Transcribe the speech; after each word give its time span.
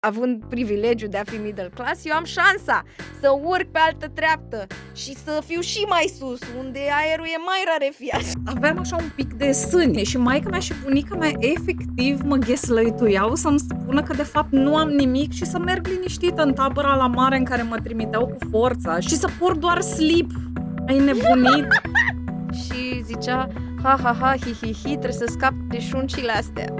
având 0.00 0.44
privilegiul 0.48 1.10
de 1.10 1.16
a 1.16 1.22
fi 1.24 1.36
middle 1.36 1.70
class, 1.74 2.04
eu 2.04 2.14
am 2.16 2.24
șansa 2.24 2.82
să 3.20 3.28
urc 3.42 3.66
pe 3.70 3.78
altă 3.78 4.08
treaptă 4.14 4.66
și 4.94 5.14
să 5.14 5.42
fiu 5.46 5.60
și 5.60 5.84
mai 5.88 6.12
sus, 6.18 6.40
unde 6.58 6.78
aerul 6.78 7.24
e 7.24 7.44
mai 7.46 7.64
rarefiat. 7.66 8.54
Aveam 8.56 8.78
așa 8.78 8.96
un 8.96 9.10
pic 9.14 9.32
de 9.32 9.52
sâni 9.52 10.04
și 10.04 10.16
maica 10.16 10.48
mea 10.48 10.58
și 10.58 10.72
bunica 10.82 11.14
mea 11.14 11.32
efectiv 11.38 12.20
mă 12.22 12.36
gheslăituiau 12.36 13.34
să-mi 13.34 13.58
spună 13.58 14.02
că 14.02 14.14
de 14.14 14.22
fapt 14.22 14.50
nu 14.50 14.76
am 14.76 14.88
nimic 14.88 15.32
și 15.32 15.44
să 15.44 15.58
merg 15.58 15.86
liniștită 15.86 16.42
în 16.42 16.52
tabăra 16.52 16.94
la 16.94 17.06
mare 17.06 17.36
în 17.36 17.44
care 17.44 17.62
mă 17.62 17.76
trimiteau 17.82 18.26
cu 18.26 18.36
forța 18.50 19.00
și 19.00 19.16
să 19.16 19.28
port 19.38 19.58
doar 19.60 19.80
slip. 19.80 20.30
Ai 20.88 20.98
nebunit? 20.98 21.66
și 22.64 23.02
zicea, 23.04 23.48
ha, 23.82 23.98
ha, 24.02 24.16
ha, 24.20 24.34
hi, 24.36 24.52
hi, 24.52 24.72
hi, 24.72 24.88
trebuie 24.88 25.12
să 25.12 25.26
scap 25.28 25.52
de 25.68 25.80
șuncile 25.80 26.32
astea. 26.32 26.74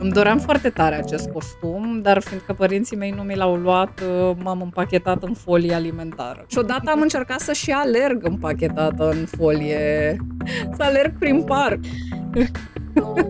Îmi 0.00 0.12
doream 0.12 0.38
foarte 0.38 0.68
tare 0.68 0.94
acest 0.94 1.28
costum, 1.28 2.00
dar 2.02 2.20
fiindcă 2.20 2.52
părinții 2.52 2.96
mei 2.96 3.10
nu 3.10 3.22
mi 3.22 3.34
l-au 3.34 3.54
luat, 3.54 4.00
uh, 4.00 4.36
m-am 4.42 4.62
împachetat 4.62 5.22
în 5.22 5.34
folie 5.34 5.74
alimentară. 5.74 6.44
Și 6.46 6.58
odată 6.58 6.90
am 6.90 7.00
încercat 7.00 7.40
să 7.40 7.52
și 7.52 7.70
alerg 7.70 8.26
împachetată 8.26 9.08
în 9.08 9.26
folie, 9.26 10.16
să 10.76 10.82
alerg 10.82 11.18
prin 11.18 11.42
parc. 11.42 11.78
Oh, 13.00 13.14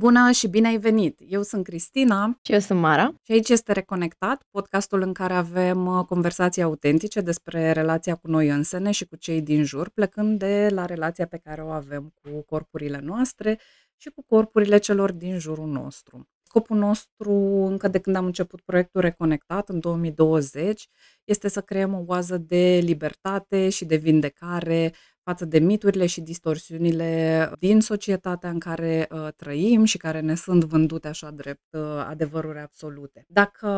Bună 0.00 0.30
și 0.30 0.48
bine 0.48 0.68
ai 0.68 0.78
venit! 0.78 1.20
Eu 1.26 1.42
sunt 1.42 1.64
Cristina. 1.64 2.38
Și 2.42 2.52
eu 2.52 2.58
sunt 2.58 2.80
Mara. 2.80 3.14
Și 3.22 3.32
aici 3.32 3.48
este 3.48 3.72
Reconectat, 3.72 4.42
podcastul 4.50 5.02
în 5.02 5.12
care 5.12 5.32
avem 5.32 5.86
uh, 5.86 6.04
conversații 6.04 6.62
autentice 6.62 7.20
despre 7.20 7.72
relația 7.72 8.14
cu 8.14 8.28
noi 8.28 8.48
însene 8.48 8.90
și 8.90 9.04
cu 9.04 9.16
cei 9.16 9.42
din 9.42 9.64
jur, 9.64 9.88
plecând 9.88 10.38
de 10.38 10.68
la 10.70 10.84
relația 10.84 11.26
pe 11.26 11.36
care 11.36 11.62
o 11.62 11.68
avem 11.68 12.12
cu 12.22 12.42
corpurile 12.42 13.00
noastre 13.02 13.60
și 13.96 14.10
cu 14.10 14.24
corpurile 14.26 14.78
celor 14.78 15.12
din 15.12 15.38
jurul 15.38 15.68
nostru. 15.68 16.28
Scopul 16.42 16.76
nostru, 16.76 17.32
încă 17.68 17.88
de 17.88 17.98
când 17.98 18.16
am 18.16 18.24
început 18.24 18.60
proiectul 18.60 19.00
Reconectat 19.00 19.68
în 19.68 19.80
2020, 19.80 20.88
este 21.24 21.48
să 21.48 21.60
creăm 21.60 21.94
o 21.94 22.02
oază 22.06 22.38
de 22.38 22.80
libertate 22.82 23.68
și 23.68 23.84
de 23.84 23.96
vindecare 23.96 24.92
față 25.22 25.44
de 25.44 25.58
miturile 25.58 26.06
și 26.06 26.20
distorsiunile 26.20 27.52
din 27.58 27.80
societatea 27.80 28.50
în 28.50 28.58
care 28.58 29.08
uh, 29.10 29.28
trăim 29.36 29.84
și 29.84 29.98
care 29.98 30.20
ne 30.20 30.34
sunt 30.34 30.64
vândute 30.64 31.08
așa 31.08 31.30
drept 31.30 31.66
uh, 31.70 32.04
adevăruri 32.08 32.58
absolute. 32.58 33.24
Dacă 33.28 33.68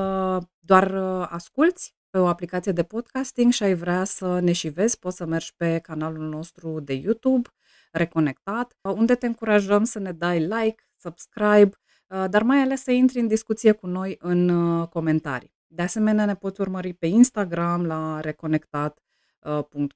doar 0.58 0.90
uh, 0.90 1.26
asculți 1.30 1.94
pe 2.10 2.18
o 2.18 2.26
aplicație 2.26 2.72
de 2.72 2.82
podcasting 2.82 3.52
și 3.52 3.62
ai 3.62 3.74
vrea 3.74 4.04
să 4.04 4.40
ne 4.40 4.52
și 4.52 4.68
vezi, 4.68 4.98
poți 4.98 5.16
să 5.16 5.26
mergi 5.26 5.54
pe 5.56 5.78
canalul 5.78 6.28
nostru 6.28 6.80
de 6.80 6.92
YouTube, 6.92 7.48
Reconectat, 7.92 8.76
unde 8.80 9.14
te 9.14 9.26
încurajăm 9.26 9.84
să 9.84 9.98
ne 9.98 10.12
dai 10.12 10.38
like, 10.40 10.86
subscribe, 10.96 11.70
uh, 12.06 12.24
dar 12.30 12.42
mai 12.42 12.58
ales 12.58 12.82
să 12.82 12.90
intri 12.90 13.20
în 13.20 13.26
discuție 13.26 13.72
cu 13.72 13.86
noi 13.86 14.16
în 14.18 14.48
uh, 14.48 14.88
comentarii. 14.88 15.54
De 15.66 15.82
asemenea, 15.82 16.24
ne 16.24 16.34
poți 16.34 16.60
urmări 16.60 16.92
pe 16.92 17.06
Instagram 17.06 17.86
la 17.86 18.20
Reconectat 18.20 18.98
Uh, 18.98 19.11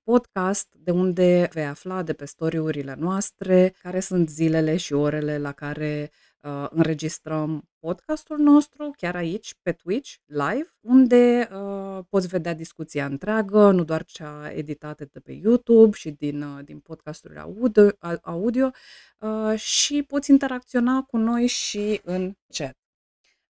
podcast, 0.03 0.69
de 0.79 0.91
unde 0.91 1.49
vei 1.53 1.67
afla 1.67 2.03
de 2.03 2.13
pe 2.13 2.25
storiurile 2.25 2.95
noastre 2.99 3.75
care 3.83 4.01
sunt 4.01 4.29
zilele 4.29 4.77
și 4.77 4.93
orele 4.93 5.39
la 5.39 5.53
care 5.53 6.11
uh, 6.41 6.67
înregistrăm 6.71 7.69
podcastul 7.79 8.39
nostru, 8.39 8.91
chiar 8.97 9.17
aici, 9.17 9.55
pe 9.63 9.73
Twitch, 9.73 10.15
live, 10.25 10.75
unde 10.81 11.49
uh, 11.53 12.05
poți 12.09 12.27
vedea 12.27 12.55
discuția 12.55 13.05
întreagă, 13.07 13.71
nu 13.71 13.85
doar 13.85 14.05
cea 14.05 14.53
editată 14.53 15.09
de 15.13 15.21
pe 15.21 15.33
YouTube 15.33 15.97
și 15.97 16.11
din, 16.11 16.43
uh, 16.43 16.65
din 16.65 16.79
podcasturile 16.79 17.41
audio, 17.41 17.91
audio 18.23 18.71
uh, 19.19 19.59
și 19.59 20.03
poți 20.03 20.31
interacționa 20.31 21.03
cu 21.03 21.17
noi 21.17 21.47
și 21.47 22.01
în 22.05 22.37
chat. 22.49 22.77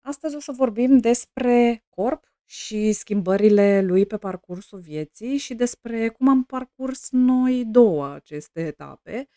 Astăzi 0.00 0.36
o 0.36 0.40
să 0.40 0.52
vorbim 0.52 0.98
despre 0.98 1.84
corp, 1.88 2.24
și 2.48 2.92
schimbările 2.92 3.82
lui 3.82 4.06
pe 4.06 4.16
parcursul 4.16 4.78
vieții 4.78 5.36
și 5.36 5.54
despre 5.54 6.08
cum 6.08 6.28
am 6.28 6.44
parcurs 6.44 7.10
noi 7.10 7.64
două 7.64 8.06
aceste 8.06 8.66
etape 8.66 9.28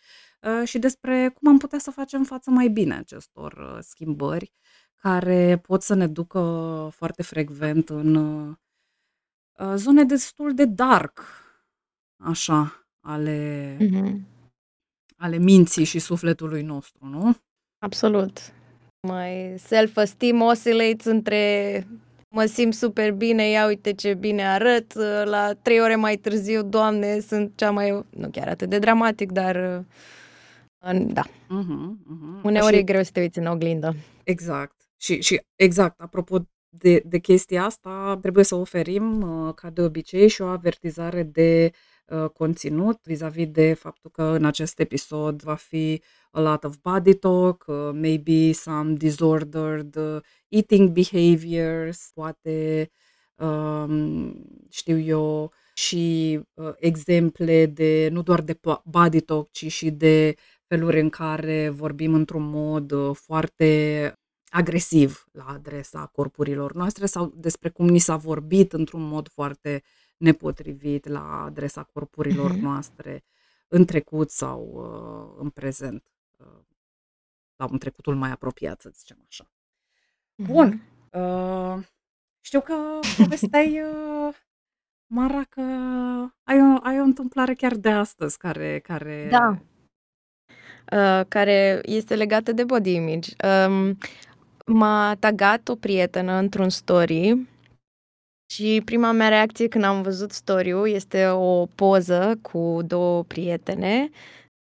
uh, 0.42 0.68
și 0.68 0.80
despre 0.80 1.30
cum 1.30 1.50
am 1.50 1.58
putea 1.58 1.80
să 1.80 1.92
facem 1.92 2.24
față 2.24 2.50
mai 2.50 2.68
bine 2.68 2.96
acestor 2.96 3.54
uh, 3.54 3.78
schimbări 3.82 4.54
care 4.96 5.58
pot 5.58 5.82
să 5.82 5.94
ne 5.94 6.08
ducă 6.08 6.40
foarte 6.92 7.24
frecvent 7.24 7.90
în 7.90 8.16
uh, 8.16 9.74
zone 9.76 10.04
destul 10.04 10.54
de 10.54 10.66
dark, 10.66 11.22
așa, 12.18 12.88
ale, 13.00 13.78
mm-hmm. 13.80 14.20
ale 15.18 15.38
minții 15.38 15.84
și 15.84 16.00
sufletului 16.00 16.62
nostru, 16.62 17.06
nu? 17.06 17.36
Absolut. 17.78 18.40
Mai 19.08 19.56
self-esteem 19.58 20.42
oscillates 20.42 21.06
între 21.06 21.88
mă 22.30 22.46
simt 22.46 22.74
super 22.74 23.12
bine, 23.12 23.50
ia 23.50 23.66
uite 23.66 23.94
ce 23.94 24.14
bine 24.14 24.48
arăt, 24.48 24.94
la 25.24 25.54
trei 25.62 25.82
ore 25.82 25.96
mai 25.96 26.16
târziu, 26.16 26.64
doamne, 26.64 27.20
sunt 27.20 27.52
cea 27.56 27.72
mai, 27.72 28.06
nu 28.10 28.30
chiar 28.32 28.48
atât 28.48 28.70
de 28.70 28.80
dramatic, 28.80 29.32
dar 29.32 29.86
da. 31.06 31.24
Uh-huh, 31.24 31.90
uh-huh. 32.06 32.44
Uneori 32.44 32.74
și... 32.74 32.80
e 32.80 32.84
greu 32.84 33.04
să 33.04 33.10
te 33.14 33.20
uiți 33.20 33.40
în 33.40 33.46
oglindă. 33.46 33.96
Exact. 34.24 34.76
Și, 34.98 35.22
și 35.22 35.42
exact, 35.56 36.00
apropo 36.00 36.38
de, 36.70 37.02
de 37.06 37.18
chestia 37.18 37.64
asta, 37.64 38.18
trebuie 38.22 38.44
să 38.44 38.56
oferim, 38.56 39.22
ca 39.56 39.70
de 39.70 39.82
obicei, 39.82 40.28
și 40.28 40.42
o 40.42 40.46
avertizare 40.46 41.24
de 41.24 41.72
uh, 41.72 41.78
conținut 42.34 43.00
vis-a-vis 43.04 43.48
de 43.48 43.74
faptul 43.74 44.12
că 44.12 44.24
în 44.24 44.46
acest 44.46 44.80
episod 44.80 45.42
va 45.42 45.56
fi 45.56 46.02
a 46.32 46.42
lot 46.42 46.64
of 46.64 46.76
body 46.82 47.14
talk, 47.14 47.66
uh, 47.68 47.90
maybe 47.94 48.52
some 48.52 48.94
disordered 48.94 49.96
uh, 49.96 50.22
eating 50.48 50.90
behaviors, 50.90 52.12
poate, 52.14 52.90
um, 53.36 54.46
știu 54.70 55.00
eu, 55.00 55.52
și 55.74 56.40
uh, 56.54 56.72
exemple 56.78 57.66
de, 57.66 58.10
nu 58.12 58.22
doar 58.22 58.42
de 58.42 58.60
body 58.86 59.22
talk, 59.22 59.52
ci 59.52 59.72
și 59.72 59.92
de 59.92 60.36
feluri 60.68 61.00
în 61.00 61.10
care 61.10 61.70
vorbim 61.70 62.14
într-un 62.14 62.50
mod 62.50 62.92
uh, 62.92 63.16
foarte 63.16 64.14
agresiv 64.50 65.28
la 65.32 65.46
adresa 65.46 66.10
corpurilor 66.14 66.74
noastre 66.74 67.06
sau 67.06 67.34
despre 67.36 67.70
cum 67.70 67.88
ni 67.88 68.00
s-a 68.00 68.16
vorbit 68.16 68.74
într-un 68.74 69.02
mod 69.02 69.28
foarte 69.28 69.84
nepotrivit 70.20 71.08
la 71.08 71.44
adresa 71.44 71.84
corpurilor 71.84 72.52
mm-hmm. 72.52 72.62
noastre 72.62 73.24
în 73.68 73.86
trecut 73.86 74.30
sau 74.30 74.70
uh, 74.74 75.42
în 75.44 75.50
prezent 75.50 76.04
la 77.60 77.68
un 77.72 77.78
trecutul 77.78 78.16
mai 78.16 78.32
apropiat, 78.32 78.82
să 78.82 78.90
zicem 78.94 79.18
așa. 79.28 79.52
Bun. 80.36 80.82
Uh, 81.12 81.84
știu 82.42 82.62
că 82.62 83.00
povesteai, 83.18 83.82
uh, 84.28 84.36
Mara, 85.08 85.44
că 85.50 85.62
ai 86.44 86.62
o, 86.62 86.78
ai 86.82 87.00
o 87.00 87.04
întâmplare 87.04 87.54
chiar 87.54 87.76
de 87.76 87.90
astăzi 87.90 88.38
care... 88.38 88.80
care... 88.80 89.28
Da. 89.32 89.58
Uh, 90.92 91.26
care 91.28 91.82
este 91.84 92.16
legată 92.16 92.52
de 92.52 92.64
body 92.64 92.94
image. 92.94 93.30
Um, 93.68 93.98
m-a 94.66 95.16
tagat 95.16 95.68
o 95.68 95.76
prietenă 95.76 96.34
într-un 96.34 96.70
story 96.70 97.48
și 98.52 98.82
prima 98.86 99.12
mea 99.12 99.28
reacție 99.28 99.68
când 99.68 99.84
am 99.84 100.02
văzut 100.02 100.32
story-ul 100.32 100.90
este 100.90 101.28
o 101.28 101.66
poză 101.66 102.40
cu 102.42 102.80
două 102.86 103.24
prietene 103.24 104.10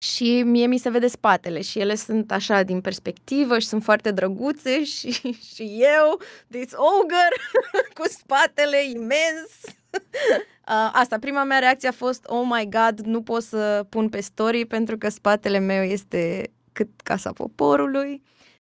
și 0.02 0.42
mie 0.42 0.66
mi 0.66 0.78
se 0.78 0.90
vede 0.90 1.06
spatele 1.06 1.60
și 1.60 1.78
ele 1.78 1.94
sunt 1.94 2.32
așa 2.32 2.62
din 2.62 2.80
perspectivă 2.80 3.58
și 3.58 3.66
sunt 3.66 3.82
foarte 3.82 4.10
drăguțe 4.10 4.84
și, 4.94 5.10
și 5.54 5.62
eu, 5.96 6.20
this 6.50 6.72
ogre, 6.72 7.36
cu 7.96 8.02
spatele 8.08 8.84
imens. 8.84 9.50
Asta, 10.92 11.18
prima 11.18 11.44
mea 11.44 11.58
reacție 11.58 11.88
a 11.88 11.92
fost, 11.92 12.24
oh 12.26 12.42
my 12.44 12.68
god, 12.70 13.00
nu 13.00 13.22
pot 13.22 13.42
să 13.42 13.86
pun 13.88 14.08
pe 14.08 14.20
story 14.20 14.66
pentru 14.66 14.98
că 14.98 15.08
spatele 15.08 15.58
meu 15.58 15.82
este 15.82 16.50
cât 16.72 16.88
casa 17.04 17.32
poporului. 17.32 18.22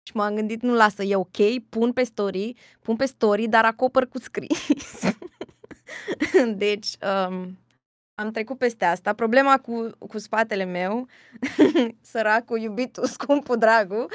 Și 0.09 0.15
m-am 0.15 0.35
gândit, 0.35 0.61
nu 0.61 0.73
lasă, 0.73 1.03
e 1.03 1.15
ok, 1.15 1.59
pun 1.69 1.93
pe 1.93 2.03
story, 2.03 2.53
pun 2.81 2.95
pe 2.95 3.05
story, 3.05 3.47
dar 3.47 3.65
acopăr 3.65 4.07
cu 4.07 4.19
scris. 4.19 4.59
deci, 6.55 6.87
um, 7.27 7.57
am 8.15 8.31
trecut 8.31 8.57
peste 8.57 8.85
asta. 8.85 9.13
Problema 9.13 9.57
cu, 9.57 9.89
cu 10.07 10.17
spatele 10.17 10.63
meu, 10.63 11.07
săracul, 12.11 12.59
iubitul, 12.59 13.05
scumpul, 13.05 13.57
dragul, 13.57 14.11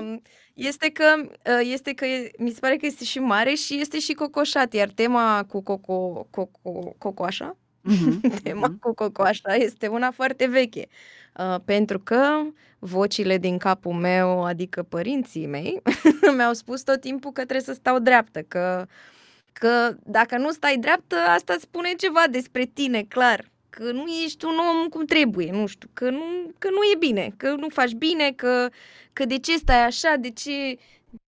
um, 0.00 0.22
este 0.54 0.90
că, 0.90 1.04
uh, 1.18 1.60
este 1.62 1.92
că 1.92 2.06
mi 2.38 2.50
se 2.50 2.60
pare 2.60 2.76
că 2.76 2.86
este 2.86 3.04
și 3.04 3.18
mare 3.18 3.54
și 3.54 3.80
este 3.80 3.98
și 3.98 4.12
cocoșat, 4.12 4.72
iar 4.72 4.88
tema 4.88 5.44
cu 5.48 5.62
coco, 5.62 6.26
coco, 6.30 6.94
cocoașa, 6.98 7.56
uh-huh, 7.90 8.40
tema 8.42 8.68
uh-huh. 8.68 8.80
cu 8.80 8.94
cocoașa 8.94 9.54
este 9.54 9.86
una 9.86 10.10
foarte 10.10 10.46
veche. 10.46 10.88
Uh, 10.88 11.19
pentru 11.64 11.98
că 11.98 12.42
vocile 12.78 13.38
din 13.38 13.58
capul 13.58 13.92
meu, 13.92 14.44
adică 14.44 14.82
părinții 14.82 15.46
mei, 15.46 15.82
mi-au 16.36 16.52
spus 16.52 16.82
tot 16.82 17.00
timpul 17.00 17.32
că 17.32 17.40
trebuie 17.40 17.60
să 17.60 17.72
stau 17.72 17.98
dreaptă, 17.98 18.42
că 18.48 18.84
uh, 18.86 18.92
Că 19.52 19.94
dacă 20.04 20.38
nu 20.38 20.50
stai 20.50 20.76
dreaptă, 20.78 21.16
asta 21.16 21.56
spune 21.60 21.92
ceva 21.96 22.24
despre 22.30 22.64
tine, 22.64 23.02
clar. 23.02 23.50
că 23.70 23.92
nu 23.92 24.04
ești 24.24 24.44
un 24.44 24.58
om 24.58 24.88
cum 24.88 25.04
trebuie, 25.04 25.50
nu 25.52 25.66
știu, 25.66 25.88
că 25.92 26.10
nu, 26.10 26.22
că 26.58 26.68
nu 26.70 26.76
e 26.94 26.96
bine, 26.98 27.32
că 27.36 27.54
nu 27.54 27.68
faci 27.68 27.92
bine, 27.92 28.32
că, 28.36 28.68
că 29.12 29.24
de 29.24 29.38
ce 29.38 29.56
stai 29.56 29.84
așa, 29.84 30.14
de 30.20 30.30
ce, 30.30 30.78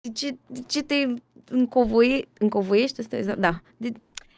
de 0.01 0.09
ce, 0.13 0.37
de 0.47 0.59
ce 0.67 0.83
te 0.83 1.13
încovoie, 1.49 2.27
încovoiește, 2.39 3.01
stai, 3.01 3.23
da, 3.37 3.61
de, 3.77 3.91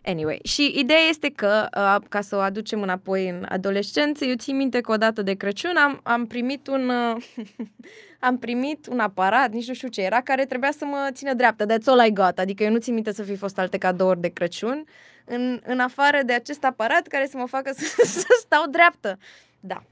Anyway, 0.05 0.39
și 0.43 0.73
ideea 0.77 0.99
este 1.09 1.29
că, 1.29 1.67
uh, 1.77 2.07
ca 2.09 2.21
să 2.21 2.35
o 2.35 2.39
aducem 2.39 2.81
înapoi 2.81 3.29
în 3.29 3.45
adolescență, 3.49 4.25
eu 4.25 4.35
țin 4.35 4.55
minte 4.55 4.81
că 4.81 4.91
odată 4.91 5.21
de 5.21 5.33
Crăciun 5.33 5.75
am, 5.75 5.99
am 6.03 6.27
primit 6.27 6.67
un 6.67 6.89
uh, 6.89 7.23
am 8.19 8.37
primit 8.37 8.87
un 8.87 8.99
aparat, 8.99 9.51
nici 9.51 9.67
nu 9.67 9.73
știu 9.73 9.87
ce 9.87 10.01
era, 10.01 10.21
care 10.21 10.45
trebuia 10.45 10.71
să 10.71 10.85
mă 10.85 11.09
țină 11.11 11.33
dreaptă. 11.33 11.65
That's 11.65 11.85
all 11.85 12.05
I 12.05 12.13
got. 12.13 12.39
Adică 12.39 12.63
eu 12.63 12.71
nu 12.71 12.77
țin 12.77 12.93
minte 12.93 13.11
să 13.11 13.23
fi 13.23 13.35
fost 13.35 13.59
alte 13.59 13.77
cadouri 13.77 14.19
de 14.19 14.29
Crăciun, 14.29 14.85
în, 15.25 15.61
în 15.65 15.79
afară 15.79 16.19
de 16.25 16.33
acest 16.33 16.63
aparat 16.63 17.07
care 17.07 17.27
să 17.27 17.37
mă 17.37 17.45
facă 17.45 17.71
să, 17.77 18.01
să 18.05 18.27
stau 18.39 18.67
dreaptă. 18.67 19.17
Da. 19.59 19.83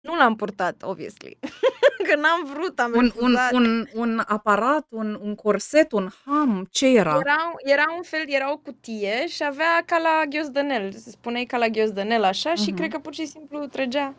Nu 0.00 0.16
l-am 0.16 0.36
purtat, 0.36 0.82
obviously. 0.82 1.38
că 2.08 2.16
n-am 2.16 2.44
vrut, 2.44 2.78
am 2.78 2.92
un, 2.94 3.12
un, 3.20 3.36
un, 3.52 3.86
un 3.94 4.22
aparat, 4.26 4.86
un, 4.90 5.18
un 5.22 5.34
corset, 5.34 5.92
un 5.92 6.08
ham, 6.24 6.66
ce 6.70 6.86
era? 6.86 7.16
Era, 7.20 7.52
era 7.64 7.84
un 7.96 8.02
fel, 8.02 8.24
era 8.26 8.52
o 8.52 8.56
cutie 8.56 9.26
și 9.26 9.44
avea 9.44 9.82
ca 9.86 9.98
la 9.98 10.24
ghiozdănel, 10.28 10.92
se 10.92 11.10
spunea 11.10 11.44
ca 11.44 11.56
la 11.56 11.68
ghiozdănel 11.68 12.24
așa 12.24 12.52
uh-huh. 12.52 12.62
și 12.62 12.68
mhm. 12.68 12.76
cred 12.76 12.90
că 12.90 12.98
pur 12.98 13.14
și 13.14 13.26
simplu 13.26 13.66
trăgea. 13.66 14.14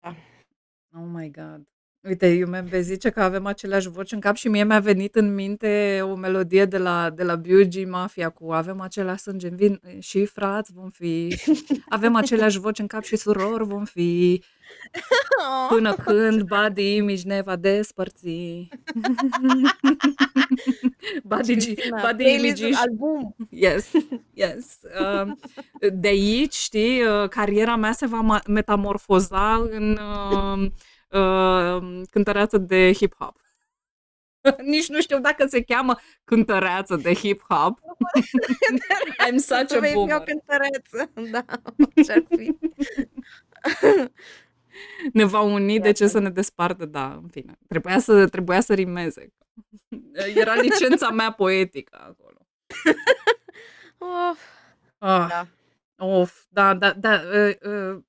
Da. 0.00 0.14
Oh 0.94 1.06
my 1.12 1.30
god. 1.30 1.62
Uite, 2.02 2.26
Iumembe 2.26 2.80
zice 2.80 3.10
că 3.10 3.22
avem 3.22 3.46
aceleași 3.46 3.88
voci 3.88 4.12
în 4.12 4.20
cap 4.20 4.34
și 4.36 4.48
mie 4.48 4.64
mi-a 4.64 4.78
venit 4.78 5.14
în 5.14 5.34
minte 5.34 6.00
o 6.02 6.14
melodie 6.14 6.64
de 6.64 6.78
la, 6.78 7.10
de 7.10 7.22
la 7.22 7.36
B.U.G. 7.36 7.88
Mafia 7.88 8.28
cu 8.28 8.52
avem 8.52 8.80
același 8.80 9.22
sânge 9.22 9.48
în 9.48 9.56
vin 9.56 9.80
și 9.98 10.24
frați 10.24 10.72
vom 10.72 10.88
fi, 10.88 11.36
avem 11.88 12.14
aceleași 12.14 12.58
voci 12.58 12.78
în 12.78 12.86
cap 12.86 13.02
și 13.02 13.16
surori 13.16 13.64
vom 13.64 13.84
fi, 13.84 14.42
până 15.68 15.94
când 15.94 16.42
body 16.42 16.94
image 16.94 17.22
ne 17.24 17.40
va 17.40 17.56
despărți. 17.56 18.68
body, 21.22 21.74
body 22.02 22.34
image 22.34 22.70
album. 22.74 23.36
Yes, 23.50 23.90
yes. 24.32 24.78
Uh, 25.00 25.32
de 25.92 26.08
aici, 26.08 26.54
știi, 26.54 27.02
uh, 27.02 27.28
cariera 27.28 27.76
mea 27.76 27.92
se 27.92 28.06
va 28.06 28.40
metamorfoza 28.46 29.68
în... 29.70 29.98
Uh, 31.08 31.20
uh, 31.20 32.02
cântăreață 32.10 32.58
de 32.58 32.92
hip-hop. 32.92 33.34
Nici 34.72 34.88
nu 34.88 35.00
știu 35.00 35.20
dacă 35.20 35.46
se 35.46 35.62
cheamă 35.62 35.98
cântăreață 36.24 36.96
de 36.96 37.14
hip-hop. 37.14 37.72
I'm 39.28 39.36
such 39.36 39.74
a 39.74 39.92
boomer. 39.92 40.16
o 40.16 40.20
cântăreță, 40.20 41.10
da, 41.32 41.44
ce-ar 42.04 42.24
fi. 42.28 42.58
ne 45.12 45.24
va 45.24 45.40
uni, 45.40 45.80
de 45.80 45.92
ce 45.92 46.06
să 46.06 46.18
ne 46.18 46.30
despartă, 46.30 46.84
da, 46.84 47.12
în 47.22 47.28
fine. 47.28 47.58
Trebuia 47.68 47.98
să, 47.98 48.28
trebuia 48.28 48.60
să 48.60 48.74
rimeze. 48.74 49.32
Era 50.34 50.54
licența 50.54 51.10
mea 51.10 51.32
poetică 51.32 51.98
acolo. 52.00 52.46
of. 53.98 54.38
Ah, 54.98 55.26
da. 55.28 55.46
Of, 55.96 56.44
da, 56.48 56.74
da, 56.74 56.92
da. 56.92 57.20
Uh, 57.34 57.54
uh, 57.62 58.02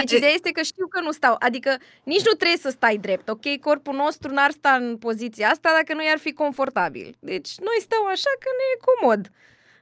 deci 0.00 0.16
ideea 0.16 0.32
este 0.32 0.50
că 0.50 0.62
știu 0.62 0.86
că 0.86 1.00
nu 1.00 1.10
stau, 1.10 1.36
adică 1.38 1.76
nici 2.04 2.26
nu 2.26 2.32
trebuie 2.32 2.58
să 2.58 2.70
stai 2.70 2.96
drept, 2.96 3.28
ok? 3.28 3.56
Corpul 3.60 3.94
nostru 3.94 4.32
n-ar 4.32 4.50
sta 4.50 4.70
în 4.70 4.96
poziția 4.96 5.48
asta 5.48 5.70
dacă 5.76 5.94
nu 5.94 6.04
i-ar 6.04 6.18
fi 6.18 6.32
confortabil. 6.32 7.16
Deci 7.18 7.58
noi 7.58 7.78
stăm 7.80 8.06
așa 8.06 8.30
că 8.38 8.48
ne 8.58 8.66
e 8.74 8.84
comod. 8.88 9.30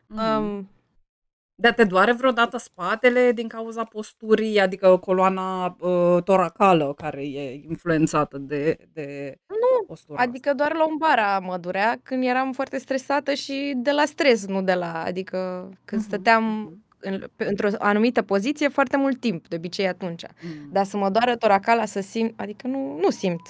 Mm. 0.07 0.47
Um, 0.47 0.69
dar 1.61 1.73
te 1.73 1.85
doare 1.85 2.13
vreodată 2.13 2.59
spatele 2.59 3.33
din 3.33 3.49
cauza 3.49 3.85
posturii, 3.85 4.61
adică 4.61 4.97
coloana 4.97 5.77
uh, 5.81 6.23
toracală 6.23 6.95
care 6.97 7.23
e 7.23 7.63
influențată 7.69 8.39
de, 8.39 8.77
de 8.93 9.39
nu, 9.47 9.85
postura 9.87 10.23
adică 10.23 10.49
asta. 10.49 10.65
doar 10.65 10.77
la 10.77 10.87
umbara 10.87 11.39
mă 11.39 11.57
durea 11.57 11.99
când 12.03 12.25
eram 12.25 12.53
foarte 12.53 12.79
stresată 12.79 13.35
și 13.35 13.73
de 13.77 13.91
la 13.91 14.05
stres, 14.05 14.47
nu 14.47 14.63
de 14.63 14.75
la, 14.75 15.03
adică 15.03 15.69
când 15.85 16.03
uh-huh. 16.03 16.05
stăteam 16.05 16.77
în, 17.01 17.25
într-o 17.37 17.69
anumită 17.79 18.23
poziție 18.23 18.69
foarte 18.69 18.97
mult 18.97 19.21
timp, 19.21 19.49
de 19.49 19.57
obicei 19.57 19.89
atunci. 19.89 20.23
Mm. 20.43 20.73
Dar 20.73 20.85
să 20.85 20.97
mă 20.97 21.11
doară 21.11 21.37
toracala 21.37 21.85
să 21.85 22.01
simt, 22.01 22.41
adică 22.41 22.67
nu, 22.67 22.99
nu 22.99 23.11
simt. 23.11 23.43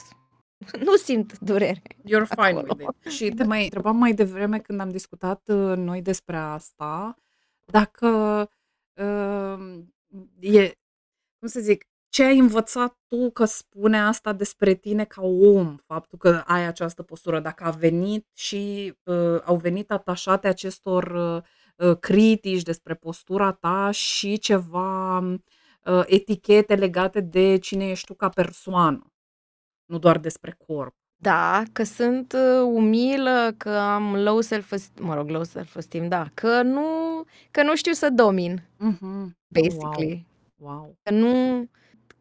Nu 0.86 0.96
simt 0.96 1.38
durere. 1.38 1.82
You're 1.88 2.28
fine 2.28 2.58
acolo. 2.58 2.74
with 2.78 2.96
it. 3.02 3.12
Și 3.12 3.28
te 3.30 3.44
mai 3.44 3.62
întrebam 3.62 3.96
mai 3.96 4.12
devreme 4.12 4.58
când 4.58 4.80
am 4.80 4.88
discutat 4.88 5.42
uh, 5.48 5.76
noi 5.76 6.02
despre 6.02 6.36
asta, 6.36 7.16
dacă 7.64 8.08
uh, 9.00 9.84
e, 10.40 10.72
cum 11.38 11.48
să 11.48 11.60
zic, 11.60 11.84
ce 12.08 12.24
ai 12.24 12.38
învățat 12.38 12.98
tu 13.08 13.30
că 13.30 13.44
spune 13.44 14.00
asta 14.00 14.32
despre 14.32 14.74
tine 14.74 15.04
ca 15.04 15.22
om, 15.22 15.76
faptul 15.86 16.18
că 16.18 16.42
ai 16.46 16.66
această 16.66 17.02
postură, 17.02 17.40
dacă 17.40 17.64
a 17.64 17.70
venit 17.70 18.26
și 18.32 18.94
uh, 19.02 19.40
au 19.44 19.56
venit 19.56 19.90
atașate 19.90 20.48
acestor 20.48 21.04
uh, 21.04 21.36
Uh, 21.38 21.44
critici 22.00 22.62
despre 22.62 22.94
postura 22.94 23.52
ta 23.52 23.90
și 23.90 24.38
ceva 24.38 25.18
uh, 25.18 26.02
etichete 26.06 26.74
legate 26.74 27.20
de 27.20 27.58
cine 27.58 27.90
ești 27.90 28.06
tu 28.06 28.14
ca 28.14 28.28
persoană, 28.28 29.12
nu 29.84 29.98
doar 29.98 30.18
despre 30.18 30.56
corp. 30.66 30.96
Da, 31.20 31.62
că 31.72 31.82
sunt 31.82 32.32
uh, 32.32 32.62
umilă, 32.64 33.54
că 33.56 33.70
am 33.70 34.16
low 34.16 34.40
self-esteem, 34.40 35.06
mă 35.06 35.14
rog, 35.14 35.28
low 35.28 35.44
self-esteem, 35.44 36.08
da, 36.08 36.26
că 36.34 36.62
nu, 36.62 36.86
că 37.50 37.62
nu 37.62 37.76
știu 37.76 37.92
să 37.92 38.10
domin, 38.10 38.62
mm-hmm. 38.76 39.30
basically. 39.48 40.26
Wow. 40.56 40.74
wow. 40.74 40.96
Că 41.02 41.14
nu, 41.14 41.64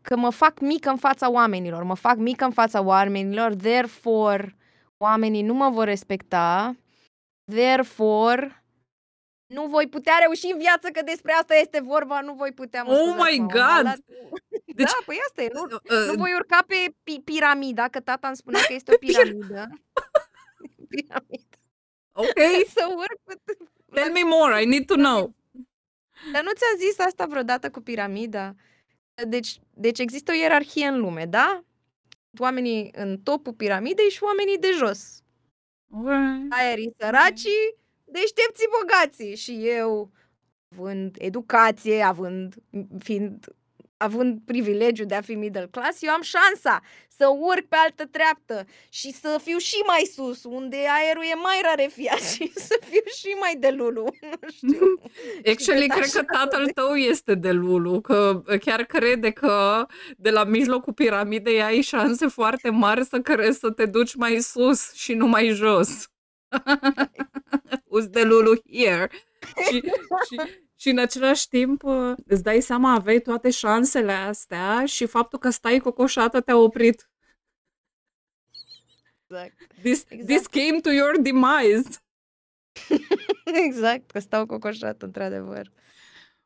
că 0.02 0.18
mă 0.18 0.30
fac 0.30 0.60
mică 0.60 0.90
în 0.90 0.98
fața 0.98 1.32
oamenilor, 1.32 1.84
mă 1.84 1.96
fac 1.96 2.18
mică 2.18 2.46
în 2.46 2.52
fața 2.52 2.82
oamenilor, 2.82 3.56
therefore 3.56 4.56
oamenii 4.98 5.42
nu 5.42 5.54
mă 5.54 5.70
vor 5.70 5.86
respecta, 5.86 6.76
therefore 7.52 8.64
nu 9.48 9.66
voi 9.68 9.88
putea 9.88 10.18
reuși 10.20 10.46
în 10.52 10.58
viață, 10.58 10.90
că 10.90 11.02
despre 11.06 11.32
asta 11.32 11.56
este 11.56 11.80
vorba, 11.80 12.22
nu 12.22 12.34
voi 12.34 12.52
putea, 12.52 12.84
mă 12.84 12.92
Oh 12.92 13.16
my 13.16 13.38
God! 13.38 13.84
Da, 13.84 13.94
deci, 14.80 14.92
da, 14.92 14.98
păi 15.06 15.20
asta 15.28 15.44
e, 15.44 15.50
nu, 15.54 15.64
uh, 15.64 15.72
uh, 15.72 16.08
nu 16.08 16.14
voi 16.14 16.34
urca 16.34 16.64
pe 16.68 16.76
pi- 17.04 17.24
piramida, 17.24 17.88
că 17.88 18.00
tata 18.00 18.28
îmi 18.28 18.36
spunea 18.36 18.62
că 18.68 18.74
este 18.74 18.94
o 18.94 18.98
piramidă. 19.06 19.70
piramidă. 20.90 21.58
Ok. 22.12 22.40
Să 22.68 22.94
urc 22.96 23.20
pe... 23.24 23.58
Tell 23.94 24.12
me 24.12 24.24
more, 24.24 24.62
I 24.62 24.66
need 24.66 24.86
to 24.86 24.96
know. 24.96 25.36
Dar 26.32 26.44
nu 26.44 26.52
ți-a 26.52 26.78
zis 26.78 27.00
asta 27.00 27.26
vreodată 27.26 27.70
cu 27.70 27.82
piramida? 27.82 28.56
Deci, 29.28 29.60
deci 29.74 30.00
există 30.00 30.32
o 30.32 30.36
ierarhie 30.36 30.88
în 30.88 31.00
lume, 31.00 31.26
da? 31.26 31.64
Oamenii 32.40 32.92
în 32.96 33.18
topul 33.18 33.54
piramidei 33.54 34.10
și 34.10 34.24
oamenii 34.24 34.58
de 34.58 34.72
jos. 34.72 35.22
Okay. 35.92 36.48
Aerii 36.50 36.94
săracii, 36.98 37.76
deștepții 38.08 38.68
bogații 38.80 39.36
și 39.36 39.60
eu, 39.64 40.12
având 40.76 41.16
educație, 41.20 42.02
având, 42.02 42.56
fiind, 43.00 43.46
având 43.98 44.40
privilegiu 44.46 45.06
de 45.06 45.16
a 45.16 45.22
fi 45.22 45.36
middle 45.36 45.68
class, 45.72 46.02
eu 46.02 46.12
am 46.12 46.22
șansa 46.22 46.82
să 47.08 47.28
urc 47.40 47.66
pe 47.68 47.76
altă 47.76 48.06
treaptă 48.12 48.66
și 48.90 49.12
să 49.12 49.40
fiu 49.44 49.58
și 49.58 49.76
mai 49.86 50.10
sus, 50.14 50.44
unde 50.44 50.76
aerul 50.76 51.24
e 51.24 51.34
mai 51.36 51.60
rarefiat 51.64 52.22
și 52.34 52.52
să 52.56 52.80
fiu 52.90 53.02
și 53.18 53.36
mai 53.40 53.56
de 53.60 53.70
lulu. 53.70 54.06
Nu 54.42 54.50
știu. 54.50 55.02
Actually, 55.54 55.88
cred 55.88 56.10
că 56.10 56.24
tatăl 56.24 56.70
tău 56.70 56.96
este 56.96 57.36
de 57.36 57.52
lulu, 57.52 58.02
că 58.02 58.42
chiar 58.60 58.84
crede 58.84 59.32
că 59.32 59.86
de 60.18 60.30
la 60.30 60.44
mijlocul 60.44 60.94
piramidei 60.94 61.62
ai 61.62 61.82
șanse 61.82 62.28
foarte 62.28 62.70
mari 62.70 63.06
să 63.06 63.20
crezi 63.20 63.60
să 63.60 63.72
te 63.72 63.86
duci 63.86 64.16
mai 64.16 64.40
sus 64.40 64.94
și 64.94 65.14
nu 65.14 65.28
mai 65.28 65.48
jos. 65.48 66.08
Who's 67.90 68.10
the 68.12 68.24
Lulu 68.24 68.62
here? 68.72 69.10
și, 69.70 69.82
și, 70.28 70.42
și 70.76 70.90
în 70.90 70.98
același 70.98 71.48
timp 71.48 71.84
uh, 71.84 72.14
îți 72.28 72.44
dai 72.44 72.62
seama, 72.62 72.94
aveai 72.94 73.20
toate 73.20 73.50
șansele 73.50 74.12
astea 74.12 74.86
și 74.86 75.06
faptul 75.06 75.40
că 75.40 75.50
stai 75.50 75.80
cocoșată 75.80 76.42
te-a 76.42 76.58
oprit. 76.58 77.10
Exact. 79.30 79.54
This, 79.82 80.06
exact. 80.10 80.28
this 80.28 80.48
came 80.48 80.80
to 80.80 80.90
your 80.90 81.20
demise. 81.22 81.90
exact, 83.66 84.12
că 84.12 84.20
stau 84.20 84.46
cocoșată, 84.46 85.06
într-adevăr. 85.06 85.72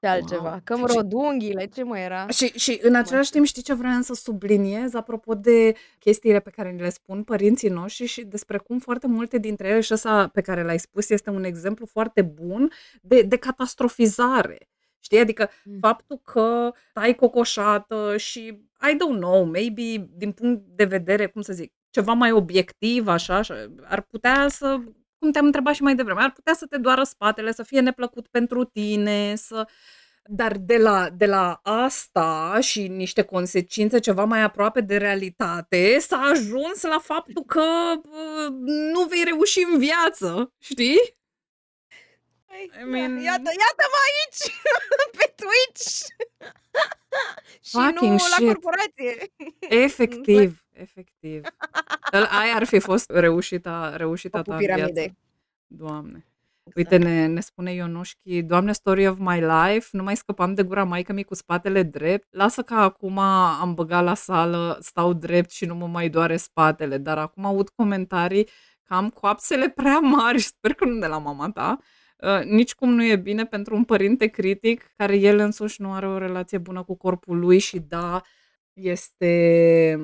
Ce 0.02 0.08
altceva? 0.08 0.50
Wow. 0.50 0.60
Că 0.64 0.78
mă 0.78 0.86
rod 0.96 1.14
unghiile, 1.14 1.66
ce 1.66 1.84
mai 1.84 2.04
era? 2.04 2.28
Și, 2.28 2.46
și 2.46 2.80
în 2.82 2.96
același 2.96 3.32
timp 3.32 3.46
știi 3.46 3.62
ce 3.62 3.74
vreau 3.74 4.02
să 4.02 4.14
subliniez 4.14 4.94
apropo 4.94 5.34
de 5.34 5.74
chestiile 6.00 6.40
pe 6.40 6.50
care 6.50 6.72
le 6.72 6.90
spun 6.90 7.24
părinții 7.24 7.70
noștri 7.70 8.06
și 8.06 8.26
despre 8.26 8.58
cum 8.58 8.80
foarte 8.80 9.08
multe 9.08 9.38
dintre 9.38 9.68
ele 9.68 9.80
și 9.80 9.94
ăsta 9.94 10.30
pe 10.34 10.42
care 10.42 10.64
l-ai 10.64 10.80
spus 10.80 11.10
este 11.10 11.30
un 11.30 11.44
exemplu 11.44 11.86
foarte 11.86 12.22
bun 12.22 12.72
de, 13.02 13.22
de 13.22 13.36
catastrofizare. 13.38 14.70
Știi? 15.00 15.20
Adică 15.20 15.50
mm. 15.64 15.78
faptul 15.80 16.20
că 16.24 16.72
stai 16.90 17.16
cocoșată 17.16 18.18
și, 18.18 18.40
I 18.82 18.94
don't 18.96 19.20
know, 19.20 19.44
maybe 19.44 20.10
din 20.16 20.32
punct 20.32 20.62
de 20.66 20.84
vedere, 20.84 21.28
cum 21.28 21.42
să 21.42 21.54
zic, 21.54 21.74
ceva 21.90 22.14
mai 22.14 22.32
obiectiv, 22.32 23.08
așa, 23.08 23.36
așa 23.36 23.68
ar 23.84 24.02
putea 24.02 24.48
să, 24.48 24.82
cum 25.22 25.32
te-am 25.32 25.46
întrebat 25.46 25.74
și 25.76 25.82
mai 25.84 25.96
devreme, 25.96 26.22
ar 26.22 26.32
putea 26.32 26.54
să 26.54 26.66
te 26.66 26.78
doară 26.78 27.04
spatele, 27.04 27.52
să 27.52 27.64
fie 27.64 27.80
neplăcut 27.80 28.28
pentru 28.28 28.64
tine, 28.64 29.36
să 29.36 29.68
Dar 30.24 30.58
de 30.58 30.78
la, 30.78 31.10
de 31.18 31.26
la 31.26 31.60
asta 31.64 32.58
și 32.62 32.88
niște 32.88 33.22
consecințe 33.22 34.00
ceva 34.00 34.24
mai 34.26 34.42
aproape 34.42 34.82
de 34.82 34.98
realitate 34.98 35.98
s-a 36.00 36.18
ajuns 36.18 36.82
la 36.84 37.00
faptul 37.00 37.44
că 37.44 37.64
uh, 37.96 38.48
nu 38.94 39.04
vei 39.10 39.24
reuși 39.26 39.60
în 39.74 39.80
viață, 39.80 40.54
știi? 40.60 41.00
Păi, 42.52 42.82
I 42.82 42.86
mean... 42.90 43.12
Iată, 43.18 43.50
iată-mă 43.64 44.00
aici, 44.08 44.60
pe 45.18 45.34
Twitch! 45.36 46.06
și 47.70 47.76
nu 47.76 48.18
shit. 48.18 48.40
la 48.40 48.46
corporație. 48.46 49.34
Efectiv, 49.60 50.66
efectiv. 50.86 51.42
Aia 52.12 52.56
ar 52.56 52.64
fi 52.64 52.80
fost 52.80 53.10
reușita, 53.10 53.96
reușita 53.96 54.42
ta 54.42 54.56
viață. 54.58 55.16
Doamne. 55.68 56.26
Uite, 56.76 56.96
exact. 56.96 57.14
ne, 57.14 57.26
ne 57.26 57.40
spune 57.40 57.74
Ionușchi, 57.74 58.42
Doamne, 58.42 58.72
story 58.72 59.08
of 59.08 59.18
my 59.18 59.40
life, 59.40 59.88
nu 59.92 60.04
mai 60.04 60.16
scăpam 60.16 60.54
de 60.54 60.64
gura 60.64 60.84
maică 60.84 61.14
mi 61.14 61.24
cu 61.24 61.36
spatele 61.36 61.84
drept. 61.84 62.28
Lasă 62.30 62.62
că 62.62 62.74
acum 62.74 63.18
am 63.18 63.74
băgat 63.74 64.04
la 64.04 64.14
sală, 64.14 64.78
stau 64.82 65.14
drept 65.14 65.52
și 65.52 65.66
nu 65.66 65.76
mă 65.76 65.88
mai 65.88 66.10
doare 66.10 66.38
spatele, 66.38 66.98
dar 66.98 67.18
acum 67.18 67.46
aud 67.46 67.70
comentarii 67.70 68.46
că 68.84 68.94
am 68.94 69.10
coapsele 69.10 69.70
prea 69.70 70.00
mari, 70.00 70.40
sper 70.40 70.74
că 70.74 70.86
nu 70.86 71.00
de 71.00 71.08
la 71.08 71.18
mama 71.18 71.50
ta. 71.50 71.78
Uh, 71.80 71.86
nici 72.46 72.76
cum 72.76 72.94
nu 72.94 73.04
e 73.04 73.16
bine 73.16 73.46
pentru 73.46 73.76
un 73.76 73.84
părinte 73.84 74.28
critic 74.28 74.94
care 74.98 75.18
el 75.18 75.40
însuși 75.40 75.82
nu 75.82 75.94
are 75.94 76.08
o 76.08 76.18
relație 76.18 76.58
bună 76.58 76.84
cu 76.84 76.96
corpul 76.96 77.40
lui 77.40 77.60
și 77.60 77.80
da, 77.80 78.22
este 78.74 79.98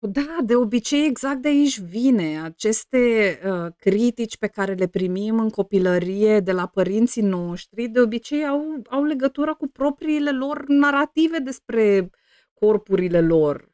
da, 0.00 0.36
de 0.44 0.54
obicei 0.54 1.06
exact 1.06 1.42
de 1.42 1.48
aici 1.48 1.80
vine. 1.80 2.40
Aceste, 2.42 3.38
uh, 3.44 3.72
critici 3.76 4.36
pe 4.36 4.46
care 4.46 4.74
le 4.74 4.86
primim 4.86 5.38
în 5.38 5.50
copilărie 5.50 6.40
de 6.40 6.52
la 6.52 6.66
părinții 6.66 7.22
noștri, 7.22 7.88
de 7.88 8.00
obicei 8.00 8.46
au 8.46 8.82
au 8.88 9.04
legătură 9.04 9.54
cu 9.54 9.66
propriile 9.68 10.30
lor 10.30 10.64
narative 10.66 11.38
despre 11.38 12.10
corpurile 12.54 13.20
lor. 13.20 13.70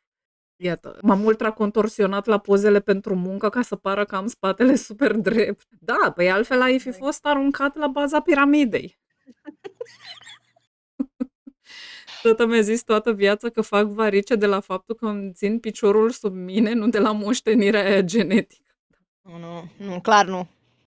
Iată, 0.57 0.99
m-am 1.03 1.25
ultracontorsionat 1.25 2.27
la 2.27 2.39
pozele 2.39 2.81
pentru 2.81 3.15
muncă 3.15 3.49
ca 3.49 3.63
să 3.63 3.77
pară 3.77 4.05
că 4.05 4.17
am 4.17 4.27
spatele 4.27 4.75
super 4.89 5.17
drept. 5.17 5.67
Da, 5.81 6.13
păi 6.15 6.31
altfel 6.31 6.61
ai 6.61 6.79
fi 6.79 6.91
fost 6.91 7.27
aruncat 7.27 7.77
la 7.77 7.87
baza 7.87 8.21
piramidei. 8.21 8.99
Tata 12.23 12.47
mi-a 12.47 12.61
zis 12.61 12.83
toată 12.83 13.13
viața 13.13 13.49
că 13.49 13.61
fac 13.61 13.87
varice 13.87 14.35
de 14.35 14.47
la 14.47 14.61
faptul 14.61 14.95
că 14.95 15.07
îmi 15.07 15.33
țin 15.33 15.59
piciorul 15.59 16.11
sub 16.11 16.35
mine, 16.35 16.73
nu 16.73 16.89
de 16.89 16.99
la 16.99 17.13
moștenirea 17.13 17.85
aia 17.85 18.01
genetică. 18.01 18.77
Nu, 19.23 19.39
nu, 19.39 19.71
nu, 19.77 20.01
clar 20.01 20.27
nu. 20.27 20.49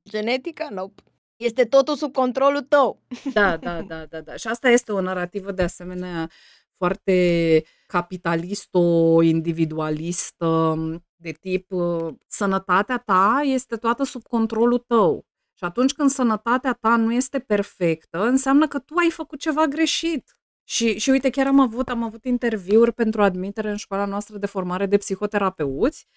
Genetica? 0.10 0.68
Nu. 0.70 0.76
Nope. 0.76 1.04
Este 1.36 1.66
totul 1.66 1.96
sub 1.96 2.14
controlul 2.14 2.62
tău. 2.62 3.02
Da, 3.34 3.58
da, 3.58 3.82
da, 3.82 4.06
da, 4.06 4.22
da. 4.22 4.36
Și 4.36 4.48
asta 4.48 4.70
este 4.70 4.92
o 4.92 5.02
narrativă 5.02 5.52
de 5.52 5.64
asemenea 5.64 6.30
foarte 6.80 7.64
capitalisto-individualistă, 7.88 10.76
de 11.16 11.32
tip 11.32 11.72
sănătatea 12.28 12.98
ta 12.98 13.42
este 13.44 13.76
toată 13.76 14.04
sub 14.04 14.28
controlul 14.28 14.78
tău. 14.78 15.26
Și 15.54 15.64
atunci 15.64 15.94
când 15.94 16.10
sănătatea 16.10 16.74
ta 16.74 16.96
nu 16.96 17.14
este 17.14 17.40
perfectă, 17.40 18.24
înseamnă 18.24 18.68
că 18.68 18.80
tu 18.80 18.94
ai 18.98 19.10
făcut 19.12 19.40
ceva 19.40 19.66
greșit. 19.66 20.38
Și, 20.64 21.00
și 21.00 21.10
uite, 21.10 21.30
chiar 21.30 21.48
am 21.48 21.60
avut, 21.60 21.90
am 21.90 22.04
avut 22.04 22.26
interviuri 22.26 22.94
pentru 22.94 23.22
admitere 23.22 23.70
în 23.70 23.76
școala 23.76 24.06
noastră 24.06 24.38
de 24.38 24.46
formare 24.46 24.86
de 24.86 24.98
psihoterapeuți 24.98 26.08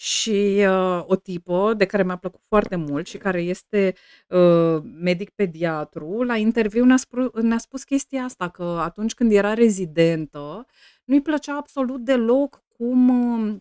și 0.00 0.64
uh, 0.68 1.02
o 1.06 1.16
tipă 1.16 1.74
de 1.76 1.84
care 1.84 2.02
mi-a 2.02 2.16
plăcut 2.16 2.40
foarte 2.48 2.76
mult 2.76 3.06
și 3.06 3.18
care 3.18 3.40
este 3.42 3.94
uh, 4.28 4.82
medic 5.00 5.30
pediatru, 5.30 6.22
la 6.22 6.36
interviu 6.36 6.84
ne-a, 6.84 6.96
spus, 6.96 7.42
ne-a 7.42 7.58
spus 7.58 7.84
chestia 7.84 8.22
asta, 8.22 8.48
că 8.48 8.62
atunci 8.62 9.14
când 9.14 9.32
era 9.32 9.54
rezidentă, 9.54 10.66
nu-i 11.04 11.22
plăcea 11.22 11.56
absolut 11.56 12.00
deloc 12.00 12.62
cum 12.76 13.08
uh, 13.08 13.56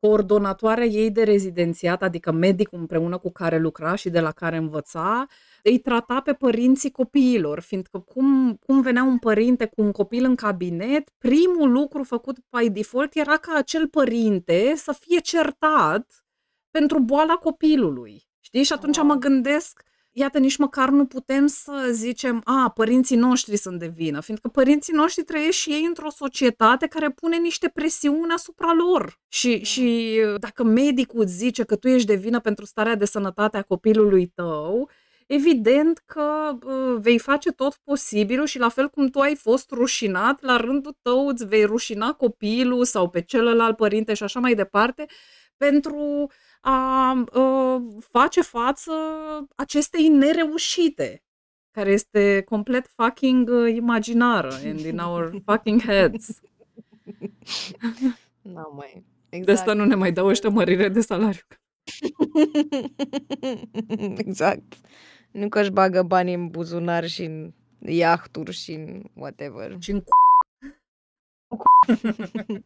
coordonatoarea 0.00 0.84
ei 0.84 1.10
de 1.10 1.22
rezidențiat, 1.22 2.02
adică 2.02 2.30
medicul 2.32 2.78
împreună 2.78 3.18
cu 3.18 3.30
care 3.30 3.58
lucra 3.58 3.94
și 3.94 4.10
de 4.10 4.20
la 4.20 4.30
care 4.30 4.56
învăța, 4.56 5.26
îi 5.62 5.78
trata 5.78 6.20
pe 6.20 6.32
părinții 6.32 6.90
copiilor, 6.90 7.60
fiindcă 7.60 7.98
cum, 7.98 8.58
cum 8.66 8.80
venea 8.80 9.02
un 9.02 9.18
părinte 9.18 9.66
cu 9.66 9.82
un 9.82 9.92
copil 9.92 10.24
în 10.24 10.34
cabinet, 10.34 11.08
primul 11.18 11.70
lucru 11.70 12.02
făcut 12.02 12.36
by 12.50 12.70
default 12.70 13.14
era 13.14 13.36
ca 13.36 13.52
acel 13.56 13.88
părinte 13.88 14.72
să 14.76 14.92
fie 15.00 15.18
certat 15.18 16.24
pentru 16.70 17.00
boala 17.00 17.34
copilului. 17.34 18.26
Știi? 18.40 18.62
Și 18.62 18.72
atunci 18.72 19.02
mă 19.02 19.14
gândesc, 19.14 19.82
iată, 20.12 20.38
nici 20.38 20.56
măcar 20.56 20.88
nu 20.88 21.06
putem 21.06 21.46
să 21.46 21.88
zicem, 21.92 22.40
a, 22.44 22.70
părinții 22.74 23.16
noștri 23.16 23.56
sunt 23.56 23.78
de 23.78 23.92
vină, 23.94 24.20
fiindcă 24.20 24.48
părinții 24.48 24.92
noștri 24.92 25.24
trăiesc 25.24 25.58
și 25.58 25.70
ei 25.70 25.84
într-o 25.86 26.10
societate 26.10 26.86
care 26.86 27.10
pune 27.10 27.36
niște 27.36 27.68
presiuni 27.68 28.32
asupra 28.32 28.72
lor. 28.72 29.20
Și, 29.28 29.56
da. 29.56 29.64
și 29.64 30.16
dacă 30.38 30.62
medicul 30.62 31.26
zice 31.26 31.64
că 31.64 31.76
tu 31.76 31.88
ești 31.88 32.06
de 32.06 32.14
vină 32.14 32.40
pentru 32.40 32.64
starea 32.64 32.94
de 32.94 33.04
sănătate 33.04 33.56
a 33.56 33.62
copilului 33.62 34.26
tău, 34.26 34.90
evident 35.28 36.02
că 36.06 36.58
uh, 36.64 36.96
vei 37.00 37.18
face 37.18 37.50
tot 37.50 37.74
posibilul 37.84 38.46
și 38.46 38.58
la 38.58 38.68
fel 38.68 38.88
cum 38.88 39.08
tu 39.08 39.18
ai 39.20 39.34
fost 39.36 39.70
rușinat, 39.70 40.42
la 40.42 40.56
rândul 40.56 40.96
tău 41.02 41.26
îți 41.26 41.46
vei 41.46 41.64
rușina 41.64 42.12
copilul 42.12 42.84
sau 42.84 43.08
pe 43.08 43.22
celălalt 43.22 43.76
părinte 43.76 44.14
și 44.14 44.22
așa 44.22 44.40
mai 44.40 44.54
departe, 44.54 45.06
pentru 45.58 46.30
a 46.60 47.12
uh, 47.34 47.82
face 48.10 48.42
față 48.42 48.92
acestei 49.56 50.08
nereușite, 50.08 51.22
care 51.70 51.90
este 51.90 52.42
complet 52.42 52.86
fucking 52.86 53.48
uh, 53.48 53.74
imaginară 53.74 54.52
and 54.64 54.80
in 54.80 54.98
our 54.98 55.42
fucking 55.44 55.82
heads. 55.82 56.28
Nu 58.42 58.72
mai. 58.76 59.04
Exact. 59.28 59.46
De 59.46 59.52
asta 59.52 59.72
nu 59.72 59.84
ne 59.84 59.94
mai 59.94 60.12
dau 60.12 60.26
ăștia 60.26 60.50
mărire 60.50 60.88
de 60.88 61.00
salariu. 61.00 61.42
exact. 64.26 64.74
Nu 65.30 65.48
că 65.48 65.60
își 65.60 65.70
bagă 65.70 66.02
bani 66.02 66.34
în 66.34 66.48
buzunar 66.48 67.06
și 67.06 67.24
în 67.24 67.52
iahturi 67.78 68.52
și 68.52 68.72
în 68.72 69.02
whatever. 69.14 69.76
Și 69.78 69.90
în 69.90 70.04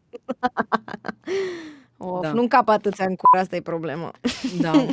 of, 2.02 2.22
da. 2.22 2.32
nu 2.32 2.40
încap 2.40 2.68
atâția 2.68 3.04
în 3.04 3.16
cur, 3.16 3.38
asta 3.38 3.56
e 3.56 3.60
problema. 3.60 4.10
Da. 4.60 4.72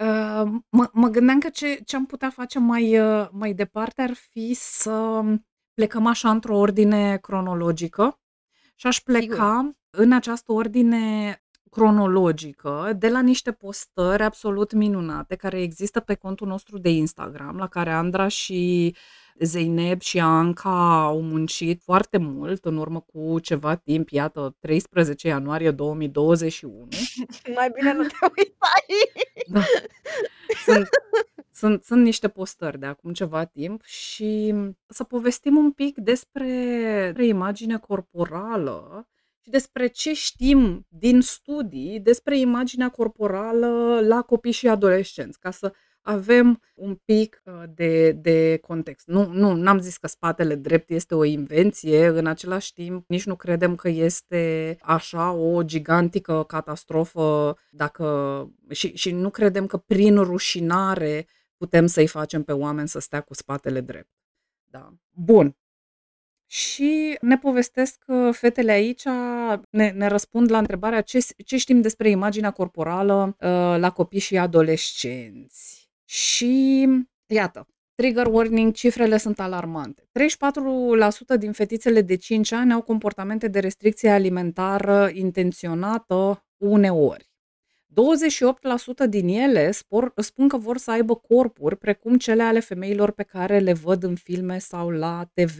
Uh, 0.00 0.50
mă, 0.68 0.90
mă 0.92 1.08
gândeam 1.08 1.38
că 1.38 1.48
ce, 1.48 1.80
ce 1.84 1.96
am 1.96 2.06
putea 2.06 2.30
face 2.30 2.58
mai, 2.58 2.98
uh, 2.98 3.28
mai 3.30 3.52
departe 3.52 4.02
ar 4.02 4.12
fi 4.30 4.54
să 4.54 5.22
plecăm 5.74 6.06
așa 6.06 6.30
într-o 6.30 6.56
ordine 6.56 7.16
cronologică 7.16 8.20
și 8.74 8.86
aș 8.86 9.00
pleca 9.00 9.56
Sigur. 9.56 9.76
în 9.90 10.12
această 10.12 10.52
ordine 10.52 11.42
cronologică 11.70 12.92
de 12.98 13.08
la 13.08 13.20
niște 13.20 13.52
postări 13.52 14.22
absolut 14.22 14.72
minunate 14.72 15.34
care 15.34 15.60
există 15.62 16.00
pe 16.00 16.14
contul 16.14 16.46
nostru 16.46 16.78
de 16.78 16.90
Instagram, 16.90 17.56
la 17.56 17.66
care 17.66 17.92
Andra 17.92 18.28
și 18.28 18.96
Zeynep 19.40 20.00
și 20.00 20.18
Anca 20.20 21.02
au 21.02 21.22
muncit 21.22 21.82
foarte 21.82 22.18
mult 22.18 22.64
în 22.64 22.76
urmă 22.76 23.00
cu 23.00 23.38
ceva 23.38 23.74
timp, 23.74 24.08
iată, 24.08 24.56
13 24.60 25.28
ianuarie 25.28 25.70
2021. 25.70 26.88
Mai 27.54 27.70
bine 27.74 27.92
nu 27.92 28.02
te 28.02 28.16
uitai! 28.36 29.24
Da. 29.46 29.62
Sunt, 30.64 30.88
sunt, 31.52 31.84
sunt 31.84 32.02
niște 32.02 32.28
postări 32.28 32.78
de 32.78 32.86
acum 32.86 33.12
ceva 33.12 33.44
timp 33.44 33.84
și 33.84 34.54
să 34.86 35.04
povestim 35.04 35.56
un 35.56 35.72
pic 35.72 35.96
despre 35.96 37.14
imaginea 37.20 37.78
corporală 37.78 39.08
și 39.40 39.50
despre 39.50 39.86
ce 39.86 40.12
știm 40.12 40.86
din 40.88 41.20
studii 41.20 42.00
despre 42.00 42.38
imaginea 42.38 42.88
corporală 42.88 44.00
la 44.02 44.22
copii 44.22 44.52
și 44.52 44.68
adolescenți, 44.68 45.38
ca 45.38 45.50
să 45.50 45.72
avem 46.08 46.60
un 46.74 46.94
pic 47.04 47.42
uh, 47.44 47.62
de, 47.74 48.12
de 48.12 48.58
context. 48.66 49.06
Nu, 49.06 49.26
nu, 49.26 49.54
n-am 49.54 49.78
zis 49.78 49.96
că 49.96 50.06
spatele 50.06 50.54
drept 50.54 50.90
este 50.90 51.14
o 51.14 51.24
invenție, 51.24 52.06
în 52.06 52.26
același 52.26 52.72
timp 52.72 53.08
nici 53.08 53.24
nu 53.24 53.36
credem 53.36 53.74
că 53.74 53.88
este 53.88 54.76
așa 54.80 55.32
o 55.32 55.62
gigantică 55.62 56.44
catastrofă 56.44 57.56
dacă 57.70 58.06
și, 58.70 58.96
și 58.96 59.10
nu 59.10 59.30
credem 59.30 59.66
că 59.66 59.76
prin 59.76 60.16
rușinare 60.16 61.26
putem 61.56 61.86
să-i 61.86 62.06
facem 62.06 62.42
pe 62.42 62.52
oameni 62.52 62.88
să 62.88 62.98
stea 62.98 63.20
cu 63.20 63.34
spatele 63.34 63.80
drept. 63.80 64.10
Da. 64.64 64.94
Bun. 65.10 65.56
Și 66.46 67.16
ne 67.20 67.38
povestesc 67.38 68.04
uh, 68.06 68.34
fetele 68.34 68.72
aici, 68.72 69.02
ne, 69.70 69.90
ne 69.90 70.06
răspund 70.06 70.50
la 70.50 70.58
întrebarea 70.58 71.00
ce, 71.00 71.18
ce 71.44 71.56
știm 71.56 71.80
despre 71.80 72.10
imaginea 72.10 72.50
corporală 72.50 73.36
uh, 73.40 73.48
la 73.78 73.90
copii 73.90 74.20
și 74.20 74.38
adolescenți. 74.38 75.77
Și 76.08 76.86
iată, 77.26 77.66
trigger 77.94 78.26
warning, 78.26 78.72
cifrele 78.72 79.16
sunt 79.16 79.40
alarmante. 79.40 80.02
34% 81.34 81.38
din 81.38 81.52
fetițele 81.52 82.00
de 82.00 82.14
5 82.16 82.52
ani 82.52 82.72
au 82.72 82.82
comportamente 82.82 83.48
de 83.48 83.58
restricție 83.58 84.10
alimentară 84.10 85.10
intenționată 85.12 86.46
uneori. 86.56 87.30
28% 89.04 89.08
din 89.08 89.28
ele 89.28 89.70
spor, 89.70 90.12
spun 90.16 90.48
că 90.48 90.56
vor 90.56 90.78
să 90.78 90.90
aibă 90.90 91.14
corpuri 91.14 91.76
precum 91.76 92.16
cele 92.16 92.42
ale 92.42 92.60
femeilor 92.60 93.10
pe 93.10 93.22
care 93.22 93.58
le 93.58 93.72
văd 93.72 94.02
în 94.02 94.14
filme 94.14 94.58
sau 94.58 94.90
la 94.90 95.30
TV. 95.34 95.58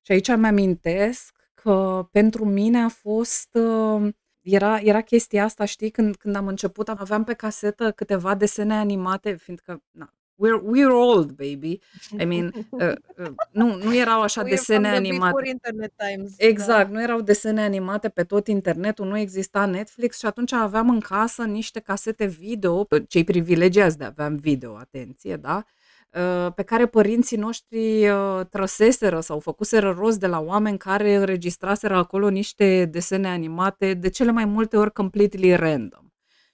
Și 0.00 0.12
aici 0.12 0.28
îmi 0.28 0.46
amintesc 0.46 1.36
că 1.54 2.08
pentru 2.10 2.44
mine 2.44 2.78
a 2.78 2.88
fost 2.88 3.48
uh, 3.54 4.08
era, 4.52 4.78
era 4.80 5.00
chestia 5.00 5.44
asta, 5.44 5.64
știi, 5.64 5.90
când, 5.90 6.16
când 6.16 6.36
am 6.36 6.46
început, 6.46 6.88
aveam 6.88 7.24
pe 7.24 7.34
casetă 7.34 7.92
câteva 7.92 8.34
desene 8.34 8.74
animate, 8.74 9.34
fiindcă 9.34 9.82
na, 9.90 10.10
we're, 10.36 10.60
we're 10.60 10.92
old, 10.92 11.30
baby. 11.30 11.80
I 12.18 12.24
mean, 12.24 12.52
uh, 12.70 12.94
uh, 13.18 13.32
nu, 13.50 13.74
nu 13.74 13.96
erau 13.96 14.22
așa 14.22 14.42
we're 14.42 14.48
desene 14.48 14.88
animate. 14.88 15.48
Internet 15.48 15.92
times. 15.96 16.34
Exact, 16.36 16.90
da. 16.90 16.94
nu 16.94 17.02
erau 17.02 17.20
desene 17.20 17.62
animate 17.62 18.08
pe 18.08 18.24
tot 18.24 18.46
internetul, 18.46 19.06
nu 19.06 19.18
exista 19.18 19.64
Netflix 19.64 20.18
și 20.18 20.26
atunci 20.26 20.52
aveam 20.52 20.90
în 20.90 21.00
casă 21.00 21.44
niște 21.44 21.80
casete 21.80 22.26
video, 22.26 22.86
cei 23.08 23.24
privilegiați 23.24 23.98
de 23.98 24.04
aveam 24.04 24.36
video, 24.36 24.76
atenție, 24.76 25.36
da? 25.36 25.64
Uh, 26.16 26.52
pe 26.54 26.62
care 26.62 26.86
părinții 26.86 27.36
noștri 27.36 28.08
uh, 28.08 28.40
trăseseră 28.50 29.20
sau 29.20 29.40
făcuseră 29.40 29.94
rost 29.98 30.18
de 30.18 30.26
la 30.26 30.40
oameni 30.40 30.78
care 30.78 31.14
înregistraseră 31.14 31.96
acolo 31.96 32.28
niște 32.28 32.84
desene 32.84 33.28
animate, 33.28 33.94
de 33.94 34.08
cele 34.08 34.30
mai 34.30 34.44
multe 34.44 34.76
ori 34.76 34.92
completely 34.92 35.54
random. 35.54 36.04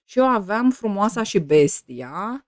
Și 0.05 0.19
eu 0.19 0.29
aveam 0.29 0.71
Frumoasa 0.71 1.23
și 1.23 1.39
Bestia 1.39 2.47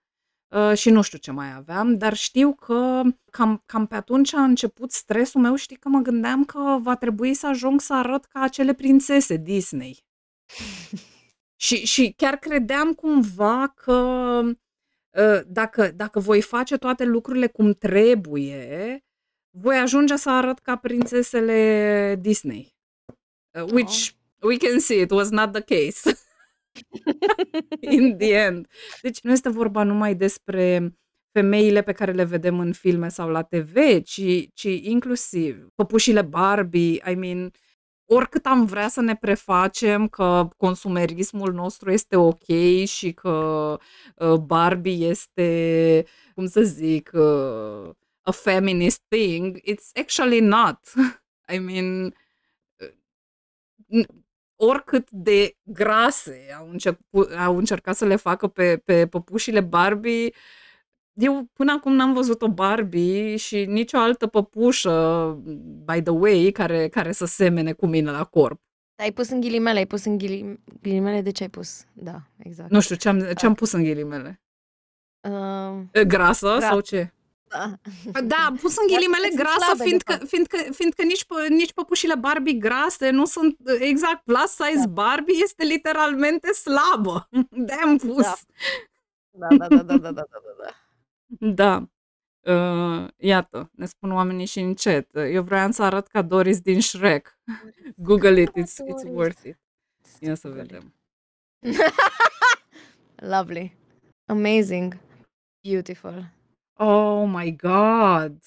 uh, 0.48 0.76
și 0.76 0.90
nu 0.90 1.02
știu 1.02 1.18
ce 1.18 1.30
mai 1.30 1.54
aveam, 1.56 1.96
dar 1.98 2.14
știu 2.14 2.54
că 2.54 3.02
cam, 3.30 3.62
cam 3.66 3.86
pe 3.86 3.94
atunci 3.94 4.34
a 4.34 4.42
început 4.42 4.92
stresul 4.92 5.40
meu, 5.40 5.54
știi 5.54 5.76
că 5.76 5.88
mă 5.88 5.98
gândeam 6.00 6.44
că 6.44 6.78
va 6.80 6.96
trebui 6.96 7.34
să 7.34 7.46
ajung 7.46 7.80
să 7.80 7.94
arăt 7.94 8.24
ca 8.24 8.40
acele 8.40 8.72
prințese 8.72 9.36
Disney. 9.36 10.04
și, 11.64 11.86
și 11.86 12.14
chiar 12.16 12.36
credeam 12.36 12.92
cumva 12.92 13.72
că 13.76 13.92
Ă, 14.44 14.56
dacă, 15.46 15.90
dacă 15.90 16.20
voi 16.20 16.40
face 16.40 16.76
toate 16.76 17.04
lucrurile 17.04 17.46
cum 17.46 17.72
trebuie, 17.72 19.04
voi 19.50 19.76
ajunge 19.76 20.16
să 20.16 20.30
arăt 20.30 20.58
ca 20.58 20.76
prințesele 20.76 22.18
Disney. 22.20 22.74
Uh, 23.60 23.72
which 23.72 24.10
oh. 24.40 24.48
we 24.48 24.56
can 24.56 24.78
see 24.78 25.00
it 25.00 25.10
was 25.10 25.30
not 25.30 25.52
the 25.52 25.60
case. 25.60 26.18
In 27.96 28.16
the 28.16 28.34
end. 28.34 28.66
Deci 29.02 29.20
nu 29.20 29.32
este 29.32 29.48
vorba 29.48 29.82
numai 29.82 30.14
despre 30.14 30.94
femeile 31.32 31.82
pe 31.82 31.92
care 31.92 32.12
le 32.12 32.24
vedem 32.24 32.58
în 32.58 32.72
filme 32.72 33.08
sau 33.08 33.28
la 33.28 33.42
TV, 33.42 34.02
ci, 34.02 34.48
ci 34.54 34.80
inclusiv 34.82 35.66
păpușile 35.74 36.22
Barbie, 36.22 37.02
I 37.10 37.14
mean, 37.14 37.50
oricât 38.06 38.46
am 38.46 38.64
vrea 38.64 38.88
să 38.88 39.00
ne 39.00 39.16
prefacem 39.16 40.08
că 40.08 40.48
consumerismul 40.56 41.52
nostru 41.52 41.90
este 41.90 42.16
ok 42.16 42.46
și 42.84 43.12
că 43.12 43.78
uh, 44.16 44.34
Barbie 44.34 45.06
este, 45.06 46.04
cum 46.34 46.46
să 46.46 46.62
zic, 46.62 47.10
uh, 47.12 47.90
a 48.20 48.30
feminist 48.30 49.02
thing, 49.08 49.60
it's 49.60 50.00
actually 50.00 50.40
not. 50.40 50.78
I 51.54 51.58
mean, 51.58 52.14
uh, 53.88 54.04
oricât 54.56 55.10
de 55.10 55.56
grase 55.62 56.46
au, 56.58 56.68
început, 56.70 57.32
au 57.32 57.56
încercat 57.56 57.96
să 57.96 58.04
le 58.04 58.16
facă 58.16 58.46
pe, 58.48 58.76
pe 58.76 59.06
păpușile 59.06 59.60
Barbie, 59.60 60.32
eu 61.14 61.48
până 61.52 61.72
acum 61.72 61.92
n-am 61.92 62.12
văzut 62.12 62.42
o 62.42 62.48
Barbie 62.48 63.36
și 63.36 63.64
nicio 63.64 63.98
altă 63.98 64.26
păpușă, 64.26 65.38
by 65.84 66.02
the 66.02 66.12
way, 66.12 66.50
care, 66.52 66.88
care 66.88 67.12
să 67.12 67.24
semene 67.24 67.72
cu 67.72 67.86
mine 67.86 68.10
la 68.10 68.24
corp. 68.24 68.60
Ai 68.96 69.12
pus 69.12 69.28
în 69.28 69.40
ghilimele, 69.40 69.78
ai 69.78 69.86
pus 69.86 70.04
în 70.04 70.18
ghilimele, 70.82 71.20
de 71.20 71.30
ce 71.30 71.42
ai 71.42 71.48
pus? 71.48 71.84
Da, 71.92 72.22
exact. 72.38 72.70
Nu 72.70 72.80
știu, 72.80 72.96
ce 72.96 73.08
am, 73.08 73.20
ce 73.20 73.46
am 73.46 73.54
pus 73.54 73.72
în 73.72 73.82
ghilimele? 73.82 74.42
Uh, 75.20 76.02
grasă 76.06 76.56
gra- 76.58 76.68
sau 76.68 76.80
ce? 76.80 77.12
Da. 77.48 77.72
da, 78.20 78.36
am 78.46 78.56
pus 78.56 78.76
în 78.76 78.86
ghilimele 78.86 79.28
grasă, 79.34 79.82
fiindcă, 79.82 80.18
fiindcă, 80.26 80.56
fiindcă 80.72 81.02
nici, 81.02 81.24
nici 81.48 81.72
păpușile 81.72 82.14
Barbie 82.14 82.52
grase 82.52 83.10
nu 83.10 83.24
sunt, 83.24 83.56
exact, 83.80 84.24
plus 84.24 84.50
size 84.50 84.84
da. 84.84 84.86
Barbie 84.86 85.36
este 85.42 85.64
literalmente 85.64 86.52
slabă. 86.52 87.28
De-am 87.66 87.96
pus. 87.96 88.22
Da. 88.22 88.34
Da, 89.30 89.46
da, 89.56 89.68
da, 89.68 89.82
da, 89.82 89.82
da, 89.82 89.98
da, 89.98 90.10
da, 90.10 90.22
da. 90.62 90.70
Da. 91.38 91.88
Uh, 92.40 93.08
iată, 93.16 93.70
ne 93.74 93.86
spun 93.86 94.12
oamenii 94.12 94.46
și 94.46 94.60
în 94.60 94.74
chat. 94.74 95.08
Eu 95.12 95.42
vreau 95.42 95.70
să 95.70 95.82
arăt 95.82 96.06
ca 96.06 96.22
Doris 96.22 96.60
din 96.60 96.80
Shrek. 96.80 97.38
Google 97.96 98.40
it, 98.40 98.50
it's, 98.50 98.72
it's 98.72 99.12
worth 99.12 99.44
it. 99.44 99.58
Ia 100.20 100.34
să 100.34 100.48
vedem. 100.48 100.94
Lovely. 103.32 103.76
Amazing. 104.26 104.96
Beautiful. 105.68 106.32
Oh 106.76 107.28
my 107.28 107.56
god! 107.56 108.38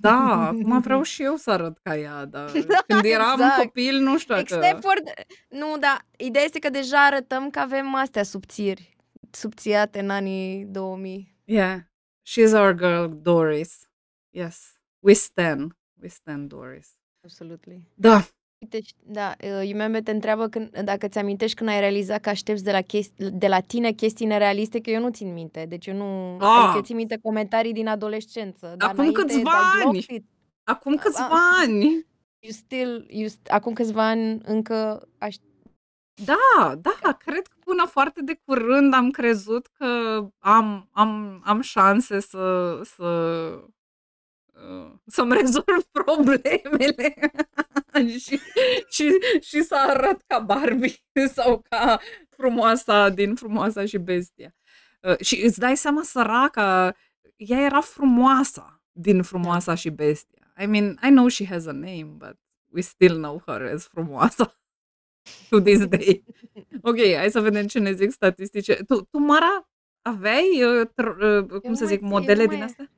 Da, 0.00 0.46
acum 0.46 0.80
vreau 0.80 1.02
și 1.12 1.22
eu 1.22 1.36
să 1.36 1.50
arăt 1.50 1.78
ca 1.82 1.96
ea, 1.96 2.24
dar 2.24 2.50
când 2.86 3.04
eram 3.04 3.40
exact. 3.40 3.62
copil, 3.62 3.98
nu 3.98 4.18
știu 4.18 4.38
Except 4.38 4.80
for... 4.80 5.02
Nu, 5.48 5.76
da, 5.80 5.98
ideea 6.16 6.44
este 6.44 6.58
că 6.58 6.70
deja 6.70 7.04
arătăm 7.04 7.50
că 7.50 7.58
avem 7.58 7.94
astea 7.94 8.22
subțiri, 8.22 8.96
subțiate 9.30 10.00
în 10.00 10.10
anii 10.10 10.64
2000. 10.64 11.33
Yeah, 11.46 11.80
she's 12.22 12.54
our 12.54 12.74
girl, 12.74 13.06
Doris. 13.22 13.88
Yes, 14.30 14.78
we 15.00 15.14
stand. 15.14 15.72
We 16.02 16.08
stand, 16.08 16.48
Doris. 16.48 16.96
Absolutely. 17.24 17.82
Da. 17.94 18.26
Uite, 18.58 18.78
da, 19.02 19.34
Iumeme 19.62 20.02
te 20.02 20.10
întreabă 20.10 20.48
când, 20.48 20.78
dacă 20.78 21.08
ți 21.08 21.18
amintești 21.18 21.56
când 21.56 21.70
ai 21.70 21.80
realizat 21.80 22.20
că 22.20 22.28
aștepți 22.28 22.64
de 22.64 22.70
la, 22.72 22.80
chesti, 22.80 23.30
de 23.30 23.46
la 23.46 23.60
tine 23.60 23.92
chestii 23.92 24.26
nerealiste, 24.26 24.80
că 24.80 24.90
eu 24.90 25.00
nu 25.00 25.10
țin 25.10 25.32
minte. 25.32 25.64
Deci 25.68 25.86
eu 25.86 25.94
nu... 25.96 26.36
Ah. 26.40 26.64
Adică 26.64 26.82
țin 26.84 26.96
minte 26.96 27.18
comentarii 27.22 27.72
din 27.72 27.88
adolescență. 27.88 28.74
Dar 28.76 28.90
Acum 28.90 29.12
câțiva 29.12 29.50
ani! 29.84 30.06
Acum 30.62 30.94
câțiva 30.94 31.38
ani! 31.60 31.82
You 32.38 32.52
still, 32.52 33.06
you, 33.10 33.28
acum 33.46 33.72
câțiva 33.72 34.08
ani 34.08 34.40
încă 34.44 35.08
aș, 35.18 35.36
da, 36.14 36.74
da, 37.02 37.12
cred 37.12 37.46
că 37.46 37.56
până 37.64 37.84
foarte 37.84 38.22
de 38.22 38.40
curând 38.44 38.94
am 38.94 39.10
crezut 39.10 39.66
că 39.66 40.20
am 40.38 40.88
am 40.92 41.40
am 41.44 41.60
șanse 41.60 42.20
să 42.20 42.80
să 42.84 43.04
uh, 44.52 44.92
să-mi 45.06 45.32
rezolv 45.32 45.84
problemele 46.02 47.14
și 48.18 48.40
și 48.88 49.18
și 49.40 49.62
să 49.62 49.74
arăt 49.88 50.22
ca 50.26 50.38
Barbie 50.38 50.98
sau 51.34 51.64
ca 51.68 52.00
frumoasa 52.28 53.08
din 53.08 53.34
Frumoasa 53.34 53.84
și 53.84 53.98
Bestia. 53.98 54.54
Uh, 55.00 55.18
și 55.20 55.42
îți 55.44 55.58
dai 55.58 55.76
seama, 55.76 56.02
săraca, 56.02 56.94
ea 57.36 57.60
era 57.60 57.80
frumoasa 57.80 58.82
din 58.92 59.16
Da. 59.16 59.22
Frumoasa 59.22 59.74
și 59.74 59.90
Bestia. 59.90 60.52
I 60.62 60.66
mean, 60.66 60.98
I 61.02 61.08
know 61.08 61.28
she 61.28 61.46
has 61.46 61.66
a 61.66 61.72
name, 61.72 62.04
but 62.18 62.36
we 62.72 62.80
still 62.80 63.16
know 63.16 63.42
her 63.46 63.62
as 63.74 63.86
Frumoasa. 63.86 64.63
To 65.50 65.60
this 65.60 65.86
day. 65.86 66.24
Ok, 66.82 66.96
hai 67.16 67.30
să 67.30 67.40
vedem 67.40 67.66
ce 67.66 67.78
ne 67.78 67.92
zic 67.92 68.10
statistice. 68.10 68.74
Tu, 68.74 69.02
tu 69.02 69.18
Mara, 69.18 69.68
aveai, 70.02 70.62
uh, 70.62 70.86
tr- 70.86 71.42
uh, 71.50 71.60
cum 71.60 71.74
să 71.74 71.86
zic, 71.86 72.00
modele 72.00 72.46
din 72.46 72.62
astea? 72.62 72.90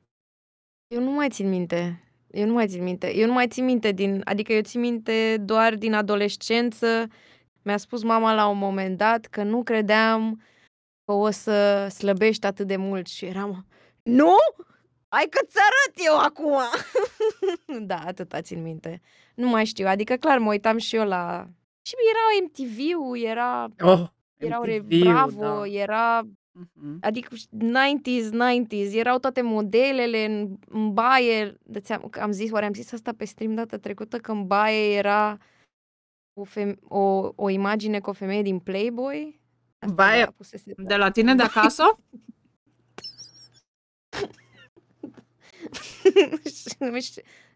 Eu 0.87 1.01
nu 1.01 1.11
mai 1.11 1.29
țin 1.29 1.49
minte. 1.49 2.01
Eu 2.31 2.45
nu 2.45 2.53
mai 2.53 2.67
țin 2.67 2.83
minte. 2.83 3.15
Eu 3.15 3.27
nu 3.27 3.33
mai 3.33 3.47
țin 3.47 3.65
minte 3.65 3.91
din... 3.91 4.21
Adică 4.23 4.53
eu 4.53 4.61
țin 4.61 4.79
minte 4.79 5.37
doar 5.37 5.75
din 5.75 5.93
adolescență. 5.93 7.07
Mi-a 7.61 7.77
spus 7.77 8.03
mama 8.03 8.33
la 8.33 8.47
un 8.47 8.57
moment 8.57 8.97
dat 8.97 9.25
că 9.25 9.43
nu 9.43 9.63
credeam 9.63 10.41
că 11.05 11.11
o 11.11 11.29
să 11.29 11.87
slăbești 11.87 12.45
atât 12.45 12.67
de 12.67 12.75
mult 12.75 13.07
și 13.07 13.25
eram... 13.25 13.65
Nu? 14.03 14.35
Hai 15.07 15.27
că-ți 15.29 15.57
arăt 15.57 16.07
eu 16.07 16.17
acum! 16.17 16.61
da, 17.87 17.99
atâta 18.05 18.41
țin 18.41 18.61
minte. 18.61 19.01
Nu 19.35 19.47
mai 19.49 19.65
știu. 19.65 19.87
Adică, 19.87 20.15
clar, 20.15 20.37
mă 20.37 20.49
uitam 20.49 20.77
și 20.77 20.95
eu 20.95 21.07
la 21.07 21.47
și 21.87 21.95
era 22.09 22.45
MTV-ul, 22.45 23.17
era 23.19 23.67
Oh, 23.81 24.07
erau 24.37 24.63
Re 24.63 24.79
Bravo, 24.99 25.39
da. 25.41 25.67
era 25.67 26.27
Mhm. 26.51 26.97
adică 27.01 27.35
90s, 27.57 28.29
90s, 28.31 28.93
erau 28.93 29.17
toate 29.19 29.41
modelele 29.41 30.25
în, 30.25 30.57
în 30.67 30.93
baie. 30.93 31.57
am 32.19 32.31
zis, 32.31 32.51
oare 32.51 32.65
am 32.65 32.73
zis 32.73 32.91
asta 32.91 33.13
pe 33.17 33.25
stream 33.25 33.53
data 33.53 33.77
trecută, 33.77 34.17
că 34.17 34.31
în 34.31 34.47
baie 34.47 34.95
era 34.97 35.37
o, 36.33 36.43
feme- 36.43 36.77
o, 36.81 37.31
o 37.35 37.49
imagine 37.49 37.99
cu 37.99 38.09
o 38.09 38.13
femeie 38.13 38.41
din 38.41 38.59
Playboy. 38.59 39.39
Asta 39.79 39.93
Baie 39.95 40.35
de 40.77 40.95
la 40.95 41.11
tine 41.11 41.35
de 41.35 41.43
acasă? 41.43 41.83
gorgeous, 46.79 47.17
a 47.17 47.46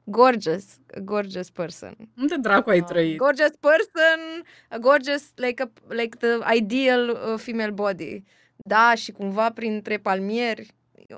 gorgeous 1.03 1.49
person. 1.49 1.95
Unde 2.17 2.35
dracu 2.37 2.69
ai 2.69 2.79
uh, 2.79 2.85
trăit? 2.85 3.17
Gorgeous 3.17 3.53
person, 3.59 4.43
a 4.69 4.77
gorgeous, 4.77 5.31
like, 5.35 5.63
a, 5.63 5.71
like 5.87 6.17
the 6.17 6.55
ideal 6.55 7.09
uh, 7.09 7.39
female 7.39 7.71
body. 7.71 8.23
Da, 8.55 8.95
și 8.95 9.11
cumva 9.11 9.51
printre 9.51 9.97
palmieri, 9.97 10.67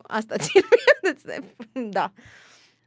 asta 0.01 0.35
țin 0.43 0.61
da. 1.89 2.11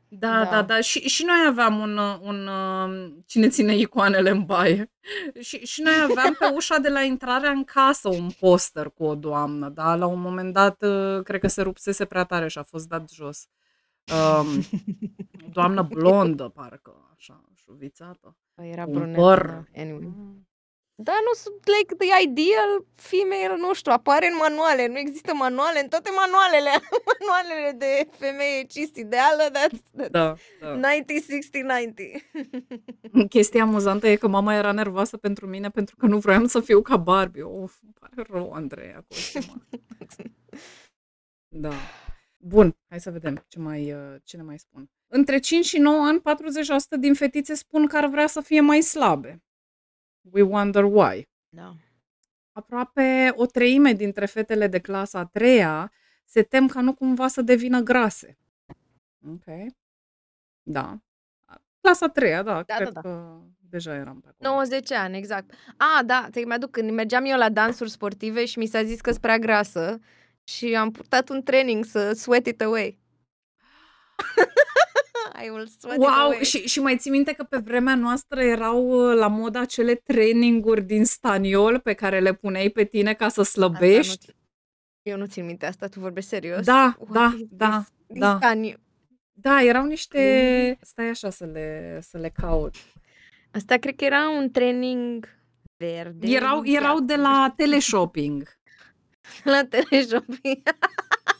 Da, 0.08 0.44
da, 0.44 0.50
Da. 0.50 0.62
da. 0.62 0.80
Și, 0.80 1.00
și 1.08 1.24
noi 1.24 1.44
aveam 1.48 1.78
un, 1.78 1.96
uh, 1.96 2.18
un 2.20 2.46
uh, 2.46 3.12
cine 3.26 3.48
ține 3.48 3.76
icoanele 3.76 4.30
în 4.30 4.44
baie. 4.44 4.90
Și, 5.40 5.56
și 5.56 5.82
noi 5.82 5.94
aveam 6.10 6.36
pe 6.38 6.50
ușa 6.54 6.78
de 6.78 6.88
la 6.88 7.02
intrarea 7.02 7.50
în 7.50 7.64
casă 7.64 8.08
un 8.08 8.30
poster 8.40 8.88
cu 8.88 9.04
o 9.04 9.14
doamnă, 9.14 9.68
da? 9.68 9.94
La 9.94 10.06
un 10.06 10.20
moment 10.20 10.52
dat, 10.52 10.82
uh, 10.82 11.22
cred 11.22 11.40
că 11.40 11.48
se 11.48 11.62
rupsese 11.62 12.04
prea 12.04 12.24
tare 12.24 12.48
și 12.48 12.58
a 12.58 12.62
fost 12.62 12.88
dat 12.88 13.10
jos. 13.10 13.46
Um, 14.12 14.46
doamnă 15.52 15.82
blondă, 15.82 16.48
parcă, 16.48 17.10
așa, 17.16 17.44
șuvițată. 17.54 18.36
Era 18.54 18.84
Cu 18.84 18.90
un 18.90 18.96
brunetă, 18.96 19.20
păr. 19.20 19.46
da. 19.46 19.80
Anyway. 19.80 20.00
Mm. 20.16 20.48
Da, 21.02 21.12
nu 21.12 21.32
sunt, 21.34 21.60
like, 21.78 21.94
the 21.94 22.22
ideal 22.22 22.84
female, 22.94 23.56
nu 23.56 23.74
știu, 23.74 23.92
apare 23.92 24.26
în 24.26 24.36
manuale. 24.36 24.86
Nu 24.86 24.98
există 24.98 25.34
manuale 25.34 25.80
în 25.80 25.88
toate 25.88 26.10
manualele. 26.16 26.70
manualele 27.20 27.72
de 27.78 28.08
femeie 28.10 28.62
cis-ideală, 28.64 29.42
that's, 29.50 29.78
that's 30.02 30.10
Da, 30.10 30.34
da. 30.60 30.74
90, 30.74 31.22
60, 31.24 31.62
90. 31.62 32.24
Chestia 33.28 33.62
amuzantă 33.62 34.08
e 34.08 34.16
că 34.16 34.28
mama 34.28 34.54
era 34.54 34.72
nervoasă 34.72 35.16
pentru 35.16 35.46
mine 35.46 35.68
pentru 35.70 35.96
că 35.96 36.06
nu 36.06 36.18
vroiam 36.18 36.46
să 36.46 36.60
fiu 36.60 36.82
ca 36.82 36.96
Barbie. 36.96 37.42
Of, 37.42 37.74
îmi 37.82 37.92
pare 38.00 38.28
rău, 38.30 38.52
Andreea, 38.52 39.04
costima. 39.08 39.54
Da. 41.48 41.72
Bun, 42.46 42.76
hai 42.88 43.00
să 43.00 43.10
vedem 43.10 43.44
ce, 43.48 43.58
mai, 43.58 43.92
uh, 43.92 44.14
ce 44.24 44.36
ne 44.36 44.42
mai 44.42 44.58
spun. 44.58 44.90
Între 45.06 45.38
5 45.38 45.64
și 45.64 45.78
9 45.78 46.06
ani, 46.06 46.20
40% 46.20 46.96
din 46.98 47.14
fetițe 47.14 47.54
spun 47.54 47.86
că 47.86 47.96
ar 47.96 48.06
vrea 48.06 48.26
să 48.26 48.40
fie 48.40 48.60
mai 48.60 48.80
slabe. 48.80 49.42
We 50.20 50.42
wonder 50.42 50.84
why. 50.84 51.28
Da. 51.48 51.74
Aproape 52.52 53.32
o 53.34 53.46
treime 53.46 53.92
dintre 53.92 54.26
fetele 54.26 54.66
de 54.66 54.78
clasa 54.78 55.18
a 55.18 55.24
treia 55.24 55.92
se 56.24 56.42
tem 56.42 56.66
ca 56.66 56.80
nu 56.80 56.94
cumva 56.94 57.28
să 57.28 57.42
devină 57.42 57.80
grase. 57.80 58.38
Ok. 59.28 59.44
Da. 60.62 60.98
Clasa 61.80 62.06
a 62.06 62.08
treia, 62.08 62.42
da, 62.42 62.62
Da, 62.62 62.74
cred 62.74 62.92
da, 62.92 63.00
da. 63.00 63.08
că 63.08 63.40
deja 63.58 63.94
eram 63.94 64.20
pe 64.20 64.28
acolo. 64.28 64.50
90 64.50 64.92
ani, 64.92 65.16
exact. 65.16 65.52
A, 65.76 66.02
da, 66.02 66.28
te 66.30 66.44
mi-aduc 66.44 66.70
când 66.70 66.90
mergeam 66.90 67.24
eu 67.24 67.38
la 67.38 67.48
dansuri 67.48 67.90
sportive 67.90 68.44
și 68.44 68.58
mi 68.58 68.66
s-a 68.66 68.82
zis 68.82 69.00
că 69.00 69.10
sunt 69.10 69.22
prea 69.22 69.38
grasă 69.38 70.00
și 70.48 70.74
am 70.74 70.90
purtat 70.90 71.28
un 71.28 71.42
training 71.42 71.84
să 71.84 72.12
sweat 72.12 72.46
it 72.46 72.60
away. 72.62 72.98
I 75.44 75.48
will 75.50 75.66
sweat 75.78 75.96
it 75.96 76.02
Wow! 76.02 76.08
away. 76.12 76.38
Și, 76.44 76.66
și 76.68 76.80
mai 76.80 76.96
ții 76.96 77.10
minte 77.10 77.32
că 77.32 77.42
pe 77.44 77.56
vremea 77.56 77.94
noastră 77.94 78.42
erau 78.42 79.10
uh, 79.10 79.16
la 79.18 79.26
mod 79.28 79.54
acele 79.56 79.94
traininguri 79.94 80.82
din 80.82 81.04
staniol 81.04 81.80
pe 81.80 81.92
care 81.92 82.20
le 82.20 82.34
puneai 82.34 82.68
pe 82.70 82.84
tine 82.84 83.14
ca 83.14 83.28
să 83.28 83.40
Asta 83.40 83.60
nu, 83.60 83.66
slăbești? 83.68 84.18
țin- 84.26 84.34
eu 85.02 85.16
nu 85.16 85.26
țin 85.26 85.44
minte 85.44 85.66
asta, 85.66 85.86
tu 85.86 86.00
vorbești 86.00 86.28
serios? 86.30 86.64
Da, 86.64 86.96
What 86.98 87.12
da, 87.12 87.32
is 87.38 87.46
da, 87.50 87.68
this? 87.70 87.92
This 88.08 88.18
da. 88.18 88.38
stani- 88.42 88.76
Da, 89.32 89.62
erau 89.62 89.84
niște... 89.84 90.78
Stai 90.80 91.08
așa 91.08 91.30
să 91.30 91.44
le, 91.44 91.98
să 92.02 92.18
le 92.18 92.28
caut. 92.28 92.74
Asta 93.50 93.76
cred 93.76 93.96
că 93.96 94.04
era 94.04 94.28
un 94.28 94.50
training 94.50 95.28
verde. 95.76 96.26
Erau, 96.26 96.64
erau 96.64 97.00
de 97.00 97.16
la 97.16 97.52
teleshopping. 97.56 98.55
la 99.44 99.64
teleshopping. 99.64 100.62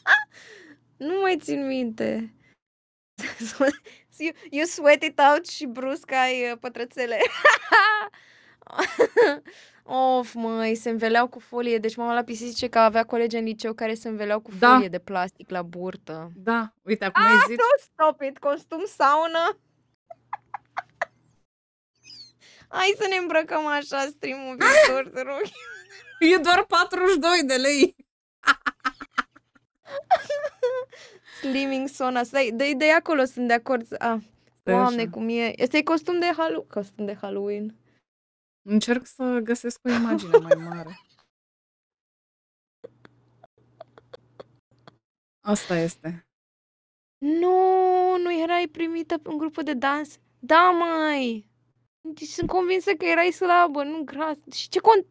nu 0.97 1.19
mai 1.21 1.37
țin 1.37 1.67
minte. 1.67 2.33
you, 4.17 4.31
you 4.49 4.65
sweat 4.65 5.03
it 5.03 5.19
out 5.31 5.47
și 5.47 5.65
brusc 5.65 6.11
ai 6.11 6.51
uh, 6.51 6.57
pătrățele. 6.59 7.17
of, 9.83 10.33
măi, 10.33 10.75
se 10.75 10.89
înveleau 10.89 11.27
cu 11.27 11.39
folie. 11.39 11.77
Deci 11.77 11.95
mama 11.95 12.13
la 12.13 12.23
pisici 12.23 12.47
zice 12.47 12.67
că 12.67 12.79
avea 12.79 13.03
colegi 13.03 13.37
în 13.37 13.43
liceu 13.43 13.73
care 13.73 13.93
se 13.93 14.07
înveleau 14.07 14.39
cu 14.39 14.51
Da. 14.59 14.73
folie 14.73 14.87
de 14.87 14.99
plastic 14.99 15.49
la 15.49 15.61
burtă. 15.61 16.31
Da, 16.35 16.73
uite, 16.81 17.05
acum 17.05 17.23
ai 17.23 17.31
zis... 17.47 17.55
Nu, 17.57 17.81
stop 17.81 18.21
it, 18.21 18.37
costum 18.37 18.83
saună. 18.85 19.57
Hai 22.67 22.93
să 22.97 23.05
ne 23.09 23.15
îmbrăcăm 23.15 23.65
așa 23.65 23.99
stream-ul 24.05 24.57
viitor, 24.59 25.09
te 25.13 25.21
rog. 25.21 25.41
E 26.19 26.37
doar 26.37 26.63
42 26.65 27.43
de 27.45 27.55
lei. 27.55 27.95
Slimming 31.41 31.87
sauna. 31.87 32.23
Stai, 32.23 32.51
de, 32.53 32.73
de 32.73 32.91
acolo 32.91 33.23
sunt 33.25 33.47
de 33.47 33.53
acord. 33.53 33.81
Ah, 33.81 34.17
Stai 34.61 34.73
doamne, 34.73 35.01
așa. 35.01 35.09
cum 35.09 35.29
e. 35.29 35.61
Este 35.61 35.83
costum 35.83 36.19
de 36.19 36.25
Halloween. 36.37 36.67
Costum 36.67 37.05
de 37.05 37.13
Halloween. 37.21 37.75
Încerc 38.61 39.05
să 39.05 39.39
găsesc 39.43 39.79
o 39.83 39.89
imagine 39.89 40.37
mai 40.37 40.55
mare. 40.69 40.99
Asta 45.45 45.75
este. 45.77 46.27
Nu, 47.17 48.17
nu 48.17 48.41
erai 48.41 48.67
primită 48.71 49.19
în 49.23 49.37
grupul 49.37 49.63
de 49.63 49.73
dans? 49.73 50.17
Da, 50.39 50.69
mai. 50.69 51.46
Deci 52.13 52.27
sunt 52.27 52.49
convinsă 52.49 52.91
că 52.91 53.05
erai 53.05 53.31
slabă, 53.31 53.83
nu 53.83 54.03
gras. 54.03 54.37
Și 54.51 54.69
ce 54.69 54.79
cont... 54.79 55.05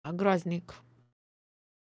A, 0.00 0.10
groaznic. 0.12 0.82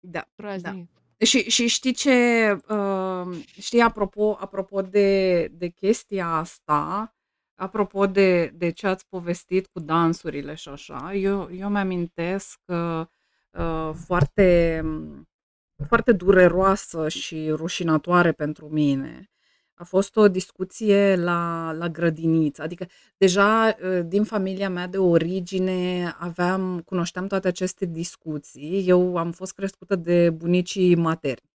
Da. 0.01 0.29
Groaznic. 0.37 0.89
Și, 1.25 1.51
și 1.51 1.67
știi 1.67 1.93
ce, 1.93 2.51
uh, 2.69 3.45
știi, 3.61 3.81
apropo, 3.81 4.37
apropo 4.41 4.83
de, 4.83 5.47
de 5.47 5.69
chestia 5.69 6.27
asta, 6.27 7.15
apropo 7.55 8.07
de, 8.07 8.47
de 8.47 8.71
ce 8.71 8.87
ați 8.87 9.09
povestit 9.09 9.67
cu 9.67 9.81
dansurile 9.81 10.55
și 10.55 10.69
așa, 10.69 11.15
eu, 11.15 11.51
eu 11.53 11.69
mi-amintesc 11.69 12.61
că 12.65 13.09
uh, 13.51 13.91
foarte, 14.07 14.83
foarte 15.87 16.13
dureroasă 16.13 17.09
și 17.09 17.51
rușinătoare 17.51 18.33
pentru 18.33 18.69
mine 18.69 19.31
a 19.81 19.85
fost 19.85 20.17
o 20.17 20.29
discuție 20.29 21.17
la, 21.17 21.73
la 21.73 21.89
grădiniță. 21.89 22.63
Adică, 22.63 22.87
deja 23.17 23.77
uh, 23.83 24.01
din 24.07 24.25
familia 24.25 24.71
mea 24.71 24.87
de 24.87 24.99
origine 24.99 26.15
aveam, 26.19 26.81
cunoșteam 26.81 27.27
toate 27.27 27.49
aceste 27.49 27.87
discuții. 27.87 28.89
Eu 28.89 29.17
am 29.17 29.33
fost 29.33 29.55
crescută 29.55 29.97
de 29.97 30.31
bunicii 30.31 30.95
materni. 30.95 31.51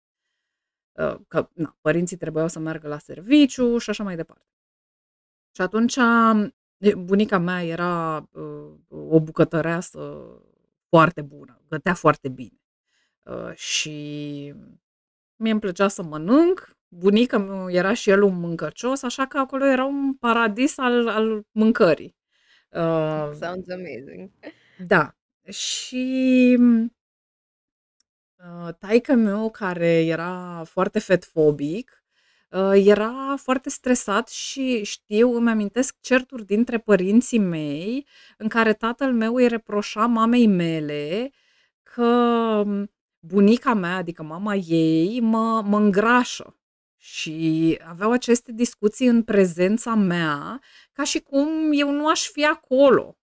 Uh, 0.93 1.17
Că 1.29 1.49
na, 1.53 1.77
părinții 1.81 2.17
trebuiau 2.17 2.49
să 2.49 2.59
meargă 2.59 2.89
la 2.89 2.99
serviciu 2.99 3.79
și 3.79 3.91
așa 3.91 4.05
mai 4.05 4.17
departe. 4.17 4.47
Și 5.55 5.61
atunci 5.61 5.97
e, 6.77 6.95
bunica 6.95 7.39
mea 7.39 7.65
era 7.65 8.29
uh, 8.33 8.73
o 8.89 9.21
bucătăreasă 9.21 10.25
foarte 10.89 11.23
bună, 11.23 11.61
gătea 11.69 11.95
foarte 11.95 12.29
bine. 12.29 12.61
Uh, 13.23 13.55
și 13.55 14.55
mie 15.37 15.51
îmi 15.51 15.61
plăcea 15.61 15.89
să 15.89 16.03
mănânc, 16.03 16.77
bunica 16.97 17.39
meu 17.39 17.71
era 17.71 17.95
și 17.95 18.11
el 18.11 18.23
un 18.23 18.41
mâncăcios, 18.41 19.03
așa 19.03 19.27
că 19.27 19.39
acolo 19.39 19.65
era 19.65 19.85
un 19.85 20.15
paradis 20.15 20.79
al, 20.79 21.09
al 21.09 21.47
mâncării. 21.51 22.17
Uh, 22.69 23.31
Sounds 23.41 23.69
amazing. 23.69 24.31
da. 24.87 25.17
Și 25.49 26.57
uh, 28.37 28.75
taică 28.79 29.15
meu, 29.15 29.51
care 29.51 30.05
era 30.05 30.63
foarte 30.65 30.99
fetfobic, 30.99 32.05
uh, 32.51 32.73
era 32.87 33.35
foarte 33.37 33.69
stresat 33.71 34.29
și 34.29 34.85
știu, 34.85 35.35
îmi 35.37 35.51
amintesc 35.51 35.97
certuri 36.01 36.45
dintre 36.45 36.79
părinții 36.79 37.39
mei 37.39 38.07
în 38.39 38.49
care 38.49 38.73
tatăl 38.73 39.13
meu 39.13 39.35
îi 39.35 39.49
reproșa 39.49 40.07
mamei 40.07 40.47
mele 40.47 41.31
că 41.83 42.05
um, 42.67 42.91
bunica 43.19 43.75
mea, 43.75 43.97
adică 43.97 44.23
mama 44.23 44.55
ei, 44.55 45.21
mă, 45.21 45.63
mă 45.65 45.77
îngrașă. 45.77 46.57
Și 47.15 47.79
aveau 47.85 48.11
aceste 48.11 48.53
discuții 48.53 49.07
în 49.07 49.23
prezența 49.23 49.95
mea, 49.95 50.61
ca 50.93 51.05
și 51.05 51.21
cum 51.21 51.49
eu 51.73 51.91
nu 51.91 52.09
aș 52.09 52.29
fi 52.29 52.45
acolo. 52.45 53.19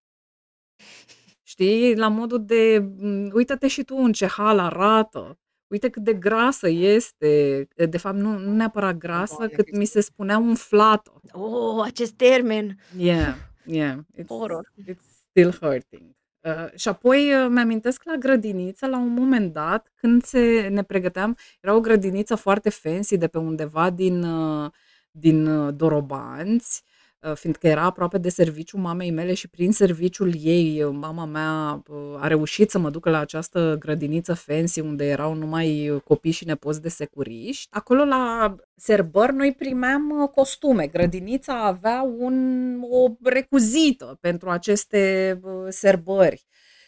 Știi? 1.44 1.96
La 1.96 2.08
modul 2.08 2.46
de, 2.46 2.78
m, 2.98 3.30
uită-te 3.34 3.68
și 3.68 3.84
tu 3.84 3.96
în 3.96 4.12
ce 4.14 4.26
hal 4.26 4.60
arată, 4.60 5.40
uite 5.68 5.90
cât 5.90 6.04
de 6.04 6.14
grasă 6.14 6.70
este. 6.70 7.68
De 7.90 7.98
fapt, 7.98 8.18
nu, 8.18 8.38
nu 8.38 8.54
neapărat 8.54 8.98
grasă, 8.98 9.36
Doamne, 9.38 9.56
cât 9.56 9.78
mi 9.78 9.86
se 9.86 10.02
spunea 10.02 10.38
umflată. 10.38 11.22
Oh, 11.32 11.84
acest 11.86 12.14
termen. 12.14 12.80
Yeah, 12.98 13.36
yeah. 13.66 13.98
It's, 14.18 14.28
Horror. 14.28 14.74
it's 14.88 15.28
still 15.30 15.52
hurting. 15.52 16.16
Uh, 16.44 16.68
și 16.76 16.88
apoi 16.88 17.34
uh, 17.34 17.48
mi-amintesc 17.50 18.04
la 18.04 18.16
grădiniță, 18.16 18.88
la 18.88 18.98
un 18.98 19.14
moment 19.14 19.54
dat, 19.54 19.92
când 19.96 20.24
se, 20.24 20.68
ne 20.72 20.84
pregăteam, 20.84 21.38
era 21.62 21.76
o 21.76 21.80
grădiniță 21.80 22.36
foarte 22.36 22.70
fancy 22.70 23.18
de 23.18 23.28
pe 23.28 23.38
undeva 23.38 23.90
din, 23.90 24.24
uh, 24.24 24.72
din 25.12 25.46
uh, 25.46 25.74
Dorobanți, 25.76 26.84
uh, 26.86 26.91
fiindcă 27.36 27.68
era 27.68 27.82
aproape 27.82 28.18
de 28.18 28.30
serviciul 28.30 28.80
mamei 28.80 29.12
mele 29.12 29.34
și 29.34 29.48
prin 29.48 29.72
serviciul 29.72 30.34
ei, 30.40 30.84
uh, 30.84 30.96
mama 31.00 31.26
mea 31.26 31.84
uh, 31.88 32.18
a 32.20 32.28
reușit 32.28 32.70
să 32.70 32.80
mă 32.80 32.90
ducă 32.90 33.10
la 33.10 33.20
această 33.20 33.76
grădiniță 33.80 34.34
fancy 34.34 34.80
unde 34.80 35.06
erau 35.06 35.34
numai 35.34 35.90
uh, 35.90 36.02
copii 36.02 36.32
și 36.32 36.46
nepoți 36.46 36.82
de 36.82 36.90
securiști. 36.90 37.68
Acolo 37.70 38.04
la 38.06 38.56
serbări 38.76 39.34
noi 39.34 39.54
primeam 39.54 40.10
uh, 40.10 40.30
costume. 40.30 40.88
Grădinița 40.88 41.66
avea 41.66 42.02
un, 42.02 42.80
o 42.90 43.08
recuzită 43.24 44.18
pentru 44.22 44.50
aceste 44.50 45.40
uh, 45.44 45.66
serbări. 45.70 46.46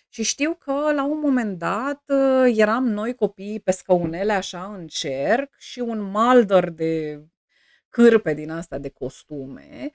Și 0.09 0.23
știu 0.23 0.53
că 0.53 0.91
la 0.95 1.05
un 1.05 1.19
moment 1.19 1.57
dat 1.57 2.03
uh, 2.07 2.53
eram 2.57 2.87
noi 2.87 3.15
copii 3.15 3.59
pe 3.59 3.71
scaunele 3.71 4.33
așa 4.33 4.75
în 4.77 4.87
cerc 4.87 5.53
și 5.57 5.79
un 5.79 6.01
maldăr 6.11 6.69
de 6.69 7.23
cârpe 7.89 8.33
din 8.33 8.49
astea 8.51 8.77
de 8.77 8.89
costume 8.89 9.91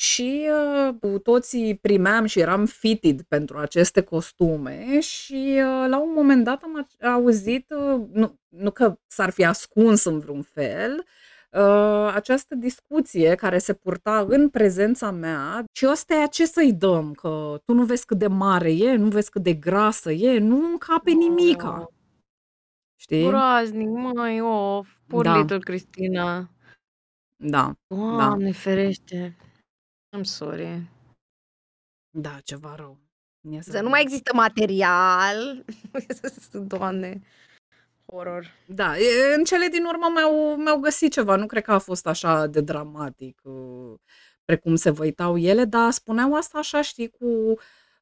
și 0.00 0.48
uh, 0.50 0.94
cu 1.00 1.18
toții 1.18 1.76
primeam 1.76 2.24
și 2.24 2.40
eram 2.40 2.66
fitted 2.66 3.22
pentru 3.22 3.58
aceste 3.58 4.00
costume 4.00 5.00
și 5.00 5.54
uh, 5.56 5.88
la 5.88 5.98
un 5.98 6.12
moment 6.14 6.44
dat 6.44 6.62
am 6.62 6.88
auzit, 7.12 7.70
uh, 7.70 8.00
nu, 8.12 8.38
nu 8.48 8.70
că 8.70 8.98
s-ar 9.06 9.30
fi 9.30 9.44
ascuns 9.44 10.04
în 10.04 10.18
vreun 10.18 10.42
fel, 10.42 11.04
uh, 11.50 12.12
această 12.14 12.54
discuție 12.54 13.34
care 13.34 13.58
se 13.58 13.74
purta 13.74 14.26
în 14.28 14.48
prezența 14.48 15.10
mea 15.10 15.64
și 15.72 15.86
ăsta 15.90 16.26
ce 16.30 16.46
să-i 16.46 16.72
dăm, 16.72 17.12
că 17.12 17.60
tu 17.64 17.74
nu 17.74 17.84
vezi 17.84 18.06
cât 18.06 18.18
de 18.18 18.26
mare 18.26 18.72
e, 18.72 18.96
nu 18.96 19.08
vezi 19.08 19.30
cât 19.30 19.42
de 19.42 19.54
grasă 19.54 20.12
e, 20.12 20.38
nu 20.38 20.70
încape 20.70 21.10
nimica. 21.10 21.88
Știi? 22.96 23.26
Groaznic, 23.26 23.88
măi, 23.88 24.40
of, 24.40 24.88
poor 25.06 25.24
Da. 25.24 25.36
little 25.36 25.58
Cristina. 25.58 26.50
Da, 27.36 27.72
da, 27.86 27.96
Doamne 27.96 28.52
ferește. 28.52 29.36
I'm 30.16 30.22
sorry. 30.24 30.82
da, 32.10 32.38
ceva 32.44 32.74
rău. 32.74 32.98
Ia 33.50 33.60
să 33.60 33.70
Să 33.70 33.70
nu 33.70 33.76
vedem. 33.76 33.90
mai 33.90 34.02
există 34.02 34.34
material. 34.34 35.64
Doamne, 36.52 37.20
horror. 38.06 38.46
Da, 38.66 38.98
e, 38.98 39.34
în 39.36 39.44
cele 39.44 39.66
din 39.66 39.84
urmă 39.84 40.10
mi-au, 40.14 40.56
mi-au 40.56 40.78
găsit 40.78 41.12
ceva, 41.12 41.36
nu 41.36 41.46
cred 41.46 41.62
că 41.62 41.72
a 41.72 41.78
fost 41.78 42.06
așa 42.06 42.46
de 42.46 42.60
dramatic 42.60 43.40
uh, 43.44 43.94
precum 44.44 44.74
se 44.74 44.90
văitau 44.90 45.36
ele, 45.38 45.64
dar 45.64 45.90
spuneau 45.90 46.34
asta 46.34 46.58
așa, 46.58 46.80
știi, 46.82 47.08
cu, 47.10 47.26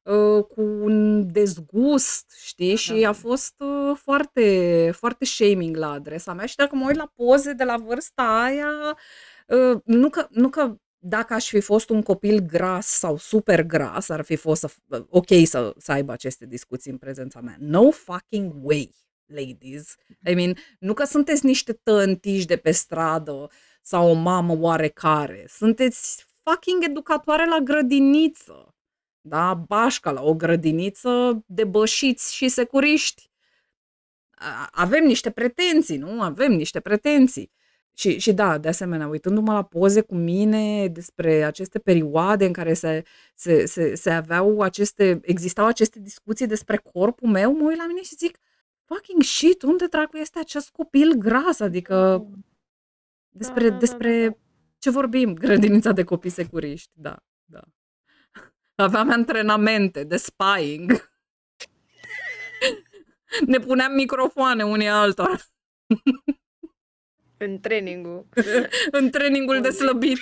uh, 0.03 0.43
cu 0.43 0.61
un 0.61 1.27
dezgust, 1.31 2.31
știi, 2.37 2.75
și 2.75 2.99
Da. 3.01 3.09
a 3.09 3.13
fost 3.13 3.53
uh, 3.59 3.95
foarte, 3.97 4.91
foarte 4.95 5.25
shaming 5.25 5.75
la 5.75 5.91
adresa 5.91 6.33
mea 6.33 6.45
și 6.45 6.55
dacă 6.55 6.75
mă 6.75 6.85
uit 6.87 6.95
la 6.97 7.11
poze 7.15 7.53
de 7.53 7.63
la 7.63 7.77
vârsta 7.77 8.41
aia, 8.43 8.97
uh, 9.47 9.81
nu 9.85 10.09
că, 10.09 10.27
nu 10.29 10.49
că 10.49 10.75
dacă 10.99 11.33
aș 11.33 11.49
fi 11.49 11.59
fost 11.59 11.89
un 11.89 12.01
copil 12.01 12.39
gras 12.39 12.87
sau 12.87 13.17
super 13.17 13.63
gras, 13.63 14.09
ar 14.09 14.21
fi 14.21 14.35
fost 14.35 14.59
să, 14.61 15.05
ok 15.09 15.27
să, 15.43 15.73
să 15.77 15.91
aibă 15.91 16.11
aceste 16.11 16.45
discuții 16.45 16.91
în 16.91 16.97
prezența 16.97 17.41
mea. 17.41 17.55
No 17.59 17.91
fucking 17.91 18.53
way, 18.61 18.95
ladies. 19.25 19.95
I 20.25 20.33
mean, 20.33 20.55
nu 20.79 20.93
că 20.93 21.03
sunteți 21.03 21.45
niște 21.45 21.73
tăntiși 21.73 22.45
de 22.45 22.57
pe 22.57 22.71
stradă 22.71 23.49
sau 23.81 24.09
o 24.09 24.13
mamă 24.13 24.57
oarecare. 24.57 25.45
Sunteți 25.47 26.25
fucking 26.43 26.83
educatoare 26.83 27.45
la 27.45 27.59
grădiniță. 27.59 28.75
Da? 29.21 29.53
Bașca 29.53 30.11
la 30.11 30.21
o 30.21 30.35
grădiniță 30.35 31.43
de 31.45 31.63
bășiți 31.63 32.35
și 32.35 32.47
securiști. 32.47 33.29
A- 34.31 34.69
Avem 34.71 35.03
niște 35.03 35.31
pretenții, 35.31 35.97
nu? 35.97 36.21
Avem 36.21 36.51
niște 36.51 36.79
pretenții. 36.79 37.51
Și, 37.99 38.17
și 38.17 38.33
da, 38.33 38.57
de 38.57 38.67
asemenea, 38.67 39.07
uitându-mă 39.07 39.53
la 39.53 39.63
poze 39.63 40.01
cu 40.01 40.15
mine 40.15 40.87
despre 40.87 41.43
aceste 41.43 41.79
perioade 41.79 42.45
în 42.45 42.53
care 42.53 42.73
se, 42.73 43.03
se, 43.35 43.65
se, 43.65 43.95
se 43.95 44.09
aveau 44.09 44.61
aceste, 44.61 45.19
existau 45.21 45.65
aceste 45.65 45.99
discuții 45.99 46.47
despre 46.47 46.77
corpul 46.77 47.29
meu, 47.29 47.53
mă 47.53 47.63
uit 47.63 47.77
la 47.77 47.87
mine 47.87 48.01
și 48.01 48.15
zic, 48.15 48.37
fucking 48.85 49.21
shit, 49.21 49.61
unde 49.61 49.85
dracu 49.85 50.17
este 50.17 50.39
acest 50.39 50.69
copil 50.69 51.13
gras? 51.13 51.59
Adică 51.59 52.25
despre, 53.29 53.63
da, 53.63 53.69
da, 53.69 53.77
despre 53.77 54.27
da. 54.27 54.37
ce 54.77 54.89
vorbim? 54.89 55.33
Grădinița 55.43 55.91
de 55.91 56.03
copii 56.03 56.29
securiști, 56.29 56.91
da, 56.93 57.17
da. 57.45 57.61
Aveam 58.85 59.11
antrenamente 59.11 60.03
de 60.03 60.17
spying. 60.17 60.91
Ne 63.45 63.59
puneam 63.59 63.93
microfoane 63.93 64.63
unii 64.63 64.87
altora 64.87 65.37
În 67.39 67.59
trainingul. 67.59 68.27
în 68.99 69.09
trainingul 69.09 69.61
de 69.61 69.69
slăbit. 69.69 70.19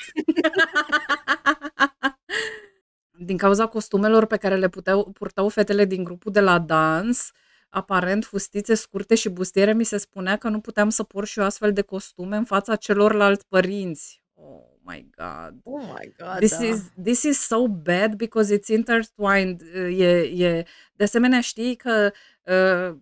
Din 3.20 3.38
cauza 3.38 3.68
costumelor 3.68 4.26
pe 4.26 4.38
care 4.38 4.56
le 4.56 4.70
puteau, 4.70 5.12
purtau 5.12 5.50
fetele 5.50 5.86
din 5.86 6.04
grupul 6.04 6.32
de 6.32 6.40
la 6.40 6.60
dans, 6.60 7.32
aparent 7.70 8.26
fustițe 8.26 8.74
scurte 8.74 9.16
și 9.16 9.30
bustiere, 9.30 9.74
mi 9.74 9.84
se 9.84 9.98
spunea 9.98 10.38
că 10.38 10.50
nu 10.50 10.60
puteam 10.60 10.90
să 10.90 11.04
port 11.04 11.28
și 11.28 11.40
eu 11.40 11.46
astfel 11.46 11.74
de 11.74 11.82
costume 11.82 12.36
în 12.36 12.44
fața 12.44 12.76
celorlalți 12.76 13.48
părinți. 13.48 14.22
Oh 14.34 14.64
my 14.82 15.10
god. 15.16 15.60
Oh 15.64 15.82
my 15.82 16.14
god, 16.18 16.38
This 16.38 16.58
da. 16.58 16.66
is, 16.66 16.92
this 17.04 17.24
is 17.24 17.40
so 17.40 17.68
bad 17.68 18.14
because 18.16 18.58
it's 18.58 18.68
intertwined. 18.68 19.62
Uh, 19.76 20.00
E, 20.00 20.20
e, 20.46 20.66
de 20.94 21.04
asemenea, 21.04 21.42
știi 21.42 21.76
că 21.76 22.12
uh, 22.44 22.98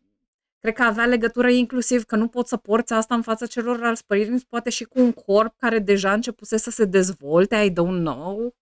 cred 0.66 0.78
că 0.78 0.84
avea 0.84 1.06
legătură 1.06 1.50
inclusiv 1.50 2.04
că 2.04 2.16
nu 2.16 2.28
poți 2.28 2.50
să 2.50 2.58
porți 2.58 2.94
asta 2.94 3.16
în 3.16 3.22
fața 3.22 3.46
celorlalți 3.46 4.06
părinți, 4.06 4.48
poate 4.48 4.70
și 4.70 4.84
cu 4.84 5.00
un 5.00 5.12
corp 5.12 5.58
care 5.58 5.80
deja 5.80 6.14
începuse 6.14 6.58
să 6.58 6.70
se 6.70 6.86
dezvolte, 6.86 7.56
I 7.56 7.70
don't 7.70 8.02
know. 8.02 8.56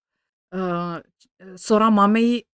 Uh, 0.55 0.99
sora 1.53 1.87
mamei 1.87 2.47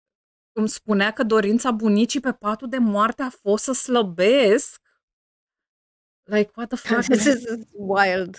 îmi 0.51 0.69
spunea 0.69 1.11
că 1.11 1.23
dorința 1.23 1.71
bunicii 1.71 2.19
pe 2.19 2.31
patul 2.31 2.69
de 2.69 2.77
moarte 2.77 3.21
a 3.21 3.29
fost 3.29 3.63
să 3.63 3.71
slăbesc. 3.71 4.81
Like, 6.23 6.51
what 6.55 6.69
the 6.69 6.77
fuck? 6.77 7.01
This 7.15 7.25
is 7.25 7.43
wild. 7.71 8.37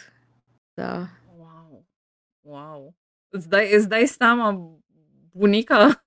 Da. 0.74 1.08
Wow. 1.36 1.86
Wow. 2.40 2.94
Îți 3.28 3.48
dai, 3.48 3.74
îți 3.74 3.88
dai 3.88 4.06
seama, 4.06 4.78
bunica, 5.32 6.04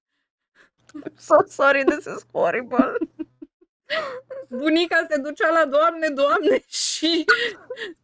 So 1.18 1.44
sorry, 1.48 1.84
this 1.84 2.06
is 2.06 2.26
horrible. 2.32 2.98
Bunica 4.50 5.08
se 5.10 5.18
ducea 5.18 5.50
la 5.50 5.66
Doamne, 5.66 6.08
Doamne 6.10 6.64
și 6.68 7.26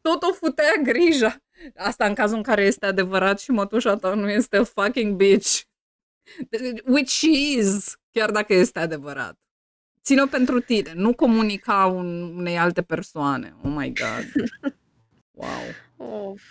tot 0.02 0.24
o 0.24 0.34
futea 0.34 0.74
grija. 0.84 1.38
Asta 1.76 2.06
în 2.06 2.14
cazul 2.14 2.38
în 2.38 2.44
care 2.44 2.64
este 2.64 2.86
adevărat 2.86 3.40
și 3.40 3.52
mătușa 3.52 3.96
ta 3.96 4.14
nu 4.14 4.30
este 4.30 4.58
a 4.58 4.64
fucking 4.64 5.16
bitch. 5.16 5.62
Which 6.86 7.10
she 7.10 7.58
is, 7.58 7.98
chiar 8.12 8.32
dacă 8.32 8.54
este 8.54 8.80
adevărat. 8.80 9.38
Ține-o 10.04 10.26
pentru 10.26 10.60
tine, 10.60 10.92
nu 10.96 11.14
comunica 11.14 11.86
un, 11.86 12.38
unei 12.38 12.58
alte 12.58 12.82
persoane. 12.82 13.56
Oh 13.64 13.72
my 13.76 13.94
god. 13.94 14.26
Wow. 15.32 16.30
Of. 16.32 16.42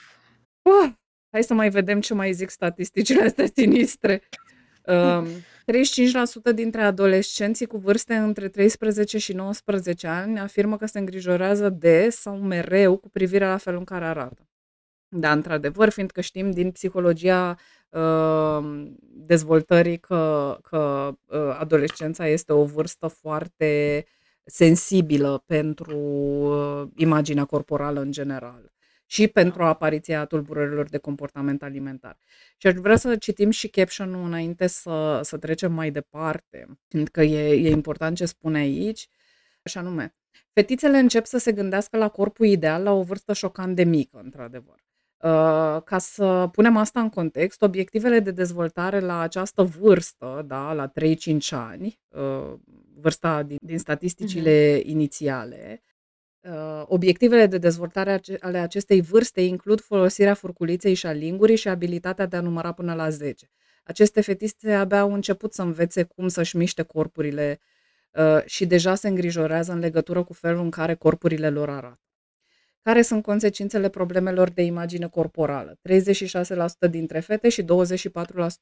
Uh, 0.62 0.92
hai 1.30 1.42
să 1.42 1.54
mai 1.54 1.68
vedem 1.68 2.00
ce 2.00 2.14
mai 2.14 2.32
zic 2.32 2.50
statisticile 2.50 3.22
astea 3.22 3.46
sinistre. 3.54 4.28
Um, 4.86 5.26
35% 5.68 6.54
dintre 6.54 6.82
adolescenții 6.82 7.66
cu 7.66 7.76
vârste 7.76 8.14
între 8.14 8.48
13 8.48 9.18
și 9.18 9.32
19 9.32 10.06
ani 10.06 10.38
afirmă 10.38 10.76
că 10.76 10.86
se 10.86 10.98
îngrijorează 10.98 11.68
des 11.68 12.16
sau 12.16 12.36
mereu 12.36 12.96
cu 12.96 13.08
privire 13.08 13.46
la 13.46 13.56
felul 13.56 13.78
în 13.78 13.84
care 13.84 14.04
arată. 14.04 14.48
Da, 15.08 15.32
într-adevăr, 15.32 15.88
fiindcă 15.88 16.20
știm 16.20 16.50
din 16.50 16.70
psihologia 16.70 17.58
uh, 17.88 18.86
dezvoltării 19.00 19.98
că, 19.98 20.56
că 20.62 21.12
uh, 21.26 21.56
adolescența 21.58 22.26
este 22.26 22.52
o 22.52 22.64
vârstă 22.64 23.06
foarte 23.06 24.04
sensibilă 24.44 25.42
pentru 25.46 25.98
uh, 25.98 26.88
imaginea 26.96 27.44
corporală 27.44 28.00
în 28.00 28.10
general 28.10 28.72
și 29.10 29.28
pentru 29.28 29.62
apariția 29.62 30.24
tulburărilor 30.24 30.88
de 30.88 30.98
comportament 30.98 31.62
alimentar. 31.62 32.18
Și 32.56 32.66
aș 32.66 32.74
vrea 32.74 32.96
să 32.96 33.16
citim 33.16 33.50
și 33.50 33.68
caption-ul 33.68 34.24
înainte 34.24 34.66
să, 34.66 35.20
să 35.22 35.36
trecem 35.36 35.72
mai 35.72 35.90
departe, 35.90 36.78
fiindcă 36.88 37.22
e, 37.22 37.68
e 37.68 37.70
important 37.70 38.16
ce 38.16 38.24
spune 38.24 38.58
aici, 38.58 39.08
așa 39.62 39.80
nume. 39.80 40.14
Fetițele 40.52 40.98
încep 40.98 41.24
să 41.26 41.38
se 41.38 41.52
gândească 41.52 41.96
la 41.96 42.08
corpul 42.08 42.46
ideal 42.46 42.82
la 42.82 42.92
o 42.92 43.02
vârstă 43.02 43.32
șocant 43.32 43.76
de 43.76 43.84
mică, 43.84 44.20
într-adevăr. 44.22 44.76
Uh, 44.76 45.82
ca 45.84 45.98
să 45.98 46.48
punem 46.52 46.76
asta 46.76 47.00
în 47.00 47.08
context, 47.08 47.62
obiectivele 47.62 48.20
de 48.20 48.30
dezvoltare 48.30 49.00
la 49.00 49.20
această 49.20 49.62
vârstă, 49.62 50.44
da, 50.46 50.72
la 50.72 50.92
3-5 50.92 51.50
ani, 51.50 52.00
uh, 52.08 52.54
vârsta 53.00 53.42
din, 53.42 53.56
din 53.60 53.78
statisticile 53.78 54.80
inițiale, 54.84 55.82
Uh, 55.82 55.87
obiectivele 56.84 57.46
de 57.46 57.58
dezvoltare 57.58 58.12
ace- 58.12 58.36
ale 58.40 58.58
acestei 58.58 59.00
vârste 59.00 59.40
includ 59.40 59.80
folosirea 59.80 60.34
furculiței 60.34 60.94
și 60.94 61.06
a 61.06 61.12
lingurii 61.12 61.56
și 61.56 61.68
abilitatea 61.68 62.26
de 62.26 62.36
a 62.36 62.40
număra 62.40 62.72
până 62.72 62.94
la 62.94 63.10
10. 63.10 63.50
Aceste 63.84 64.20
fetițe 64.20 64.72
abia 64.72 65.00
au 65.00 65.12
început 65.12 65.54
să 65.54 65.62
învețe 65.62 66.02
cum 66.02 66.28
să-și 66.28 66.56
miște 66.56 66.82
corpurile 66.82 67.60
uh, 68.10 68.44
și 68.44 68.66
deja 68.66 68.94
se 68.94 69.08
îngrijorează 69.08 69.72
în 69.72 69.78
legătură 69.78 70.22
cu 70.22 70.32
felul 70.32 70.62
în 70.62 70.70
care 70.70 70.94
corpurile 70.94 71.50
lor 71.50 71.70
arată. 71.70 72.00
Care 72.82 73.02
sunt 73.02 73.22
consecințele 73.22 73.88
problemelor 73.88 74.50
de 74.50 74.62
imagine 74.62 75.08
corporală? 75.08 75.78
36% 76.86 76.90
dintre 76.90 77.20
fete 77.20 77.48
și 77.48 77.62
24% 77.62 77.66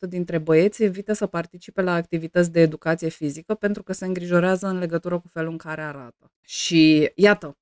dintre 0.09 0.39
băieți 0.39 0.83
evită 0.83 1.13
să 1.13 1.27
participe 1.27 1.83
la 1.83 1.95
activități 1.95 2.53
de 2.53 2.61
educație 2.61 3.09
fizică 3.09 3.55
pentru 3.55 3.83
că 3.83 3.93
se 3.93 4.05
îngrijorează 4.05 4.67
în 4.67 4.79
legătură 4.79 5.19
cu 5.19 5.29
felul 5.29 5.51
în 5.51 5.57
care 5.57 5.83
arată. 5.83 6.33
Și 6.41 7.13
iată, 7.15 7.59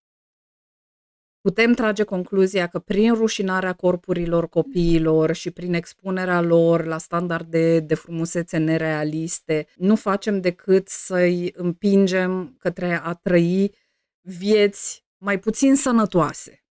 putem 1.44 1.72
trage 1.72 2.02
concluzia 2.02 2.66
că 2.66 2.78
prin 2.78 3.14
rușinarea 3.14 3.72
corpurilor 3.72 4.48
copiilor 4.48 5.32
și 5.32 5.50
prin 5.50 5.74
expunerea 5.74 6.40
lor 6.40 6.84
la 6.84 6.98
standarde 6.98 7.80
de 7.80 7.94
frumusețe 7.94 8.56
nerealiste, 8.56 9.66
nu 9.76 9.96
facem 9.96 10.40
decât 10.40 10.88
să-i 10.88 11.52
împingem 11.54 12.56
către 12.58 13.00
a 13.02 13.12
trăi 13.12 13.74
vieți 14.20 15.04
mai 15.18 15.38
puțin 15.38 15.76
sănătoase. 15.76 16.64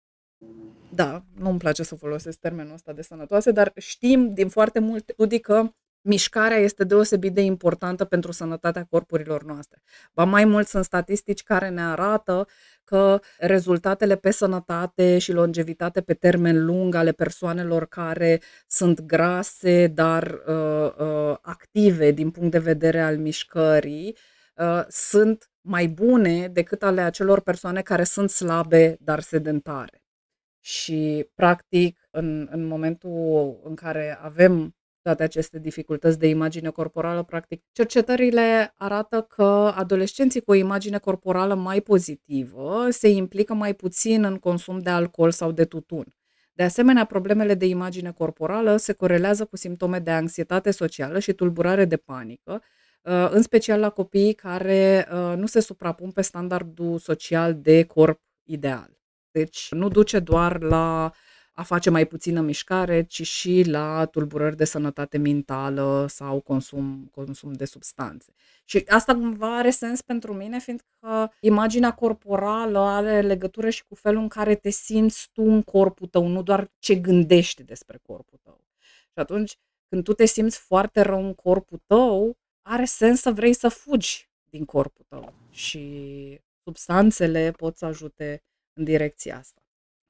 da, 0.95 1.25
nu-mi 1.35 1.59
place 1.59 1.83
să 1.83 1.95
folosesc 1.95 2.39
termenul 2.39 2.73
ăsta 2.73 2.93
de 2.93 3.03
sănătoase, 3.03 3.51
dar 3.51 3.73
știm 3.77 4.35
din 4.35 4.49
foarte 4.49 4.79
multe 4.79 5.13
studii 5.13 5.41
că 5.41 5.73
mișcarea 6.03 6.57
este 6.57 6.85
deosebit 6.85 7.35
de 7.35 7.41
importantă 7.41 8.05
pentru 8.05 8.33
sănătatea 8.33 8.87
corpurilor 8.91 9.43
noastre. 9.45 9.83
Ba 10.13 10.25
mai 10.25 10.45
mult 10.45 10.67
sunt 10.67 10.85
statistici 10.85 11.43
care 11.43 11.69
ne 11.69 11.83
arată 11.83 12.47
că 12.85 13.21
rezultatele 13.39 14.17
pe 14.17 14.31
sănătate 14.31 15.19
și 15.19 15.33
longevitate 15.33 16.01
pe 16.01 16.15
termen 16.15 16.65
lung 16.65 16.95
ale 16.95 17.13
persoanelor 17.13 17.87
care 17.87 18.41
sunt 18.67 19.01
grase, 19.01 19.87
dar 19.87 20.41
uh, 20.47 20.93
uh, 20.99 21.37
active 21.41 22.11
din 22.11 22.31
punct 22.31 22.51
de 22.51 22.59
vedere 22.59 23.01
al 23.01 23.19
mișcării, 23.19 24.17
uh, 24.57 24.85
sunt 24.89 25.51
mai 25.61 25.87
bune 25.87 26.49
decât 26.49 26.83
ale 26.83 27.01
acelor 27.01 27.41
persoane 27.41 27.83
care 27.83 28.05
sunt 28.05 28.31
slabe, 28.31 28.97
dar 29.01 29.21
sedentare. 29.21 30.03
Și, 30.61 31.29
practic, 31.35 32.09
în, 32.11 32.49
în 32.51 32.67
momentul 32.67 33.61
în 33.65 33.75
care 33.75 34.19
avem 34.23 34.75
toate 35.03 35.23
aceste 35.23 35.59
dificultăți 35.59 36.19
de 36.19 36.27
imagine 36.27 36.71
corporală, 36.71 37.23
practic, 37.23 37.63
cercetările 37.73 38.73
arată 38.77 39.21
că 39.21 39.73
adolescenții 39.75 40.41
cu 40.41 40.51
o 40.51 40.55
imagine 40.55 40.99
corporală 40.99 41.55
mai 41.55 41.81
pozitivă 41.81 42.87
se 42.91 43.09
implică 43.09 43.55
mai 43.55 43.75
puțin 43.75 44.25
în 44.25 44.37
consum 44.37 44.79
de 44.79 44.91
alcool 44.91 45.31
sau 45.31 45.53
de 45.53 45.65
tutun. 45.65 46.15
De 46.53 46.63
asemenea, 46.63 47.05
problemele 47.05 47.55
de 47.55 47.67
imagine 47.67 48.13
corporală 48.13 48.77
se 48.77 48.93
corelează 48.93 49.45
cu 49.45 49.57
simptome 49.57 49.99
de 49.99 50.11
anxietate 50.11 50.71
socială 50.71 51.19
și 51.19 51.33
tulburare 51.33 51.85
de 51.85 51.97
panică, 51.97 52.63
uh, 53.03 53.29
în 53.31 53.43
special 53.43 53.81
la 53.81 53.91
copiii 53.91 54.33
care 54.33 55.09
uh, 55.13 55.37
nu 55.37 55.47
se 55.47 55.61
suprapun 55.61 56.11
pe 56.11 56.23
standardul 56.23 56.99
social 56.99 57.61
de 57.61 57.85
corp 57.85 58.21
ideal. 58.45 58.99
Deci 59.31 59.69
nu 59.71 59.89
duce 59.89 60.19
doar 60.19 60.63
la 60.63 61.13
a 61.61 61.63
face 61.63 61.91
mai 61.91 62.07
puțină 62.07 62.41
mișcare, 62.41 63.03
ci 63.03 63.27
și 63.27 63.63
la 63.67 64.05
tulburări 64.05 64.57
de 64.57 64.65
sănătate 64.65 65.19
mentală 65.19 66.07
sau 66.09 66.41
consum, 66.41 67.11
consum 67.15 67.53
de 67.53 67.65
substanțe. 67.65 68.33
Și 68.65 68.85
asta 68.89 69.15
cumva 69.15 69.59
are 69.59 69.71
sens 69.71 70.03
pentru 70.03 70.35
mine, 70.35 70.59
fiindcă 70.59 71.33
imaginea 71.41 71.95
corporală 71.95 72.79
are 72.79 73.21
legătură 73.21 73.71
și 73.71 73.85
cu 73.87 73.95
felul 73.95 74.23
în 74.23 74.29
care 74.29 74.55
te 74.55 74.71
simți 74.71 75.29
tu 75.33 75.43
în 75.43 75.63
corpul 75.63 76.07
tău, 76.07 76.27
nu 76.27 76.43
doar 76.43 76.71
ce 76.79 76.95
gândești 76.95 77.63
despre 77.63 77.99
corpul 78.03 78.39
tău. 78.43 78.61
Și 79.13 79.19
atunci, 79.19 79.57
când 79.89 80.05
tu 80.05 80.13
te 80.13 80.25
simți 80.25 80.59
foarte 80.59 81.01
rău 81.01 81.25
în 81.25 81.35
corpul 81.35 81.83
tău, 81.87 82.37
are 82.63 82.85
sens 82.85 83.21
să 83.21 83.31
vrei 83.31 83.53
să 83.53 83.69
fugi 83.69 84.29
din 84.51 84.65
corpul 84.65 85.05
tău. 85.09 85.33
Și 85.51 86.41
substanțele 86.63 87.51
pot 87.51 87.77
să 87.77 87.85
ajute 87.85 88.43
în 88.73 88.85
direcția 88.85 89.39
asta. 89.39 89.60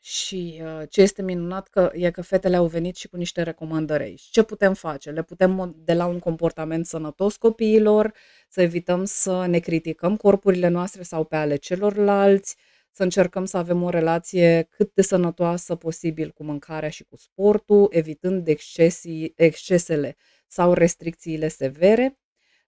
Și 0.02 0.60
uh, 0.64 0.82
ce 0.88 1.00
este 1.00 1.22
minunat 1.22 1.68
că 1.68 1.90
e 1.94 2.10
că 2.10 2.22
fetele 2.22 2.56
au 2.56 2.66
venit 2.66 2.96
și 2.96 3.08
cu 3.08 3.16
niște 3.16 3.42
recomandări 3.42 4.02
aici. 4.02 4.22
Ce 4.22 4.42
putem 4.42 4.74
face? 4.74 5.10
Le 5.10 5.22
putem 5.22 5.50
modela 5.50 6.06
un 6.06 6.18
comportament 6.18 6.86
sănătos 6.86 7.36
copiilor, 7.36 8.12
să 8.48 8.62
evităm 8.62 9.04
să 9.04 9.46
ne 9.46 9.58
criticăm 9.58 10.16
corpurile 10.16 10.68
noastre 10.68 11.02
sau 11.02 11.24
pe 11.24 11.36
ale 11.36 11.56
celorlalți, 11.56 12.56
să 12.90 13.02
încercăm 13.02 13.44
să 13.44 13.56
avem 13.56 13.82
o 13.82 13.88
relație 13.88 14.66
cât 14.70 14.94
de 14.94 15.02
sănătoasă 15.02 15.74
posibil 15.74 16.30
cu 16.30 16.44
mâncarea 16.44 16.88
și 16.88 17.04
cu 17.04 17.16
sportul, 17.16 17.86
evitând 17.90 18.48
excesii, 18.48 19.32
excesele 19.36 20.16
sau 20.46 20.72
restricțiile 20.72 21.48
severe, 21.48 22.18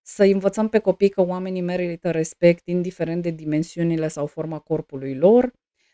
să 0.03 0.25
învățăm 0.25 0.69
pe 0.69 0.79
copii 0.79 1.09
că 1.09 1.21
oamenii 1.23 1.61
merită 1.61 2.11
respect 2.11 2.67
indiferent 2.67 3.23
de 3.23 3.31
dimensiunile 3.31 4.09
sau 4.09 4.27
forma 4.27 4.59
corpului 4.59 5.15
lor, 5.15 5.53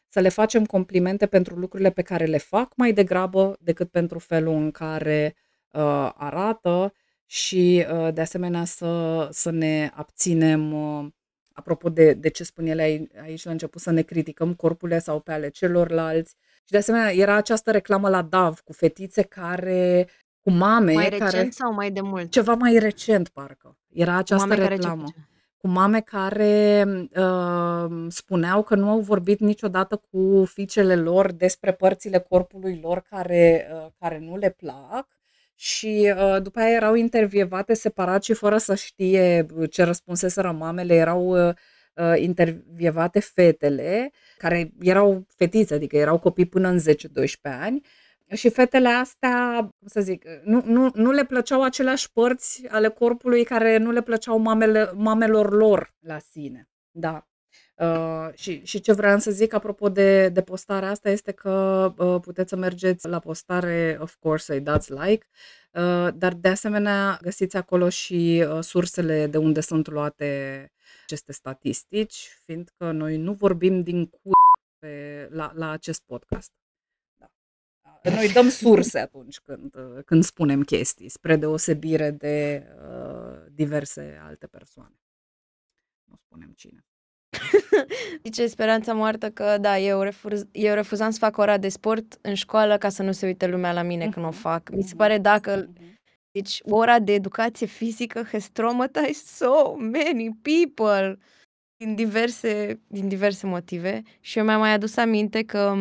să 0.09 0.21
le 0.21 0.29
facem 0.29 0.65
complimente 0.65 1.27
pentru 1.27 1.55
lucrurile 1.55 1.91
pe 1.91 2.03
care 2.03 2.25
le 2.25 2.39
fac 2.39 2.73
mai 2.77 2.93
degrabă 2.93 3.57
decât 3.61 3.91
pentru 3.91 4.19
felul 4.19 4.55
în 4.55 4.71
care 4.71 5.37
uh, 5.73 6.11
arată 6.15 6.93
și 7.27 7.85
uh, 7.93 8.15
de 8.15 8.21
asemenea 8.21 8.65
să, 8.65 9.29
să 9.31 9.51
ne 9.51 9.91
abținem, 9.95 10.73
uh, 10.73 11.07
apropo 11.53 11.89
de, 11.89 12.13
de 12.13 12.29
ce 12.29 12.45
spun 12.45 12.67
ele 12.67 13.09
aici 13.23 13.45
la 13.45 13.51
început, 13.51 13.81
să 13.81 13.91
ne 13.91 14.03
criticăm 14.03 14.55
corpurile 14.55 14.99
sau 14.99 15.21
pe 15.21 15.33
ale 15.33 15.49
celorlalți. 15.49 16.37
Și 16.65 16.71
de 16.71 16.77
asemenea 16.77 17.15
era 17.15 17.35
această 17.35 17.71
reclamă 17.71 18.09
la 18.09 18.23
DAV 18.23 18.61
cu 18.61 18.73
fetițe 18.73 19.23
care 19.23 20.09
cu 20.41 20.51
mame 20.51 20.93
Mai 20.93 21.09
recent 21.09 21.31
care 21.31 21.49
sau 21.51 21.73
mai 21.73 21.91
de 21.91 22.01
mult? 22.01 22.31
ceva 22.31 22.55
mai 22.55 22.79
recent 22.79 23.29
parcă. 23.29 23.77
Era 23.89 24.17
această 24.17 24.47
Mame 24.47 24.61
care 24.61 24.75
ce 24.75 24.81
reclamă 24.81 25.03
făceau? 25.03 25.23
Cu 25.69 25.75
mame 25.75 26.01
care 26.01 26.85
uh, 27.17 28.07
spuneau 28.09 28.63
că 28.63 28.75
nu 28.75 28.89
au 28.89 29.01
vorbit 29.01 29.41
niciodată 29.41 30.01
cu 30.11 30.45
fiicele 30.45 30.97
lor 30.97 31.33
despre 31.33 31.73
părțile 31.73 32.19
corpului 32.19 32.79
lor 32.83 33.01
care, 33.11 33.69
uh, 33.73 33.87
care 33.99 34.19
nu 34.19 34.37
le 34.37 34.51
plac 34.51 35.09
și 35.55 36.15
uh, 36.17 36.43
după 36.43 36.59
aia 36.59 36.75
erau 36.75 36.95
intervievate 36.95 37.75
separat 37.75 38.23
și 38.23 38.33
fără 38.33 38.59
să 38.59 38.75
știe 38.75 39.47
ce 39.71 39.83
răspunseseră 39.83 40.53
mamele, 40.53 40.95
erau 40.95 41.49
uh, 41.49 41.55
uh 41.95 42.15
intervievate 42.17 43.21
fetele 43.21 44.11
care 44.39 44.73
erau 44.81 45.27
fetițe, 45.37 45.75
adică 45.75 45.97
erau 45.97 46.19
copii 46.19 46.47
până 46.47 46.69
în 46.69 46.79
10-12 46.79 46.83
ani 47.43 47.81
și 48.35 48.51
fetele 48.51 48.89
astea, 48.89 49.59
cum 49.79 49.89
să 49.89 50.01
zic, 50.01 50.25
nu, 50.45 50.63
nu, 50.65 50.91
nu 50.95 51.11
le 51.11 51.25
plăceau 51.25 51.63
aceleași 51.63 52.13
părți 52.13 52.67
ale 52.69 52.89
corpului 52.89 53.45
care 53.45 53.77
nu 53.77 53.91
le 53.91 54.03
plăceau 54.03 54.39
mamele, 54.39 54.91
mamelor 54.95 55.53
lor 55.53 55.95
la 55.99 56.19
sine. 56.19 56.69
Da. 56.91 57.29
Uh, 57.77 58.29
și, 58.35 58.65
și 58.65 58.81
ce 58.81 58.93
vreau 58.93 59.19
să 59.19 59.31
zic 59.31 59.53
apropo 59.53 59.89
de, 59.89 60.29
de 60.29 60.43
postarea 60.43 60.91
asta 60.91 61.11
este 61.11 61.33
că 61.33 61.95
uh, 61.97 62.21
puteți 62.21 62.49
să 62.49 62.57
mergeți 62.57 63.09
la 63.09 63.19
postare, 63.19 63.99
of 64.01 64.17
course, 64.19 64.45
să-i 64.45 64.61
dați 64.61 64.93
like, 64.93 65.27
uh, 65.73 66.09
dar 66.15 66.35
de 66.35 66.49
asemenea 66.49 67.19
găsiți 67.23 67.57
acolo 67.57 67.89
și 67.89 68.45
uh, 68.49 68.59
sursele 68.63 69.27
de 69.27 69.39
unde 69.39 69.61
sunt 69.61 69.89
luate 69.89 70.73
aceste 71.03 71.33
statistici, 71.33 72.29
fiindcă 72.45 72.91
noi 72.91 73.17
nu 73.17 73.33
vorbim 73.33 73.83
din 73.83 74.07
cu 74.07 74.31
pe, 74.79 75.29
la, 75.31 75.53
la 75.55 75.71
acest 75.71 76.03
podcast. 76.07 76.53
Noi 78.03 78.33
dăm 78.33 78.49
surse 78.49 78.99
atunci 78.99 79.41
când, 79.41 79.75
când 80.05 80.25
spunem 80.25 80.63
chestii, 80.63 81.09
spre 81.09 81.37
deosebire 81.37 82.11
de 82.11 82.67
uh, 82.89 83.47
diverse 83.53 84.21
alte 84.23 84.47
persoane. 84.47 85.01
Nu 86.05 86.17
spunem 86.17 86.53
cine. 86.57 86.85
Zice 88.25 88.47
Speranța 88.47 88.93
Moartă 88.93 89.31
că, 89.31 89.59
da, 89.61 89.79
eu, 89.79 90.01
refuz, 90.01 90.47
eu 90.53 90.75
refuzam 90.75 91.11
să 91.11 91.19
fac 91.19 91.37
ora 91.37 91.59
de 91.59 91.69
sport 91.69 92.19
în 92.21 92.35
școală 92.35 92.79
ca 92.79 92.89
să 92.89 93.03
nu 93.03 93.13
se 93.13 93.27
uite 93.27 93.47
lumea 93.47 93.73
la 93.73 93.83
mine 93.83 94.09
uh-huh. 94.09 94.13
când 94.13 94.27
o 94.27 94.29
mhm. 94.29 94.39
fac. 94.39 94.71
Mi 94.71 94.83
se 94.83 94.89
mhm. 94.89 94.97
pare 94.97 95.19
dacă... 95.19 95.67
Uh-huh. 95.67 95.97
Deci, 96.31 96.61
ora 96.65 96.99
de 96.99 97.13
educație 97.13 97.67
fizică 97.67 98.23
has 98.33 98.49
traumatized 98.49 99.27
so 99.27 99.75
many 99.75 100.39
people 100.43 101.19
din 101.77 101.95
diverse, 101.95 102.81
din 102.87 103.09
diverse 103.09 103.47
motive 103.47 104.03
și 104.21 104.39
eu 104.39 104.45
mi-am 104.45 104.61
mai 104.61 104.73
adus 104.73 104.97
aminte 104.97 105.43
că 105.43 105.77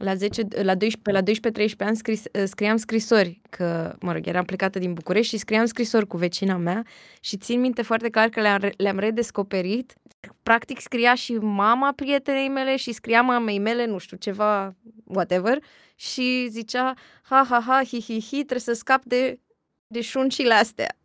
la, 0.00 0.14
10, 0.14 0.42
la 0.62 0.74
12, 0.74 1.10
la 1.10 1.22
12-13 1.22 1.76
ani 1.78 1.96
scris, 1.96 2.22
scriam 2.44 2.76
scrisori, 2.76 3.40
că, 3.50 3.96
mă 4.00 4.12
rog, 4.12 4.26
eram 4.26 4.44
plecată 4.44 4.78
din 4.78 4.92
București 4.92 5.34
și 5.34 5.40
scriam 5.40 5.64
scrisori 5.64 6.06
cu 6.06 6.16
vecina 6.16 6.56
mea 6.56 6.84
și 7.20 7.36
țin 7.36 7.60
minte 7.60 7.82
foarte 7.82 8.10
clar 8.10 8.28
că 8.28 8.40
le-am, 8.40 8.72
le-am 8.76 8.98
redescoperit. 8.98 9.94
Practic 10.42 10.80
scria 10.80 11.14
și 11.14 11.32
mama 11.34 11.92
prietenei 11.92 12.48
mele 12.48 12.76
și 12.76 12.92
scria 12.92 13.22
mamei 13.22 13.58
mele, 13.58 13.86
nu 13.86 13.98
știu, 13.98 14.16
ceva, 14.16 14.76
whatever, 15.04 15.62
și 15.94 16.48
zicea, 16.50 16.94
ha, 17.22 17.46
ha, 17.48 17.60
ha, 17.66 17.82
hi, 17.84 18.00
hi, 18.00 18.20
hi, 18.20 18.36
trebuie 18.36 18.58
să 18.58 18.72
scap 18.72 19.04
de, 19.04 19.40
de 19.86 20.00
șuncile 20.00 20.54
astea. 20.54 20.96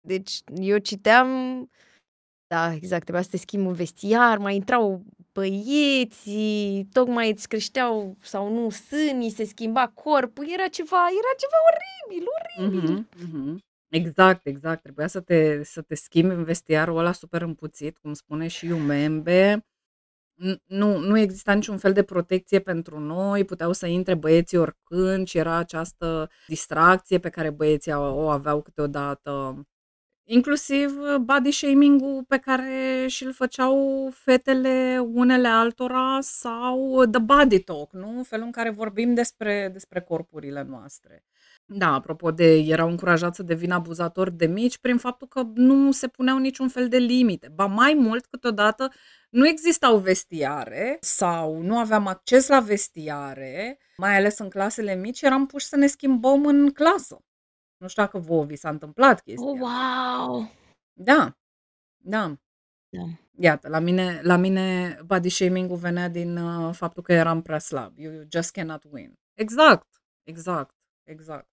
Deci 0.00 0.40
eu 0.56 0.78
citeam 0.78 1.28
da, 2.46 2.72
exact, 2.72 3.02
trebuia 3.02 3.22
să 3.22 3.28
te 3.30 3.36
schimbi 3.36 3.66
un 3.66 3.72
vestiar, 3.72 4.38
mai 4.38 4.54
intrau 4.54 5.02
băieții, 5.38 6.88
tocmai 6.92 7.30
îți 7.30 7.48
creșteau 7.48 8.16
sau 8.20 8.52
nu 8.52 8.70
sânii, 8.70 9.30
se 9.30 9.44
schimba 9.44 9.88
corpul, 9.94 10.46
era 10.52 10.68
ceva, 10.68 10.96
era 10.96 11.32
ceva 11.42 11.58
oribil, 11.70 12.26
oribil. 12.38 12.88
Mm-hmm, 12.88 13.24
mm-hmm. 13.24 13.66
Exact, 13.88 14.46
exact. 14.46 14.82
Trebuia 14.82 15.06
să 15.06 15.20
te, 15.20 15.64
să 15.64 15.82
te 15.82 15.94
schimbi 15.94 16.34
în 16.34 16.44
vestiarul 16.44 16.98
ăla 16.98 17.12
super 17.12 17.42
împuțit, 17.42 17.98
cum 17.98 18.12
spune 18.12 18.48
și 18.48 18.66
Iumembe. 18.66 19.66
Nu, 20.66 20.98
nu 20.98 21.18
exista 21.18 21.52
niciun 21.52 21.78
fel 21.78 21.92
de 21.92 22.02
protecție 22.02 22.58
pentru 22.58 22.98
noi, 22.98 23.44
puteau 23.44 23.72
să 23.72 23.86
intre 23.86 24.14
băieții 24.14 24.58
oricând 24.58 25.26
și 25.26 25.38
era 25.38 25.54
această 25.56 26.30
distracție 26.46 27.18
pe 27.18 27.28
care 27.28 27.50
băieții 27.50 27.92
o 27.92 28.28
aveau 28.28 28.62
câteodată 28.62 29.62
Inclusiv 30.30 30.98
uh, 30.98 31.16
body 31.16 31.50
shaming-ul 31.50 32.24
pe 32.28 32.36
care 32.36 33.06
și-l 33.06 33.32
făceau 33.32 34.08
fetele 34.12 34.98
unele 35.12 35.48
altora 35.48 36.18
sau 36.20 37.04
the 37.10 37.20
body 37.20 37.58
talk, 37.58 37.92
nu? 37.92 38.22
Felul 38.22 38.44
în 38.44 38.50
care 38.50 38.70
vorbim 38.70 39.14
despre, 39.14 39.70
despre 39.72 40.00
corpurile 40.00 40.62
noastre. 40.68 41.24
Da, 41.64 41.92
apropo 41.92 42.30
de 42.30 42.56
erau 42.56 42.88
încurajați 42.88 43.36
să 43.36 43.42
devină 43.42 43.74
abuzatori 43.74 44.36
de 44.36 44.46
mici 44.46 44.78
prin 44.78 44.96
faptul 44.96 45.28
că 45.28 45.42
nu 45.54 45.92
se 45.92 46.08
puneau 46.08 46.38
niciun 46.38 46.68
fel 46.68 46.88
de 46.88 46.98
limite. 46.98 47.52
Ba 47.54 47.66
mai 47.66 47.94
mult, 47.94 48.26
câteodată 48.26 48.92
nu 49.30 49.46
existau 49.46 49.98
vestiare 49.98 50.96
sau 51.00 51.60
nu 51.60 51.78
aveam 51.78 52.06
acces 52.06 52.48
la 52.48 52.60
vestiare, 52.60 53.78
mai 53.96 54.16
ales 54.16 54.38
în 54.38 54.48
clasele 54.48 54.94
mici, 54.94 55.22
eram 55.22 55.46
puși 55.46 55.66
să 55.66 55.76
ne 55.76 55.86
schimbăm 55.86 56.46
în 56.46 56.70
clasă. 56.70 57.22
Nu 57.78 57.88
știu 57.88 58.02
dacă 58.02 58.18
vouă 58.18 58.44
vi 58.44 58.56
s-a 58.56 58.68
întâmplat 58.68 59.20
chestia 59.20 59.46
Oh, 59.50 59.58
wow! 59.58 60.50
Da, 60.92 61.36
da. 61.96 62.36
Da. 62.88 63.04
Iată, 63.38 63.68
la 63.68 63.78
mine, 63.78 64.20
la 64.22 64.36
mine 64.36 64.98
body 65.06 65.28
shaming-ul 65.28 65.76
venea 65.76 66.08
din 66.08 66.36
uh, 66.36 66.74
faptul 66.74 67.02
că 67.02 67.12
eram 67.12 67.42
prea 67.42 67.58
slab. 67.58 67.98
You, 67.98 68.12
you 68.12 68.24
just 68.30 68.50
cannot 68.50 68.84
win. 68.90 69.12
Exact, 69.34 69.86
exact, 70.24 70.74
exact. 71.04 71.48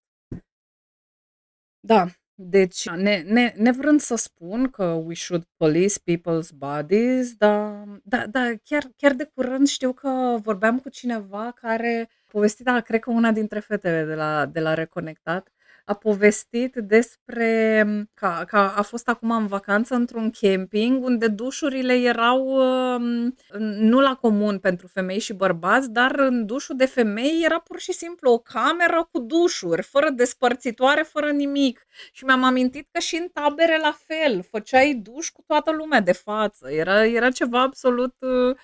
Da, 1.79 2.05
deci 2.35 2.89
ne, 2.89 3.21
ne, 3.21 3.53
nevrând 3.57 3.99
să 3.99 4.15
spun 4.15 4.69
că 4.69 4.85
we 4.85 5.13
should 5.13 5.43
police 5.57 5.99
people's 5.99 6.49
bodies, 6.55 7.33
dar 7.35 7.85
da, 8.03 8.27
da, 8.27 8.51
chiar, 8.63 8.83
chiar 8.97 9.13
de 9.13 9.23
curând 9.33 9.67
știu 9.67 9.93
că 9.93 10.37
vorbeam 10.41 10.79
cu 10.79 10.89
cineva 10.89 11.51
care 11.51 12.09
povestit, 12.27 12.65
da, 12.65 12.81
cred 12.81 12.99
că 12.99 13.09
una 13.11 13.31
dintre 13.31 13.59
fetele 13.59 14.05
de 14.05 14.15
la, 14.15 14.45
de 14.45 14.59
la 14.59 14.73
Reconectat, 14.73 15.49
a 15.85 15.93
povestit 15.93 16.75
despre 16.75 17.83
că, 18.13 18.43
că 18.47 18.57
a 18.57 18.81
fost 18.81 19.09
acum 19.09 19.31
în 19.31 19.47
vacanță 19.47 19.95
într-un 19.95 20.31
camping 20.39 21.03
unde 21.03 21.27
dușurile 21.27 21.93
erau 21.93 22.45
um, 22.45 23.35
nu 23.79 23.99
la 23.99 24.15
comun 24.15 24.59
pentru 24.59 24.87
femei 24.87 25.19
și 25.19 25.33
bărbați, 25.33 25.91
dar 25.91 26.15
în 26.19 26.45
dușul 26.45 26.75
de 26.75 26.85
femei 26.85 27.41
era 27.43 27.59
pur 27.59 27.79
și 27.79 27.91
simplu 27.91 28.31
o 28.31 28.37
cameră 28.37 29.07
cu 29.11 29.19
dușuri, 29.19 29.81
fără 29.83 30.09
despărțitoare, 30.09 31.01
fără 31.01 31.31
nimic. 31.31 31.87
Și 32.11 32.25
mi-am 32.25 32.43
amintit 32.43 32.87
că 32.91 32.99
și 32.99 33.15
în 33.15 33.27
tabere 33.33 33.77
la 33.81 33.97
fel, 34.05 34.43
făceai 34.51 34.93
duș 34.93 35.29
cu 35.29 35.43
toată 35.47 35.71
lumea 35.71 35.99
de 36.01 36.11
față. 36.11 36.71
Era, 36.71 37.05
era 37.05 37.29
ceva 37.29 37.61
absolut 37.61 38.15
uh, 38.19 38.55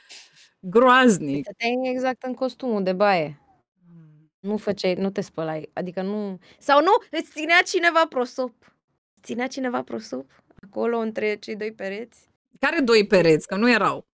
groaznic. 0.59 1.43
Stăteai 1.43 1.91
exact 1.93 2.23
în 2.23 2.33
costumul 2.33 2.83
de 2.83 2.93
baie. 2.93 3.40
Nu 4.41 4.57
făceai, 4.57 4.93
nu 4.93 5.09
te 5.11 5.21
spălai, 5.21 5.69
adică 5.73 6.01
nu... 6.01 6.39
Sau 6.59 6.81
nu, 6.81 6.91
îți 7.11 7.31
ținea 7.31 7.61
cineva 7.65 8.05
prosop. 8.09 8.53
Ținea 9.23 9.47
cineva 9.47 9.81
prosop 9.83 10.31
acolo 10.63 10.97
între 10.97 11.35
cei 11.35 11.55
doi 11.55 11.71
pereți. 11.73 12.29
Care 12.59 12.79
doi 12.79 13.07
pereți? 13.07 13.47
Că 13.47 13.55
nu 13.55 13.69
erau. 13.71 14.07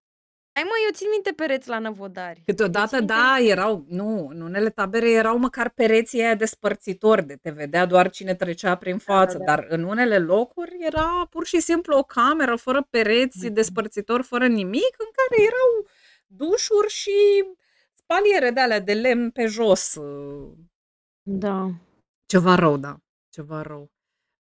Ai 0.53 0.63
mă, 0.63 0.71
eu 0.86 0.91
țin 0.93 1.07
minte 1.11 1.32
pereți 1.32 1.69
la 1.69 1.80
năvodari. 1.80 2.41
Câteodată, 2.45 2.88
Țin 2.88 2.97
minte- 2.97 3.13
da, 3.13 3.38
erau, 3.39 3.86
nu, 3.89 4.28
în 4.30 4.41
unele 4.41 4.69
tabere 4.69 5.11
erau 5.11 5.38
măcar 5.38 5.69
pereții 5.69 6.21
aia 6.21 6.36
despărțitori, 6.36 7.25
de 7.25 7.36
te 7.41 7.49
vedea 7.49 7.86
doar 7.86 8.09
cine 8.09 8.36
trecea 8.36 8.75
prin 8.75 8.97
față, 8.97 9.38
da. 9.38 9.43
dar 9.43 9.65
în 9.69 9.84
unele 9.84 10.17
locuri 10.19 10.75
era 10.80 11.28
pur 11.30 11.45
și 11.45 11.59
simplu 11.59 11.97
o 11.97 12.03
cameră 12.03 12.55
fără 12.55 12.88
pereți 12.89 13.45
Mhm. 13.45 13.53
despărțitori, 13.53 14.23
fără 14.23 14.47
nimic, 14.47 14.95
în 14.97 15.07
care 15.15 15.41
erau 15.43 15.88
dușuri 16.28 16.89
și 16.93 17.43
spaliere 18.08 18.51
de 18.51 18.60
alea 18.60 18.80
de 18.80 18.93
lemn 18.93 19.30
pe 19.32 19.45
jos. 19.45 19.95
uh, 19.95 20.51
Da. 21.24 21.72
Ceva 22.26 22.55
rău, 22.55 22.78
da, 22.78 22.97
ceva 23.30 23.62
rău. 23.62 23.91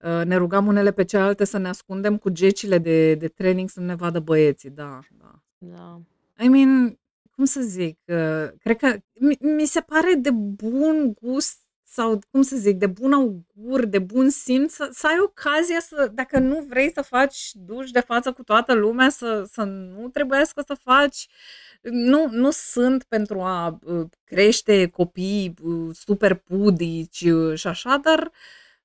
Uh, 0.04 0.22
Ne 0.26 0.36
rugam 0.36 0.68
unele 0.68 0.92
pe 0.92 1.04
cealaltă 1.04 1.44
să 1.44 1.58
ne 1.58 1.68
ascundem 1.68 2.18
cu 2.18 2.30
gecile 2.30 2.78
de, 2.78 3.16
de 3.16 3.28
training 3.28 3.70
să 3.70 3.80
nu 3.80 3.86
ne 3.86 3.96
vadă 3.96 4.20
băieții, 4.20 4.70
da, 4.70 5.00
da. 5.18 5.40
Da. 5.58 6.02
I 6.44 6.48
mean, 6.48 7.00
cum 7.32 7.46
să 7.46 7.62
zic, 7.62 8.00
uh, 8.06 8.48
cred 8.60 8.78
că 8.78 8.98
mi, 9.20 9.38
mi 9.40 9.66
se 9.66 9.82
pare 9.82 10.14
de 10.14 10.32
bun 10.32 11.14
gust 11.22 11.60
sau, 11.96 12.20
cum 12.32 12.42
să 12.42 12.56
zic, 12.56 12.78
de 12.78 12.88
bun 12.88 13.14
augur, 13.14 13.86
de 13.86 14.00
bun 14.00 14.30
simț 14.30 14.74
să, 14.74 14.90
să 14.92 15.08
ai 15.08 15.20
ocazia 15.20 15.80
să, 15.80 16.12
dacă 16.14 16.40
nu 16.40 16.66
vrei 16.70 16.92
să 16.94 17.02
faci 17.02 17.52
duș 17.54 17.90
de 17.90 18.00
față 18.00 18.32
cu 18.32 18.44
toată 18.44 18.74
lumea, 18.74 19.10
să, 19.10 19.48
să 19.52 19.64
nu 19.64 20.10
trebuiască 20.10 20.64
să 20.68 20.74
faci 20.74 21.28
nu, 21.82 22.28
nu 22.32 22.52
sunt 22.52 23.04
pentru 23.04 23.42
a 23.42 23.80
uh, 23.84 24.08
crește 24.24 24.88
copii 24.88 25.54
uh, 25.64 25.96
super 25.96 26.34
pudici 26.34 27.22
uh, 27.22 27.58
și 27.58 27.68
așa, 27.68 27.98
dar 27.98 28.32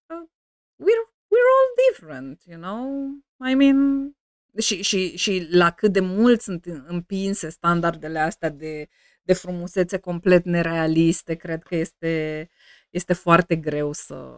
uh, 0.06 0.28
we're, 0.76 1.06
we're 1.28 1.50
all 1.56 1.70
different, 1.90 2.42
you 2.44 2.60
know? 2.60 3.08
I 3.50 3.54
mean, 3.54 4.10
și, 4.58 4.82
și, 4.82 5.16
și 5.16 5.46
la 5.50 5.70
cât 5.70 5.92
de 5.92 6.00
mult 6.00 6.40
sunt 6.40 6.66
împinse 6.86 7.48
standardele 7.48 8.18
astea 8.18 8.48
de, 8.50 8.88
de 9.22 9.32
frumusețe 9.32 9.98
complet 9.98 10.44
nerealiste, 10.44 11.34
cred 11.34 11.62
că 11.62 11.74
este, 11.74 12.48
este 12.90 13.12
foarte 13.12 13.56
greu 13.56 13.92
să, 13.92 14.30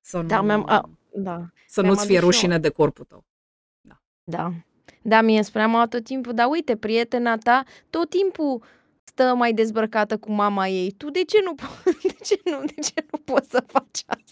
să 0.00 0.22
Da, 0.22 0.36
nu, 0.36 0.42
mi-am, 0.46 0.64
a, 0.68 0.90
da, 1.14 1.46
să 1.66 1.80
mi-am 1.80 1.92
nu-ți 1.94 2.06
fie 2.06 2.18
adus 2.18 2.28
și 2.34 2.34
eu. 2.34 2.40
rușine 2.48 2.58
de 2.58 2.68
corpul 2.68 3.04
tău. 3.04 3.24
da. 4.24 4.52
Da, 5.02 5.20
mie 5.20 5.36
îmi 5.36 5.44
spunea 5.44 5.66
mama 5.66 5.86
tot 5.86 6.04
timpul, 6.04 6.34
dar 6.34 6.46
uite, 6.50 6.76
prietena 6.76 7.36
ta 7.36 7.64
tot 7.90 8.10
timpul 8.10 8.62
stă 9.04 9.34
mai 9.34 9.52
dezbrăcată 9.52 10.18
cu 10.18 10.32
mama 10.32 10.68
ei. 10.68 10.90
Tu 10.92 11.10
de 11.10 11.24
ce 11.24 11.38
nu, 11.44 11.54
po- 11.54 11.82
de 12.02 12.16
ce 12.24 12.40
nu, 12.44 12.64
de 12.64 12.74
ce 12.82 13.06
nu 13.12 13.18
poți 13.18 13.50
să 13.50 13.64
faci 13.66 14.02
asta? 14.06 14.27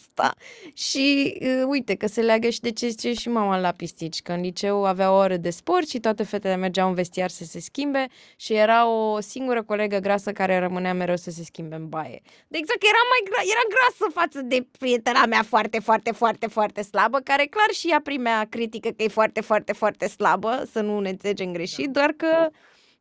Și 0.75 1.37
uh, 1.41 1.63
uite 1.67 1.95
că 1.95 2.07
se 2.07 2.21
leagă 2.23 2.49
și 2.49 2.61
de 2.61 2.71
ce 2.73 2.89
zice 2.89 3.13
și 3.13 3.29
mama 3.29 3.59
la 3.59 3.73
pistici, 3.73 4.23
că 4.23 4.33
în 4.33 4.41
liceu 4.41 4.85
avea 4.85 5.13
o 5.13 5.17
oră 5.17 5.37
de 5.37 5.51
sport 5.51 5.89
și 5.89 6.01
toate 6.01 6.23
fetele 6.23 6.57
mergeau 6.57 6.89
în 6.89 6.95
vestiar 6.95 7.31
să 7.31 7.45
se 7.45 7.61
schimbe 7.61 8.07
și 8.37 8.53
era 8.55 8.89
o 8.89 9.21
singură 9.21 9.63
colegă 9.63 9.99
grasă 9.99 10.33
care 10.33 10.59
rămânea 10.59 10.95
mereu 10.95 11.17
să 11.17 11.31
se 11.31 11.43
schimbe 11.45 11.75
în 11.75 11.89
baie. 11.89 12.21
De 12.49 12.59
exact 12.59 12.79
că 12.79 12.87
era 12.87 13.03
mai 13.11 13.31
gra- 13.31 13.51
era 13.51 13.65
grasă 13.75 14.13
față 14.13 14.41
de 14.43 14.67
prietena 14.79 15.27
mea 15.27 15.43
foarte, 15.43 15.79
foarte, 15.79 16.11
foarte, 16.13 16.47
foarte 16.47 16.83
slabă, 16.83 17.19
care 17.19 17.45
clar 17.45 17.71
și 17.73 17.89
ea 17.91 18.01
primea 18.01 18.47
critică 18.51 18.89
că 18.89 19.03
e 19.03 19.09
foarte, 19.09 19.41
foarte, 19.41 19.73
foarte 19.73 20.07
slabă, 20.09 20.69
să 20.71 20.81
nu 20.81 21.01
ne 21.01 21.09
înțelegem 21.09 21.53
greșit, 21.53 21.91
doar 21.91 22.11
că 22.13 22.49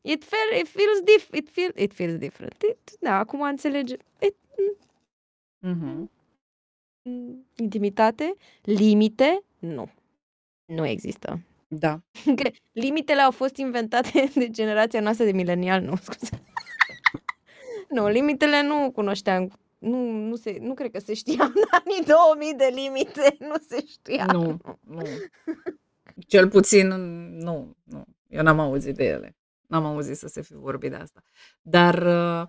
it, 0.02 0.24
feel, 0.24 0.60
it 0.62 0.68
feels 0.68 1.00
dif- 1.02 1.34
it, 1.38 1.50
feel, 1.52 1.72
it 1.76 1.94
feels 1.94 2.18
different. 2.18 2.56
It, 2.70 2.78
da, 3.00 3.18
acum 3.18 3.42
înțelege. 3.42 3.96
It, 4.20 4.36
Mhm. 5.60 6.12
Mm, 7.06 7.46
intimitate, 7.56 8.36
limite, 8.62 9.44
nu. 9.60 9.92
Nu 10.66 10.86
există. 10.86 11.40
Da. 11.68 12.02
Că 12.42 12.50
limitele 12.72 13.22
au 13.22 13.32
fost 13.32 13.56
inventate 13.56 14.30
de 14.36 14.50
generația 14.50 15.00
noastră 15.00 15.26
de 15.26 15.32
milenial, 15.32 15.82
nu, 15.82 15.96
scuze. 16.04 16.42
nu, 17.90 18.08
limitele 18.08 18.62
nu 18.62 18.92
cunoșteam. 18.92 19.60
Nu, 19.78 20.12
nu, 20.12 20.36
se, 20.36 20.58
nu 20.62 20.74
cred 20.74 20.92
că 20.92 21.00
se 21.00 21.14
știa 21.14 21.44
în 21.44 21.64
anii 21.70 22.06
2000 22.06 22.54
de 22.58 22.72
limite, 22.74 23.36
nu 23.40 23.54
se 23.68 23.86
știa. 23.88 24.26
Nu, 24.26 24.58
nu. 24.82 25.02
Cel 26.28 26.50
puțin, 26.50 26.88
nu, 27.38 27.76
nu. 27.84 28.06
Eu 28.28 28.44
n-am 28.44 28.60
auzit 28.60 28.96
de 28.96 29.04
ele. 29.04 29.36
N-am 29.68 29.86
auzit 29.86 30.18
să 30.18 30.28
se 30.28 30.42
fi 30.42 30.54
vorbit 30.54 30.90
de 30.90 30.96
asta. 30.96 31.24
Dar, 31.62 31.96
uh, 31.96 32.48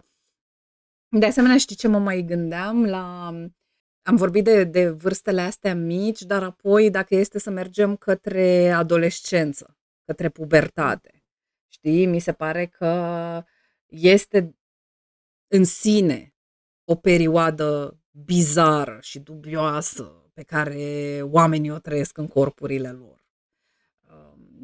de 1.08 1.26
asemenea, 1.26 1.56
știi 1.56 1.76
ce 1.76 1.88
mă 1.88 1.98
mai 1.98 2.22
gândeam? 2.22 2.84
La... 2.84 3.34
Am 4.06 4.16
vorbit 4.16 4.44
de, 4.44 4.64
de 4.64 4.88
vârstele 4.88 5.40
astea 5.40 5.74
mici, 5.74 6.22
dar 6.22 6.42
apoi, 6.42 6.90
dacă 6.90 7.14
este 7.14 7.38
să 7.38 7.50
mergem 7.50 7.96
către 7.96 8.70
adolescență, 8.70 9.76
către 10.04 10.28
pubertate, 10.28 11.24
știi? 11.68 12.06
Mi 12.06 12.18
se 12.18 12.32
pare 12.32 12.66
că 12.66 13.44
este 13.86 14.56
în 15.48 15.64
sine 15.64 16.34
o 16.84 16.94
perioadă 16.94 18.00
bizară 18.10 18.98
și 19.00 19.18
dubioasă 19.18 20.30
pe 20.32 20.42
care 20.42 21.20
oamenii 21.22 21.70
o 21.70 21.78
trăiesc 21.78 22.18
în 22.18 22.26
corpurile 22.26 22.90
lor. 22.90 23.25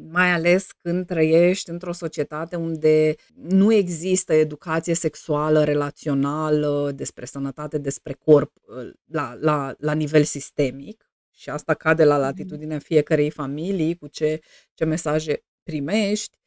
Um, 0.03 0.11
Mai 0.11 0.31
ales 0.31 0.67
când 0.71 1.05
trăiești 1.05 1.69
într-o 1.69 1.91
societate 1.91 2.55
unde 2.55 3.15
nu 3.33 3.73
există 3.73 4.33
educație 4.33 4.93
sexuală, 4.93 5.63
relațională, 5.63 6.91
despre 6.95 7.25
sănătate, 7.25 7.77
despre 7.77 8.13
corp 8.13 8.51
uh, 8.55 8.89
la, 9.05 9.37
la, 9.39 9.75
la 9.77 9.93
nivel 9.93 10.23
sistemic. 10.23 11.07
Și 11.31 11.49
asta 11.49 11.73
cade 11.73 12.03
la 12.03 12.17
latitudinea 12.17 12.79
fiecarei 12.79 13.29
familii, 13.29 13.95
cu 13.95 14.07
ce, 14.07 14.39
ce 14.73 14.85
mesaje 14.85 15.43
primești. 15.63 16.37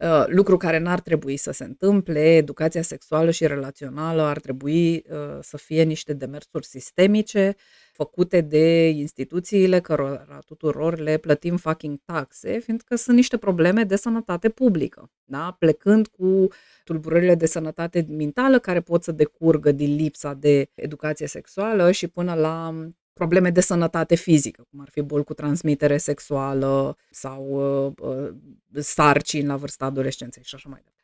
Uh, 0.00 0.24
lucru 0.26 0.56
care 0.56 0.78
n-ar 0.78 1.00
trebui 1.00 1.36
să 1.36 1.50
se 1.50 1.64
întâmple, 1.64 2.34
educația 2.34 2.82
sexuală 2.82 3.30
și 3.30 3.46
relațională 3.46 4.22
ar 4.22 4.40
trebui 4.40 4.94
uh, 4.94 5.38
să 5.40 5.56
fie 5.56 5.82
niște 5.82 6.12
demersuri 6.12 6.66
sistemice 6.66 7.54
făcute 7.92 8.40
de 8.40 8.88
instituțiile 8.88 9.80
cărora 9.80 10.38
tuturor 10.46 10.98
le 10.98 11.16
plătim 11.16 11.56
fucking 11.56 11.98
taxe, 12.04 12.58
fiindcă 12.58 12.96
sunt 12.96 13.16
niște 13.16 13.36
probleme 13.36 13.84
de 13.84 13.96
sănătate 13.96 14.48
publică, 14.48 15.10
da? 15.24 15.56
plecând 15.58 16.06
cu 16.06 16.48
tulburările 16.84 17.34
de 17.34 17.46
sănătate 17.46 18.06
mentală 18.08 18.58
care 18.58 18.80
pot 18.80 19.02
să 19.02 19.12
decurgă 19.12 19.72
din 19.72 19.94
lipsa 19.94 20.34
de 20.34 20.70
educație 20.74 21.26
sexuală 21.26 21.90
și 21.90 22.08
până 22.08 22.34
la 22.34 22.74
probleme 23.12 23.50
de 23.50 23.60
sănătate 23.60 24.14
fizică, 24.14 24.66
cum 24.70 24.80
ar 24.80 24.88
fi 24.88 25.00
boli 25.00 25.24
cu 25.24 25.34
transmitere 25.34 25.96
sexuală 25.96 26.96
sau 27.10 27.46
uh, 27.86 27.92
uh, 28.00 28.34
sarcini 28.72 29.46
la 29.46 29.56
vârsta 29.56 29.84
adolescenței 29.84 30.42
și 30.42 30.54
așa 30.54 30.68
mai 30.68 30.82
departe. 30.84 30.98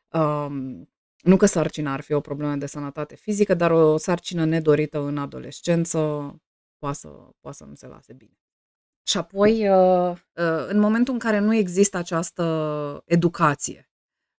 Um, 0.53 0.89
nu 1.23 1.37
că 1.37 1.47
sarcina 1.47 1.93
ar 1.93 2.01
fi 2.01 2.13
o 2.13 2.21
problemă 2.21 2.55
de 2.55 2.67
sănătate 2.67 3.17
fizică, 3.17 3.55
dar 3.55 3.71
o 3.71 3.97
sarcină 3.97 4.45
nedorită 4.45 4.99
în 4.99 5.19
adolescență 5.19 5.99
poate 6.79 6.97
să, 6.97 7.09
poate 7.41 7.57
să 7.57 7.65
nu 7.65 7.75
se 7.75 7.87
lase 7.87 8.13
bine. 8.13 8.39
Și 9.09 9.17
apoi, 9.17 9.69
uh, 9.69 10.11
uh, 10.11 10.67
în 10.69 10.79
momentul 10.79 11.13
în 11.13 11.19
care 11.19 11.39
nu 11.39 11.55
există 11.55 11.97
această 11.97 13.03
educație 13.05 13.91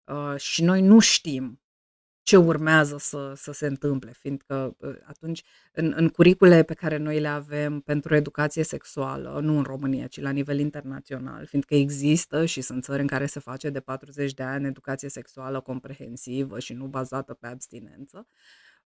uh, 0.05 0.37
și 0.37 0.63
noi 0.63 0.83
nu 0.83 0.99
știm 0.99 1.61
ce 2.27 2.37
urmează 2.37 2.97
să, 2.99 3.33
să 3.37 3.53
se 3.53 3.67
întâmple, 3.67 4.13
fiindcă 4.19 4.77
atunci 5.05 5.43
în, 5.73 5.93
în 5.97 6.09
curicule 6.09 6.63
pe 6.63 6.75
care 6.75 6.97
noi 6.97 7.21
le 7.21 7.29
avem 7.29 7.81
pentru 7.81 8.15
educație 8.15 8.63
sexuală, 8.63 9.39
nu 9.43 9.57
în 9.57 9.63
România, 9.63 10.07
ci 10.07 10.21
la 10.21 10.31
nivel 10.31 10.59
internațional, 10.59 11.47
fiindcă 11.47 11.75
există 11.75 12.45
și 12.45 12.61
sunt 12.61 12.85
țări 12.85 13.01
în 13.01 13.07
care 13.07 13.27
se 13.27 13.41
face 13.41 13.71
de 13.71 13.81
40 13.81 14.35
de 14.35 14.43
ani 14.43 14.67
educație 14.67 15.09
sexuală 15.09 15.61
comprehensivă 15.61 16.59
și 16.59 16.73
nu 16.73 16.87
bazată 16.87 17.35
pe 17.35 17.47
abstinență, 17.47 18.27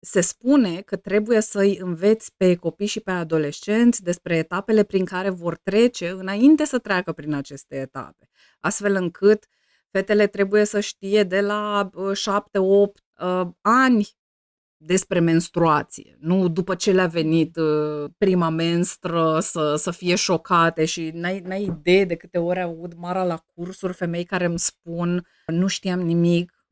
se 0.01 0.21
spune 0.21 0.81
că 0.81 0.97
trebuie 0.97 1.41
să-i 1.41 1.77
înveți 1.77 2.33
pe 2.37 2.55
copii 2.55 2.87
și 2.87 3.01
pe 3.01 3.11
adolescenți 3.11 4.03
despre 4.03 4.37
etapele 4.37 4.83
prin 4.83 5.05
care 5.05 5.31
vor 5.31 5.57
trece 5.57 6.09
înainte 6.09 6.65
să 6.65 6.79
treacă 6.79 7.13
prin 7.13 7.35
aceste 7.35 7.77
etape, 7.77 8.29
astfel 8.61 8.95
încât 8.95 9.47
fetele 9.93 10.27
trebuie 10.27 10.65
să 10.65 10.81
știe 10.81 11.23
de 11.23 11.41
la 11.41 11.91
7-8 11.95 11.95
uh, 11.95 12.91
ani 13.61 14.09
despre 14.77 15.21
menstruație, 15.21 16.17
nu 16.21 16.49
după 16.49 16.75
ce 16.75 16.93
le-a 16.93 17.07
venit 17.07 17.57
uh, 17.57 18.11
prima 18.19 18.49
menstră 18.49 19.39
să, 19.41 19.75
să 19.77 19.91
fie 19.91 20.15
șocate 20.15 20.85
și 20.85 21.11
n-ai, 21.15 21.41
n-ai 21.41 21.63
idee 21.63 22.05
de 22.05 22.17
câte 22.17 22.39
ori 22.39 22.61
aud 22.61 22.95
Mara 22.95 23.25
la 23.25 23.37
cursuri 23.55 23.93
femei 23.93 24.25
care 24.25 24.45
îmi 24.45 24.59
spun 24.59 25.27
nu 25.47 25.67
știam 25.67 26.01
nimic, 26.01 26.63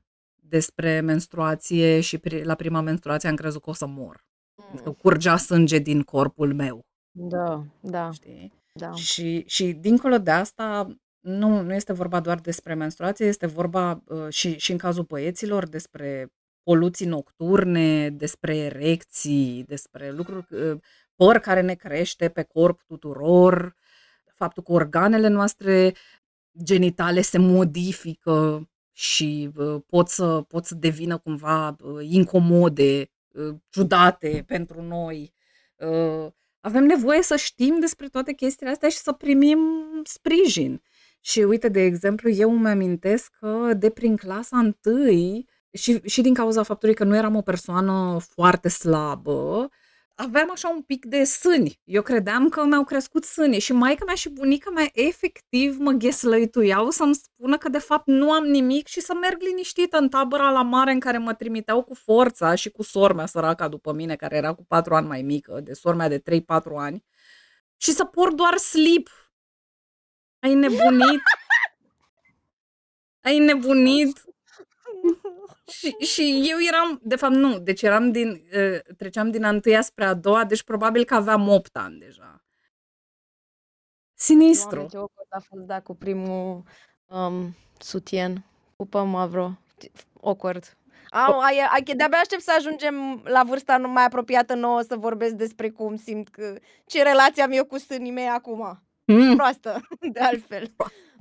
despre 0.50 1.00
menstruație 1.00 2.00
și 2.00 2.20
la 2.42 2.54
prima 2.54 2.80
menstruație 2.80 3.28
am 3.28 3.34
crezut 3.34 3.62
că 3.62 3.70
o 3.70 3.72
să 3.72 3.86
mor. 3.86 4.24
Mm. 4.56 4.80
Că 4.82 4.90
curgea 4.90 5.36
sânge 5.36 5.78
din 5.78 6.02
corpul 6.02 6.54
meu. 6.54 6.86
Da, 7.10 7.64
da. 7.80 8.10
Știi? 8.10 8.52
Da. 8.72 8.92
Și, 8.92 9.44
și 9.46 9.72
dincolo 9.72 10.18
de 10.18 10.30
asta, 10.30 10.96
nu, 11.20 11.60
nu 11.62 11.74
este 11.74 11.92
vorba 11.92 12.20
doar 12.20 12.38
despre 12.38 12.74
menstruație, 12.74 13.26
este 13.26 13.46
vorba 13.46 14.02
uh, 14.06 14.28
și, 14.28 14.58
și 14.58 14.72
în 14.72 14.78
cazul 14.78 15.04
băieților 15.04 15.68
despre 15.68 16.32
poluții 16.62 17.06
nocturne, 17.06 18.10
despre 18.10 18.56
erecții, 18.56 19.64
despre 19.66 20.10
lucruri, 20.10 20.46
uh, 20.54 20.78
păr 21.16 21.38
care 21.38 21.60
ne 21.60 21.74
crește 21.74 22.28
pe 22.28 22.42
corp 22.42 22.82
tuturor, 22.82 23.76
faptul 24.34 24.62
că 24.62 24.72
organele 24.72 25.28
noastre 25.28 25.94
genitale 26.62 27.20
se 27.20 27.38
modifică 27.38 28.68
și 28.92 29.50
uh, 29.56 29.82
pot, 29.86 30.08
să, 30.08 30.40
pot 30.48 30.64
să 30.64 30.74
devină 30.74 31.18
cumva 31.18 31.76
uh, 31.82 32.06
incomode, 32.08 33.10
uh, 33.32 33.54
ciudate 33.70 34.44
pentru 34.46 34.82
noi. 34.82 35.32
Uh, 35.76 36.32
avem 36.60 36.84
nevoie 36.84 37.22
să 37.22 37.36
știm 37.36 37.80
despre 37.80 38.08
toate 38.08 38.32
chestiile 38.32 38.72
astea 38.72 38.88
și 38.88 38.96
să 38.96 39.12
primim 39.12 39.58
sprijin. 40.04 40.82
Și 41.20 41.40
uite, 41.40 41.68
de 41.68 41.80
exemplu, 41.82 42.30
eu 42.30 42.52
îmi 42.52 42.68
amintesc 42.68 43.32
că 43.40 43.74
de 43.76 43.90
prin 43.90 44.16
clasa 44.16 44.58
întâi 44.58 45.48
și, 45.72 46.00
și 46.04 46.20
din 46.20 46.34
cauza 46.34 46.62
faptului 46.62 46.94
că 46.94 47.04
nu 47.04 47.16
eram 47.16 47.36
o 47.36 47.42
persoană 47.42 48.18
foarte 48.34 48.68
slabă, 48.68 49.68
aveam 50.14 50.50
așa 50.52 50.68
un 50.68 50.82
pic 50.82 51.04
de 51.04 51.24
sâni. 51.24 51.80
Eu 51.84 52.02
credeam 52.02 52.48
că 52.48 52.64
mi-au 52.64 52.84
crescut 52.84 53.24
sâni 53.24 53.58
și 53.58 53.72
maica 53.72 54.04
mea 54.04 54.14
și 54.14 54.28
bunica 54.28 54.70
mea 54.70 54.88
efectiv 54.92 55.76
mă 55.78 55.90
gheslăituiau 55.90 56.90
să-mi 56.90 57.14
spună 57.14 57.56
că 57.58 57.68
de 57.68 57.78
fapt 57.78 58.06
nu 58.06 58.32
am 58.32 58.44
nimic 58.44 58.86
și 58.86 59.00
să 59.00 59.14
merg 59.20 59.40
liniștită 59.40 59.98
în 59.98 60.08
tabăra 60.08 60.50
la 60.50 60.62
mare 60.62 60.92
în 60.92 61.00
care 61.00 61.18
mă 61.18 61.34
trimiteau 61.34 61.82
cu 61.82 61.94
forța 61.94 62.54
și 62.54 62.70
cu 62.70 62.82
sormea 62.82 63.26
săraca 63.26 63.68
după 63.68 63.92
mine, 63.92 64.16
care 64.16 64.36
era 64.36 64.54
cu 64.54 64.64
4 64.64 64.94
ani 64.94 65.06
mai 65.06 65.22
mică, 65.22 65.60
de 65.64 65.72
sormea 65.72 66.08
de 66.08 66.18
3-4 66.18 66.42
ani, 66.76 67.04
și 67.76 67.90
să 67.92 68.04
por 68.04 68.32
doar 68.32 68.56
slip. 68.56 69.08
Ai 70.40 70.54
nebunit? 70.54 71.22
Ai 73.20 73.38
nebunit? 73.38 74.24
și, 75.76 75.88
și 75.88 76.46
eu 76.50 76.56
eram, 76.68 77.00
de 77.02 77.16
fapt 77.16 77.34
nu, 77.34 77.58
deci 77.58 77.82
eram 77.82 78.10
din, 78.12 78.28
uh, 78.28 78.94
treceam 78.96 79.30
din 79.30 79.44
a 79.44 79.48
întâia 79.48 79.80
spre 79.80 80.04
a 80.04 80.14
doua, 80.14 80.44
deci 80.44 80.62
probabil 80.62 81.04
că 81.04 81.14
aveam 81.14 81.48
8 81.48 81.76
ani 81.76 81.98
deja. 81.98 82.44
Sinistru. 84.14 84.70
Doamne, 84.70 84.88
ce 84.88 84.96
awkward 84.96 85.28
a 85.30 85.40
fost 85.40 85.62
da 85.62 85.80
cu 85.80 85.94
primul 85.94 86.62
um, 87.06 87.56
sutien. 87.78 88.44
Pupă 88.76 89.02
Mavro. 89.02 89.58
Awkward. 90.22 90.76
Am, 91.08 91.38
ai, 91.40 91.66
ai, 91.70 91.82
de-abia 91.82 92.18
aștept 92.18 92.42
să 92.42 92.52
ajungem 92.56 93.22
la 93.24 93.42
vârsta 93.44 93.78
mai 93.78 94.04
apropiată 94.04 94.54
nouă 94.54 94.80
să 94.80 94.96
vorbesc 94.96 95.34
despre 95.34 95.70
cum 95.70 95.96
simt 95.96 96.28
că, 96.28 96.58
ce 96.86 97.02
relație 97.02 97.42
am 97.42 97.52
eu 97.52 97.64
cu 97.64 97.78
sânii 97.78 98.10
mei 98.10 98.28
acum. 98.28 98.82
Mm. 99.12 99.36
Proastă, 99.36 99.80
de 100.12 100.20
altfel. 100.20 100.74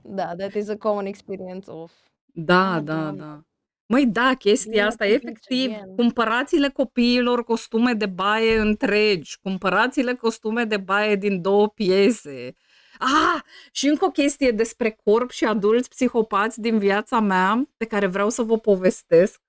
Da, 0.03 0.35
that 0.35 0.53
is 0.53 0.69
a 0.69 0.75
common 0.75 1.05
experience 1.05 1.71
of... 1.71 1.91
Da, 2.25 2.75
oh, 2.77 2.83
da, 2.83 3.11
da. 3.11 3.43
Măi, 3.85 4.05
da, 4.05 4.33
chestia 4.33 4.85
asta, 4.85 5.05
efectiv, 5.05 5.71
cumpărați-le 5.95 6.69
copiilor 6.69 7.43
costume 7.43 7.93
de 7.93 8.05
baie 8.05 8.59
întregi, 8.59 9.39
cumpărați-le 9.39 10.13
costume 10.13 10.63
de 10.63 10.77
baie 10.77 11.15
din 11.15 11.41
două 11.41 11.67
piese. 11.67 12.55
Ah, 12.99 13.41
și 13.71 13.87
încă 13.87 14.05
o 14.05 14.11
chestie 14.11 14.51
despre 14.51 14.99
corp 15.03 15.29
și 15.29 15.45
adulți 15.45 15.89
psihopați 15.89 16.61
din 16.61 16.77
viața 16.77 17.19
mea, 17.19 17.69
pe 17.77 17.85
care 17.85 18.07
vreau 18.07 18.29
să 18.29 18.41
vă 18.41 18.57
povestesc. 18.57 19.41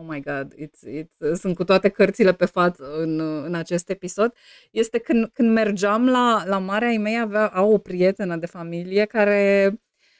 Oh 0.00 0.04
my 0.08 0.20
god, 0.20 0.54
it's, 0.54 1.00
it's, 1.00 1.38
sunt 1.38 1.56
cu 1.56 1.64
toate 1.64 1.88
cărțile 1.88 2.34
pe 2.34 2.44
față 2.44 2.94
în, 2.96 3.20
în 3.20 3.54
acest 3.54 3.90
episod. 3.90 4.34
Este 4.70 4.98
când, 4.98 5.30
când 5.32 5.52
mergeam 5.52 6.08
la, 6.08 6.42
la 6.46 6.58
marea 6.58 6.90
ei 6.90 6.98
mei, 6.98 7.20
avea, 7.20 7.48
au 7.48 7.72
o 7.72 7.78
prietenă 7.78 8.36
de 8.36 8.46
familie 8.46 9.04
care, 9.04 9.70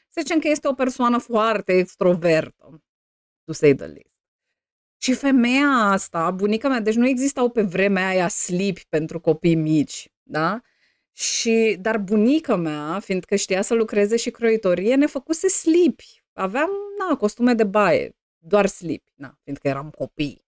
să 0.09 0.21
zicem 0.21 0.39
că 0.39 0.49
este 0.49 0.69
o 0.69 0.73
persoană 0.73 1.19
foarte 1.19 1.73
extrovertă 1.73 2.83
to 3.49 3.53
say 3.53 3.75
the 3.75 3.87
least. 3.87 4.17
Și 5.01 5.15
femeia 5.15 5.69
asta, 5.69 6.31
bunica 6.31 6.69
mea, 6.69 6.81
deci 6.81 6.95
nu 6.95 7.07
existau 7.09 7.51
pe 7.51 7.63
vremea 7.63 8.09
aia 8.09 8.29
slip 8.29 8.79
pentru 8.79 9.21
copii 9.21 9.55
mici, 9.55 10.09
da? 10.23 10.61
Și, 11.13 11.77
dar 11.81 11.99
bunica 11.99 12.57
mea, 12.57 13.01
fiindcă 13.01 13.37
știa 13.37 13.63
să 13.63 13.75
lucreze 13.75 14.17
și 14.17 14.31
croitorie, 14.31 14.95
ne 14.95 15.07
făcuse 15.07 15.49
slipi. 15.49 16.23
Aveam, 16.33 16.71
na, 16.99 17.17
costume 17.17 17.55
de 17.55 17.65
baie, 17.65 18.18
doar 18.39 18.67
slipi, 18.67 19.13
na, 19.15 19.39
fiindcă 19.43 19.69
eram 19.69 19.91
copii. 19.91 20.45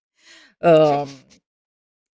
Uh, 0.59 1.09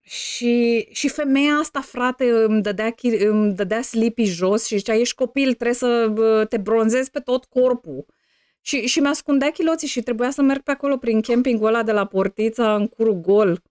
și, 0.01 0.87
și 0.91 1.09
femeia 1.09 1.53
asta, 1.53 1.81
frate, 1.81 2.29
îmi 2.29 2.61
dădea, 2.61 2.95
îmi 3.01 3.53
dădea 3.53 3.81
slipi 3.81 4.23
jos 4.23 4.65
și 4.65 4.77
zicea, 4.77 4.93
ești 4.95 5.15
copil, 5.15 5.53
trebuie 5.53 5.73
să 5.73 6.45
te 6.49 6.57
bronzezi 6.57 7.11
pe 7.11 7.19
tot 7.19 7.45
corpul. 7.45 8.05
Și, 8.61 8.87
și 8.87 8.99
mi-ascundea 8.99 9.51
chiloții 9.51 9.87
și 9.87 10.01
trebuia 10.01 10.29
să 10.29 10.41
merg 10.41 10.61
pe 10.61 10.71
acolo 10.71 10.97
prin 10.97 11.21
campingul 11.21 11.67
ăla 11.67 11.83
de 11.83 11.91
la 11.91 12.05
Portița 12.05 12.75
în 12.75 12.87
curul 12.87 13.13
gol. 13.13 13.61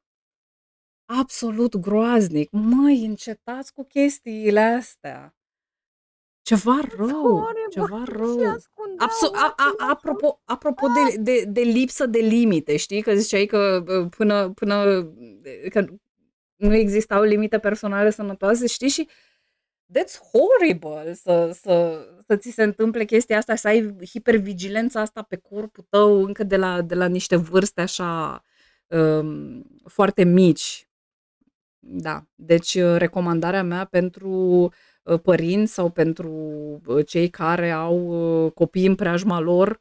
Absolut 1.05 1.77
groaznic. 1.77 2.51
Măi, 2.51 3.05
încetați 3.05 3.73
cu 3.73 3.85
chestiile 3.85 4.61
astea. 4.61 5.37
Ceva 6.45 6.81
rău, 6.97 7.49
ceva 7.71 8.03
rău. 8.07 8.41
Absol- 8.99 9.33
a, 9.33 9.55
a, 9.57 9.75
apropo, 9.91 10.41
apropo 10.45 10.87
de, 10.87 11.17
de, 11.21 11.45
de 11.49 11.61
lipsă 11.61 12.07
de 12.07 12.19
limite, 12.19 12.77
știi? 12.77 13.03
Că 13.03 13.15
ziceai 13.15 13.47
că 13.47 13.85
până, 14.17 14.51
până 14.51 15.03
că 15.71 15.85
nu 16.57 16.75
existau 16.75 17.23
limite 17.23 17.59
personale 17.59 18.11
sănătoase, 18.11 18.67
știi? 18.67 18.89
Și 18.89 19.09
that's 19.99 20.19
horrible 20.33 21.15
să, 21.15 21.51
să, 21.61 22.07
să 22.27 22.37
ți 22.37 22.51
se 22.51 22.63
întâmple 22.63 23.05
chestia 23.05 23.39
asta, 23.39 23.55
să 23.55 23.69
ai 23.69 23.97
hipervigilența 24.11 25.01
asta 25.01 25.23
pe 25.23 25.37
corpul 25.37 25.87
tău 25.89 26.25
încă 26.25 26.45
de 26.45 26.57
la, 26.57 26.83
de 26.83 26.95
la 26.95 27.07
niște 27.07 27.37
vârste 27.37 27.81
așa 27.81 28.43
um, 28.87 29.63
foarte 29.85 30.25
mici. 30.25 30.89
Da, 31.79 32.25
deci 32.35 32.75
uh, 32.75 32.97
recomandarea 32.97 33.63
mea 33.63 33.85
pentru 33.85 34.31
uh, 34.31 34.73
părinți 35.23 35.73
sau 35.73 35.91
pentru 35.91 36.31
uh, 36.87 37.07
cei 37.07 37.29
care 37.29 37.71
au 37.71 38.51
copii 38.55 38.87
în 38.87 38.95
preajma 38.95 39.41
lor 39.41 39.79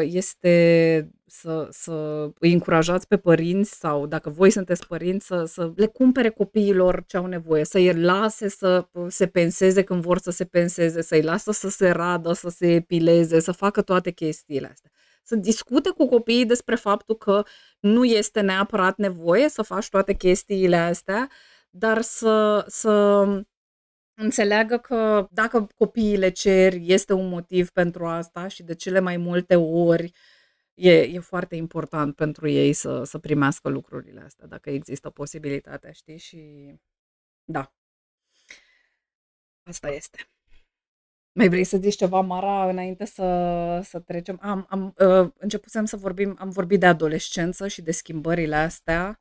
este 0.00 1.10
să, 1.26 1.68
să 1.70 2.28
îi 2.38 2.52
încurajați 2.52 3.06
pe 3.06 3.16
părinți 3.16 3.78
sau 3.78 4.06
dacă 4.06 4.30
voi 4.30 4.50
sunteți 4.50 4.86
părinți 4.86 5.26
să, 5.26 5.44
să 5.44 5.72
le 5.76 5.86
cumpere 5.86 6.28
copiilor 6.28 7.04
ce 7.06 7.16
au 7.16 7.26
nevoie, 7.26 7.64
să 7.64 7.78
îi 7.78 7.94
lase 7.94 8.48
să 8.48 8.88
se 9.08 9.26
penseze 9.26 9.82
când 9.82 10.02
vor 10.02 10.18
să 10.18 10.30
se 10.30 10.44
penseze, 10.44 11.02
să 11.02 11.14
îi 11.14 11.22
lasă 11.22 11.52
să 11.52 11.68
se 11.68 11.90
radă, 11.90 12.32
să 12.32 12.48
se 12.48 12.66
epileze, 12.72 13.40
să 13.40 13.52
facă 13.52 13.82
toate 13.82 14.10
chestiile 14.10 14.68
astea. 14.72 14.90
Să 15.22 15.36
discute 15.36 15.90
cu 15.90 16.06
copiii 16.08 16.46
despre 16.46 16.74
faptul 16.74 17.16
că 17.16 17.42
nu 17.80 18.04
este 18.04 18.40
neapărat 18.40 18.96
nevoie 18.96 19.48
să 19.48 19.62
faci 19.62 19.88
toate 19.88 20.12
chestiile 20.14 20.76
astea, 20.76 21.28
dar 21.70 22.00
să, 22.02 22.64
să 22.68 23.24
înțeleagă 24.16 24.78
că 24.78 25.28
dacă 25.30 25.66
copiii 25.76 26.16
le 26.16 26.30
cer, 26.30 26.72
este 26.80 27.12
un 27.12 27.28
motiv 27.28 27.70
pentru 27.70 28.06
asta 28.06 28.48
și 28.48 28.62
de 28.62 28.74
cele 28.74 29.00
mai 29.00 29.16
multe 29.16 29.56
ori 29.56 30.04
uh, 30.04 30.10
e, 30.76 31.02
e 31.02 31.18
foarte 31.18 31.56
important 31.56 32.14
pentru 32.14 32.48
ei 32.48 32.72
să, 32.72 33.04
să 33.04 33.18
primească 33.18 33.68
lucrurile 33.68 34.20
astea, 34.20 34.46
dacă 34.46 34.70
există 34.70 35.10
posibilitatea, 35.10 35.92
știi? 35.92 36.18
Și 36.18 36.72
da. 37.44 37.72
Asta 39.62 39.88
este. 39.88 40.18
Mai 41.32 41.48
vrei 41.48 41.64
să 41.64 41.76
zici 41.76 41.96
ceva, 41.96 42.20
Mara, 42.20 42.68
înainte 42.68 43.04
să, 43.04 43.80
să 43.84 44.00
trecem? 44.00 44.38
Am, 44.42 44.66
am 44.68 44.94
uh, 44.98 45.30
începusem 45.38 45.84
să 45.84 45.96
vorbim, 45.96 46.36
am 46.38 46.50
vorbit 46.50 46.80
de 46.80 46.86
adolescență 46.86 47.68
și 47.68 47.82
de 47.82 47.92
schimbările 47.92 48.56
astea. 48.56 49.20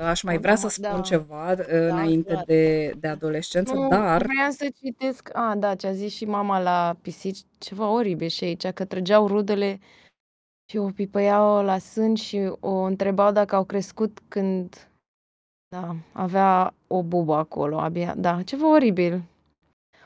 Aș 0.00 0.22
mai 0.22 0.38
vrea 0.38 0.56
să 0.56 0.68
spun 0.68 0.90
da. 0.90 1.00
ceva 1.00 1.50
uh, 1.50 1.56
Da, 1.56 1.92
înainte 1.92 2.32
clar. 2.32 2.44
de, 2.44 2.94
de 3.00 3.08
adolescență, 3.08 3.74
Nu, 3.74 3.88
dar 3.88 4.22
vreau 4.22 4.50
să 4.50 4.68
citesc, 4.82 5.30
a, 5.32 5.54
da, 5.56 5.74
ce 5.74 5.86
a 5.86 5.92
zis 5.92 6.14
și 6.14 6.24
mama 6.24 6.60
la 6.60 6.96
pisici, 7.02 7.38
ceva 7.58 7.88
oribil 7.88 8.28
și 8.28 8.44
aici, 8.44 8.66
că 8.66 8.84
trăgeau 8.84 9.26
rudele 9.26 9.80
și 10.70 10.76
o 10.76 10.86
pipăiau 10.86 11.64
la 11.64 11.78
sân 11.78 12.14
și 12.14 12.52
o 12.60 12.70
întrebau 12.70 13.32
dacă 13.32 13.54
au 13.54 13.64
crescut 13.64 14.18
când, 14.28 14.88
da, 15.68 15.96
avea 16.12 16.74
o 16.86 17.02
bubă 17.02 17.34
acolo, 17.34 17.78
abia, 17.78 18.14
da, 18.14 18.42
ceva 18.42 18.70
oribil. 18.72 19.22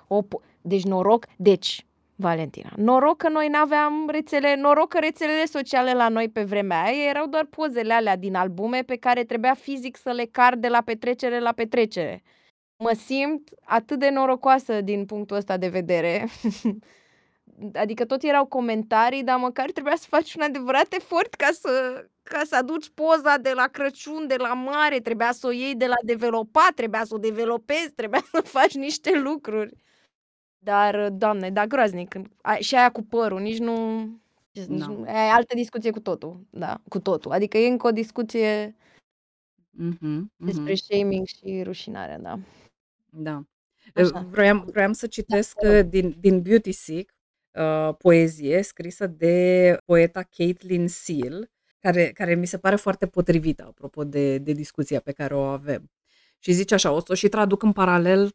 O, 0.08 0.22
po- 0.22 0.42
deci 0.60 0.84
noroc, 0.84 1.26
deci, 1.36 1.86
Valentina, 2.16 2.72
noroc 2.76 3.16
că 3.16 3.28
noi 3.28 3.48
n-aveam 3.48 4.08
rețele, 4.10 4.54
noroc 4.56 4.88
că 4.88 4.98
rețelele 4.98 5.44
sociale 5.44 5.92
la 5.92 6.08
noi 6.08 6.28
pe 6.28 6.42
vremea 6.42 6.82
aia 6.82 7.08
erau 7.08 7.26
doar 7.26 7.44
pozele 7.44 7.92
alea 7.92 8.16
din 8.16 8.34
albume 8.34 8.82
pe 8.82 8.96
care 8.96 9.24
trebuia 9.24 9.54
fizic 9.54 9.96
să 9.96 10.10
le 10.10 10.24
car 10.24 10.56
de 10.56 10.68
la 10.68 10.82
petrecere 10.82 11.40
la 11.40 11.52
petrecere. 11.52 12.22
Mă 12.76 12.92
simt 13.04 13.50
atât 13.64 13.98
de 13.98 14.10
norocoasă 14.10 14.80
din 14.80 15.06
punctul 15.06 15.36
ăsta 15.36 15.56
de 15.56 15.68
vedere. 15.68 16.28
adică 17.72 18.04
tot 18.04 18.22
erau 18.22 18.46
comentarii, 18.46 19.22
dar 19.22 19.38
măcar 19.38 19.70
trebuia 19.70 19.96
să 19.96 20.06
faci 20.08 20.34
un 20.34 20.42
adevărat 20.42 20.92
efort 20.92 21.34
ca 21.34 21.48
să, 21.52 22.04
ca 22.22 22.42
să 22.44 22.56
aduci 22.56 22.90
poza 22.94 23.36
de 23.36 23.52
la 23.54 23.66
Crăciun, 23.66 24.26
de 24.26 24.36
la 24.38 24.54
mare, 24.54 25.00
trebuia 25.00 25.32
să 25.32 25.46
o 25.46 25.50
iei 25.50 25.74
de 25.74 25.86
la 25.86 25.94
developat, 26.04 26.74
trebuia 26.74 27.04
să 27.04 27.14
o 27.14 27.18
developezi, 27.18 27.92
trebuia 27.94 28.24
să 28.32 28.40
faci 28.40 28.74
niște 28.74 29.18
lucruri. 29.18 29.83
Dar, 30.64 31.10
doamne, 31.10 31.50
da, 31.50 31.66
groaznic. 31.66 32.14
A- 32.42 32.54
Și 32.54 32.74
aia 32.74 32.90
cu 32.92 33.02
părul, 33.02 33.40
nici 33.40 33.58
nu... 33.58 34.00
Nici 34.52 34.66
Da. 34.78 34.86
nu 34.86 35.04
e 35.06 35.10
altă 35.32 35.54
discuție 35.54 35.90
cu 35.90 36.00
totul, 36.00 36.46
da, 36.50 36.80
cu 36.88 36.98
totul. 37.00 37.32
Adică 37.32 37.58
e 37.58 37.68
încă 37.68 37.86
o 37.86 37.90
discuție 37.90 38.76
Mhm, 39.70 40.32
despre 40.36 40.62
mhm. 40.72 40.74
shaming 40.74 41.26
și 41.26 41.62
rușinare, 41.62 42.18
da. 42.22 42.38
Da. 43.10 43.44
Așa. 43.94 44.26
Vroiam, 44.30 44.64
vroiam 44.66 44.92
să 44.92 45.06
citesc 45.06 45.54
te 45.58 45.76
rog. 45.80 45.86
din, 45.86 46.16
din 46.20 46.42
Beauty 46.42 46.72
Sick 46.72 47.14
uh, 47.52 47.94
poezie 47.98 48.62
scrisă 48.62 49.06
de 49.06 49.76
poeta 49.84 50.22
Caitlin 50.22 50.88
Seal, 50.88 51.50
care, 51.78 52.10
care 52.12 52.34
mi 52.34 52.46
se 52.46 52.58
pare 52.58 52.76
foarte 52.76 53.06
potrivită 53.06 53.64
apropo 53.66 54.04
de, 54.04 54.38
de 54.38 54.52
discuția 54.52 55.00
pe 55.00 55.12
care 55.12 55.34
o 55.34 55.40
avem. 55.42 55.90
Și 56.38 56.52
zice 56.52 56.74
așa, 56.74 56.92
o 56.92 56.98
să 56.98 57.06
o 57.08 57.14
și 57.14 57.28
traduc 57.28 57.62
în 57.62 57.72
paralel, 57.72 58.30
ca- 58.30 58.34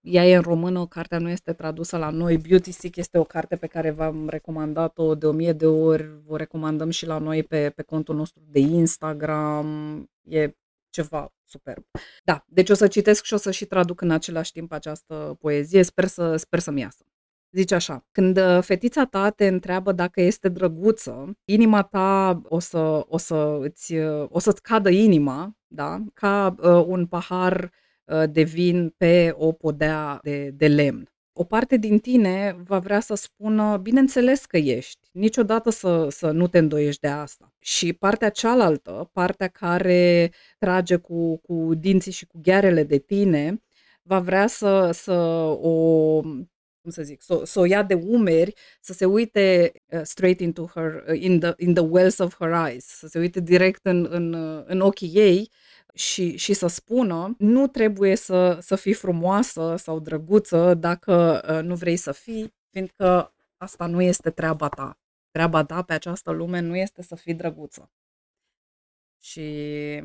ea 0.00 0.26
e 0.26 0.36
în 0.36 0.42
română, 0.42 0.86
cartea 0.86 1.18
nu 1.18 1.28
este 1.28 1.52
tradusă 1.52 1.96
la 1.96 2.10
noi. 2.10 2.38
Beauty 2.38 2.70
Sick 2.70 2.96
este 2.96 3.18
o 3.18 3.24
carte 3.24 3.56
pe 3.56 3.66
care 3.66 3.90
v-am 3.90 4.28
recomandat-o 4.28 5.14
de 5.14 5.26
o 5.26 5.32
mie 5.32 5.52
de 5.52 5.66
ori, 5.66 6.10
o 6.26 6.36
recomandăm 6.36 6.90
și 6.90 7.06
la 7.06 7.18
noi 7.18 7.42
pe, 7.42 7.70
pe 7.70 7.82
contul 7.82 8.16
nostru 8.16 8.42
de 8.46 8.58
Instagram, 8.58 9.98
e 10.22 10.56
ceva 10.90 11.32
superb. 11.44 11.84
Da, 12.24 12.44
deci 12.48 12.70
o 12.70 12.74
să 12.74 12.86
citesc 12.86 13.24
și 13.24 13.34
o 13.34 13.36
să 13.36 13.50
și 13.50 13.64
traduc 13.64 14.00
în 14.00 14.10
același 14.10 14.52
timp 14.52 14.72
această 14.72 15.36
poezie, 15.40 15.82
sper, 15.82 16.06
să, 16.06 16.36
sper 16.36 16.58
să-mi 16.58 16.80
iasă. 16.80 17.04
Zice 17.50 17.74
așa, 17.74 18.06
când 18.12 18.36
uh, 18.36 18.58
fetița 18.62 19.04
ta 19.04 19.30
te 19.30 19.46
întreabă 19.46 19.92
dacă 19.92 20.20
este 20.20 20.48
drăguță, 20.48 21.38
inima 21.44 21.82
ta 21.82 22.40
o, 22.44 22.58
să, 22.58 23.04
o, 23.08 23.16
să 23.16 23.58
îți, 23.60 23.94
uh, 23.94 24.26
o 24.28 24.38
să-ți 24.38 24.62
cadă 24.62 24.88
inima, 24.90 25.56
da? 25.66 26.02
ca 26.14 26.54
uh, 26.58 26.84
un 26.86 27.06
pahar 27.06 27.62
uh, 27.62 27.70
de 28.30 28.42
vin 28.42 28.94
pe 28.96 29.34
o 29.36 29.52
podea 29.52 30.18
de, 30.22 30.50
de 30.54 30.68
lemn. 30.68 31.06
O 31.34 31.44
parte 31.44 31.76
din 31.76 31.98
tine 31.98 32.56
va 32.64 32.78
vrea 32.78 33.00
să 33.00 33.14
spună, 33.14 33.76
bineînțeles 33.76 34.44
că 34.44 34.56
ești, 34.56 35.08
niciodată 35.12 35.70
să, 35.70 36.06
să 36.10 36.30
nu 36.30 36.46
te 36.46 36.58
îndoiești 36.58 37.00
de 37.00 37.08
asta. 37.08 37.54
Și 37.58 37.92
partea 37.92 38.30
cealaltă, 38.30 39.10
partea 39.12 39.48
care 39.48 40.32
trage 40.58 40.96
cu, 40.96 41.36
cu 41.36 41.74
dinții 41.74 42.12
și 42.12 42.26
cu 42.26 42.38
ghearele 42.42 42.82
de 42.82 42.98
tine, 42.98 43.62
va 44.02 44.18
vrea 44.18 44.46
să, 44.46 44.90
să 44.92 45.12
o 45.60 46.20
cum 46.82 46.90
să 46.90 47.02
zic, 47.02 47.22
să, 47.22 47.40
să 47.44 47.60
o 47.60 47.64
ia 47.64 47.82
de 47.82 47.94
umeri, 47.94 48.52
să 48.80 48.92
se 48.92 49.04
uite 49.04 49.72
uh, 49.86 50.00
straight 50.02 50.40
into 50.40 50.70
her, 50.74 51.04
uh, 51.08 51.20
in, 51.22 51.40
the, 51.40 51.52
in 51.56 51.74
the 51.74 51.82
wells 51.82 52.18
of 52.18 52.36
her 52.38 52.66
eyes, 52.68 52.84
să 52.84 53.06
se 53.06 53.18
uite 53.18 53.40
direct 53.40 53.86
în, 53.86 54.06
în, 54.10 54.32
uh, 54.32 54.62
în 54.66 54.80
ochii 54.80 55.10
ei 55.14 55.50
și, 55.94 56.36
și 56.36 56.52
să 56.52 56.66
spună 56.66 57.34
nu 57.38 57.66
trebuie 57.66 58.14
să, 58.14 58.58
să 58.60 58.76
fii 58.76 58.94
frumoasă 58.94 59.76
sau 59.78 60.00
drăguță 60.00 60.74
dacă 60.74 61.42
uh, 61.48 61.62
nu 61.68 61.74
vrei 61.74 61.96
să 61.96 62.12
fii, 62.12 62.54
fiindcă 62.70 63.34
asta 63.56 63.86
nu 63.86 64.02
este 64.02 64.30
treaba 64.30 64.68
ta. 64.68 64.98
Treaba 65.30 65.64
ta 65.64 65.82
pe 65.82 65.92
această 65.92 66.30
lume 66.30 66.60
nu 66.60 66.76
este 66.76 67.02
să 67.02 67.14
fii 67.14 67.34
drăguță. 67.34 67.90
Și 69.20 70.02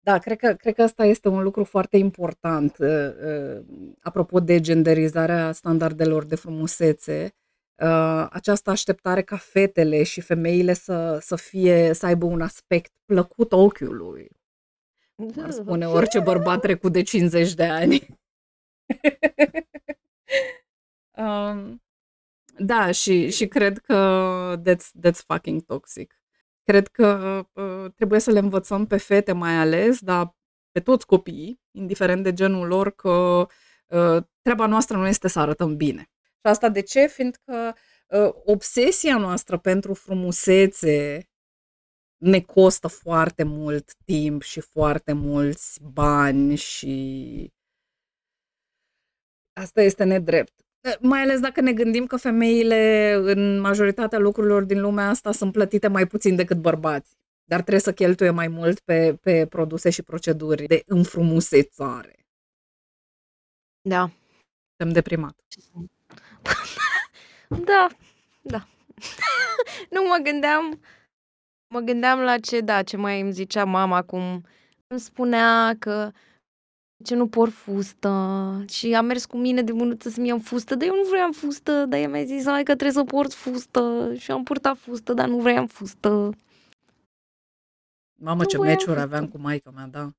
da, 0.00 0.18
cred 0.18 0.38
că, 0.38 0.54
cred 0.54 0.74
că 0.74 0.82
asta 0.82 1.04
este 1.04 1.28
un 1.28 1.42
lucru 1.42 1.64
foarte 1.64 1.96
important. 1.96 2.76
uh, 2.78 2.88
uh, 3.24 3.64
Apropo 4.00 4.40
de 4.40 4.60
genderizarea 4.60 5.52
standardelor 5.52 6.24
de 6.24 6.34
frumusețe, 6.34 7.34
uh, 7.82 8.26
această 8.30 8.70
așteptare 8.70 9.22
ca 9.22 9.36
fetele 9.36 10.02
și 10.02 10.20
femeile 10.20 10.72
să, 10.72 11.18
să 11.20 11.36
fie, 11.36 11.92
să 11.92 12.06
aibă 12.06 12.26
un 12.26 12.40
aspect 12.40 12.92
plăcut 13.04 13.52
ochiului. 13.52 14.37
Cum 15.18 15.32
ar 15.42 15.50
spune 15.60 15.86
orice 15.86 16.20
bărbat 16.20 16.60
trecut 16.60 16.92
de 16.92 17.02
50 17.02 17.54
de 17.54 17.64
ani. 17.64 18.06
um, 21.16 21.82
da, 22.58 22.90
și, 22.90 23.30
și 23.30 23.46
cred 23.46 23.78
că 23.78 24.60
that's, 24.66 25.06
that's 25.06 25.24
fucking 25.26 25.62
toxic. 25.62 26.20
Cred 26.62 26.88
că 26.88 27.42
uh, 27.52 27.92
trebuie 27.94 28.20
să 28.20 28.30
le 28.30 28.38
învățăm 28.38 28.86
pe 28.86 28.96
fete 28.96 29.32
mai 29.32 29.54
ales, 29.54 30.00
dar 30.00 30.36
pe 30.70 30.80
toți 30.80 31.06
copiii, 31.06 31.60
indiferent 31.70 32.22
de 32.22 32.32
genul 32.32 32.66
lor, 32.66 32.90
că 32.90 33.46
uh, 33.86 34.22
treaba 34.42 34.66
noastră 34.66 34.96
nu 34.96 35.06
este 35.06 35.28
să 35.28 35.38
arătăm 35.38 35.76
bine. 35.76 36.10
Și 36.22 36.46
asta 36.46 36.68
de 36.68 36.82
ce? 36.82 37.06
Fiindcă 37.06 37.76
uh, 38.06 38.30
obsesia 38.44 39.18
noastră 39.18 39.58
pentru 39.58 39.94
frumusețe 39.94 41.28
ne 42.18 42.40
costă 42.40 42.88
foarte 42.88 43.42
mult 43.42 43.94
timp 44.04 44.42
și 44.42 44.60
foarte 44.60 45.12
mulți 45.12 45.80
bani 45.82 46.54
și 46.54 47.52
asta 49.52 49.82
este 49.82 50.04
nedrept. 50.04 50.52
Mai 51.00 51.20
ales 51.20 51.40
dacă 51.40 51.60
ne 51.60 51.72
gândim 51.72 52.06
că 52.06 52.16
femeile 52.16 53.12
în 53.12 53.60
majoritatea 53.60 54.18
lucrurilor 54.18 54.64
din 54.64 54.80
lumea 54.80 55.08
asta 55.08 55.32
sunt 55.32 55.52
plătite 55.52 55.88
mai 55.88 56.06
puțin 56.06 56.36
decât 56.36 56.60
bărbați. 56.60 57.16
Dar 57.44 57.60
trebuie 57.60 57.80
să 57.80 57.92
cheltuie 57.92 58.30
mai 58.30 58.48
mult 58.48 58.80
pe, 58.80 59.18
pe 59.22 59.46
produse 59.46 59.90
și 59.90 60.02
proceduri 60.02 60.66
de 60.66 60.82
înfrumusețare. 60.86 62.26
Da. 63.80 64.10
Suntem 64.76 64.92
deprimat. 64.94 65.36
Da, 67.48 67.86
da. 68.52 68.68
nu 69.94 70.02
mă 70.02 70.18
gândeam, 70.22 70.80
mă 71.68 71.80
gândeam 71.80 72.20
la 72.20 72.38
ce, 72.38 72.60
da, 72.60 72.82
ce 72.82 72.96
mai 72.96 73.20
îmi 73.20 73.32
zicea 73.32 73.64
mama, 73.64 74.02
cum 74.02 74.44
îmi 74.86 75.00
spunea 75.00 75.76
că 75.78 76.10
ce 77.04 77.14
nu 77.14 77.28
por 77.28 77.48
fustă 77.48 78.10
și 78.68 78.94
a 78.94 79.00
mers 79.00 79.24
cu 79.24 79.36
mine 79.36 79.62
de 79.62 79.72
mânuță 79.72 80.08
să-mi 80.08 80.28
iau 80.28 80.38
fustă, 80.38 80.74
dar 80.74 80.88
eu 80.88 80.94
nu 80.94 81.08
vreau 81.08 81.32
fustă, 81.32 81.84
dar 81.86 82.00
ea 82.00 82.08
mi-a 82.08 82.24
zis, 82.24 82.44
hai 82.44 82.62
că 82.62 82.74
trebuie 82.74 82.92
să 82.92 83.04
port 83.04 83.32
fustă 83.32 84.12
și 84.18 84.30
am 84.30 84.42
purtat 84.42 84.76
fustă, 84.78 85.12
dar 85.12 85.28
nu 85.28 85.38
vreau 85.40 85.66
fustă. 85.66 86.30
Mamă, 88.20 88.42
Nu 88.42 88.48
ce 88.48 88.56
voiam 88.56 88.72
meciuri 88.72 88.98
fustă. 88.98 89.14
aveam 89.14 89.28
cu 89.28 89.38
maica 89.38 89.70
mea, 89.70 89.86
da. 89.86 90.10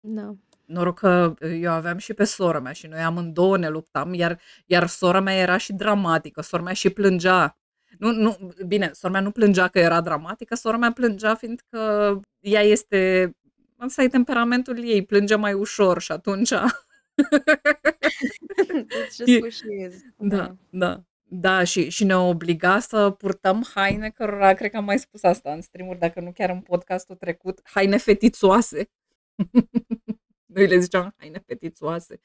Da. 0.00 0.34
Noroc 0.64 0.98
că 0.98 1.34
eu 1.44 1.72
aveam 1.72 1.98
și 1.98 2.14
pe 2.14 2.24
sora 2.24 2.60
mea 2.60 2.72
și 2.72 2.86
noi 2.86 3.00
amândouă 3.00 3.56
ne 3.56 3.68
luptam, 3.68 4.14
iar, 4.14 4.40
iar 4.66 4.86
sora 4.86 5.20
mea 5.20 5.34
era 5.34 5.56
și 5.56 5.72
dramatică, 5.72 6.40
sora 6.40 6.62
mea 6.62 6.72
și 6.72 6.90
plângea. 6.90 7.58
Nu, 7.98 8.10
nu, 8.10 8.52
bine, 8.66 8.90
sora 8.92 9.12
mea 9.12 9.20
nu 9.20 9.30
plângea 9.30 9.68
că 9.68 9.78
era 9.78 10.00
dramatică, 10.00 10.54
sora 10.54 10.76
mea 10.76 10.92
plângea 10.92 11.34
fiindcă 11.34 12.20
ea 12.40 12.60
este, 12.60 13.32
ăsta 13.80 14.02
e 14.02 14.08
temperamentul 14.08 14.84
ei, 14.84 15.04
plânge 15.04 15.34
mai 15.34 15.52
ușor 15.52 16.00
și 16.00 16.12
atunci... 16.12 16.52
It's 19.02 19.16
just 19.16 19.40
who 19.40 19.48
she 19.48 19.86
is. 19.88 19.94
Da, 20.16 20.56
da. 20.70 21.04
Da, 21.32 21.64
și, 21.64 21.88
și 21.88 22.04
ne 22.04 22.16
obliga 22.16 22.78
să 22.78 23.10
purtăm 23.10 23.66
haine 23.74 24.10
cărora, 24.10 24.54
cred 24.54 24.70
că 24.70 24.76
am 24.76 24.84
mai 24.84 24.98
spus 24.98 25.22
asta 25.22 25.52
în 25.52 25.60
streamuri, 25.60 25.98
dacă 25.98 26.20
nu 26.20 26.32
chiar 26.32 26.50
în 26.50 26.60
podcastul 26.60 27.16
trecut, 27.16 27.60
haine 27.62 27.96
fetițoase. 27.96 28.90
Noi 30.54 30.66
le 30.66 30.78
ziceam 30.78 31.14
haine 31.16 31.42
fetițoase. 31.46 32.20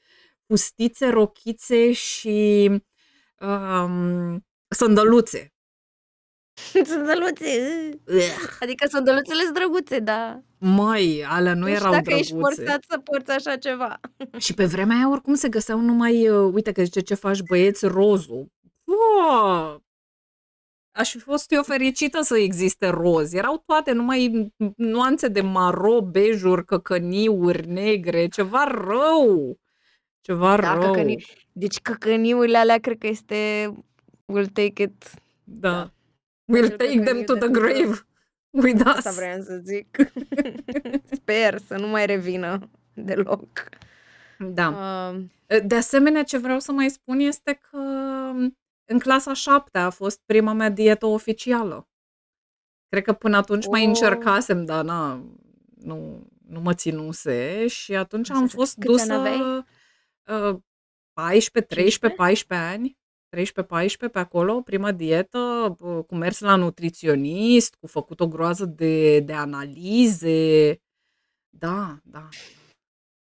Fustițe, 0.46 1.08
rochițe 1.08 1.92
și 1.92 2.70
um, 3.40 4.46
sândăluțe. 4.68 5.54
Sândăluțe, 6.84 7.88
Ugh. 8.08 8.56
adică 8.60 8.86
sândăluțele 8.86 9.42
sunt 9.42 9.54
drăguțe, 9.54 9.98
dar 9.98 10.42
Măi, 10.58 11.24
alea 11.28 11.54
nu 11.54 11.60
nu 11.60 11.66
știu 11.66 11.76
erau 11.76 11.92
dacă 11.92 12.10
ești 12.12 12.32
drăguțe. 12.32 12.54
forțat 12.54 12.84
să 12.88 12.98
porți 12.98 13.30
așa 13.30 13.56
ceva. 13.56 14.00
Și 14.38 14.54
pe 14.54 14.64
vremea 14.64 14.96
aia 14.96 15.10
oricum 15.10 15.34
se 15.34 15.48
găseau 15.48 15.80
numai, 15.80 16.28
uh, 16.28 16.50
uite 16.54 16.72
că 16.72 16.82
zice 16.82 17.00
ce 17.00 17.14
faci 17.14 17.40
băieți, 17.42 17.86
rozul. 17.86 18.46
Wow! 18.84 19.84
Aș 20.92 21.10
fi 21.10 21.18
fost 21.18 21.52
eu 21.52 21.62
fericită 21.62 22.20
să 22.22 22.36
existe 22.38 22.88
roz. 22.88 23.32
Erau 23.32 23.62
toate 23.66 23.92
numai 23.92 24.52
nuanțe 24.76 25.28
de 25.28 25.40
maro, 25.40 26.00
bejuri, 26.00 26.64
căcăniuri, 26.64 27.68
negre, 27.68 28.26
ceva 28.28 28.64
rău. 28.64 29.58
Ceva 30.20 30.56
Da, 30.56 30.72
rău. 30.74 30.80
căcăni 30.92 31.24
deci 31.52 31.78
căcăniurile 31.80 32.58
alea 32.58 32.78
cred 32.78 32.98
că 32.98 33.06
este 33.06 33.68
we'll 34.32 34.52
take 34.52 34.82
it 34.82 35.10
Da. 35.44 35.70
da. 35.70 35.90
We'll 36.54 36.64
Acel 36.64 36.76
take 36.76 37.00
them 37.00 37.04
căcăniu 37.04 37.24
to 37.24 37.32
de 37.34 37.38
the 37.38 37.48
tută. 37.48 37.60
grave 37.60 38.06
with 38.50 38.82
Asta 38.86 39.08
us. 39.10 39.16
vreau 39.16 39.40
să 39.42 39.60
zic. 39.64 39.96
Sper 41.20 41.58
să 41.58 41.76
nu 41.78 41.86
mai 41.88 42.06
revină 42.06 42.70
deloc. 42.94 43.68
Da. 44.38 44.68
Um, 44.68 45.30
De 45.66 45.74
asemenea, 45.74 46.22
ce 46.24 46.38
vreau 46.38 46.58
să 46.58 46.72
mai 46.72 46.90
spun 46.90 47.18
este 47.18 47.52
că 47.70 47.76
în 48.84 48.98
clasa 48.98 49.32
7 49.32 49.78
a 49.78 49.90
fost 49.90 50.20
prima 50.26 50.52
mea 50.52 50.68
dietă 50.70 51.06
oficială. 51.06 51.88
Cred 52.88 53.02
că 53.04 53.12
până 53.12 53.36
atunci 53.36 53.66
mai 53.66 53.80
Oh. 53.82 53.86
încercasem, 53.86 54.64
dar 54.64 54.84
na, 54.84 55.14
nu, 55.76 56.26
nu 56.48 56.60
mă 56.60 56.74
ținuse 56.74 57.66
și 57.66 57.94
atunci 57.94 58.30
am 58.30 58.36
Înțeleg. 58.40 58.58
fost 58.60 58.74
Câți 58.78 58.86
dusă 58.86 59.12
ani 59.12 59.28
aveai? 59.28 59.56
uh, 60.50 60.58
14, 61.12 61.74
13, 61.74 61.80
15? 61.80 62.14
14 62.20 62.68
ani. 62.68 62.98
13-14 63.36 64.10
pe 64.12 64.18
acolo, 64.18 64.60
prima 64.60 64.92
dietă, 64.92 65.76
uh, 65.78 66.04
cu 66.06 66.14
mers 66.14 66.40
la 66.40 66.56
nutriționist, 66.56 67.74
cu 67.74 67.86
făcut 67.86 68.20
o 68.20 68.28
groază 68.28 68.64
de, 68.64 69.20
de 69.20 69.32
analize. 69.32 70.80
Da, 71.48 71.98
da. 72.04 72.28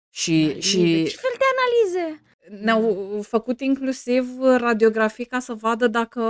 Și, 0.09 0.41
Analize. 0.43 0.59
și 0.59 1.03
Ce 1.03 1.17
fel 1.17 1.35
de 1.37 1.45
analize? 1.53 2.21
ne-au 2.49 3.21
făcut 3.21 3.59
inclusiv 3.59 4.25
radiografii 4.41 5.25
ca 5.25 5.39
să 5.39 5.53
vadă 5.53 5.87
dacă 5.87 6.21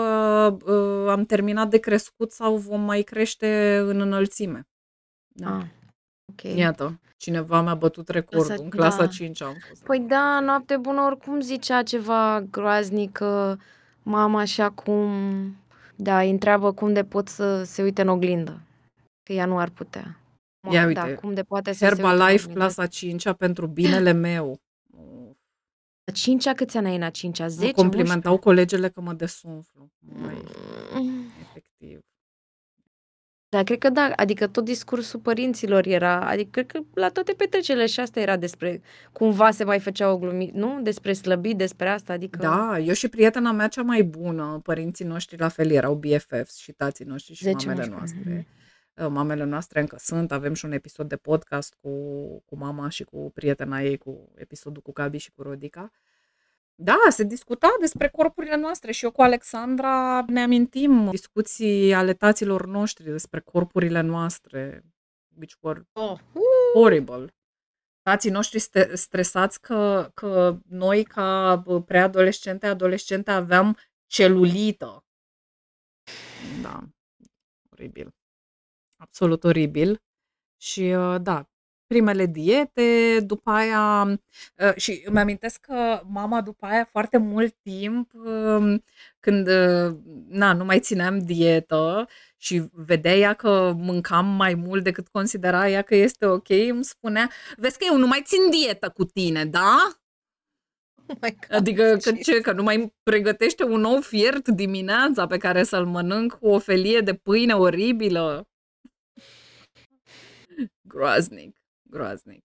uh, 0.66 1.10
am 1.10 1.26
terminat 1.26 1.70
de 1.70 1.78
crescut 1.78 2.32
sau 2.32 2.58
vom 2.58 2.82
mai 2.82 3.02
crește 3.02 3.78
în 3.78 4.02
înălțime. 4.02 4.68
Da. 5.28 5.58
Ah, 5.58 5.66
ok. 6.34 6.56
Iată, 6.58 7.00
cineva 7.18 7.62
mi-a 7.62 7.76
bătut 7.76 8.10
recordul. 8.10 8.48
Clasa- 8.56 8.64
În 8.64 8.70
clasa 8.70 8.98
da. 8.98 9.08
5 9.08 9.42
am 9.42 9.56
fost. 9.70 9.84
Păi 9.84 10.00
da, 10.00 10.40
noapte 10.40 10.78
bună 10.78 11.02
oricum 11.02 11.40
zicea 11.42 11.84
ceva 11.84 12.42
groaznic 12.52 13.12
că 13.12 13.56
mama 14.04 14.44
și 14.46 14.62
acum, 14.62 15.12
da, 15.96 16.20
îi 16.20 16.30
întreabă 16.30 16.72
cum 16.74 16.94
de 16.94 17.04
pot 17.04 17.28
să 17.28 17.64
se 17.64 17.84
uite 17.84 18.02
în 18.02 18.08
oglindă. 18.08 18.62
Că 19.24 19.34
ea 19.34 19.46
nu 19.46 19.58
ar 19.60 19.70
putea. 19.70 20.18
Ma- 20.68 20.72
Ia 20.74 20.82
Da, 20.92 21.04
uite, 21.04 21.14
cum 21.14 21.34
de 21.34 21.44
poate 21.44 21.72
să 21.72 21.78
se 21.78 21.86
uite 21.86 22.02
în 22.02 22.08
Herbalife 22.08 22.42
oglindă. 22.44 22.60
clasa 22.60 22.86
5 22.88 23.32
pentru 23.38 23.68
binele 23.68 24.12
meu. 24.28 24.60
A 26.06 26.12
cincea 26.12 26.54
câți 26.54 26.78
ani 26.78 26.88
ai 26.88 26.96
în 26.96 27.02
a 27.02 27.10
cincea? 27.10 27.44
Mă 27.44 27.50
10, 27.50 27.72
complimentau 27.72 28.38
colegele 28.38 28.90
că 28.90 29.02
mă 29.02 29.14
desumflu. 29.14 29.90
Mai, 30.00 30.34
11? 30.96 31.32
efectiv. 31.42 32.00
Da, 33.54 33.64
cred 33.64 33.78
că 33.78 33.90
da, 33.90 34.12
adică 34.16 34.48
tot 34.48 34.64
discursul 34.64 35.20
părinților 35.20 35.86
era, 35.86 36.20
adică 36.20 36.50
cred 36.50 36.66
că 36.66 36.80
la 36.94 37.10
toate 37.10 37.34
petrecerile 37.34 37.86
și 37.86 38.00
asta 38.00 38.20
era 38.20 38.38
despre, 38.38 38.82
cumva 39.12 39.52
se 39.52 39.64
mai 39.64 39.80
făcea 39.80 40.12
o 40.12 40.18
glumit, 40.18 40.54
nu? 40.54 40.82
Despre 40.82 41.14
slăbit, 41.14 41.58
despre 41.58 41.90
asta, 41.90 42.14
adică... 42.14 42.38
Da, 42.38 42.80
eu 42.80 42.94
și 42.94 43.08
prietena 43.08 43.52
mea 43.52 43.68
cea 43.68 43.82
mai 43.82 44.04
bună, 44.04 44.60
părinții 44.64 45.06
noștri 45.06 45.40
la 45.40 45.48
fel 45.48 45.72
erau 45.72 45.96
BFFs 45.96 46.56
și 46.56 46.72
tații 46.72 47.06
noștri 47.06 47.34
și 47.34 47.44
10, 47.44 47.68
mamele 47.68 47.88
11, 47.92 47.96
noastre. 47.98 48.48
Uh, 48.94 49.08
Mamele 49.10 49.44
noastre 49.44 49.80
încă 49.80 49.96
sunt, 50.00 50.32
avem 50.32 50.54
și 50.54 50.66
un 50.66 50.72
episod 50.72 51.08
de 51.08 51.16
podcast 51.16 51.76
cu, 51.82 51.90
cu 52.46 52.58
mama 52.58 52.90
și 52.90 53.04
cu 53.04 53.32
prietena 53.34 53.82
ei, 53.82 53.98
cu 53.98 54.32
episodul 54.36 54.82
cu 54.82 54.92
Gabi 54.92 55.18
și 55.18 55.32
cu 55.32 55.42
Rodica. 55.42 55.92
Da, 56.76 56.98
se 57.10 57.24
discuta 57.24 57.76
despre 57.80 58.10
corpurile 58.10 58.56
noastre 58.56 58.92
și 58.92 59.04
eu 59.04 59.12
cu 59.12 59.22
Alexandra 59.22 60.24
ne 60.28 60.42
amintim 60.44 61.10
discuții 61.10 61.94
ale 61.94 62.14
taților 62.14 62.66
noștri 62.66 63.04
despre 63.04 63.40
corpurile 63.40 64.02
noastre, 64.02 64.84
which 65.38 65.56
were 65.60 65.82
Oh. 65.94 66.20
horrible. 66.74 67.34
Tații 68.02 68.30
noștri 68.32 68.60
ste- 68.60 68.96
stresați 68.96 69.62
că, 69.62 70.12
că 70.14 70.58
noi 70.68 71.04
ca 71.04 71.56
bă, 71.56 71.82
preadolescente, 71.82 72.66
adolescente 72.68 73.32
aveam 73.32 73.78
celulită. 74.08 75.06
Da, 76.62 76.84
oribil. 77.72 78.16
Absolut 78.98 79.44
oribil. 79.44 80.02
Și 80.62 80.82
uh, 80.82 81.16
da, 81.22 81.50
primele 81.88 82.26
diete, 82.26 83.20
după 83.26 83.50
aia 83.52 84.04
uh, 84.58 84.76
și 84.76 85.02
îmi 85.06 85.20
amintesc 85.20 85.60
că 85.62 86.02
mama 86.08 86.42
după 86.42 86.66
aia 86.66 86.86
foarte 86.92 87.18
mult 87.18 87.56
timp 87.62 88.12
um, 88.14 88.84
când 89.20 89.48
uh, 89.48 89.96
na, 90.28 90.54
nu 90.54 90.66
mai 90.66 90.80
țineam 90.80 91.20
dietă 91.20 92.08
și 92.38 92.64
vedea 92.72 93.16
ea 93.16 93.34
că 93.34 93.74
mâncam 93.78 94.26
mai 94.26 94.54
mult 94.54 94.84
decât 94.84 95.08
considera 95.08 95.70
ea 95.70 95.82
că 95.82 95.96
este 95.96 96.26
ok, 96.26 96.50
îmi 96.50 96.84
spunea, 96.84 97.30
vezi 97.58 97.78
că 97.78 97.86
eu 97.90 97.98
nu 97.98 98.08
mai 98.08 98.22
țin 98.26 98.50
dietă 98.50 98.90
cu 98.90 99.04
tine, 99.04 99.46
da? 99.46 99.78
Oh 101.08 101.18
my 101.22 101.30
God, 101.30 101.58
Adică 101.58 101.84
că 101.84 101.98
ce- 101.98 102.22
ce, 102.22 102.42
că 102.42 102.52
nu 102.52 102.64
mai 102.64 102.94
pregătește 103.04 103.64
un 103.64 103.80
nou 103.80 104.02
fiert 104.02 104.48
dimineața 104.48 105.28
pe 105.28 105.38
care 105.38 105.64
să-l 105.64 105.86
mănânc 105.86 106.34
cu 106.34 106.48
o 106.48 106.60
felie 106.60 107.00
de 107.00 107.14
pâine 107.14 107.54
oribilă. 107.54 108.48
Groaznic, 110.90 111.63
groaznic. 111.94 112.44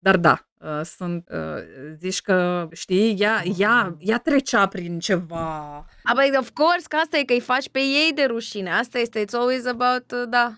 Dar 0.00 0.16
da, 0.16 0.48
uh, 0.60 0.80
sunt, 0.84 1.28
uh, 1.32 1.62
zici 2.00 2.20
că, 2.20 2.68
știi, 2.72 3.16
ea, 3.18 3.42
ea, 3.58 3.96
ea 3.98 4.18
trecea 4.18 4.68
prin 4.68 4.98
ceva. 4.98 5.86
A, 6.02 6.12
băi, 6.14 6.32
of 6.38 6.50
course, 6.50 6.86
că 6.88 6.96
asta 6.96 7.18
e 7.18 7.24
că 7.24 7.32
îi 7.32 7.40
faci 7.40 7.68
pe 7.68 7.78
ei 7.78 8.12
de 8.14 8.24
rușine. 8.24 8.70
Asta 8.72 8.98
este, 8.98 9.24
it's 9.24 9.32
always 9.32 9.66
about, 9.66 10.12
uh, 10.12 10.28
da. 10.28 10.52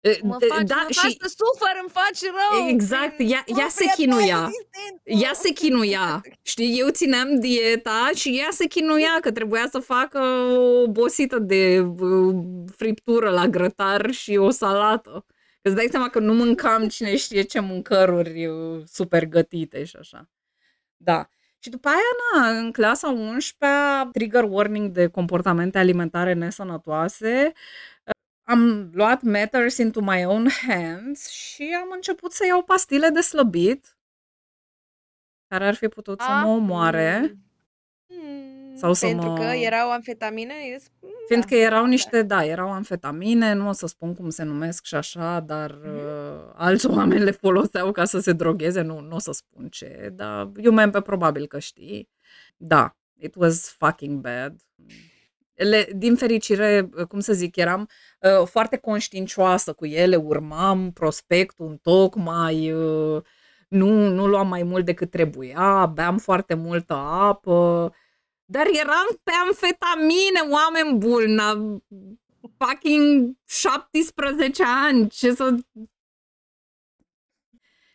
Uh, 0.00 0.18
Mă 0.22 0.36
uh, 0.40 0.46
faci, 0.48 0.66
da, 0.66 0.80
mă 0.82 0.90
și 0.90 0.98
faci 0.98 1.16
să 1.20 1.34
sufăr, 1.36 1.72
îmi 1.80 1.90
faci 1.90 2.20
rău. 2.22 2.68
Exact, 2.68 3.16
prin 3.16 3.28
ea- 3.28 3.44
ea 3.58 3.68
se 3.68 3.84
propria 3.84 3.86
ta 3.86 3.94
chinuia. 3.96 4.50
existență. 4.50 5.24
ea 5.24 5.32
se 5.32 5.52
chinuia, 5.52 6.20
știi, 6.42 6.78
eu 6.80 6.88
țineam 6.88 7.40
dieta 7.40 8.10
și 8.14 8.38
ea 8.42 8.48
se 8.50 8.66
chinuia 8.66 9.18
că 9.20 9.32
trebuia 9.32 9.68
să 9.70 9.78
facă 9.78 10.18
o 10.18 10.82
obosită 10.82 11.38
de 11.38 11.80
uh, 11.80 12.34
friptură 12.76 13.30
la 13.30 13.46
grătar 13.46 14.10
și 14.10 14.36
o 14.36 14.50
salată. 14.50 15.26
Că 15.64 15.70
îți 15.70 15.78
dai 15.78 15.88
seama 15.90 16.08
că 16.08 16.18
nu 16.18 16.34
mâncam 16.34 16.88
cine 16.88 17.16
știe 17.16 17.42
ce 17.42 17.60
mâncăruri 17.60 18.46
uh, 18.46 18.82
super 18.86 19.24
gătite 19.24 19.84
și 19.84 19.96
așa. 19.96 20.30
Da. 20.96 21.28
Și 21.58 21.70
după 21.70 21.88
aia, 21.88 21.98
na, 22.32 22.58
în 22.58 22.72
clasa 22.72 23.08
11 23.08 24.08
trigger 24.12 24.44
warning 24.48 24.90
de 24.90 25.08
comportamente 25.08 25.78
alimentare 25.78 26.32
nesănătoase, 26.32 27.52
am 28.42 28.90
luat 28.92 29.22
matters 29.22 29.76
into 29.76 30.00
my 30.00 30.24
own 30.24 30.48
hands 30.66 31.28
și 31.28 31.76
am 31.82 31.88
început 31.94 32.32
să 32.32 32.46
iau 32.46 32.62
pastile 32.62 33.08
de 33.08 33.20
slăbit 33.20 33.96
care 35.46 35.66
ar 35.66 35.74
fi 35.74 35.88
putut 35.88 36.20
să 36.20 36.30
mă 36.42 36.48
omoare, 36.48 37.38
Mm, 38.22 38.76
Sau 38.76 38.92
să 38.92 39.06
Pentru 39.06 39.28
mă- 39.28 39.38
că 39.38 39.42
erau 39.44 39.90
amfetamine? 39.90 40.54
Yes. 40.72 40.84
Mm, 41.00 41.08
fiindcă 41.28 41.54
da, 41.54 41.60
erau 41.60 41.82
da. 41.82 41.88
niște, 41.88 42.22
da, 42.22 42.44
erau 42.44 42.72
amfetamine, 42.72 43.52
nu 43.52 43.68
o 43.68 43.72
să 43.72 43.86
spun 43.86 44.14
cum 44.14 44.30
se 44.30 44.42
numesc 44.42 44.84
și 44.84 44.94
așa, 44.94 45.40
dar 45.40 45.78
Mhm. 45.82 45.94
uh, 45.96 46.52
alți 46.54 46.86
oameni 46.86 47.22
le 47.24 47.30
foloseau 47.30 47.92
ca 47.92 48.04
să 48.04 48.18
se 48.20 48.32
drogheze, 48.32 48.80
nu, 48.80 49.00
nu 49.00 49.14
o 49.14 49.18
să 49.18 49.32
spun 49.32 49.68
ce, 49.68 50.10
dar 50.12 50.50
eu 50.56 50.90
pe 50.90 51.00
probabil 51.00 51.46
că 51.46 51.58
știi. 51.58 52.08
Da, 52.56 52.96
it 53.18 53.34
was 53.34 53.74
fucking 53.78 54.20
bad. 54.20 54.54
Le, 55.54 55.88
din 55.96 56.16
fericire, 56.16 56.88
cum 57.08 57.20
să 57.20 57.32
zic, 57.32 57.56
eram 57.56 57.88
uh, 58.20 58.46
foarte 58.46 58.76
conștiincioasă 58.76 59.72
cu 59.72 59.86
ele, 59.86 60.16
urmam 60.16 60.90
prospectul 60.92 61.66
în 61.66 61.76
tocmai, 61.82 62.72
uh, 62.72 63.22
nu, 63.68 64.08
nu 64.08 64.26
luam 64.26 64.48
mai 64.48 64.62
mult 64.62 64.84
decât 64.84 65.10
trebuia, 65.10 65.86
beam 65.94 66.18
foarte 66.18 66.54
multă 66.54 66.94
apă, 66.94 67.92
dar 68.56 68.66
eram 68.66 69.20
pe 69.22 69.32
amfetamine, 69.44 70.40
oameni 70.50 70.98
buni, 70.98 71.34
la 71.34 71.78
fucking 72.58 73.36
17 73.44 74.62
ani, 74.66 75.08
ce 75.08 75.34
să... 75.34 75.54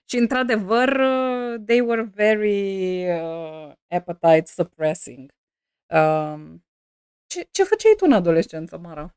Și 0.05 0.17
într-adevăr, 0.17 0.89
uh, 0.89 1.61
they 1.65 1.79
were 1.79 2.01
very 2.01 3.09
uh, 3.09 3.71
appetite 3.87 4.45
suppressing. 4.45 5.31
Um, 5.87 6.65
ce, 7.27 7.47
ce 7.51 7.63
făceai 7.63 7.93
tu 7.97 8.05
în 8.05 8.13
adolescență, 8.13 8.77
Mara? 8.77 9.15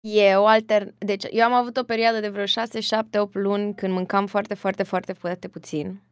Eu 0.00 0.46
alter... 0.46 0.94
Deci, 0.98 1.24
eu 1.30 1.44
am 1.44 1.52
avut 1.52 1.76
o 1.76 1.84
perioadă 1.84 2.20
de 2.20 2.28
vreo 2.28 2.46
6, 2.46 2.80
7, 2.80 3.18
8 3.18 3.34
luni 3.34 3.74
când 3.74 3.92
mâncam 3.92 4.26
foarte, 4.26 4.54
foarte, 4.54 4.82
foarte, 4.82 5.12
foarte 5.12 5.48
puțin. 5.48 6.02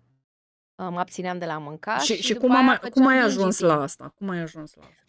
Uh, 0.83 0.89
Mă 0.91 0.99
abțineam 0.99 1.39
de 1.39 1.45
la 1.45 1.59
mâncat 1.59 2.01
și 2.01 2.15
și, 2.15 2.23
și 2.23 2.33
după 2.33 2.47
cum, 2.47 2.57
am, 2.57 2.69
aia 2.69 2.79
cum 2.79 2.89
făceam 2.89 3.07
ai 3.07 3.19
binge 3.19 3.29
ajuns 3.29 3.61
eating. 3.61 3.79
la 3.79 3.85
asta? 3.85 4.15
Cum 4.19 4.29
ai 4.29 4.39
ajuns 4.39 4.75
la 4.75 4.83
asta? 4.83 5.07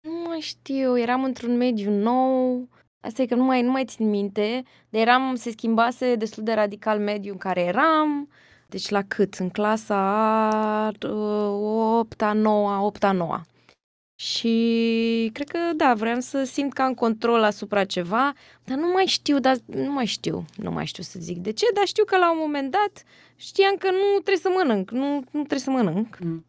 Nu 0.00 0.28
mai 0.28 0.40
știu, 0.40 0.98
eram 0.98 1.24
într-un 1.24 1.56
mediu 1.56 1.90
nou, 1.90 2.68
asta 3.00 3.22
e 3.22 3.26
că 3.26 3.34
nu 3.34 3.44
mai 3.44 3.62
nu 3.62 3.70
mai 3.70 3.84
țin 3.84 4.08
minte, 4.08 4.62
dar 4.88 5.00
eram 5.00 5.34
se 5.34 5.50
schimbase 5.50 6.14
destul 6.14 6.42
de 6.42 6.52
radical 6.52 6.98
mediul 6.98 7.32
în 7.32 7.38
care 7.38 7.60
eram, 7.60 8.28
deci 8.66 8.88
la 8.88 9.02
cât? 9.02 9.34
În 9.34 9.50
clasa 9.50 9.96
a 10.48 10.92
8-a, 10.92 12.34
9-a, 12.34 12.90
8-a, 12.92 13.14
9-a. 13.14 13.42
Și 14.22 15.30
cred 15.32 15.48
că, 15.48 15.58
da, 15.76 15.94
vreau 15.94 16.20
să 16.20 16.44
simt 16.44 16.72
că 16.72 16.82
am 16.82 16.94
control 16.94 17.42
asupra 17.42 17.84
ceva, 17.84 18.32
dar 18.64 18.76
nu 18.78 18.86
mai 18.92 19.04
știu, 19.06 19.38
dar 19.38 19.56
nu 19.66 19.92
mai 19.92 20.06
știu, 20.06 20.44
nu 20.56 20.70
mai 20.70 20.86
știu 20.86 21.02
să 21.02 21.18
zic 21.20 21.38
de 21.38 21.52
ce, 21.52 21.66
dar 21.74 21.84
știu 21.84 22.04
că 22.04 22.16
la 22.16 22.32
un 22.32 22.38
moment 22.40 22.70
dat 22.70 23.04
știam 23.36 23.74
că 23.78 23.90
nu 23.90 24.12
trebuie 24.12 24.36
să 24.36 24.50
mănânc, 24.56 24.90
nu, 24.90 25.14
nu 25.14 25.44
trebuie 25.44 25.58
să 25.58 25.70
mănânc. 25.70 26.18
Mm. 26.20 26.44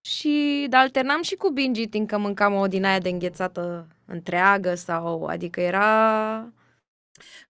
Și 0.00 0.66
dar 0.68 0.80
alternam 0.80 1.22
și 1.22 1.34
cu 1.34 1.50
binge 1.50 1.80
eating, 1.80 2.08
că 2.08 2.18
mâncam 2.18 2.54
o 2.54 2.66
din 2.66 2.84
aia 2.84 2.98
de 2.98 3.08
înghețată 3.08 3.86
întreagă 4.06 4.74
sau, 4.74 5.24
adică 5.24 5.60
era... 5.60 6.52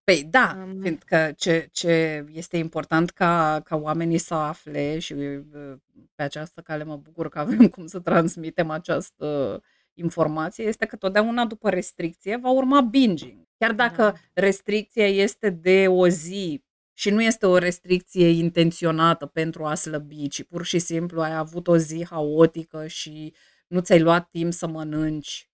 Păi 0.05 0.27
da, 0.31 0.67
um, 0.67 0.81
fiindcă 0.81 1.33
ce, 1.37 1.69
ce 1.73 2.25
este 2.33 2.57
important 2.57 3.11
ca, 3.11 3.61
ca 3.65 3.77
oamenii 3.77 4.19
să 4.19 4.35
afle 4.35 4.99
și 4.99 5.13
uh, 5.13 5.75
pe 6.15 6.23
această 6.23 6.61
cale 6.61 6.85
mă 6.85 6.97
bucur 6.97 7.29
că 7.29 7.39
avem 7.39 7.69
cum 7.75 7.87
să 7.87 7.99
transmitem 8.01 8.71
această 8.71 9.61
informație, 9.95 10.65
este 10.65 10.87
că 10.87 10.97
totdeauna 10.97 11.45
după 11.45 11.71
restricție 11.71 12.37
va 12.37 12.51
urma 12.51 12.81
binging. 12.81 13.47
Chiar 13.59 13.73
dacă 13.73 14.03
da. 14.03 14.15
restricția 14.33 15.07
este 15.07 15.51
de 15.51 15.89
o 15.89 16.09
zi 16.09 16.65
și 16.93 17.11
nu 17.11 17.23
este 17.23 17.47
o 17.47 17.59
restricție 17.59 18.29
intenționată 18.29 19.27
pentru 19.27 19.65
a 19.65 19.75
slăbi, 19.75 20.29
ci 20.29 20.43
pur 20.43 20.65
și 20.65 20.79
simplu 20.79 21.21
ai 21.21 21.37
avut 21.37 21.69
o 21.69 21.77
zi 21.77 22.07
haotică 22.11 22.87
și 22.87 23.35
nu 23.67 23.81
ți-ai 23.81 24.01
luat 24.01 24.31
timp 24.31 24.53
să 24.53 24.67
mănânci, 24.67 25.48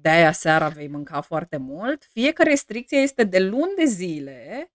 de 0.00 0.08
aia 0.08 0.32
seara 0.32 0.68
vei 0.68 0.88
mânca 0.88 1.20
foarte 1.20 1.56
mult, 1.56 2.04
fie 2.04 2.32
că 2.32 2.42
restricția 2.42 3.00
este 3.00 3.24
de 3.24 3.38
luni 3.38 3.72
de 3.76 3.84
zile, 3.84 4.70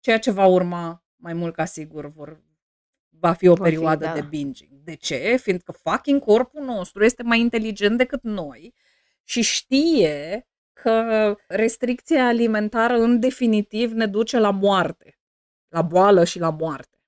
ceea 0.00 0.18
ce 0.18 0.30
va 0.30 0.46
urma 0.46 1.04
mai 1.16 1.32
mult 1.32 1.54
ca 1.54 1.64
sigur 1.64 2.06
vor, 2.06 2.42
va 3.08 3.32
fi 3.32 3.46
o 3.46 3.54
va 3.54 3.62
perioadă 3.62 4.04
fi, 4.04 4.10
da. 4.10 4.20
de 4.20 4.26
binging. 4.26 4.70
De 4.82 4.94
ce? 4.94 5.36
Fiindcă 5.42 5.72
fucking 5.72 6.20
corpul 6.20 6.64
nostru 6.64 7.04
este 7.04 7.22
mai 7.22 7.40
inteligent 7.40 7.98
decât 7.98 8.22
noi 8.22 8.74
și 9.24 9.42
știe 9.42 10.46
că 10.72 11.36
restricția 11.48 12.26
alimentară 12.26 12.94
în 12.94 13.20
definitiv 13.20 13.92
ne 13.92 14.06
duce 14.06 14.38
la 14.38 14.50
moarte 14.50 15.18
la 15.68 15.82
boală 15.82 16.24
și 16.24 16.38
la 16.38 16.50
moarte. 16.50 16.98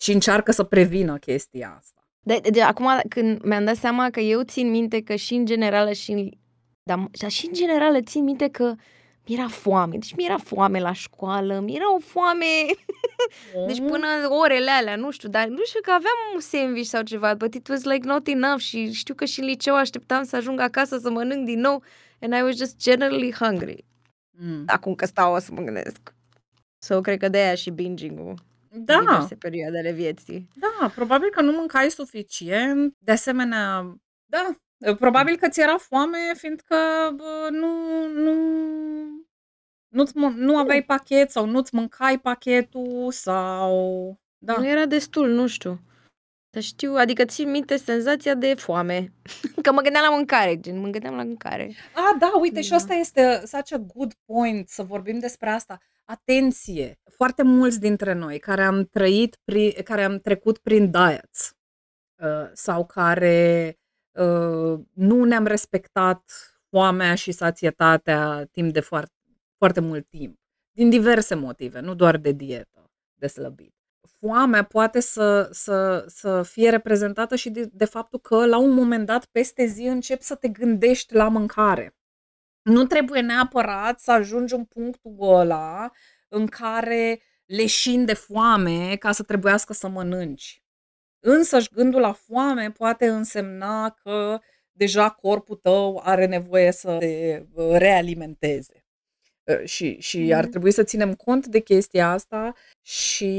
Și 0.00 0.12
încearcă 0.12 0.52
să 0.52 0.62
prevină 0.62 1.16
chestia 1.18 1.74
asta. 1.78 2.08
De, 2.20 2.38
de, 2.38 2.50
de 2.50 2.62
acum, 2.62 3.00
când 3.08 3.42
mi-am 3.42 3.64
dat 3.64 3.76
seama 3.76 4.10
că 4.10 4.20
eu 4.20 4.42
țin 4.42 4.70
minte 4.70 5.02
că 5.02 5.14
și 5.14 5.34
în 5.34 5.44
generală 5.44 5.92
și 5.92 6.38
dar, 6.84 7.08
dar 7.20 7.30
și 7.30 7.46
în 7.46 7.52
generală 7.52 8.00
țin 8.00 8.24
minte 8.24 8.48
că 8.48 8.74
mi-era 9.26 9.48
foame. 9.48 9.96
Deci 9.96 10.14
mi-era 10.14 10.38
foame 10.38 10.80
la 10.80 10.92
școală, 10.92 11.60
mi-era 11.60 11.94
o 11.94 11.98
foame... 11.98 12.44
deci 13.66 13.78
până 13.78 14.06
orele 14.28 14.70
alea, 14.70 14.96
nu 14.96 15.10
știu, 15.10 15.28
dar 15.28 15.46
nu 15.46 15.64
știu 15.64 15.80
că 15.80 15.90
aveam 15.90 16.14
un 16.34 16.40
sandwich 16.40 16.88
sau 16.88 17.02
ceva, 17.02 17.34
but 17.34 17.54
it 17.54 17.68
was 17.68 17.82
like 17.82 18.06
not 18.06 18.26
enough 18.26 18.60
și 18.60 18.92
știu 18.92 19.14
că 19.14 19.24
și 19.24 19.40
în 19.40 19.46
liceu 19.46 19.74
așteptam 19.74 20.24
să 20.24 20.36
ajung 20.36 20.60
acasă 20.60 20.98
să 20.98 21.10
mănânc 21.10 21.44
din 21.44 21.60
nou 21.60 21.82
and 22.20 22.34
I 22.34 22.42
was 22.42 22.56
just 22.56 22.76
generally 22.76 23.32
hungry. 23.32 23.84
Mm. 24.38 24.62
Acum 24.66 24.94
că 24.94 25.06
stau 25.06 25.34
o 25.34 25.38
să 25.38 25.52
mă 25.52 25.62
gândesc. 25.62 26.14
Sau 26.78 27.00
cred 27.00 27.18
că 27.18 27.28
de 27.28 27.38
aia 27.38 27.54
și 27.54 27.70
binging-ul 27.70 28.34
Da. 28.70 28.98
diverse 28.98 29.34
perioade 29.34 29.78
ale 29.78 29.92
vieții. 29.92 30.48
Da, 30.54 30.88
probabil 30.94 31.30
că 31.30 31.40
nu 31.40 31.52
mâncai 31.52 31.90
suficient. 31.90 32.94
De 32.98 33.12
asemenea, 33.12 33.94
da, 34.24 34.56
probabil 34.92 35.36
că 35.36 35.48
ți 35.48 35.60
era 35.60 35.76
foame 35.76 36.18
fiindcă 36.36 36.76
bă, 37.16 37.48
nu, 37.50 37.68
nu, 38.08 38.34
nu, 39.88 40.30
nu 40.36 40.56
aveai 40.56 40.82
pachet 40.82 41.30
sau 41.30 41.46
nu-ți 41.46 41.74
mâncai 41.74 42.18
pachetul 42.18 43.08
sau... 43.10 44.18
Da. 44.38 44.54
Nu 44.58 44.66
era 44.66 44.86
destul, 44.86 45.28
nu 45.28 45.46
știu. 45.46 45.80
Dar 46.50 46.62
știu, 46.62 46.94
adică 46.94 47.24
țin 47.24 47.50
minte 47.50 47.76
senzația 47.76 48.34
de 48.34 48.54
foame. 48.54 49.12
Că 49.62 49.72
mă 49.72 49.80
gândeam 49.80 50.04
la 50.08 50.14
mâncare, 50.14 50.60
gen, 50.60 50.80
mă 50.80 50.88
gândeam 50.88 51.14
la 51.16 51.22
mâncare. 51.22 51.74
Ah, 51.94 52.16
da, 52.18 52.32
uite, 52.40 52.54
da. 52.54 52.60
și 52.60 52.72
asta 52.72 52.94
este 52.94 53.42
such 53.44 53.72
a 53.72 53.76
good 53.94 54.14
point 54.24 54.68
să 54.68 54.82
vorbim 54.82 55.18
despre 55.18 55.48
asta. 55.48 55.78
Atenție! 56.04 56.98
Foarte 57.10 57.42
mulți 57.42 57.80
dintre 57.80 58.12
noi 58.12 58.38
care 58.38 58.62
am 58.62 58.84
trăit, 58.84 59.36
pri, 59.44 59.72
care 59.72 60.04
am 60.04 60.18
trecut 60.18 60.58
prin 60.58 60.90
diets 60.90 61.56
uh, 62.22 62.50
sau 62.52 62.86
care 62.86 63.66
uh, 63.78 63.83
nu 64.92 65.24
ne-am 65.24 65.46
respectat 65.46 66.30
foamea 66.70 67.14
și 67.14 67.32
sațietatea 67.32 68.44
timp 68.52 68.72
de 68.72 68.80
foarte, 68.80 69.12
foarte 69.58 69.80
mult 69.80 70.08
timp. 70.08 70.38
Din 70.72 70.90
diverse 70.90 71.34
motive, 71.34 71.80
nu 71.80 71.94
doar 71.94 72.16
de 72.16 72.32
dietă, 72.32 72.90
de 73.14 73.26
slăbit 73.26 73.74
foamea 74.26 74.62
poate 74.62 75.00
să, 75.00 75.48
să, 75.52 76.04
să 76.08 76.42
fie 76.42 76.70
reprezentată 76.70 77.36
și 77.36 77.50
de, 77.50 77.68
de 77.72 77.84
faptul 77.84 78.20
că 78.20 78.46
la 78.46 78.58
un 78.58 78.70
moment 78.70 79.06
dat 79.06 79.24
peste 79.24 79.64
zi 79.66 79.82
începi 79.82 80.22
să 80.22 80.34
te 80.34 80.48
gândești 80.48 81.14
la 81.14 81.28
mâncare. 81.28 81.96
Nu 82.62 82.84
trebuie 82.84 83.20
neapărat 83.20 84.00
să 84.00 84.12
ajungi 84.12 84.54
în 84.54 84.64
punctul 84.64 85.16
ăla 85.20 85.90
în 86.28 86.46
care 86.46 87.22
leșin 87.46 88.04
de 88.04 88.14
foame 88.14 88.96
ca 88.96 89.12
să 89.12 89.22
trebuiască 89.22 89.72
să 89.72 89.88
mănânci. 89.88 90.63
Însă 91.26 91.58
gândul 91.72 92.00
la 92.00 92.12
foame 92.12 92.70
poate 92.70 93.06
însemna 93.06 93.90
că 94.02 94.38
deja 94.72 95.10
corpul 95.10 95.56
tău 95.56 96.00
are 96.04 96.26
nevoie 96.26 96.72
să 96.72 96.96
te 96.98 97.42
realimenteze. 97.72 98.84
Ă, 99.48 99.64
și, 99.64 100.00
și 100.00 100.32
ar 100.34 100.46
trebui 100.46 100.70
să 100.70 100.82
ținem 100.82 101.14
cont 101.14 101.46
de 101.46 101.58
chestia 101.60 102.10
asta 102.10 102.52
și 102.82 103.32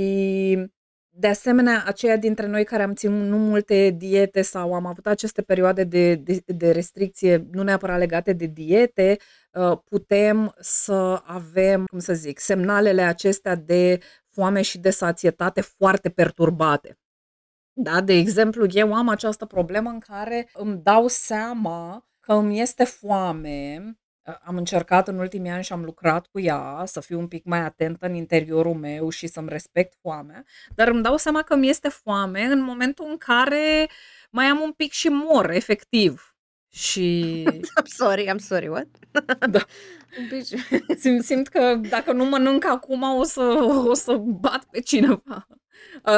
de 1.09 1.27
asemenea, 1.27 1.83
aceia 1.85 2.17
dintre 2.17 2.47
noi 2.47 2.63
care 2.63 2.83
am 2.83 2.93
ținut 2.93 3.27
nu 3.27 3.37
multe 3.37 3.89
diete 3.89 4.41
sau 4.41 4.73
am 4.73 4.85
avut 4.85 5.07
aceste 5.07 5.41
perioade 5.41 5.83
de, 5.83 6.15
de, 6.15 6.41
de 6.45 6.71
restricție, 6.71 7.47
nu 7.51 7.63
neapărat 7.63 7.97
legate 7.97 8.33
de 8.33 8.45
diete, 8.45 9.17
ă, 9.55 9.75
putem 9.89 10.55
să 10.59 11.21
avem, 11.25 11.85
cum 11.85 11.99
să 11.99 12.13
zic, 12.13 12.39
semnalele 12.39 13.01
acestea 13.01 13.55
de 13.55 13.99
foame 14.29 14.61
și 14.61 14.77
de 14.77 14.89
sațietate 14.89 15.61
foarte 15.61 16.09
perturbate. 16.09 16.97
Da, 17.77 18.01
de 18.01 18.13
exemplu, 18.13 18.65
eu 18.69 18.93
am 18.93 19.09
această 19.09 19.45
problemă 19.45 19.89
în 19.89 19.99
care 19.99 20.49
îmi 20.53 20.79
dau 20.83 21.07
seama 21.07 22.07
că 22.19 22.33
îmi 22.33 22.59
este 22.59 22.83
foame 22.83 23.83
am 24.43 24.57
încercat 24.57 25.07
în 25.07 25.17
ultimii 25.19 25.51
ani 25.51 25.63
și 25.63 25.73
am 25.73 25.83
lucrat 25.83 26.27
cu 26.27 26.39
ea 26.39 26.83
să 26.85 26.99
fiu 26.99 27.19
un 27.19 27.27
pic 27.27 27.45
mai 27.45 27.59
atentă 27.59 28.05
în 28.05 28.13
interiorul 28.13 28.73
meu 28.73 29.09
și 29.09 29.27
să-mi 29.27 29.49
respect 29.49 29.93
foamea, 30.01 30.43
dar 30.75 30.87
îmi 30.87 31.03
dau 31.03 31.17
seama 31.17 31.41
că 31.41 31.55
mi 31.55 31.69
este 31.69 31.89
foame 31.89 32.41
în 32.41 32.61
momentul 32.61 33.05
în 33.09 33.17
care 33.17 33.89
mai 34.29 34.45
am 34.45 34.59
un 34.59 34.71
pic 34.71 34.91
și 34.91 35.07
mor, 35.07 35.49
efectiv. 35.49 36.35
Și... 36.71 37.43
I'm 37.79 37.85
sorry, 37.85 38.29
I'm 38.33 38.37
sorry, 38.37 38.67
what? 38.67 38.87
da. 39.49 39.65
Simt, 41.01 41.23
simt 41.23 41.47
că 41.47 41.75
dacă 41.89 42.11
nu 42.11 42.25
mănânc 42.25 42.65
acum 42.65 43.01
o 43.01 43.23
să, 43.23 43.41
o 43.87 43.93
să 43.93 44.15
bat 44.17 44.63
pe 44.63 44.79
cineva. 44.79 45.47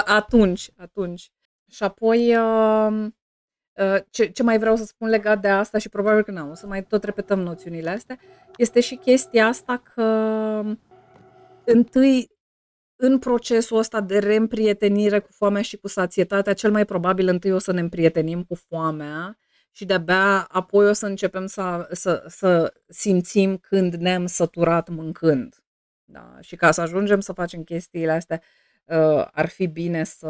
Atunci, 0.06 0.70
atunci. 0.78 1.32
Și 1.70 1.84
apoi 1.84 2.36
uh, 2.36 3.08
Uh, 3.78 3.98
ce, 4.10 4.26
ce 4.26 4.44
mai 4.44 4.60
vreau 4.60 4.76
să 4.76 4.86
spun 4.86 5.10
legat 5.10 5.42
de 5.42 5.48
asta 5.48 5.78
și 5.78 5.90
probabil 5.90 6.24
că 6.24 6.32
nu, 6.32 6.50
o 6.50 6.54
să 6.54 6.68
mai 6.68 6.84
tot 6.84 7.04
repetăm 7.04 7.40
noțiunile 7.40 7.90
astea, 7.90 8.20
este 8.56 8.80
și 8.80 8.96
chestia 8.96 9.48
asta 9.48 9.78
că 9.94 10.02
um, 10.64 10.82
întâi 11.64 12.32
în 12.96 13.20
procesul 13.20 13.78
ăsta 13.78 14.02
de 14.02 14.20
reîmprietenire 14.20 15.20
cu 15.20 15.32
foamea 15.32 15.62
și 15.62 15.78
cu 15.78 15.88
sațietatea, 15.88 16.54
cel 16.54 16.72
mai 16.72 16.86
probabil 16.86 17.28
întâi 17.28 17.52
o 17.52 17.58
să 17.58 17.72
ne 17.72 17.80
împrietenim 17.80 18.44
cu 18.44 18.56
foamea 18.56 19.38
și 19.72 19.86
de-abia 19.86 20.48
apoi 20.50 20.88
o 20.88 20.94
să 20.94 21.06
începem 21.06 21.46
să, 21.46 21.88
să, 21.92 22.24
să 22.28 22.74
simțim 22.88 23.58
când 23.58 23.94
ne-am 23.94 24.26
săturat 24.26 24.90
mâncând. 24.90 25.56
Da? 26.04 26.38
Și 26.40 26.56
ca 26.56 26.72
să 26.72 26.82
ajungem 26.82 27.20
să 27.20 27.34
facem 27.34 27.64
chestiile 27.64 28.12
astea, 28.12 28.42
uh, 28.86 29.28
ar 29.32 29.48
fi 29.48 29.68
bine 29.68 30.04
să 30.04 30.28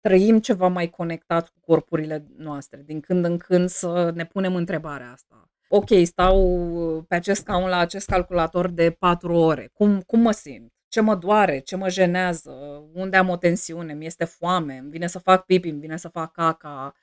trăim 0.00 0.38
ceva 0.38 0.68
mai 0.68 0.90
conectat 0.90 1.48
cu 1.48 1.60
corpurile 1.60 2.26
noastre. 2.36 2.82
Din 2.86 3.00
când 3.00 3.24
în 3.24 3.38
când 3.38 3.68
să 3.68 4.10
ne 4.14 4.26
punem 4.26 4.54
întrebarea 4.54 5.10
asta. 5.12 5.50
Ok, 5.68 5.88
stau 6.02 7.04
pe 7.08 7.14
acest 7.14 7.40
scaun 7.40 7.68
la 7.68 7.78
acest 7.78 8.06
calculator 8.06 8.68
de 8.68 8.90
4 8.90 9.34
ore. 9.34 9.70
Cum, 9.72 10.00
cum 10.00 10.20
mă 10.20 10.30
simt? 10.30 10.72
Ce 10.88 11.00
mă 11.00 11.14
doare? 11.16 11.58
Ce 11.58 11.76
mă 11.76 11.88
jenează? 11.88 12.50
Unde 12.92 13.16
am 13.16 13.28
o 13.28 13.36
tensiune? 13.36 13.94
Mi 13.94 14.06
este 14.06 14.24
foame? 14.24 14.76
Îmi 14.76 14.90
vine 14.90 15.06
să 15.06 15.18
fac 15.18 15.44
pipi? 15.44 15.68
Îmi 15.68 15.80
vine 15.80 15.96
să 15.96 16.08
fac 16.08 16.32
caca? 16.32 16.94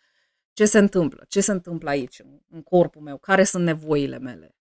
Ce 0.54 0.66
se 0.66 0.78
întâmplă? 0.78 1.26
Ce 1.28 1.41
se 1.41 1.52
întâmplă 1.52 1.89
aici, 1.89 2.22
în 2.50 2.62
corpul 2.62 3.02
meu? 3.02 3.18
Care 3.18 3.43
sunt 3.43 3.64
nevoile 3.64 4.20
mele? 4.20 4.56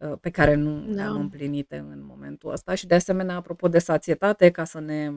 Uh, 0.00 0.18
pe 0.20 0.30
care 0.30 0.54
nu 0.54 0.80
da. 0.80 0.92
le-am 0.92 1.20
împlinite 1.20 1.76
în 1.76 2.04
momentul 2.04 2.52
ăsta 2.52 2.74
și 2.74 2.86
de 2.86 2.94
asemenea, 2.94 3.34
apropo 3.34 3.68
de 3.68 3.78
sațietate, 3.78 4.50
ca 4.50 4.64
să 4.64 4.80
ne 4.80 5.10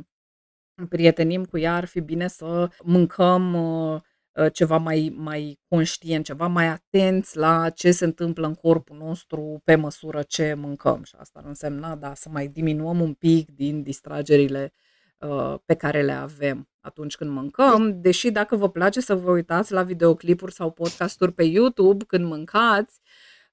prietenim 0.89 1.45
cu 1.45 1.57
ea, 1.57 1.75
ar 1.75 1.85
fi 1.85 1.99
bine 1.99 2.27
să 2.27 2.69
mâncăm 2.83 3.53
uh, 3.53 4.01
uh, 4.31 4.53
ceva 4.53 4.77
mai, 4.77 5.13
mai 5.15 5.59
conștient, 5.67 6.25
ceva 6.25 6.47
mai 6.47 6.67
atenți 6.67 7.37
la 7.37 7.69
ce 7.69 7.91
se 7.91 8.05
întâmplă 8.05 8.47
în 8.47 8.53
corpul 8.53 8.97
nostru 8.97 9.61
pe 9.63 9.75
măsură 9.75 10.21
ce 10.21 10.53
mâncăm. 10.53 11.03
Și 11.03 11.15
asta 11.17 11.39
ar 11.39 11.45
însemna, 11.47 11.95
da, 11.95 12.13
să 12.13 12.29
mai 12.29 12.47
diminuăm 12.47 12.99
un 12.99 13.13
pic 13.13 13.51
din 13.51 13.81
distragerile 13.83 14.73
uh, 15.17 15.55
pe 15.65 15.75
care 15.75 16.01
le 16.01 16.11
avem 16.11 16.67
atunci 16.79 17.15
când 17.15 17.29
mâncăm, 17.29 18.01
deși 18.01 18.31
dacă 18.31 18.55
vă 18.55 18.69
place 18.69 19.01
să 19.01 19.15
vă 19.15 19.31
uitați 19.31 19.71
la 19.71 19.83
videoclipuri 19.83 20.53
sau 20.53 20.71
podcasturi 20.71 21.33
pe 21.33 21.43
YouTube 21.43 22.03
când 22.07 22.25
mâncați, 22.25 22.99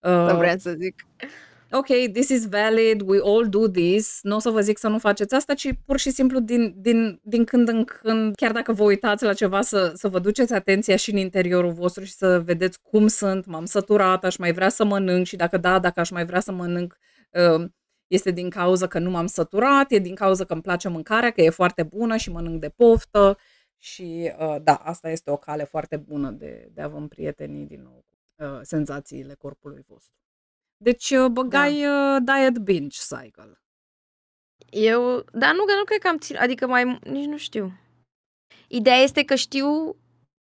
uh, 0.01 0.35
vreau 0.37 0.59
să 0.59 0.75
zic 0.79 1.07
ok, 1.71 1.87
this 1.87 2.29
is 2.29 2.49
valid, 2.49 3.01
we 3.01 3.21
all 3.25 3.49
do 3.49 3.69
this, 3.69 4.19
nu 4.23 4.37
o 4.37 4.39
să 4.39 4.51
vă 4.51 4.61
zic 4.61 4.79
să 4.79 4.89
nu 4.89 4.99
faceți 4.99 5.35
asta, 5.35 5.55
ci 5.55 5.69
pur 5.85 5.99
și 5.99 6.11
simplu 6.11 6.39
din, 6.41 6.75
din, 6.77 7.21
din 7.23 7.45
când 7.45 7.69
în 7.69 7.85
când, 7.85 8.35
chiar 8.35 8.53
dacă 8.53 8.73
vă 8.73 8.83
uitați 8.83 9.25
la 9.25 9.33
ceva, 9.33 9.61
să, 9.61 9.93
să 9.95 10.09
vă 10.09 10.19
duceți 10.19 10.53
atenția 10.53 10.97
și 10.97 11.11
în 11.11 11.17
interiorul 11.17 11.73
vostru 11.73 12.05
și 12.05 12.13
să 12.13 12.41
vedeți 12.41 12.83
cum 12.83 13.07
sunt, 13.07 13.47
m-am 13.47 13.65
săturat, 13.65 14.25
aș 14.25 14.37
mai 14.37 14.53
vrea 14.53 14.69
să 14.69 14.85
mănânc 14.85 15.27
și 15.27 15.37
dacă 15.37 15.57
da, 15.57 15.79
dacă 15.79 16.01
aș 16.01 16.11
mai 16.11 16.25
vrea 16.25 16.41
să 16.41 16.53
mănânc, 16.53 16.97
um, 17.55 17.75
este 18.07 18.31
din 18.31 18.51
cauza 18.51 18.87
că 18.87 18.99
nu 18.99 19.11
m-am 19.11 19.27
săturat, 19.27 19.91
e 19.91 19.99
din 19.99 20.15
cauza 20.15 20.45
că 20.45 20.53
îmi 20.53 20.63
place 20.63 20.89
mâncarea, 20.89 21.31
că 21.31 21.41
e 21.41 21.51
foarte 21.51 21.83
bună 21.83 22.17
și 22.17 22.31
mănânc 22.31 22.61
de 22.61 22.69
poftă 22.69 23.39
și 23.77 24.33
uh, 24.39 24.57
da, 24.63 24.75
asta 24.75 25.11
este 25.11 25.31
o 25.31 25.37
cale 25.37 25.65
foarte 25.65 25.97
bună 25.97 26.31
de, 26.31 26.71
de 26.75 26.83
a 26.83 26.89
vă 26.89 26.97
împrieteni 26.97 27.67
din 27.67 27.83
nou 27.83 28.05
cu 28.07 28.45
uh, 28.45 28.61
senzațiile 28.63 29.35
corpului 29.35 29.85
vostru. 29.87 30.20
Deci 30.83 31.11
uh, 31.11 31.27
băgai 31.27 31.81
da. 31.81 32.15
uh, 32.15 32.23
diet 32.25 32.59
binge 32.59 32.99
cycle. 32.99 33.63
Eu, 34.71 35.25
da, 35.33 35.53
nu, 35.53 35.65
nu 35.79 35.85
cred 35.85 35.99
că 35.99 36.09
am 36.09 36.19
ținut, 36.19 36.41
adică 36.41 36.67
mai, 36.67 36.99
nici 37.03 37.27
nu 37.27 37.37
știu. 37.37 37.73
Ideea 38.69 38.97
este 38.97 39.25
că 39.25 39.35
știu, 39.35 39.97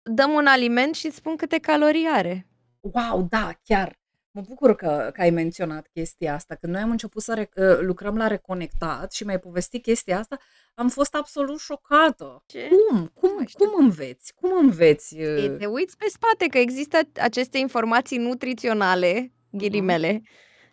dăm 0.02 0.30
un 0.30 0.46
aliment 0.46 0.94
și 0.94 1.06
îți 1.06 1.16
spun 1.16 1.36
câte 1.36 1.58
calorii 1.58 2.06
are. 2.06 2.46
Wow, 2.80 3.26
da, 3.30 3.52
chiar. 3.64 3.98
Mă 4.30 4.42
bucur 4.48 4.74
că, 4.74 5.10
că 5.12 5.20
ai 5.20 5.30
menționat 5.30 5.88
chestia 5.92 6.34
asta. 6.34 6.54
Când 6.54 6.72
noi 6.72 6.82
am 6.82 6.90
început 6.90 7.22
să 7.22 7.34
re, 7.34 7.50
uh, 7.56 7.78
lucrăm 7.80 8.16
la 8.16 8.26
Reconectat 8.26 9.12
și 9.12 9.24
mi-ai 9.24 9.38
povestit 9.38 9.82
chestia 9.82 10.18
asta, 10.18 10.38
am 10.74 10.88
fost 10.88 11.14
absolut 11.14 11.58
șocată. 11.58 12.42
Ce? 12.46 12.68
Cum? 12.68 13.06
Cum, 13.14 13.44
cum 13.52 13.84
înveți? 13.84 14.34
Cum 14.34 14.50
înveți? 14.56 15.16
E, 15.16 15.48
te 15.48 15.66
uiți 15.66 15.96
pe 15.96 16.06
spate 16.08 16.46
că 16.46 16.58
există 16.58 16.98
aceste 17.20 17.58
informații 17.58 18.18
nutriționale 18.18 19.33
ghilimele, 19.56 20.22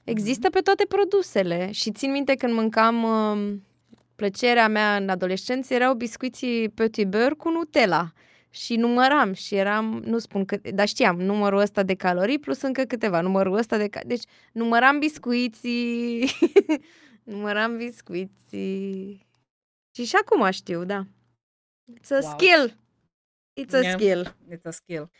există 0.04 0.50
pe 0.50 0.60
toate 0.60 0.86
produsele. 0.86 1.72
Și 1.72 1.92
țin 1.92 2.12
minte 2.12 2.36
când 2.36 2.54
mâncam 2.54 3.04
uh, 3.04 3.54
plăcerea 4.16 4.68
mea 4.68 4.96
în 4.96 5.10
adolescență 5.10 5.74
erau 5.74 5.94
biscuiții 5.94 6.70
Petit 6.70 7.08
Beurre 7.08 7.34
cu 7.34 7.50
Nutella. 7.50 8.12
Și 8.50 8.76
număram 8.76 9.34
și 9.34 9.56
eram, 9.56 10.02
nu 10.06 10.18
spun 10.18 10.46
că, 10.46 10.58
dar 10.74 10.88
știam, 10.88 11.22
numărul 11.22 11.60
ăsta 11.60 11.84
de 11.84 11.96
calorii 11.96 12.40
plus 12.40 12.62
încă 12.62 12.84
câteva, 12.84 13.22
numărul 13.22 13.58
ăsta 13.58 13.78
de, 13.78 13.90
deci 14.06 14.24
număram 14.52 15.00
biscuiții, 15.00 16.30
număram 17.24 17.78
biscuiții. 17.78 19.28
Și 19.96 20.06
și 20.06 20.16
acum 20.16 20.52
știu, 20.52 20.84
da. 20.84 21.06
It's 22.00 22.10
a 22.10 22.20
wow. 22.22 22.32
skill. 22.38 22.78
It's 23.62 23.74
a 23.74 23.80
yeah, 23.80 23.94
skill. 23.94 24.36
It's 24.52 24.64
a 24.64 24.72
skill. 24.72 25.12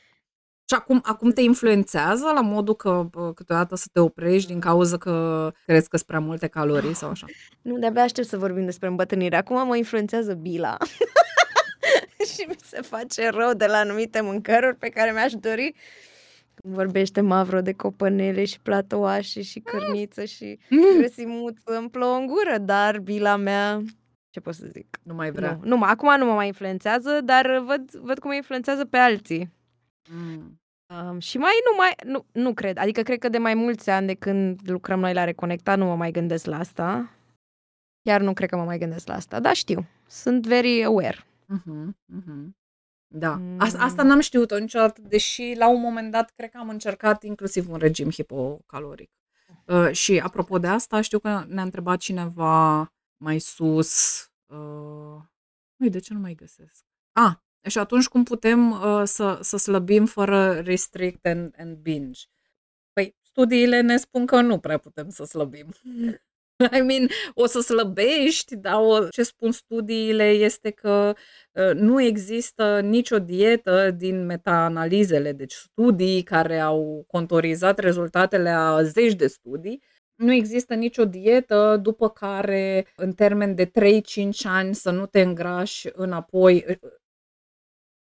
Și 0.72 0.78
acum, 0.78 1.02
acum 1.04 1.32
te 1.32 1.42
influențează 1.42 2.32
la 2.34 2.42
modul 2.42 2.76
că 2.76 3.10
câteodată 3.36 3.76
să 3.76 3.88
te 3.92 4.00
oprești 4.00 4.52
din 4.52 4.60
cauza 4.60 4.98
că 4.98 5.52
crezi 5.66 5.90
că 5.90 5.96
sunt 5.96 6.08
prea 6.08 6.20
multe 6.20 6.48
calorii 6.48 6.96
sau 6.96 7.10
așa? 7.10 7.26
Nu, 7.62 7.78
de-abia 7.78 8.02
aștept 8.02 8.28
să 8.28 8.38
vorbim 8.38 8.66
despre 8.66 8.88
îmbătrânire. 8.88 9.36
Acum 9.36 9.68
mă 9.68 9.76
influențează 9.76 10.34
bila. 10.34 10.78
și 12.34 12.46
mi 12.48 12.56
se 12.64 12.82
face 12.82 13.30
rău 13.30 13.54
de 13.54 13.66
la 13.66 13.78
anumite 13.78 14.22
mâncăruri 14.22 14.76
pe 14.76 14.90
care 14.90 15.12
mi-aș 15.12 15.34
dori. 15.34 15.76
Vorbește 16.56 17.22
Mavro 17.22 17.62
de 17.62 17.74
copănele 17.74 18.46
și 18.46 18.60
platoașe 18.60 19.42
și 19.42 19.60
cărniță 19.60 20.24
și 20.24 20.60
grăsimuță. 20.98 21.62
Îmi 21.64 21.90
plouă 21.90 22.16
în 22.16 22.26
gură, 22.26 22.58
dar 22.58 23.00
bila 23.00 23.36
mea 23.36 23.82
ce 24.30 24.40
pot 24.40 24.54
să 24.54 24.66
zic? 24.72 25.00
Nu 25.04 25.14
mai 25.14 25.32
vrea. 25.32 25.60
Nu, 25.62 25.78
nu 25.78 25.84
acum 25.84 26.18
nu 26.18 26.26
mă 26.26 26.34
mai 26.34 26.48
influențează, 26.48 27.22
dar 27.24 27.64
văd, 27.66 27.92
văd 27.92 28.20
cum 28.20 28.30
mă 28.30 28.36
influențează 28.36 28.86
pe 28.86 28.98
alții. 28.98 29.52
Mm. 30.10 30.61
Um, 30.92 31.20
și 31.20 31.38
mai 31.38 31.52
nu 31.70 31.76
mai, 31.78 31.94
nu, 32.14 32.26
nu 32.32 32.54
cred, 32.54 32.78
adică 32.78 33.02
cred 33.02 33.20
că 33.20 33.30
de 33.30 33.38
mai 33.38 33.54
mulți 33.54 33.90
ani 33.90 34.08
de 34.08 34.14
când 34.14 34.70
lucrăm 34.70 35.00
noi 35.00 35.14
la 35.14 35.24
Reconecta 35.24 35.76
nu 35.76 35.86
mă 35.86 35.96
mai 35.96 36.12
gândesc 36.12 36.46
la 36.46 36.58
asta. 36.58 37.16
Chiar 38.04 38.22
nu 38.22 38.34
cred 38.34 38.50
că 38.50 38.58
mă 38.58 38.64
mai 38.64 38.78
gândesc 38.78 39.08
la 39.08 39.14
asta, 39.14 39.40
dar 39.40 39.56
știu, 39.56 39.88
sunt 40.08 40.48
very 40.48 40.84
aware. 40.84 41.26
Uh-huh, 41.54 41.88
uh-huh. 42.18 42.50
Da, 43.08 43.36
mm. 43.36 43.56
asta, 43.60 43.80
asta 43.84 44.04
n-am 44.04 44.20
știut-o 44.20 44.58
niciodată, 44.58 45.02
deși 45.02 45.54
la 45.58 45.70
un 45.70 45.82
moment 45.82 46.12
dat 46.12 46.32
cred 46.36 46.50
că 46.50 46.58
am 46.58 46.70
încercat 46.70 47.24
inclusiv 47.24 47.70
un 47.70 47.78
regim 47.78 48.10
hipocaloric. 48.10 49.12
Uh, 49.66 49.92
și 49.92 50.20
apropo 50.20 50.58
de 50.58 50.68
asta, 50.68 51.02
știu 51.02 51.20
că 51.20 51.44
ne-a 51.48 51.64
întrebat 51.64 52.00
cineva 52.00 52.94
mai 53.18 53.40
sus, 53.40 54.24
uh, 54.46 55.22
Ui, 55.78 55.90
de 55.90 56.00
ce 56.00 56.14
nu 56.14 56.20
mai 56.20 56.34
găsesc? 56.34 56.86
Ah, 57.12 57.34
și 57.68 57.78
atunci 57.78 58.08
cum 58.08 58.24
putem 58.24 58.72
uh, 58.72 59.02
să, 59.04 59.38
să 59.42 59.58
slăbim 59.58 60.06
fără 60.06 60.54
restrict 60.54 61.26
and, 61.26 61.54
and 61.58 61.78
binge? 61.78 62.22
Păi 62.94 63.16
studiile 63.22 63.82
ne 63.82 63.98
spun 63.98 64.26
că 64.26 64.42
nu 64.42 64.60
prea 64.60 64.78
putem 64.78 65.10
să 65.10 65.24
slăbim. 65.24 65.68
I 66.78 66.82
mean, 66.82 67.10
o 67.34 67.46
să 67.46 67.60
slăbești, 67.60 68.56
dar 68.56 68.74
o, 68.76 69.08
ce 69.08 69.24
spun 69.24 69.52
studiile 69.52 70.30
este 70.30 70.70
că 70.70 71.14
uh, 71.52 71.72
nu 71.74 72.02
există 72.02 72.80
nicio 72.82 73.20
dietă 73.20 73.92
din 73.92 74.26
meta-analizele, 74.26 75.32
deci 75.32 75.54
studii 75.54 76.24
care 76.24 76.60
au 76.60 77.04
contorizat 77.08 77.80
rezultatele 77.80 78.50
a 78.50 78.84
zeci 78.84 79.14
de 79.14 79.28
studii, 79.28 79.84
nu 80.16 80.34
există 80.34 80.74
nicio 80.74 81.06
dietă 81.06 81.80
după 81.82 82.10
care, 82.10 82.86
în 82.96 83.14
termen 83.14 83.56
de 83.56 83.66
3-5 83.66 83.72
ani, 84.44 84.76
să 84.76 84.92
nu 84.92 85.06
te 85.06 85.22
îngrași 85.22 85.90
înapoi 85.94 86.80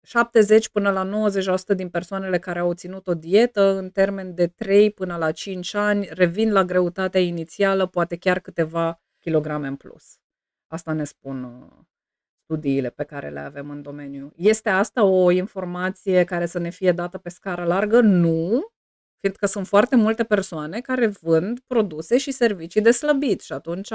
70 0.03 0.69
până 0.69 0.91
la 0.91 1.29
90% 1.73 1.77
din 1.77 1.89
persoanele 1.89 2.39
care 2.39 2.59
au 2.59 2.73
ținut 2.73 3.07
o 3.07 3.15
dietă 3.15 3.77
în 3.77 3.91
termen 3.91 4.35
de 4.35 4.47
3 4.47 4.91
până 4.91 5.17
la 5.17 5.33
5 5.33 5.75
ani 5.75 6.09
revin 6.11 6.53
la 6.53 6.65
greutatea 6.65 7.21
inițială, 7.21 7.87
poate 7.87 8.17
chiar 8.17 8.41
câteva 8.41 9.03
kilograme 9.19 9.67
în 9.67 9.77
plus. 9.77 10.19
Asta 10.67 10.93
ne 10.93 11.05
spun 11.05 11.45
uh, 11.45 11.85
studiile 12.45 12.91
pe 12.91 13.05
care 13.05 13.29
le 13.29 13.41
avem 13.41 13.71
în 13.71 13.83
domeniu. 13.83 14.33
Este 14.37 14.69
asta 14.69 15.05
o 15.05 15.31
informație 15.31 16.25
care 16.25 16.47
să 16.47 16.59
ne 16.59 16.71
fie 16.71 16.93
dată 16.93 17.19
pe 17.19 17.29
scară 17.29 17.65
largă? 17.65 18.01
Nu, 18.01 18.73
fiindcă 19.21 19.47
sunt 19.47 19.67
foarte 19.67 19.97
multe 19.97 20.25
persoane 20.25 20.81
care 20.81 21.07
vând 21.07 21.61
produse 21.67 22.19
și 22.19 22.31
servicii 22.31 22.81
de 22.81 22.91
slăbit 22.91 23.41
și 23.41 23.53
atunci 23.53 23.93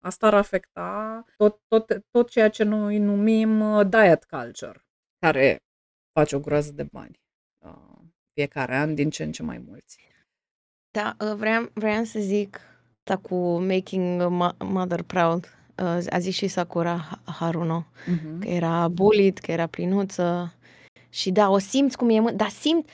asta 0.00 0.26
ar 0.26 0.34
afecta 0.34 1.24
tot, 1.36 1.60
tot, 1.68 2.04
tot 2.10 2.30
ceea 2.30 2.48
ce 2.48 2.64
noi 2.64 2.98
numim 2.98 3.60
uh, 3.60 3.86
diet 3.88 4.24
culture 4.24 4.84
care 5.22 5.56
face 6.12 6.36
o 6.36 6.40
groază 6.40 6.72
de 6.72 6.86
bani 6.92 7.20
uh, 7.64 7.98
fiecare 8.32 8.76
an, 8.76 8.94
din 8.94 9.10
ce 9.10 9.22
în 9.22 9.32
ce 9.32 9.42
mai 9.42 9.58
mulți. 9.58 9.98
Da, 10.90 11.16
uh, 11.20 11.34
vreau, 11.34 11.70
vreau 11.74 12.04
să 12.04 12.18
zic 12.20 12.60
asta 13.04 13.28
cu 13.28 13.58
making 13.58 14.20
a 14.20 14.56
mother 14.64 15.02
proud. 15.02 15.56
Uh, 15.78 16.04
a 16.10 16.18
zis 16.18 16.34
și 16.34 16.48
Sakura 16.48 17.22
Haruno, 17.24 17.86
uh-huh. 17.86 18.38
că 18.40 18.48
era 18.48 18.88
bullied, 18.88 19.38
că 19.38 19.50
era 19.50 19.66
plinuță. 19.66 20.54
Și 21.08 21.30
da, 21.30 21.48
o 21.50 21.58
simți 21.58 21.96
cum 21.96 22.08
e, 22.08 22.32
dar 22.32 22.48
simt, 22.48 22.88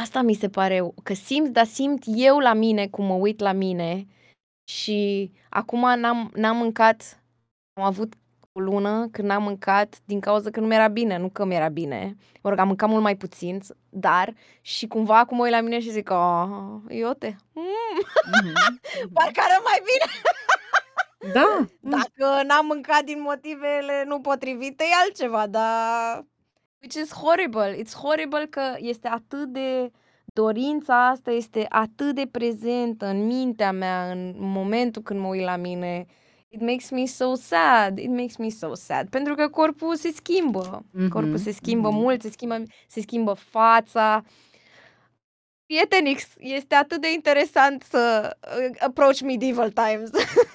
asta 0.00 0.22
mi 0.22 0.34
se 0.34 0.48
pare, 0.48 0.92
că 1.02 1.14
simt, 1.14 1.52
dar 1.52 1.66
simt 1.66 2.02
eu 2.06 2.38
la 2.38 2.52
mine, 2.52 2.88
cum 2.88 3.04
mă 3.04 3.14
uit 3.14 3.40
la 3.40 3.52
mine 3.52 4.06
și 4.70 5.30
acum 5.50 6.00
n-am, 6.00 6.30
n-am 6.34 6.56
mâncat, 6.56 7.22
am 7.72 7.84
avut 7.84 8.14
o 8.52 8.60
lună 8.60 9.08
când 9.12 9.28
n-am 9.28 9.42
mâncat 9.42 10.00
din 10.04 10.20
cauza 10.20 10.50
că 10.50 10.60
nu 10.60 10.66
mi-era 10.66 10.88
bine, 10.88 11.16
nu 11.16 11.28
că 11.28 11.44
mi-era 11.44 11.68
bine. 11.68 12.16
Mă 12.42 12.50
rog, 12.50 12.58
am 12.58 12.66
mâncat 12.66 12.88
mult 12.88 13.02
mai 13.02 13.16
puțin, 13.16 13.60
dar 13.88 14.34
și 14.60 14.86
cumva 14.86 15.18
acum 15.18 15.36
mă 15.36 15.42
uit 15.42 15.52
la 15.52 15.60
mine 15.60 15.80
și 15.80 15.90
zic, 15.90 16.10
oh, 16.10 16.48
iote, 16.88 17.36
mm. 17.52 17.62
mm-hmm. 17.62 19.12
parcă 19.14 19.40
mai 19.64 19.82
bine. 19.84 20.12
da. 21.32 21.66
Dacă 21.96 22.42
n-am 22.42 22.66
mâncat 22.66 23.02
din 23.04 23.20
motivele 23.20 24.04
nu 24.06 24.20
potrivite, 24.20 24.84
e 24.84 25.02
altceva, 25.04 25.46
dar... 25.46 26.26
Which 26.80 26.96
is 26.96 27.12
horrible. 27.12 27.82
It's 27.82 27.94
horrible 28.02 28.46
că 28.50 28.74
este 28.76 29.08
atât 29.08 29.48
de... 29.48 29.90
Dorința 30.34 31.08
asta 31.08 31.30
este 31.30 31.66
atât 31.68 32.14
de 32.14 32.28
prezentă 32.30 33.06
în 33.06 33.26
mintea 33.26 33.72
mea 33.72 34.10
în 34.10 34.34
momentul 34.36 35.02
când 35.02 35.20
mă 35.20 35.26
uit 35.26 35.44
la 35.44 35.56
mine 35.56 36.06
It 36.54 36.60
makes 36.60 36.90
me 36.90 37.06
so 37.06 37.34
sad. 37.34 37.98
It 37.98 38.10
makes 38.10 38.36
me 38.36 38.48
so 38.48 38.74
sad. 38.74 39.08
Pentru 39.08 39.34
că 39.34 39.48
corpul 39.48 39.96
se 39.96 40.12
schimbă. 40.14 40.84
Mm-hmm. 40.84 41.08
Corpul 41.08 41.36
se 41.36 41.52
schimbă 41.52 41.88
mm-hmm. 41.88 41.92
mult, 41.92 42.22
se 42.22 42.30
schimbă, 42.30 42.62
se 42.88 43.00
schimbă 43.00 43.32
fața. 43.32 44.24
Prietenix, 45.66 46.28
este 46.38 46.74
atât 46.74 47.00
de 47.00 47.12
interesant 47.12 47.82
să 47.82 48.30
uh, 48.58 48.76
approach 48.80 49.20
medieval 49.20 49.70
times. 49.70 50.10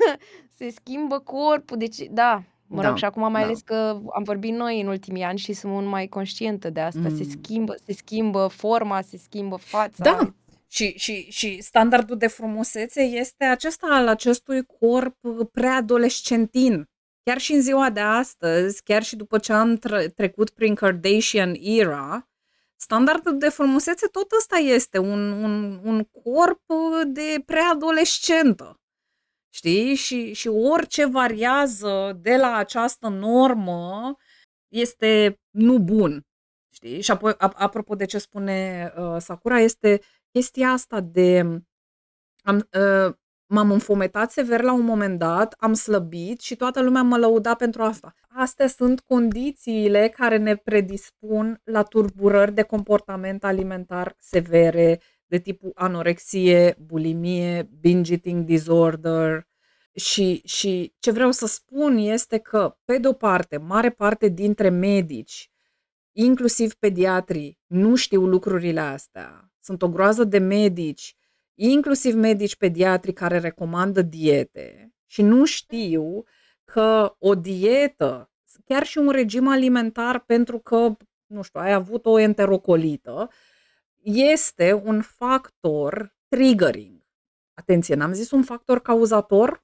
se 0.58 0.70
schimbă 0.70 1.20
corpul, 1.20 1.78
deci 1.78 1.98
da, 2.10 2.44
Mă 2.68 2.82
Da, 2.82 2.88
rog, 2.88 2.98
și 2.98 3.06
acum 3.06 3.22
mai 3.32 3.42
da. 3.42 3.48
ales 3.48 3.62
că 3.62 4.00
am 4.14 4.24
vorbit 4.24 4.54
noi 4.54 4.82
în 4.82 4.88
ultimii 4.88 5.24
ani 5.24 5.38
și 5.38 5.54
sunt 5.54 5.72
mult 5.72 5.88
mai 5.88 6.08
conștientă 6.08 6.70
de 6.70 6.80
asta. 6.80 7.02
Se 7.02 7.24
Mm. 7.24 7.30
schimbă 7.30 7.76
se 7.86 7.94
schimbă 7.94 8.48
forma, 8.48 9.02
se 9.02 9.18
schimbă 9.18 9.56
fața. 9.56 10.04
Da, 10.04 10.34
și 10.68 10.98
și 10.98 11.32
și 11.32 11.62
standardul 11.62 12.18
de 12.18 12.28
frumusețe 12.28 13.02
este 13.02 13.44
acesta 13.46 13.88
al 13.90 14.08
acestui 14.08 14.66
corp 14.66 15.18
preadolescentin. 15.52 16.86
Chiar 17.24 17.38
și 17.38 17.54
în 17.54 17.62
ziua 17.62 17.90
de 17.90 18.00
astăzi, 18.00 18.84
chiar 18.84 19.04
și 19.04 19.16
după 19.16 19.38
ce 19.38 19.54
am 19.54 19.76
tre 19.76 20.08
trecut 20.08 20.50
prin 20.50 20.76
Kardashian 20.76 21.56
era, 21.60 22.30
standardul 22.76 23.38
de 23.38 23.50
frumusețe 23.50 24.08
tot 24.08 24.32
ăsta 24.32 24.56
este, 24.56 24.98
un 24.98 25.32
un 25.32 25.80
un 25.84 26.04
corp 26.04 26.64
de 27.06 27.44
preadolescentă. 27.46 28.80
Știi? 29.54 29.96
Și 29.96 30.34
și 30.34 30.48
orice 30.48 31.06
variază 31.06 32.20
de 32.22 32.36
la 32.36 32.56
această 32.56 33.08
normă 33.08 34.16
este 34.68 35.40
nu 35.50 35.80
bun. 35.80 36.26
Știi? 36.74 37.02
Și 37.02 37.12
apoi, 37.12 37.34
ap 37.38 37.54
apropo 37.58 37.96
de 37.96 38.06
ce 38.06 38.18
spune, 38.18 38.92
uh, 38.98 39.16
Sakura, 39.20 39.60
este 39.60 40.02
chestia 40.38 40.70
asta 40.70 41.00
de 41.00 41.62
am 42.44 42.70
uh, 42.80 43.14
m-am 43.50 43.72
înfometat 43.72 44.32
sever 44.32 44.62
la 44.62 44.74
un 44.74 44.86
moment 44.86 45.20
dat, 45.20 45.56
am 45.58 45.74
slăbit 45.74 46.40
și 46.42 46.56
toată 46.56 46.82
lumea 46.82 47.02
mă 47.02 47.18
lăuda 47.18 47.56
pentru 47.56 47.82
asta. 47.82 48.14
Astea 48.28 48.68
sunt 48.68 49.00
condițiile 49.00 50.10
care 50.10 50.38
ne 50.38 50.56
predispun 50.56 51.62
la 51.64 51.84
tulburări 51.84 52.54
de 52.54 52.62
comportament 52.62 53.44
alimentar 53.44 54.16
severe, 54.20 55.02
de 55.26 55.38
tipul 55.38 55.72
anorexie, 55.76 56.76
bulimie, 56.80 57.70
binge 57.80 58.12
eating 58.12 58.46
disorder. 58.46 59.48
Și 59.94 60.42
și 60.46 60.94
ce 61.00 61.12
vreau 61.12 61.32
să 61.32 61.48
spun 61.48 61.98
este 61.98 62.38
că, 62.38 62.78
pe 62.86 62.98
de 62.98 63.08
o 63.08 63.14
parte, 63.14 63.58
mare 63.58 63.90
parte 63.90 64.28
dintre 64.28 64.70
medici, 64.70 65.52
inclusiv 66.12 66.74
pediatrii, 66.74 67.60
nu 67.66 67.96
știu 67.96 68.26
lucrurile 68.26 68.80
astea. 68.80 69.52
Sunt 69.68 69.82
o 69.82 69.90
groază 69.90 70.24
de 70.24 70.38
medici, 70.38 71.16
inclusiv 71.56 72.16
medici 72.16 72.56
pediatri 72.56 73.14
care 73.14 73.40
recomandă 73.40 74.02
diete 74.02 74.94
și 75.06 75.22
nu 75.22 75.46
știu 75.46 76.24
că 76.66 77.16
o 77.20 77.36
dietă, 77.36 78.32
chiar 78.66 78.86
și 78.86 78.98
un 78.98 79.10
regim 79.10 79.48
alimentar 79.48 80.20
pentru 80.20 80.60
că, 80.60 80.96
nu 81.26 81.42
știu, 81.42 81.60
ai 81.60 81.74
avut 81.74 82.06
o 82.06 82.20
enterocolită, 82.20 83.30
este 84.04 84.74
un 84.74 85.02
factor 85.02 86.16
triggering. 86.28 87.06
Atenție, 87.54 87.96
n-am 87.96 88.14
zis 88.14 88.32
un 88.32 88.44
factor 88.44 88.82
cauzator, 88.82 89.64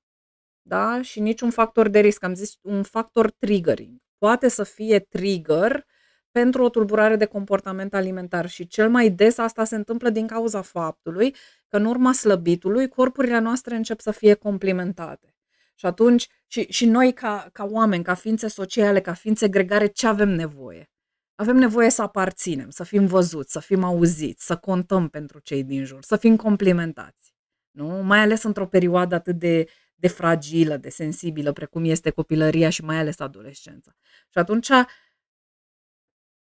da, 0.62 1.02
și 1.02 1.20
nici 1.20 1.42
un 1.42 1.50
factor 1.50 1.88
de 1.88 2.00
risc, 2.00 2.24
am 2.24 2.34
zis 2.34 2.58
un 2.62 2.84
factor 2.84 3.32
triggering. 3.32 4.02
Poate 4.18 4.48
să 4.48 4.64
fie 4.64 5.00
trigger 5.00 5.86
pentru 6.34 6.64
o 6.64 6.70
tulburare 6.70 7.16
de 7.16 7.26
comportament 7.26 7.94
alimentar 7.94 8.50
și 8.50 8.68
cel 8.68 8.90
mai 8.90 9.10
des 9.10 9.38
asta 9.38 9.64
se 9.64 9.76
întâmplă 9.76 10.10
din 10.10 10.28
cauza 10.28 10.62
faptului 10.62 11.36
că 11.68 11.78
în 11.78 11.86
urma 11.86 12.14
slăbitului 12.14 12.88
corpurile 12.88 13.40
noastre 13.40 13.76
încep 13.76 14.00
să 14.00 14.12
fie 14.12 14.34
complimentate. 14.34 15.36
Și 15.76 15.86
atunci 15.86 16.28
și 16.48 16.66
și 16.70 16.86
noi 16.86 17.14
ca 17.14 17.50
ca 17.52 17.64
oameni, 17.64 18.04
ca 18.04 18.14
ființe 18.14 18.48
sociale, 18.48 19.02
ca 19.02 19.14
ființe 19.14 19.48
gregare, 19.48 19.88
ce 19.88 20.08
avem 20.08 20.30
nevoie? 20.30 20.92
Avem 21.36 21.56
nevoie 21.56 21.90
să 21.90 22.02
aparținem, 22.02 22.70
să 22.70 22.84
fim 22.84 23.06
văzuți, 23.06 23.52
să 23.52 23.60
fim 23.60 23.84
auziți, 23.84 24.46
să 24.46 24.56
contăm 24.56 25.08
pentru 25.08 25.40
cei 25.40 25.64
din 25.64 25.86
jur, 25.86 26.04
să 26.04 26.16
fim 26.16 26.36
complimentați. 26.36 27.34
Nu? 27.72 27.88
Mai 27.88 28.20
ales 28.20 28.44
într-o 28.44 28.68
perioadă 28.68 29.16
atât 29.16 29.40
de 29.40 29.66
de 30.04 30.10
fragilă, 30.10 30.78
de 30.78 30.90
sensibilă, 30.90 31.52
precum 31.52 31.84
este 31.86 32.10
copilăria 32.10 32.70
și 32.70 32.84
mai 32.84 32.98
ales 32.98 33.20
adolescența. 33.20 33.92
Și 34.30 34.38
atunci 34.38 34.70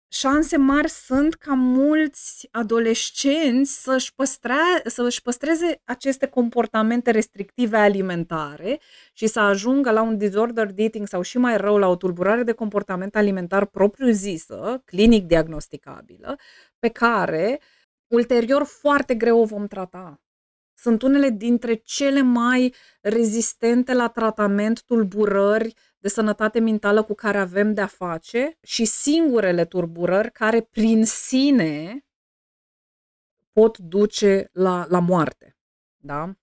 șanse 0.08 0.58
mari 0.58 0.89
sunt 0.89 1.34
ca 1.34 1.53
mulți 1.53 2.47
adolescenți 2.51 3.82
să-și 3.84 4.16
păstra 4.16 4.58
să-și 4.86 5.22
păstreze 5.22 5.82
aceste 5.84 6.28
comportamente 6.28 7.12
restrictive 7.12 7.78
alimentare 7.78 8.80
și 9.14 9.28
să 9.28 9.39
ajungă 9.39 9.91
la 9.91 10.01
un 10.01 10.18
disordered 10.18 10.80
eating 10.80 11.08
sau 11.08 11.22
și 11.22 11.38
mai 11.38 11.58
rău, 11.58 11.78
la 11.78 11.88
o 11.88 11.95
tulburare 11.95 12.43
de 12.43 12.51
comportament 12.51 13.16
alimentar 13.16 13.66
propriu-zisă, 13.66 14.82
clinic 14.86 15.26
diagnosticabilă, 15.26 16.36
pe 16.80 16.88
care 16.88 17.60
ulterior 18.08 18.64
foarte 18.64 19.16
greu 19.16 19.39
o 19.39 19.45
vom 19.45 19.68
trata. 19.68 20.22
Sunt 20.80 21.01
unele 21.01 21.30
dintre 21.30 21.74
cele 21.74 22.22
mai 22.22 22.74
rezistente 23.01 23.93
la 23.93 24.08
tratament 24.08 24.84
tulburări 24.84 25.74
de 25.97 26.07
sănătate 26.07 26.59
mentală 26.59 27.03
cu 27.03 27.13
care 27.13 27.37
avem 27.37 27.73
de-a 27.73 27.87
face 27.87 28.57
și 28.61 28.85
singurele 28.85 29.65
tulburări 29.65 30.31
care 30.31 30.61
prin 30.61 31.05
sine 31.05 32.05
pot 33.51 33.77
duce 33.77 34.49
la 34.51 34.85
la 34.89 34.99
moarte, 34.99 35.57
da? 35.97 36.35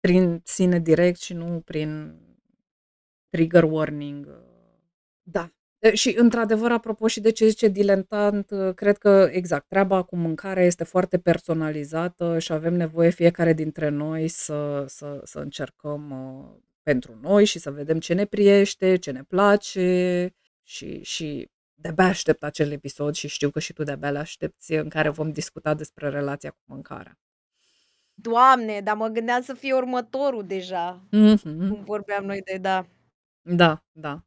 Prin 0.00 0.40
sine 0.44 0.78
direct 0.78 1.20
și 1.20 1.34
nu 1.34 1.60
prin 1.60 2.20
trigger 3.28 3.62
warning. 3.62 4.42
Da. 5.22 5.52
Și 5.92 6.14
într-adevăr, 6.18 6.70
apropo 6.70 7.06
și 7.06 7.20
de 7.20 7.30
ce 7.30 7.46
zice 7.46 7.68
dilentant, 7.68 8.50
cred 8.74 8.98
că 8.98 9.28
exact, 9.32 9.68
treaba 9.68 10.02
cu 10.02 10.16
mâncarea 10.16 10.64
este 10.64 10.84
foarte 10.84 11.18
personalizată 11.18 12.38
și 12.38 12.52
avem 12.52 12.74
nevoie 12.74 13.10
fiecare 13.10 13.52
dintre 13.52 13.88
noi 13.88 14.28
să 14.28 14.84
să 14.88 15.20
să 15.24 15.38
încercăm, 15.38 16.12
pentru 16.88 17.18
noi 17.20 17.44
și 17.44 17.58
să 17.58 17.70
vedem 17.70 17.98
ce 17.98 18.14
ne 18.14 18.24
priește, 18.24 18.96
ce 18.96 19.10
ne 19.10 19.22
place 19.22 20.34
și 20.62 21.02
și 21.02 21.50
de-abia 21.74 22.04
aștept 22.04 22.42
acel 22.42 22.72
episod 22.72 23.14
și 23.14 23.28
știu 23.28 23.50
că 23.50 23.58
și 23.58 23.72
tu 23.72 23.82
de-abia 23.82 24.10
l-aștepți, 24.10 24.72
în 24.72 24.88
care 24.88 25.08
vom 25.08 25.30
discuta 25.30 25.74
despre 25.74 26.08
relația 26.08 26.50
cu 26.50 26.58
mâncarea. 26.64 27.18
Doamne, 28.14 28.80
dar 28.80 28.96
mă 28.96 29.08
gândeam 29.08 29.42
să 29.42 29.54
fie 29.54 29.72
următorul 29.74 30.46
deja. 30.46 31.06
Mhm. 31.10 31.68
Cum 31.68 31.84
vorbeam 31.84 32.24
noi 32.24 32.42
de 32.42 32.58
da. 32.58 32.86
Da, 33.42 33.84
da. 33.92 34.22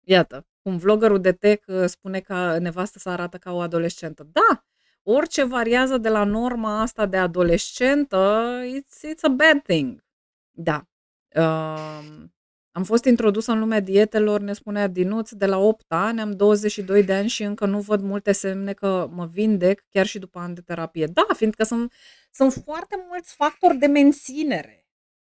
Iată, 0.00 0.46
cum 0.62 0.76
vloggerul 0.76 1.20
de 1.20 1.32
tech 1.32 1.64
spune 1.86 2.20
că 2.20 2.58
nevastă 2.58 2.98
sa 2.98 3.12
arată 3.12 3.38
ca 3.38 3.52
o 3.52 3.60
adolescentă. 3.60 4.28
Da, 4.32 4.64
orice 5.02 5.44
variază 5.44 5.98
de 5.98 6.08
la 6.08 6.24
norma 6.24 6.80
asta 6.80 7.06
de 7.06 7.16
adolescentă, 7.16 8.44
it's 8.78 9.12
it's 9.12 9.22
a 9.22 9.28
bad 9.28 9.62
thing. 9.62 10.04
Da. 10.50 10.88
Um, 11.34 12.32
am 12.76 12.84
fost 12.84 13.04
introdusă 13.04 13.52
în 13.52 13.58
lumea 13.58 13.80
dietelor, 13.80 14.40
ne 14.40 14.52
spunea 14.52 14.86
Dinuț, 14.86 15.30
de 15.30 15.46
la 15.46 15.58
8 15.58 15.84
ani, 15.88 16.20
am 16.20 16.30
22 16.30 17.02
de 17.02 17.14
ani 17.14 17.28
și 17.28 17.42
încă 17.42 17.66
nu 17.66 17.80
văd 17.80 18.00
multe 18.00 18.32
semne 18.32 18.72
că 18.72 19.08
mă 19.12 19.26
vindec, 19.26 19.84
chiar 19.88 20.06
și 20.06 20.18
după 20.18 20.38
ani 20.38 20.54
de 20.54 20.60
terapie. 20.60 21.06
Da, 21.06 21.26
fiindcă 21.36 21.64
sunt 21.64 21.92
sunt 22.30 22.52
foarte 22.52 23.04
mulți 23.08 23.34
factori 23.34 23.78
de 23.78 23.86
menținere. 23.86 24.86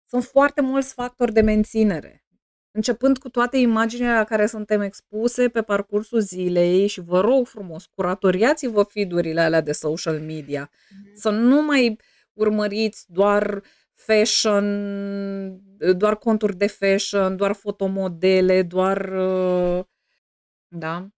Sunt 0.08 0.24
foarte 0.24 0.60
mulți 0.60 0.92
factori 0.92 1.32
de 1.32 1.40
menținere. 1.40 2.24
Începând 2.70 3.18
cu 3.18 3.28
toate 3.28 3.56
imaginile 3.56 4.12
la 4.12 4.24
care 4.24 4.46
suntem 4.46 4.80
expuse 4.80 5.48
pe 5.48 5.62
parcursul 5.62 6.20
zilei 6.20 6.86
și 6.86 7.00
vă 7.00 7.20
rog 7.20 7.46
frumos, 7.46 7.86
curatoriați-vă 7.94 8.82
feed-urile 8.82 9.40
alea 9.40 9.60
de 9.60 9.72
social 9.72 10.20
media. 10.20 10.70
Mhm. 10.90 11.16
Să 11.16 11.30
nu 11.30 11.62
mai 11.62 11.98
urmăriți 12.32 13.04
doar 13.08 13.62
fashion, 13.96 14.64
doar 15.96 16.16
conturi 16.16 16.56
de 16.56 16.66
fashion, 16.66 17.36
doar 17.36 17.52
fotomodele, 17.52 18.62
doar 18.62 19.12
da? 20.68 21.08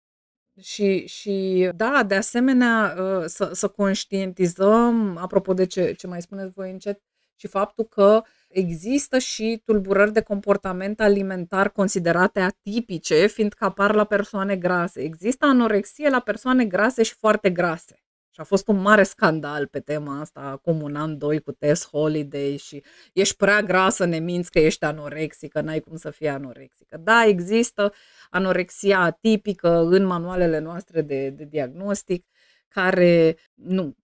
Și 0.60 1.06
și 1.06 1.68
da, 1.74 2.02
de 2.06 2.14
asemenea, 2.14 2.94
să 3.26 3.50
să 3.52 3.68
conștientizăm, 3.68 5.16
apropo 5.16 5.54
de 5.54 5.66
ce 5.66 5.92
ce 5.92 6.06
mai 6.06 6.22
spuneți 6.22 6.52
voi 6.54 6.70
încet, 6.70 7.02
și 7.36 7.46
faptul 7.46 7.84
că 7.84 8.22
există 8.48 9.18
și 9.18 9.62
tulburări 9.64 10.12
de 10.12 10.20
comportament 10.22 11.00
alimentar 11.00 11.70
considerate 11.70 12.40
atipice, 12.40 13.26
fiindcă 13.26 13.64
apar 13.64 13.94
la 13.94 14.04
persoane 14.04 14.56
grase. 14.56 15.00
Există 15.00 15.46
anorexie 15.46 16.08
la 16.08 16.20
persoane 16.20 16.64
grase 16.64 17.02
și 17.02 17.14
foarte 17.14 17.50
grase. 17.50 18.02
Și 18.38 18.44
a 18.44 18.46
fost 18.46 18.68
un 18.68 18.80
mare 18.80 19.02
scandal 19.02 19.66
pe 19.66 19.80
tema 19.80 20.20
asta 20.20 20.40
acum 20.40 20.82
un 20.82 20.96
an, 20.96 21.18
2 21.18 21.40
cu 21.40 21.52
Tess 21.52 21.88
Holiday 21.88 22.56
și 22.56 22.82
ești 23.12 23.36
prea 23.36 23.62
grasă, 23.62 24.04
ne 24.04 24.18
minți 24.18 24.50
că 24.50 24.58
ești 24.58 24.84
anorexică, 24.84 25.60
n-ai 25.60 25.80
cum 25.80 25.96
să 25.96 26.10
fii 26.10 26.28
anorexică. 26.28 26.96
Da, 26.96 27.24
există 27.24 27.92
anorexia 28.30 29.00
atipică 29.00 29.78
în 29.78 30.04
manualele 30.04 30.58
noastre 30.58 31.02
de 31.02 31.30
de 31.30 31.44
diagnostic, 31.44 32.26
care 32.68 33.36
nu 33.54 33.96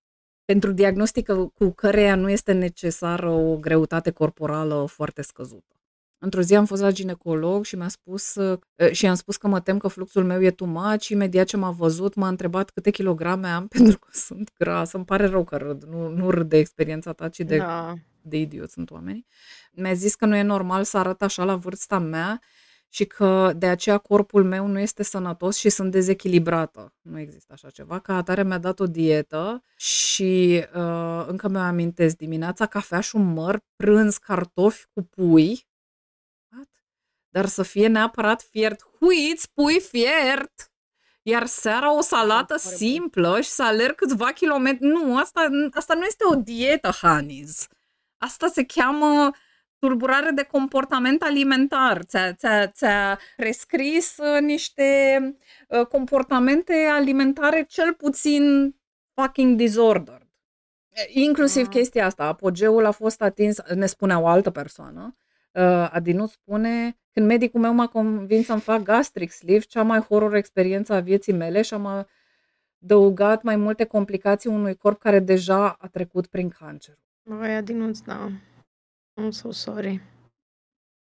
pentru 0.45 0.73
diagnostic 0.73 1.27
cu 1.55 1.71
căreia 1.71 2.15
nu 2.15 2.31
este 2.31 2.53
necesară 2.53 3.31
o 3.31 3.57
greutate 3.57 4.11
corporală 4.11 4.85
foarte 4.89 5.23
scăzută. 5.23 5.74
Într-o 6.25 6.41
zi 6.41 6.55
am 6.55 6.65
fost 6.65 6.83
la 6.83 6.91
ginecolog 6.91 7.65
și 7.65 7.77
mi-a 7.77 7.89
spus 7.89 8.37
și 8.91 9.05
i-am 9.05 9.15
spus 9.15 9.37
că 9.37 9.49
mă 9.49 9.61
tem 9.61 9.79
că 9.79 9.89
fluxul 9.89 10.25
meu 10.25 10.43
e 10.43 10.51
too 10.51 10.69
much, 10.69 11.09
imediat 11.09 11.47
ce 11.47 11.57
m-a 11.57 11.71
văzut 11.71 12.15
m-a 12.15 12.29
întrebat 12.29 12.71
câte 12.71 12.91
kilograme 12.91 13.49
am 13.49 13.67
pentru 13.79 13.99
că 13.99 14.09
sunt 14.13 14.53
grasă. 14.59 14.97
Îmi 14.97 15.07
pare 15.07 15.27
rău 15.27 15.45
că 15.45 15.57
râd, 15.57 15.85
nu 15.85 16.09
nu 16.09 16.31
râd 16.31 16.49
de 16.49 16.57
experiența 16.57 17.13
ta, 17.13 17.29
ci 17.29 17.39
de 17.39 17.57
Da. 17.57 17.95
de 18.23 18.37
idioți 18.37 18.73
sunt 18.73 18.91
oamenii. 18.91 19.27
Mi-a 19.73 19.93
zis 19.93 20.15
că 20.15 20.27
nu 20.27 20.37
e 20.37 20.43
normal 20.43 20.85
să 20.85 20.99
arăt 20.99 21.23
așa 21.23 21.45
la 21.45 21.57
vârsta 21.57 21.99
mea 21.99 22.41
și 22.89 23.05
că 23.05 23.53
de 23.57 23.67
aceea 23.67 23.99
corpul 23.99 24.45
meu 24.45 24.67
nu 24.67 24.79
este 24.79 25.03
sănătos 25.03 25.57
și 25.57 25.69
sunt 25.69 25.91
dezechilibrată. 25.91 26.95
Nu 27.01 27.19
există 27.19 27.53
așa 27.53 27.71
ceva. 27.71 27.99
Ca 27.99 28.17
atare 28.17 28.45
mi-a 28.45 28.59
dat 28.59 28.81
o 28.81 28.87
dietă 28.87 29.63
și 29.77 30.65
uh, 30.75 31.25
încă 31.27 31.49
mi-o 31.49 31.61
amintesc 31.61 32.17
dimineața 32.17 32.67
cafea 32.67 33.01
și 33.01 33.17
un 33.17 33.33
măr, 33.33 33.61
prânz 33.77 34.17
cartofi 34.17 34.87
cu 34.93 35.03
pui, 35.03 35.67
dar 37.35 37.47
să 37.47 37.63
fie 37.63 37.87
neapărat 37.87 38.43
fiert. 38.51 38.89
Huiți, 39.01 39.53
pui 39.53 39.81
fiert! 39.81 40.73
Iar 41.23 41.47
seara 41.47 41.97
o 41.97 42.01
salată 42.01 42.57
simplă 42.57 43.41
și 43.41 43.49
să 43.49 43.63
alerg 43.63 43.95
câțiva 43.95 44.31
kilometri. 44.31 44.87
Nu, 44.87 45.19
asta, 45.19 45.49
asta 45.73 45.95
nu 45.95 46.03
este 46.03 46.25
o 46.31 46.35
dietă, 46.35 46.91
Hanis. 47.01 47.67
Asta 48.19 48.47
se 48.47 48.65
cheamă 48.65 49.31
tulburare 49.79 50.31
de 50.31 50.43
comportament 50.43 51.23
alimentar. 51.23 52.05
Ți-a, 52.05 52.33
ți-a, 52.33 52.67
ți-a 52.67 53.19
prescris 53.37 54.17
uh, 54.17 54.41
niște 54.41 55.19
uh, 55.69 55.87
comportamente 55.87 56.89
alimentare 56.93 57.65
cel 57.69 57.95
puțin 57.95 58.75
fucking 59.15 59.57
disordered. 59.57 60.29
Inclusiv 61.09 61.67
ah. 61.67 61.71
chestia 61.71 62.07
asta, 62.07 62.25
apogeul 62.25 62.85
a 62.85 62.91
fost 62.91 63.23
atins, 63.23 63.59
ne 63.75 63.87
spunea 63.87 64.19
o 64.19 64.27
altă 64.27 64.51
persoană, 64.51 65.17
uh, 65.53 65.89
Adinu 65.91 66.27
spune, 66.27 66.99
când 67.15 67.27
medicul 67.27 67.61
meu 67.61 67.73
m-a 67.73 67.87
convins 67.87 68.47
să-mi 68.47 68.61
fac 68.61 68.83
gastric 68.83 69.31
sleeve, 69.31 69.65
cea 69.65 69.83
mai 69.83 70.01
horror 70.01 70.35
experiență 70.35 70.93
a 70.93 71.01
vieții 71.01 71.33
mele 71.33 71.63
și 71.63 71.75
am 71.75 72.07
adăugat 72.83 73.43
mai 73.43 73.57
multe 73.57 73.85
complicații 73.85 74.51
unui 74.51 74.77
corp 74.77 74.99
care 74.99 75.19
deja 75.19 75.73
a 75.73 75.89
trecut 75.89 76.27
prin 76.27 76.49
cancer. 76.49 76.99
Măi, 77.23 77.55
Adinu, 77.55 77.91
da. 78.05 78.31
I'm 79.21 79.31
so 79.31 79.51
sorry. 79.51 80.01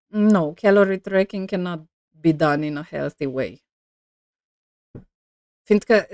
No, 0.08 0.54
calorie 0.54 0.98
tracking 0.98 1.50
cannot 1.50 1.82
be 2.10 2.32
done 2.32 2.66
in 2.66 2.78
a 2.78 2.84
healthy 2.84 3.26
way. 3.26 3.64
Fiindcă 5.64 6.08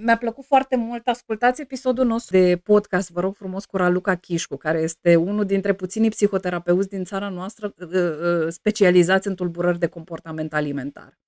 mi-a 0.00 0.16
plăcut 0.16 0.44
foarte 0.44 0.76
mult, 0.76 1.08
ascultați 1.08 1.60
episodul 1.60 2.06
nostru 2.06 2.36
de 2.36 2.56
podcast, 2.56 3.10
vă 3.10 3.20
rog 3.20 3.34
frumos, 3.34 3.64
cu 3.64 3.76
Raluca 3.76 4.14
Chișcu, 4.14 4.56
care 4.56 4.78
este 4.78 5.16
unul 5.16 5.44
dintre 5.44 5.74
puținii 5.74 6.10
psihoterapeuți 6.10 6.88
din 6.88 7.04
țara 7.04 7.28
noastră 7.28 7.74
specializați 8.48 9.28
în 9.28 9.34
tulburări 9.34 9.78
de 9.78 9.86
comportament 9.86 10.54
alimentar. 10.54 11.18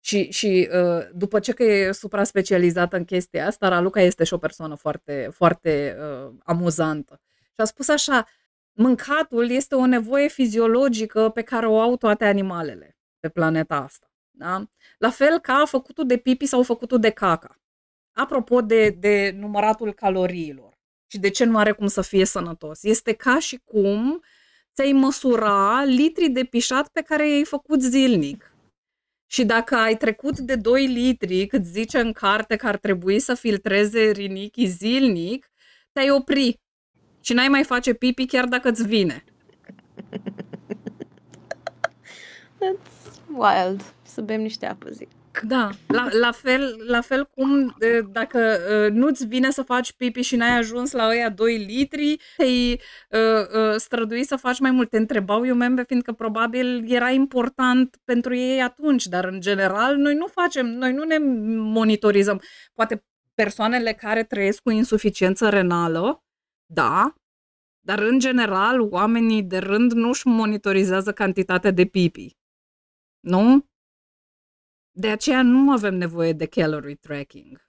Și, 0.00 0.30
și 0.30 0.68
după 1.12 1.38
ce 1.38 1.52
că 1.52 1.62
e 1.62 1.92
supra-specializată 1.92 2.96
în 2.96 3.04
chestia 3.04 3.46
asta, 3.46 3.68
Raluca 3.68 4.00
este 4.00 4.24
și 4.24 4.34
o 4.34 4.38
persoană 4.38 4.74
foarte, 4.74 5.28
foarte 5.32 5.96
uh, 6.00 6.32
amuzantă. 6.44 7.20
Și 7.44 7.54
a 7.56 7.64
spus 7.64 7.88
așa, 7.88 8.26
mâncatul 8.72 9.50
este 9.50 9.74
o 9.74 9.86
nevoie 9.86 10.28
fiziologică 10.28 11.28
pe 11.28 11.42
care 11.42 11.66
o 11.66 11.80
au 11.80 11.96
toate 11.96 12.24
animalele 12.24 12.96
pe 13.20 13.28
planeta 13.28 13.76
asta. 13.76 14.07
Da? 14.38 14.64
La 14.98 15.10
fel 15.10 15.38
ca 15.38 15.64
făcutul 15.66 16.06
de 16.06 16.16
pipi 16.16 16.46
sau 16.46 16.62
făcutul 16.62 17.00
de 17.00 17.10
caca. 17.10 17.60
Apropo 18.12 18.60
de, 18.60 18.88
de 18.88 19.34
număratul 19.38 19.92
caloriilor 19.92 20.78
și 21.06 21.18
de 21.18 21.28
ce 21.28 21.44
nu 21.44 21.58
are 21.58 21.72
cum 21.72 21.86
să 21.86 22.02
fie 22.02 22.24
sănătos. 22.24 22.82
Este 22.82 23.12
ca 23.12 23.38
și 23.38 23.60
cum 23.64 24.22
ți-ai 24.74 24.92
măsura 24.92 25.84
litri 25.84 26.28
de 26.28 26.44
pișat 26.44 26.88
pe 26.88 27.00
care 27.02 27.28
i-ai 27.28 27.44
făcut 27.44 27.82
zilnic. 27.82 28.52
Și 29.26 29.44
dacă 29.44 29.76
ai 29.76 29.96
trecut 29.96 30.38
de 30.38 30.54
2 30.54 30.86
litri, 30.86 31.46
cât 31.46 31.64
zice 31.64 31.98
în 31.98 32.12
carte 32.12 32.56
că 32.56 32.66
ar 32.66 32.76
trebui 32.76 33.18
să 33.18 33.34
filtreze 33.34 34.10
rinichii 34.10 34.66
zilnic, 34.66 35.50
te-ai 35.92 36.10
opri 36.10 36.60
și 37.20 37.32
n-ai 37.32 37.48
mai 37.48 37.64
face 37.64 37.92
pipi 37.92 38.26
chiar 38.26 38.44
dacă 38.44 38.68
îți 38.68 38.86
vine. 38.86 39.24
That's 42.60 42.97
wild. 43.32 43.82
Să 44.02 44.20
bem 44.20 44.40
niște 44.40 44.66
apă, 44.66 44.88
zic. 44.90 45.08
Da, 45.42 45.70
la, 45.86 46.08
la, 46.20 46.32
fel, 46.32 46.84
la 46.86 47.00
fel 47.00 47.28
cum 47.34 47.76
dacă 48.10 48.38
uh, 48.38 48.92
nu-ți 48.92 49.26
vine 49.26 49.50
să 49.50 49.62
faci 49.62 49.92
pipi 49.92 50.20
și 50.20 50.36
n-ai 50.36 50.58
ajuns 50.58 50.92
la 50.92 51.08
ăia 51.08 51.30
2 51.30 51.56
litri, 51.56 52.16
te-ai 52.36 52.80
uh, 53.10 53.18
uh, 53.54 53.74
strădui 53.76 54.24
să 54.24 54.36
faci 54.36 54.58
mai 54.58 54.70
mult. 54.70 54.90
Te 54.90 54.96
întrebau 54.96 55.46
eu 55.46 55.54
membre, 55.54 55.84
fiindcă 55.84 56.12
probabil 56.12 56.92
era 56.92 57.10
important 57.10 57.96
pentru 58.04 58.34
ei 58.34 58.62
atunci, 58.62 59.06
dar 59.06 59.24
în 59.24 59.40
general 59.40 59.96
noi 59.96 60.14
nu 60.14 60.26
facem, 60.26 60.66
noi 60.66 60.92
nu 60.92 61.04
ne 61.04 61.18
monitorizăm. 61.56 62.40
Poate 62.74 63.04
persoanele 63.34 63.92
care 63.92 64.22
trăiesc 64.24 64.62
cu 64.62 64.70
insuficiență 64.70 65.48
renală, 65.48 66.22
da, 66.66 67.14
dar 67.80 67.98
în 67.98 68.18
general 68.18 68.80
oamenii 68.80 69.42
de 69.42 69.58
rând 69.58 69.92
nu-și 69.92 70.26
monitorizează 70.26 71.12
cantitatea 71.12 71.70
de 71.70 71.84
pipi. 71.84 72.36
Nu? 73.28 73.66
De 74.90 75.08
aceea 75.08 75.42
nu 75.42 75.70
avem 75.70 75.94
nevoie 75.94 76.32
de 76.32 76.46
calorie 76.46 76.94
tracking. 76.94 77.66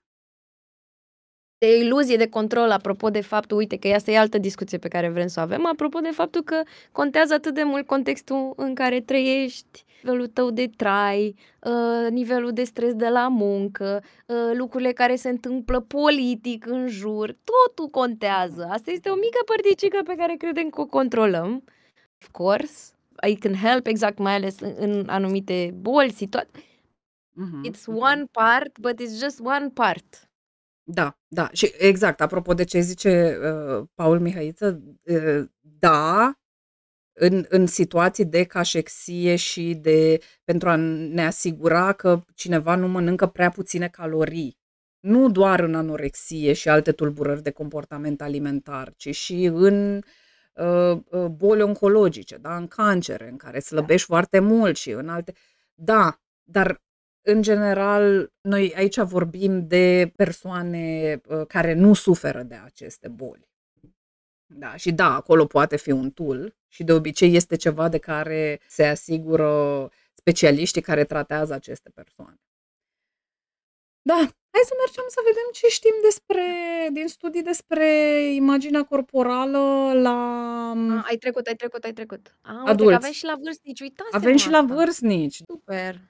De 1.58 1.78
iluzie 1.78 2.16
de 2.16 2.28
control, 2.28 2.70
apropo 2.70 3.10
de 3.10 3.20
faptul, 3.20 3.56
uite 3.56 3.76
că 3.76 3.88
asta 3.88 4.10
e 4.10 4.18
altă 4.18 4.38
discuție 4.38 4.78
pe 4.78 4.88
care 4.88 5.08
vrem 5.08 5.26
să 5.26 5.40
o 5.40 5.42
avem, 5.42 5.66
apropo 5.66 5.98
de 5.98 6.08
faptul 6.08 6.42
că 6.42 6.62
contează 6.92 7.34
atât 7.34 7.54
de 7.54 7.62
mult 7.62 7.86
contextul 7.86 8.52
în 8.56 8.74
care 8.74 9.00
trăiești, 9.00 9.84
nivelul 10.02 10.26
tău 10.26 10.50
de 10.50 10.70
trai, 10.76 11.34
uh, 11.62 12.10
nivelul 12.10 12.52
de 12.52 12.64
stres 12.64 12.94
de 12.94 13.08
la 13.08 13.28
muncă, 13.28 14.02
uh, 14.26 14.50
lucrurile 14.52 14.92
care 14.92 15.16
se 15.16 15.28
întâmplă 15.28 15.80
politic 15.80 16.66
în 16.66 16.88
jur, 16.88 17.36
totul 17.44 17.88
contează. 17.88 18.66
Asta 18.70 18.90
este 18.90 19.08
o 19.08 19.14
mică 19.14 19.38
părticică 19.44 20.00
pe 20.04 20.14
care 20.14 20.34
credem 20.34 20.68
că 20.68 20.80
o 20.80 20.86
controlăm. 20.86 21.64
Of 22.20 22.28
course, 22.30 22.92
I 23.28 23.34
can 23.34 23.54
help, 23.54 23.86
exact, 23.86 24.18
mai 24.18 24.34
ales 24.34 24.60
în, 24.60 24.74
în 24.78 25.04
anumite 25.08 25.70
boli, 25.74 26.12
situații 26.12 26.68
Mm-hmm. 27.40 27.64
It's 27.64 27.86
mm-hmm. 27.86 27.96
one 27.96 28.26
part, 28.32 28.78
but 28.80 29.00
it's 29.00 29.18
just 29.18 29.40
one 29.40 29.70
part. 29.70 30.30
Da, 30.82 31.18
da. 31.28 31.48
Și 31.52 31.72
exact, 31.78 32.20
apropo 32.20 32.54
de 32.54 32.64
ce 32.64 32.80
zice 32.80 33.38
uh, 33.42 33.86
Paul 33.94 34.20
Mihaiță, 34.20 34.82
uh, 35.02 35.44
da, 35.60 36.34
în, 37.12 37.44
în 37.48 37.66
situații 37.66 38.24
de 38.24 38.44
cașexie 38.44 39.36
și 39.36 39.74
de 39.74 40.18
pentru 40.44 40.68
a 40.68 40.76
ne 40.76 41.26
asigura 41.26 41.92
că 41.92 42.22
cineva 42.34 42.74
nu 42.74 42.88
mănâncă 42.88 43.26
prea 43.26 43.50
puține 43.50 43.88
calorii. 43.88 44.58
Nu 45.00 45.30
doar 45.30 45.60
în 45.60 45.74
anorexie 45.74 46.52
și 46.52 46.68
alte 46.68 46.92
tulburări 46.92 47.42
de 47.42 47.50
comportament 47.50 48.20
alimentar, 48.20 48.92
ci 48.96 49.14
și 49.14 49.44
în 49.44 49.96
uh, 49.96 50.02
uh 50.02 50.29
boli 51.30 51.62
oncologice, 51.62 52.36
da? 52.36 52.56
în 52.56 52.66
cancere, 52.66 53.28
în 53.28 53.36
care 53.36 53.58
slăbești 53.58 54.08
da. 54.08 54.14
foarte 54.14 54.38
mult 54.38 54.76
și 54.76 54.90
în 54.90 55.08
alte. 55.08 55.32
Da, 55.74 56.20
dar 56.44 56.82
în 57.22 57.42
general, 57.42 58.32
noi 58.40 58.74
aici 58.76 59.00
vorbim 59.00 59.66
de 59.66 60.12
persoane 60.16 61.20
uh, 61.28 61.46
care 61.46 61.72
nu 61.72 61.94
suferă 61.94 62.42
de 62.42 62.54
aceste 62.54 63.08
boli. 63.08 63.48
Da, 64.46 64.76
și 64.76 64.92
da, 64.92 65.14
acolo 65.14 65.46
poate 65.46 65.76
fi 65.76 65.90
un 65.90 66.10
tool 66.10 66.56
și 66.68 66.84
de 66.84 66.92
obicei 66.92 67.34
este 67.34 67.56
ceva 67.56 67.88
de 67.88 67.98
care 67.98 68.60
se 68.68 68.84
asigură 68.84 69.88
specialiștii 70.14 70.80
care 70.80 71.04
tratează 71.04 71.52
aceste 71.52 71.90
persoane. 71.90 72.40
Da, 74.02 74.28
hai 74.52 74.62
să 74.64 74.74
mergem 74.82 75.04
să 75.08 75.20
vedem 75.24 75.48
ce 75.52 75.66
știm 75.68 75.94
despre, 76.02 76.44
din 76.92 77.08
studii 77.08 77.42
despre 77.42 77.86
imaginea 78.32 78.84
corporală 78.84 79.92
la 79.94 80.18
A, 80.70 81.04
ai 81.08 81.16
trecut, 81.16 81.46
ai 81.46 81.54
trecut, 81.54 81.84
ai 81.84 81.92
trecut. 81.92 82.36
A, 82.42 82.62
adulți. 82.66 82.94
avem 82.94 83.12
și 83.12 83.24
la 83.24 83.34
vârstnici, 83.42 83.80
uitați 83.80 84.14
Avem 84.16 84.36
și 84.36 84.50
la 84.50 84.62
vârstnici. 84.62 85.42
Super. 85.46 86.00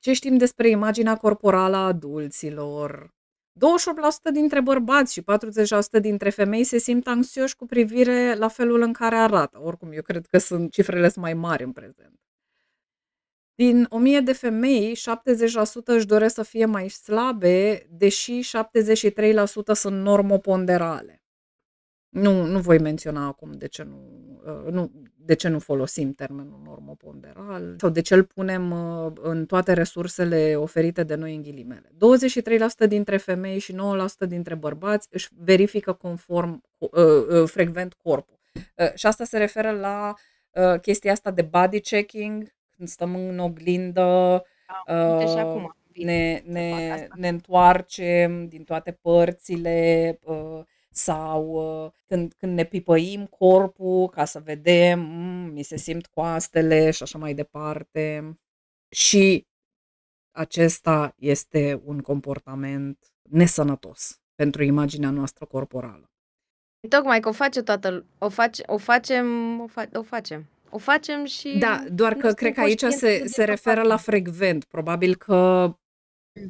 Ce 0.00 0.12
știm 0.12 0.36
despre 0.36 0.68
imaginea 0.68 1.16
corporală 1.16 1.76
a 1.76 1.86
adulților? 1.86 3.12
28% 4.28 4.32
dintre 4.32 4.60
bărbați 4.60 5.12
și 5.12 5.22
40% 5.98 6.00
dintre 6.00 6.30
femei 6.30 6.64
se 6.64 6.78
simt 6.78 7.06
anxioși 7.06 7.56
cu 7.56 7.66
privire 7.66 8.34
la 8.34 8.48
felul 8.48 8.80
în 8.80 8.92
care 8.92 9.16
arată. 9.16 9.60
Oricum, 9.62 9.92
eu 9.92 10.02
cred 10.02 10.26
că 10.26 10.38
sunt 10.38 10.72
cifrele 10.72 11.08
sunt 11.08 11.24
mai 11.24 11.34
mari 11.34 11.64
în 11.64 11.72
prezent. 11.72 12.18
Din 13.54 13.86
1000 13.90 14.20
de 14.20 14.32
femei, 14.32 14.96
70% 14.96 15.84
își 15.84 16.06
doresc 16.06 16.34
să 16.34 16.42
fie 16.42 16.64
mai 16.64 16.88
slabe, 16.88 17.86
deși 17.90 18.40
73% 18.40 19.20
sunt 19.72 20.02
normoponderale. 20.02 21.24
Nu, 22.08 22.44
nu 22.44 22.60
voi 22.60 22.78
menționa 22.78 23.26
acum 23.26 23.52
de 23.52 23.66
ce 23.66 23.82
nu, 23.82 23.96
uh, 24.46 24.72
nu, 24.72 24.90
de 25.16 25.34
ce 25.34 25.48
nu 25.48 25.58
folosim 25.58 26.12
termenul 26.12 26.60
normoponderal 26.64 27.74
sau 27.78 27.90
de 27.90 28.00
ce 28.00 28.14
îl 28.14 28.22
punem 28.22 28.70
uh, 28.70 29.12
în 29.22 29.46
toate 29.46 29.72
resursele 29.72 30.54
oferite 30.56 31.02
de 31.02 31.14
noi 31.14 31.34
în 31.34 31.42
ghilimele. 31.42 31.90
23% 32.84 32.88
dintre 32.88 33.16
femei 33.16 33.58
și 33.58 33.76
9% 34.24 34.28
dintre 34.28 34.54
bărbați 34.54 35.08
își 35.10 35.28
verifică 35.36 35.92
conform 35.92 36.62
uh, 36.78 36.90
uh, 36.92 37.48
frecvent 37.48 37.94
corpul. 37.94 38.38
Uh, 38.54 38.92
și 38.94 39.06
asta 39.06 39.24
se 39.24 39.38
referă 39.38 39.70
la 39.70 40.14
uh, 40.50 40.80
chestia 40.80 41.12
asta 41.12 41.30
de 41.30 41.42
body 41.42 41.80
checking, 41.80 42.53
când 42.76 42.88
stăm 42.88 43.14
în 43.14 43.38
oglindă, 43.38 44.44
da, 44.86 45.18
uh, 45.18 45.36
acum, 45.36 45.76
ne, 45.92 46.42
ne, 46.46 47.08
ne 47.14 47.28
întoarcem 47.28 48.46
din 48.46 48.64
toate 48.64 48.92
părțile, 48.92 50.18
uh, 50.24 50.60
sau 50.94 51.46
uh, 51.46 51.92
când, 52.06 52.32
când 52.38 52.54
ne 52.56 52.64
pipăim 52.64 53.26
corpul 53.26 54.08
ca 54.08 54.24
să 54.24 54.40
vedem, 54.40 55.00
mm, 55.00 55.52
mi 55.52 55.62
se 55.62 55.76
simt 55.76 56.06
coastele 56.06 56.90
și 56.90 57.02
așa 57.02 57.18
mai 57.18 57.34
departe. 57.34 58.38
Și 58.88 59.46
acesta 60.30 61.14
este 61.18 61.82
un 61.84 62.00
comportament 62.00 63.12
nesănătos 63.22 64.20
pentru 64.34 64.62
imaginea 64.62 65.10
noastră 65.10 65.44
corporală. 65.44 66.10
Tocmai 66.88 67.20
că 67.20 67.28
o 67.28 67.32
face 67.32 67.62
toată, 67.62 68.04
o, 68.18 68.28
face, 68.28 68.62
o 68.66 68.78
facem, 68.78 69.60
o, 69.60 69.66
fa, 69.66 69.88
o 69.92 70.02
facem. 70.02 70.46
O 70.74 70.78
facem 70.78 71.24
și... 71.24 71.58
Da, 71.58 71.84
doar 71.90 72.14
că 72.14 72.32
cred 72.32 72.54
că 72.54 72.60
aici 72.60 72.84
se, 72.84 73.22
se 73.26 73.44
referă 73.44 73.82
la 73.82 73.96
frecvent. 73.96 74.64
Probabil 74.64 75.16
că 75.16 75.72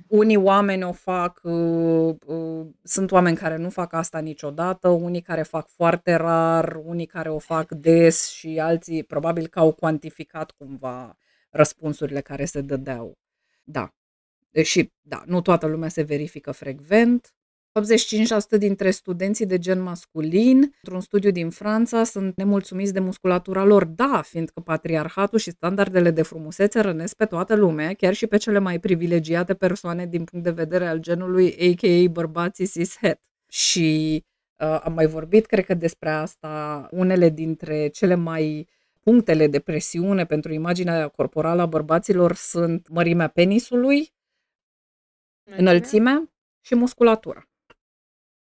unii 0.09 0.37
oameni 0.37 0.85
o 0.85 0.93
fac, 0.93 1.41
uh, 1.43 2.15
uh, 2.27 2.67
sunt 2.83 3.11
oameni 3.11 3.37
care 3.37 3.57
nu 3.57 3.71
fac 3.71 3.93
asta 3.93 4.19
niciodată, 4.19 4.89
unii 4.89 5.21
care 5.21 5.43
fac 5.43 5.69
foarte 5.69 6.15
rar, 6.15 6.81
unii 6.85 7.07
care 7.07 7.31
o 7.31 7.39
fac 7.39 7.73
des 7.87 8.29
și 8.29 8.59
alții 8.61 9.03
probabil 9.03 9.47
că 9.47 9.59
au 9.59 9.73
cuantificat 9.73 10.51
cumva 10.51 11.17
răspunsurile 11.51 12.21
care 12.21 12.45
se 12.45 12.61
dădeau. 12.61 13.19
Da. 13.65 13.95
Și 14.63 14.93
da, 15.01 15.23
nu 15.27 15.41
toată 15.41 15.67
lumea 15.67 15.89
se 15.89 16.03
verifică 16.03 16.53
frecvent. 16.53 17.35
85% 17.81 18.59
dintre 18.59 18.91
studenții 18.91 19.47
de 19.47 19.59
gen 19.59 19.81
masculin, 19.81 20.61
într-un 20.61 21.01
studiu 21.01 21.31
din 21.31 21.51
Franța, 21.51 22.05
sunt 22.05 22.37
nemulțumiți 22.37 22.93
de 22.93 23.01
musculatura 23.01 23.65
lor. 23.65 23.85
Da, 23.85 24.23
fiindcă 24.25 24.61
patriarhatul 24.61 25.39
și 25.39 25.51
standardele 25.51 26.11
de 26.11 26.23
frumusețe 26.23 26.81
rănesc 26.81 27.15
pe 27.17 27.25
toată 27.25 27.55
lumea, 27.55 27.93
chiar 27.93 28.15
și 28.15 28.27
pe 28.27 28.37
cele 28.37 28.59
mai 28.59 28.81
privilegiate 28.81 29.55
persoane 29.55 30.07
din 30.07 30.25
punct 30.25 30.45
de 30.45 30.51
vedere 30.51 30.87
al 30.87 30.99
genului, 30.99 31.57
a.k.a. 31.61 32.11
bărbații 32.11 32.67
cis-het. 32.67 33.21
Și 33.49 34.23
uh, 34.61 34.81
am 34.83 34.93
mai 34.93 35.07
vorbit, 35.07 35.47
cred 35.47 35.65
că, 35.65 35.75
despre 35.75 36.11
asta. 36.11 36.89
Unele 36.91 37.29
dintre 37.29 37.89
cele 37.89 38.15
mai 38.15 38.69
punctele 39.01 39.47
de 39.47 39.61
presiune 39.61 40.27
pentru 40.27 40.53
imaginea 40.53 41.09
corporală 41.09 41.63
a 41.63 41.67
bărbaților 41.67 42.35
sunt 42.35 42.89
mărimea 42.89 43.29
penisului, 43.29 44.13
înălțimea 45.57 46.33
și 46.61 46.75
musculatura. 46.75 47.49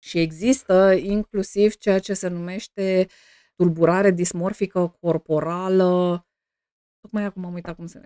Și 0.02 0.18
există 0.18 0.92
inclusiv 0.92 1.76
ceea 1.76 1.98
ce 1.98 2.14
se 2.14 2.28
numește 2.28 3.06
tulburare 3.54 4.10
dismorfică 4.10 4.96
corporală, 5.00 6.26
tocmai 7.00 7.24
acum 7.24 7.44
am 7.44 7.54
uitat 7.54 7.74
cum 7.76 7.86
se 7.86 8.00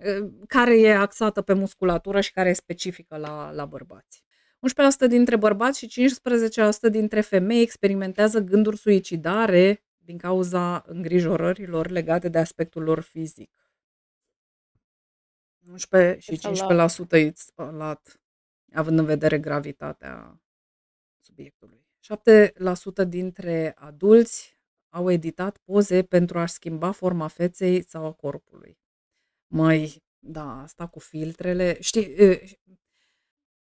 care 0.47 0.79
e 0.79 0.95
axată 0.95 1.41
pe 1.41 1.53
musculatură 1.53 2.21
și 2.21 2.31
care 2.31 2.49
e 2.49 2.53
specifică 2.53 3.17
la, 3.17 3.51
la 3.51 3.65
bărbați. 3.65 4.23
11% 5.05 5.07
dintre 5.07 5.35
bărbați 5.35 5.79
și 5.79 6.07
15% 6.87 6.91
dintre 6.91 7.21
femei 7.21 7.61
experimentează 7.61 8.39
gânduri 8.39 8.77
suicidare 8.77 9.83
din 9.97 10.17
cauza 10.17 10.83
îngrijorărilor 10.87 11.89
legate 11.89 12.29
de 12.29 12.37
aspectul 12.37 12.83
lor 12.83 12.99
fizic. 12.99 13.71
11 15.69 16.19
și 16.19 16.39
15% 17.17 17.31
it's 17.31 17.55
a 17.55 17.69
lot, 17.71 18.21
având 18.73 18.99
în 18.99 19.05
vedere 19.05 19.39
gravitatea 19.39 20.41
subiectului. 21.19 21.76
7% 23.03 23.07
dintre 23.07 23.73
adulți 23.77 24.55
au 24.89 25.11
editat 25.11 25.57
poze 25.57 26.03
pentru 26.03 26.39
a-și 26.39 26.53
schimba 26.53 26.91
forma 26.91 27.27
feței 27.27 27.83
sau 27.83 28.05
a 28.05 28.11
corpului. 28.11 28.79
Măi, 29.47 30.03
da, 30.19 30.61
asta 30.61 30.87
cu 30.87 30.99
filtrele, 30.99 31.81
știi, 31.81 32.15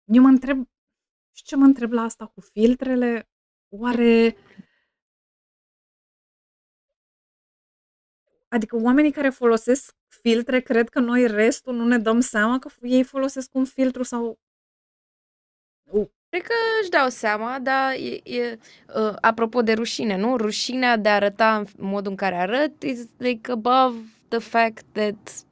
eu 0.04 0.22
mă 0.22 0.28
întreb, 0.28 0.68
și 1.32 1.42
ce 1.42 1.56
mă 1.56 1.64
întreb 1.64 1.92
la 1.92 2.02
asta 2.02 2.26
cu 2.26 2.40
filtrele? 2.40 3.28
Oare 3.68 4.36
Adică 8.48 8.76
oamenii 8.76 9.12
care 9.12 9.28
folosesc 9.30 9.96
filtre 10.08 10.60
cred 10.60 10.88
că 10.88 11.00
noi 11.00 11.26
restul 11.26 11.74
nu 11.74 11.84
ne 11.86 11.98
dăm 11.98 12.20
seama 12.20 12.58
că 12.58 12.68
ei 12.82 13.04
folosesc 13.04 13.54
un 13.54 13.64
filtru 13.64 14.02
sau 14.02 14.38
Cred 16.30 16.42
că 16.42 16.52
își 16.80 16.90
dau 16.90 17.08
seama, 17.08 17.58
dar 17.58 17.92
e, 17.92 18.20
e, 18.36 18.58
uh, 18.96 19.14
apropo 19.20 19.62
de 19.62 19.72
rușine, 19.72 20.16
nu? 20.16 20.36
Rușinea 20.36 20.96
de 20.96 21.08
a 21.08 21.14
arăta 21.14 21.56
în 21.56 21.66
modul 21.78 22.10
în 22.10 22.16
care 22.16 22.34
arăt 22.34 22.82
is 22.82 23.06
like 23.16 23.50
above 23.52 23.98
the 24.28 24.38
fact 24.38 24.84
that 24.92 25.44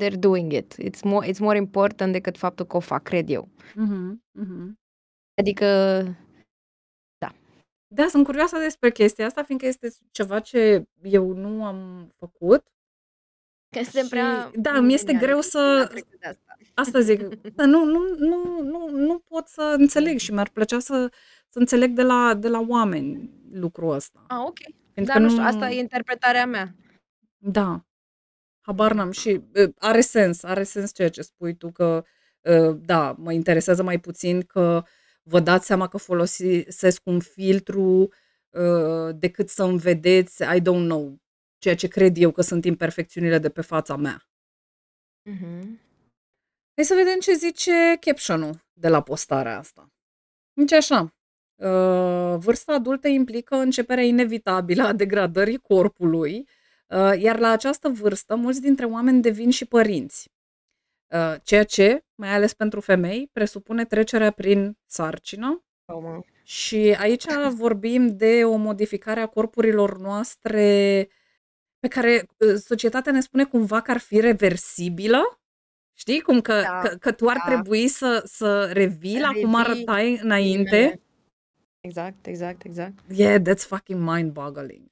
they're 0.00 0.18
doing 0.18 0.52
it. 0.52 0.74
It's 0.78 1.02
more, 1.04 1.26
it's 1.32 1.38
more 1.40 1.56
important 1.58 2.12
decât 2.12 2.38
faptul 2.38 2.66
că 2.66 2.76
o 2.76 2.80
fac, 2.80 3.02
cred 3.02 3.30
eu. 3.30 3.48
Mhm, 3.74 4.22
mhm. 4.38 4.78
Adică, 5.40 5.66
da. 7.18 7.32
Da, 7.88 8.06
sunt 8.08 8.24
curioasă 8.24 8.58
despre 8.58 8.90
chestia 8.90 9.26
asta, 9.26 9.42
fiindcă 9.42 9.66
este 9.66 9.88
ceva 10.12 10.40
ce 10.40 10.84
eu 11.02 11.32
nu 11.32 11.64
am 11.64 12.08
făcut. 12.18 12.64
Că 13.72 13.82
suntem 13.82 14.02
Și 14.02 14.08
prea 14.08 14.50
da, 14.54 14.80
mi 14.80 14.94
este 14.94 15.12
greu 15.12 15.40
să 15.40 15.90
asta. 16.22 16.56
Asta 16.74 17.00
zic, 17.00 17.20
dar 17.54 17.66
nu, 17.66 17.84
nu, 17.84 18.00
nu, 18.18 18.60
nu, 18.62 18.88
nu 18.90 19.18
pot 19.18 19.46
să 19.48 19.74
înțeleg 19.78 20.18
și 20.18 20.32
mi-ar 20.32 20.48
plăcea 20.48 20.78
să, 20.78 21.10
să 21.48 21.58
înțeleg 21.58 21.90
de 21.90 22.02
la, 22.02 22.34
de 22.34 22.48
la 22.48 22.64
oameni 22.68 23.30
lucrul 23.52 23.94
ăsta. 23.94 24.24
Ah, 24.28 24.38
ok. 24.46 24.58
Pentru 24.94 25.12
Da, 25.12 25.12
că 25.12 25.18
nu 25.18 25.28
știu, 25.28 25.40
nu... 25.40 25.46
asta 25.46 25.70
e 25.70 25.78
interpretarea 25.78 26.46
mea. 26.46 26.74
Da, 27.38 27.84
habar 28.60 28.92
n-am 28.92 29.10
și 29.10 29.28
uh, 29.28 29.72
are 29.78 30.00
sens, 30.00 30.42
are 30.42 30.62
sens 30.62 30.92
ceea 30.94 31.08
ce 31.08 31.22
spui 31.22 31.56
tu 31.56 31.70
că 31.70 32.04
uh, 32.40 32.76
da, 32.84 33.14
mă 33.18 33.32
interesează 33.32 33.82
mai 33.82 34.00
puțin 34.00 34.42
că 34.42 34.84
vă 35.22 35.40
dați 35.40 35.66
seama 35.66 35.88
că 35.88 35.96
folosesc 35.96 37.00
un 37.04 37.20
filtru 37.20 38.12
uh, 38.50 39.14
decât 39.14 39.48
să-mi 39.48 39.78
vedeți, 39.78 40.42
I 40.42 40.60
don't 40.60 40.84
know, 40.84 41.21
ceea 41.62 41.74
ce 41.74 41.88
cred 41.88 42.16
eu 42.16 42.30
că 42.30 42.42
sunt 42.42 42.64
imperfecțiunile 42.64 43.38
de 43.38 43.48
pe 43.48 43.60
fața 43.60 43.96
mea. 43.96 44.28
Mhm. 45.22 45.80
Hai 46.74 46.84
să 46.84 46.94
vedem 46.94 47.18
ce 47.18 47.32
zice 47.32 47.96
caption-ul 48.00 48.64
de 48.72 48.88
la 48.88 49.02
postarea 49.02 49.58
asta. 49.58 49.92
Zice 50.60 50.76
așa, 50.76 51.14
uh, 51.54 52.36
vârsta 52.38 52.72
adultă 52.72 53.08
implică 53.08 53.56
începerea 53.56 54.04
inevitabilă 54.04 54.82
a 54.82 54.92
degradării 54.92 55.58
corpului, 55.58 56.48
uh, 56.86 57.12
iar 57.18 57.38
la 57.38 57.48
această 57.48 57.88
vârstă 57.88 58.34
mulți 58.34 58.60
dintre 58.60 58.84
oameni 58.84 59.22
devin 59.22 59.50
și 59.50 59.64
părinți. 59.64 60.30
Uh, 61.14 61.34
ceea 61.42 61.64
ce, 61.64 62.04
mai 62.14 62.28
ales 62.34 62.54
pentru 62.54 62.80
femei, 62.80 63.28
presupune 63.32 63.84
trecerea 63.84 64.30
prin 64.30 64.78
sarcină 64.86 65.64
Traumă. 65.84 66.24
și 66.42 66.96
aici 66.98 67.24
vorbim 67.54 68.16
de 68.16 68.44
o 68.44 68.56
modificare 68.56 69.20
a 69.20 69.26
corpurilor 69.26 69.98
noastre 69.98 71.08
pe 71.82 71.88
care 71.88 72.26
uh, 72.36 72.54
societatea 72.54 73.12
ne 73.12 73.20
spune 73.20 73.44
cumva 73.44 73.80
că 73.80 73.90
ar 73.90 73.98
fi 73.98 74.20
reversibilă. 74.20 75.40
Știi? 75.92 76.20
Cum 76.20 76.40
că, 76.40 76.60
Da, 76.62 76.80
că, 76.80 76.96
că 76.96 77.12
tu 77.12 77.28
ar 77.28 77.36
da. 77.46 77.52
trebui 77.52 77.88
să, 77.88 78.22
să 78.26 78.70
revii 78.72 79.20
la 79.20 79.28
cum 79.28 79.56
Revii 79.56 79.70
arătai 79.72 80.18
înainte. 80.22 80.68
primele. 80.70 81.00
Exact, 81.80 82.26
exact, 82.26 82.64
exact. 82.64 82.98
Yeah, 83.14 83.40
that's 83.40 83.66
fucking 83.66 84.00
mind-boggling. 84.10 84.90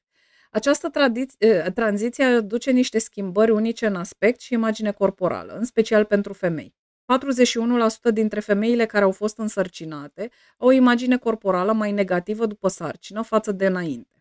Această 0.51 0.91
tradi- 0.91 1.37
eh, 1.39 1.73
tranziție 1.75 2.25
aduce 2.25 2.71
niște 2.71 2.99
schimbări 2.99 3.51
unice 3.51 3.87
în 3.87 3.97
aspect 3.97 4.41
și 4.41 4.53
imagine 4.53 4.93
corporală, 4.93 5.53
în 5.59 5.65
special 5.65 6.05
pentru 6.05 6.33
femei. 6.33 6.75
41% 7.05 8.11
dintre 8.13 8.41
femeile 8.41 8.87
care 8.87 9.05
au 9.05 9.11
fost 9.13 9.39
însărcinate 9.39 10.31
au 10.59 10.69
o 10.69 10.73
imagine 10.73 11.17
corporală 11.19 11.73
mai 11.73 11.93
negativă 11.93 12.47
după 12.47 12.69
sarcină 12.69 13.23
față 13.23 13.53
de 13.53 13.67
înainte. 13.67 14.20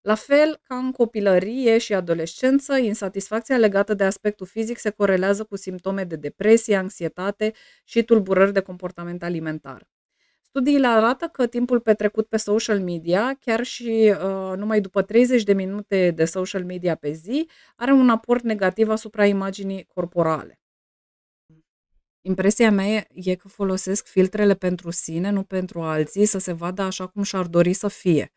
La 0.00 0.14
fel 0.14 0.60
ca 0.62 0.76
în 0.76 0.92
copilărie 0.92 1.78
și 1.78 1.94
adolescență, 1.94 2.76
insatisfacția 2.76 3.56
legată 3.56 3.94
de 3.94 4.04
aspectul 4.04 4.46
fizic 4.46 4.78
se 4.78 4.90
corelează 4.90 5.44
cu 5.44 5.56
simptome 5.56 6.04
de 6.04 6.16
depresie, 6.16 6.76
anxietate 6.76 7.52
și 7.84 8.02
tulburări 8.02 8.52
de 8.52 8.60
comportament 8.60 9.22
alimentar. 9.22 9.88
Studiile 10.42 10.86
arată 10.86 11.26
că 11.26 11.46
timpul 11.46 11.80
petrecut 11.80 12.28
pe 12.28 12.36
social 12.36 12.80
media, 12.80 13.36
chiar 13.40 13.64
și 13.64 14.14
uh, 14.14 14.56
numai 14.56 14.80
după 14.80 15.02
30 15.02 15.42
de 15.42 15.52
minute 15.52 16.10
de 16.10 16.24
social 16.24 16.64
media 16.64 16.94
pe 16.94 17.12
zi, 17.12 17.48
are 17.76 17.92
un 17.92 18.08
aport 18.08 18.42
negativ 18.42 18.88
asupra 18.88 19.26
imaginii 19.26 19.84
corporale. 19.94 20.60
Impresia 22.20 22.70
mea 22.70 23.06
e 23.12 23.34
că 23.34 23.48
folosesc 23.48 24.06
filtrele 24.06 24.54
pentru 24.54 24.90
sine, 24.90 25.30
nu 25.30 25.42
pentru 25.42 25.82
alții, 25.82 26.26
să 26.26 26.38
se 26.38 26.52
vadă 26.52 26.82
așa 26.82 27.06
cum 27.06 27.22
și-ar 27.22 27.46
dori 27.46 27.72
să 27.72 27.88
fie. 27.88 28.32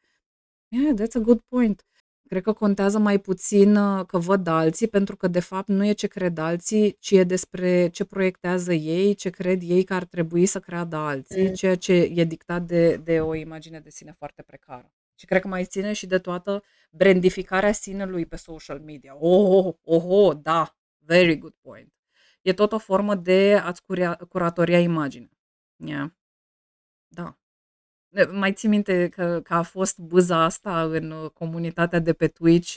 Yeah, 0.72 0.94
that's 0.96 1.16
a 1.16 1.20
good 1.20 1.42
point. 1.48 1.86
Cred 2.28 2.44
că 2.44 2.54
contează 2.54 3.00
mai 3.00 3.20
puțin 3.20 3.76
uh, 3.76 4.06
că 4.06 4.18
văd 4.18 4.48
alții, 4.48 4.88
pentru 4.88 5.16
că 5.16 5.28
de 5.28 5.40
fapt 5.40 5.68
nu 5.68 5.86
e 5.86 5.92
ce 5.94 6.08
cred 6.08 6.38
alții, 6.38 6.98
ci 7.00 7.12
e 7.12 7.24
despre 7.24 7.88
ce 7.90 8.04
proiectează 8.06 8.74
ei, 8.74 9.14
ce 9.14 9.30
cred 9.30 9.62
ei 9.62 9.84
că 9.84 9.94
ar 9.94 10.06
trebui 10.06 10.46
să 10.46 10.60
creadă 10.60 10.96
alții, 10.96 11.48
Mm. 11.48 11.54
ceea 11.54 11.76
ce 11.76 11.94
e 11.94 12.24
dictat 12.24 12.62
de, 12.64 12.96
de 12.98 13.22
o 13.22 13.34
imagine 13.36 13.80
de 13.80 13.90
sine 13.90 14.12
foarte 14.18 14.42
precară. 14.42 14.92
Și 15.16 15.26
cred 15.26 15.42
că 15.42 15.48
mai 15.48 15.66
ține 15.66 15.94
și 15.94 16.08
de 16.08 16.18
toată 16.20 16.64
brandificarea 16.92 17.72
sinelui 17.72 18.26
pe 18.26 18.36
social 18.36 18.80
media. 18.80 19.16
Oh, 19.20 19.66
oh, 19.66 19.76
oh, 19.84 20.04
oh 20.08 20.38
da, 20.42 20.76
very 20.98 21.38
good 21.38 21.56
point. 21.62 21.94
E 22.42 22.54
tot 22.54 22.72
o 22.72 22.78
formă 22.78 23.16
de 23.16 23.60
a-ți 23.64 23.82
curia- 23.84 24.18
curatoria 24.30 24.80
imagine. 24.80 25.30
Yeah. 25.76 26.10
Da. 27.08 27.40
Mai 28.32 28.54
ții 28.54 28.70
minte 28.70 29.08
că 29.10 29.40
că 29.44 29.54
a 29.54 29.62
fost 29.62 29.98
bâza 30.00 30.44
asta 30.44 30.82
în, 30.84 31.12
uh, 31.12 31.30
comunitatea 31.34 32.00
de 32.00 32.14
pe 32.14 32.28
Twitch, 32.28 32.76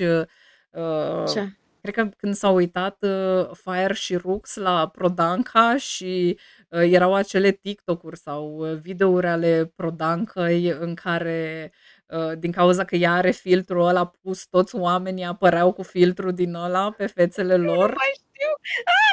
uh, 0.70 1.24
Ce? 1.32 1.48
cred 1.80 1.94
că 1.94 2.08
când 2.16 2.34
s-au 2.34 2.54
uitat, 2.54 2.96
uh, 3.02 3.50
Fire 3.52 3.92
și 3.94 4.16
Rux 4.16 4.54
la 4.56 4.88
Prodanca 4.88 5.76
și, 5.76 6.38
uh, 6.68 6.80
erau 6.92 7.14
acele 7.14 7.50
TikTok-uri 7.50 8.16
sau, 8.18 8.56
uh, 8.56 8.78
videouri 8.80 9.26
ale 9.26 9.72
Prodancăi 9.76 10.68
în 10.80 10.94
care, 10.94 11.72
uh, 12.06 12.32
din 12.38 12.52
cauza 12.52 12.84
că 12.84 12.96
ea 12.96 13.12
are 13.12 13.30
filtrul 13.30 13.86
ăla 13.86 14.06
pus, 14.22 14.46
toți 14.46 14.76
oamenii 14.76 15.24
apăreau 15.24 15.72
cu 15.72 15.82
filtrul 15.82 16.32
din 16.32 16.54
ăla 16.54 16.90
pe 16.90 17.06
fețele 17.06 17.56
Nu 17.56 17.64
lor. 17.74 17.86
mai 17.94 18.12
știu! 18.14 18.48
Ah! 18.84 19.03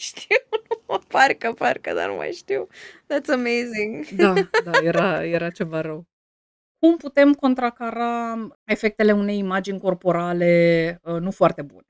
Nu 0.16 0.80
mai 0.86 0.98
știu! 0.98 1.08
Parcă, 1.08 1.52
parcă, 1.52 1.92
dar 1.94 2.08
nu 2.08 2.14
mai 2.14 2.32
știu. 2.32 2.66
That's 3.04 3.28
amazing! 3.32 4.08
Da, 4.08 4.34
da, 4.70 4.78
era 4.82 5.24
era 5.24 5.50
ceva 5.50 5.80
rău. 5.80 6.06
Cum 6.78 6.96
putem 6.96 7.34
contracara 7.34 8.36
efectele 8.64 9.12
unei 9.12 9.38
imagini 9.38 9.80
corporale, 9.80 11.00
uh, 11.02 11.20
nu 11.20 11.30
foarte 11.30 11.62
bune? 11.62 11.84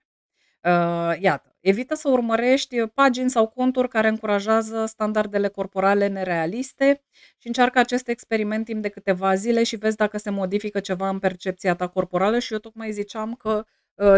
Uh, 0.62 1.16
iată, 1.20 1.56
evită 1.60 1.94
să 1.94 2.08
urmărești 2.08 2.86
pagini 2.86 3.30
sau 3.30 3.48
conturi 3.48 3.88
care 3.88 4.08
încurajează 4.08 4.86
standardele 4.86 5.48
corporale 5.48 6.06
nerealiste 6.06 7.02
și 7.38 7.46
încearcă 7.46 7.78
acest 7.78 8.08
experiment 8.08 8.64
timp 8.64 8.82
de 8.82 8.88
câteva 8.88 9.34
zile 9.34 9.62
și 9.62 9.76
vezi 9.76 9.96
dacă 9.96 10.18
se 10.18 10.30
modifică 10.30 10.80
ceva 10.80 11.08
în 11.08 11.18
percepția 11.18 11.74
ta 11.74 11.88
corporală 11.88 12.38
și 12.38 12.52
eu 12.52 12.58
tocmai 12.58 12.92
ziceam 12.92 13.34
că, 13.34 13.50
uh, 13.50 13.64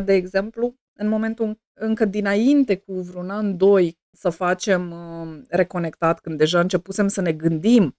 de 0.05 0.13
exemplu, 0.13 0.77
în 0.93 1.09
momentul 1.09 1.61
încă 1.73 2.05
dinainte 2.05 2.77
cu 2.77 2.93
vreun 2.93 3.31
an, 3.31 3.57
2 3.57 3.99
să 4.13 4.31
facem, 4.31 4.91
uh, 4.91 5.43
Reconectat, 5.49 6.21
când 6.21 6.39
deja 6.39 6.61
începusem 6.61 7.09
să 7.09 7.21
ne 7.21 7.33
gândim 7.33 7.97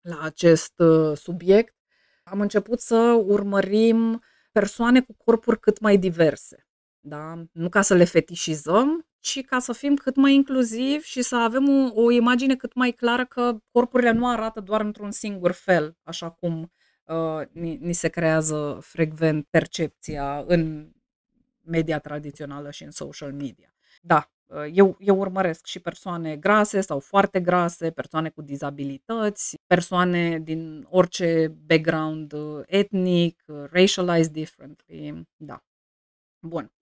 la 0.00 0.20
acest, 0.22 0.72
uh, 0.78 1.16
subiect, 1.16 1.74
am 2.24 2.40
început 2.40 2.80
să 2.80 3.22
urmărim 3.26 4.22
persoane 4.52 5.00
cu 5.00 5.14
corpuri 5.24 5.60
cât 5.60 5.80
mai 5.80 5.98
diverse, 5.98 6.66
da? 7.00 7.44
Nu 7.52 7.68
ca 7.68 7.82
să 7.82 7.94
le 7.94 8.04
fetișizăm, 8.04 9.06
ci 9.20 9.44
ca 9.44 9.58
să 9.58 9.72
fim 9.72 9.96
cât 9.96 10.16
mai 10.16 10.34
inclusivi 10.34 11.06
și 11.06 11.22
să 11.22 11.36
avem 11.36 11.68
o 11.68 12.02
o 12.02 12.10
imagine 12.10 12.56
cât 12.56 12.74
mai 12.74 12.90
clară 12.90 13.24
că 13.24 13.58
corpurile 13.70 14.10
nu 14.10 14.28
arată 14.28 14.60
doar 14.60 14.80
într-un 14.80 15.10
singur 15.10 15.50
fel, 15.52 15.96
așa 16.02 16.30
cum, 16.30 16.72
uh, 17.04 17.46
ni 17.52 17.76
ni 17.76 17.92
se 17.92 18.08
creează 18.08 18.78
frecvent 18.82 19.46
percepția 19.50 20.44
în 20.46 20.90
media 21.64 21.98
tradițională 21.98 22.70
și 22.70 22.82
în 22.82 22.90
social 22.90 23.32
media. 23.32 23.74
Da, 24.02 24.30
uh, 24.46 24.64
eu 24.72 24.96
eu 24.98 25.18
urmăresc 25.18 25.66
și 25.66 25.80
persoane 25.80 26.36
grase 26.36 26.80
sau 26.80 26.98
foarte 27.00 27.40
grase, 27.40 27.90
persoane 27.90 28.28
cu 28.28 28.42
dizabilități, 28.42 29.58
persoane 29.66 30.38
din 30.38 30.86
orice 30.90 31.54
background, 31.66 32.32
uh, 32.32 32.62
etnic, 32.66 33.42
uh, 33.46 33.64
racialized 33.70 34.32
differently, 34.32 35.26
da. 35.36 35.64
Bun. 36.40 36.72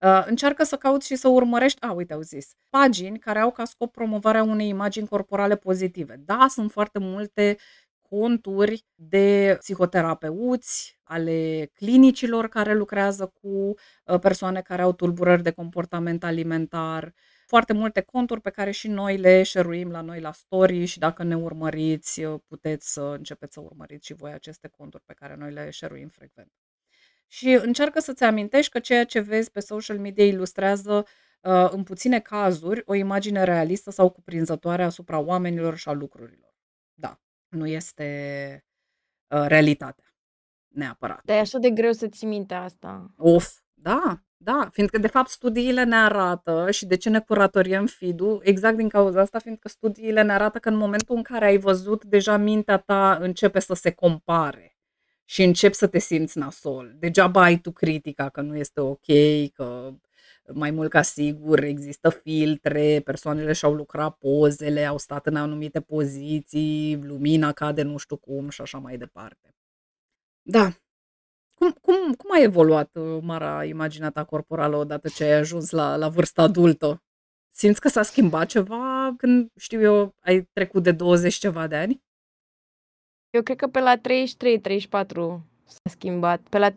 Uh, 0.00 0.24
încearcă 0.26 0.64
să 0.64 0.76
cauți 0.76 1.06
și 1.06 1.16
să 1.16 1.28
urmărești 1.28 1.82
a, 1.82 1.92
uite, 1.92 2.12
au 2.12 2.20
zis, 2.20 2.52
pagini 2.68 3.18
care 3.18 3.38
au 3.38 3.50
ca 3.50 3.64
scop 3.64 3.92
promovarea 3.92 4.42
unei 4.42 4.68
imagini 4.68 5.08
corporale 5.08 5.56
pozitive. 5.56 6.16
Da, 6.24 6.46
sunt 6.48 6.70
foarte 6.70 6.98
multe 6.98 7.56
conturi 8.08 8.84
de 8.94 9.56
psihoterapeuți, 9.58 10.98
ale 11.02 11.70
clinicilor 11.74 12.48
care 12.48 12.74
lucrează 12.74 13.32
cu, 13.40 13.48
uh, 14.04 14.18
persoane 14.20 14.60
care 14.60 14.82
au 14.82 14.92
tulburări 14.92 15.42
de 15.42 15.50
comportament 15.50 16.24
alimentar, 16.24 17.14
foarte 17.46 17.72
multe 17.72 18.00
conturi 18.00 18.40
pe 18.40 18.50
care 18.50 18.70
și 18.70 18.88
noi 18.88 19.16
le 19.16 19.42
share-uim 19.42 19.90
la 19.90 20.00
noi 20.00 20.20
la 20.20 20.32
story 20.32 20.84
și 20.84 20.98
dacă 20.98 21.22
ne 21.22 21.36
urmăriți, 21.36 22.24
uh, 22.24 22.40
puteți 22.46 22.92
să 22.92 23.00
începeți 23.00 23.54
să 23.54 23.60
urmăriți 23.60 24.06
și 24.06 24.14
voi 24.14 24.32
aceste 24.32 24.68
conturi 24.68 25.02
pe 25.06 25.14
care 25.14 25.36
noi 25.38 25.52
le 25.52 25.70
share-uim 25.70 26.08
frecvent. 26.08 26.52
Și 27.26 27.48
încearcă 27.50 28.00
să-ți 28.00 28.24
amintești 28.24 28.70
că 28.70 28.78
ceea 28.78 29.04
ce 29.04 29.20
vezi 29.20 29.50
pe 29.50 29.60
social 29.60 29.98
media 29.98 30.24
ilustrează, 30.24 31.06
uh, 31.42 31.68
în 31.70 31.82
puține 31.82 32.20
cazuri, 32.20 32.82
o 32.84 32.94
imagine 32.94 33.44
realistă 33.44 33.90
sau 33.90 34.10
cuprinzătoare 34.10 34.82
asupra 34.82 35.18
oamenilor 35.18 35.76
și 35.76 35.88
a 35.88 35.92
lucrurilor. 35.92 36.47
Da, 37.48 37.58
nu 37.58 37.66
este, 37.66 38.64
uh, 39.28 39.44
realitatea, 39.46 40.14
neapărat. 40.68 41.20
Dar 41.24 41.36
e 41.36 41.40
așa 41.40 41.58
de 41.58 41.70
greu 41.70 41.92
să 41.92 42.08
ții 42.08 42.26
minte 42.26 42.54
asta. 42.54 43.14
Of, 43.16 43.52
da, 43.74 44.22
da, 44.36 44.68
fiindcă 44.72 44.98
de 44.98 45.06
fapt 45.06 45.28
studiile 45.28 45.84
ne 45.84 45.96
arată 45.96 46.70
și 46.70 46.86
de 46.86 46.96
ce 46.96 47.08
ne 47.08 47.20
curatoriem 47.20 47.86
feed-ul, 47.86 48.40
exact 48.44 48.76
din 48.76 48.88
cauza 48.88 49.20
asta, 49.20 49.38
fiindcă 49.38 49.68
studiile 49.68 50.22
ne 50.22 50.32
arată 50.32 50.58
că 50.58 50.68
în 50.68 50.76
momentul 50.76 51.16
în 51.16 51.22
care 51.22 51.44
ai 51.44 51.58
văzut, 51.58 52.04
deja 52.04 52.36
mintea 52.36 52.76
ta 52.76 53.18
începe 53.20 53.58
să 53.60 53.74
se 53.74 53.90
compare 53.90 54.76
și 55.24 55.42
începi 55.42 55.74
să 55.74 55.86
te 55.86 55.98
simți 55.98 56.38
nasol. 56.38 56.94
Degeaba 56.98 57.42
ai 57.42 57.58
tu 57.58 57.72
critica 57.72 58.28
că 58.28 58.40
nu 58.40 58.56
este 58.56 58.80
ok, 58.80 59.06
că 59.54 59.92
mai 60.54 60.70
mult 60.70 60.90
ca 60.90 61.02
sigur 61.02 61.62
există 61.62 62.08
filtre, 62.08 63.00
persoanele 63.04 63.52
și-au 63.52 63.74
lucrat 63.74 64.16
pozele, 64.16 64.84
au 64.84 64.98
stat 64.98 65.26
în 65.26 65.36
anumite 65.36 65.80
poziții, 65.80 67.00
lumina 67.02 67.52
cade 67.52 67.82
nu 67.82 67.96
știu 67.96 68.16
cum 68.16 68.48
și 68.48 68.60
așa 68.60 68.78
mai 68.78 68.98
departe. 68.98 69.54
Da. 70.42 70.72
Cum 71.54 71.70
cum 71.70 72.14
cum 72.14 72.30
a 72.32 72.42
evoluat, 72.42 72.96
uh, 72.96 73.18
Mara, 73.22 73.64
imaginea 73.64 74.10
ta 74.10 74.24
corporală 74.24 74.76
odată 74.76 75.08
ce 75.08 75.24
ai 75.24 75.32
ajuns 75.32 75.70
la 75.70 75.96
la 75.96 76.08
vârsta 76.08 76.42
adultă? 76.42 77.02
Simți 77.50 77.80
că 77.80 77.88
s-a 77.88 78.02
schimbat 78.02 78.46
ceva 78.46 79.14
când, 79.16 79.50
știu 79.56 79.80
eu, 79.80 80.14
ai 80.20 80.48
trecut 80.52 80.82
de 80.82 80.92
20 80.92 81.34
ceva 81.34 81.66
de 81.66 81.76
ani? 81.76 82.02
Eu 83.30 83.42
cred 83.42 83.56
că 83.56 83.66
pe 83.66 83.80
la 83.80 83.96
33-34 83.96 84.00
s-a 85.64 85.90
schimbat. 85.90 86.40
Pe 86.40 86.58
la 86.58 86.70
33-34, 86.70 86.74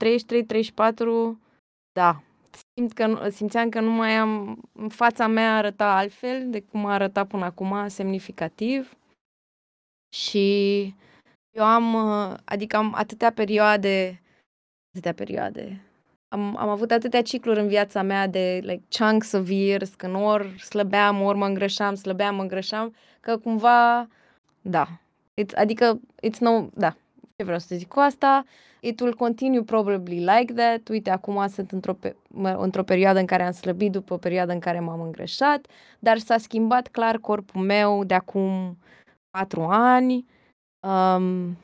da, 1.92 2.24
simt 2.74 2.94
că 2.94 3.06
nu 3.06 3.30
simțeam 3.30 3.70
că 3.70 3.80
nu 3.80 3.92
mai 3.92 4.16
am 4.16 4.62
fața 4.90 5.28
mea 5.28 5.58
arăta 5.58 5.96
altfel 5.96 6.50
de 6.50 6.62
cum 6.62 6.86
a 6.86 6.94
arătat 6.94 7.28
până 7.28 7.46
acum, 7.46 7.88
semnificativ. 7.88 8.98
Și 10.16 10.96
eu 11.58 11.64
am, 11.64 11.96
adică 12.46 12.78
am 12.78 12.94
atâtea 12.96 13.32
perioade 13.32 14.22
atâtea 14.92 15.14
perioade. 15.14 15.82
Am 16.28 16.58
am 16.58 16.70
avut 16.70 16.92
atâtea 16.92 17.22
cicluri 17.22 17.60
în 17.60 17.68
viața 17.68 18.02
mea 18.02 18.28
de 18.28 18.60
like 18.64 18.84
chunks 18.98 19.32
of 19.32 19.50
years, 19.50 19.94
când 19.96 20.16
ori 20.16 20.60
slăbeam, 20.60 21.22
ori 21.22 21.38
mă 21.38 21.46
îngrășam, 21.46 21.96
slăbeam, 21.96 22.36
mă 22.36 22.42
îngrășam, 22.42 22.96
că 23.20 23.38
cumva 23.38 24.08
da, 24.62 24.88
it's 25.42 25.56
adică 25.56 26.00
it's 26.28 26.38
no 26.40 26.68
da, 26.74 26.96
ce 27.42 27.48
vreau 27.48 27.60
să 27.60 27.76
zic 27.76 27.88
cu 27.88 28.00
asta, 28.00 28.44
it 28.80 29.00
will 29.00 29.16
continue 29.16 29.64
probably 29.64 30.20
like 30.20 30.54
that. 30.54 30.88
Uite, 30.90 31.10
acum 31.10 31.48
sunt 31.48 31.72
într-o 31.72 31.94
pe 31.94 32.16
într-o 32.58 32.84
perioadă 32.84 33.20
în 33.20 33.26
care 33.26 33.44
am 33.44 33.52
slăbit, 33.52 33.92
după 33.92 34.14
o 34.14 34.18
perioadă 34.18 34.52
în 34.52 34.60
care 34.60 34.80
m-am 34.80 35.02
îngrășat, 35.02 35.68
dar 36.00 36.18
s-a 36.18 36.38
schimbat 36.38 36.88
clar 36.88 37.18
corpul 37.18 37.62
meu 37.62 38.04
de 38.04 38.14
acum 38.14 38.78
4 39.30 39.62
ani, 39.62 40.26
um, 40.88 41.58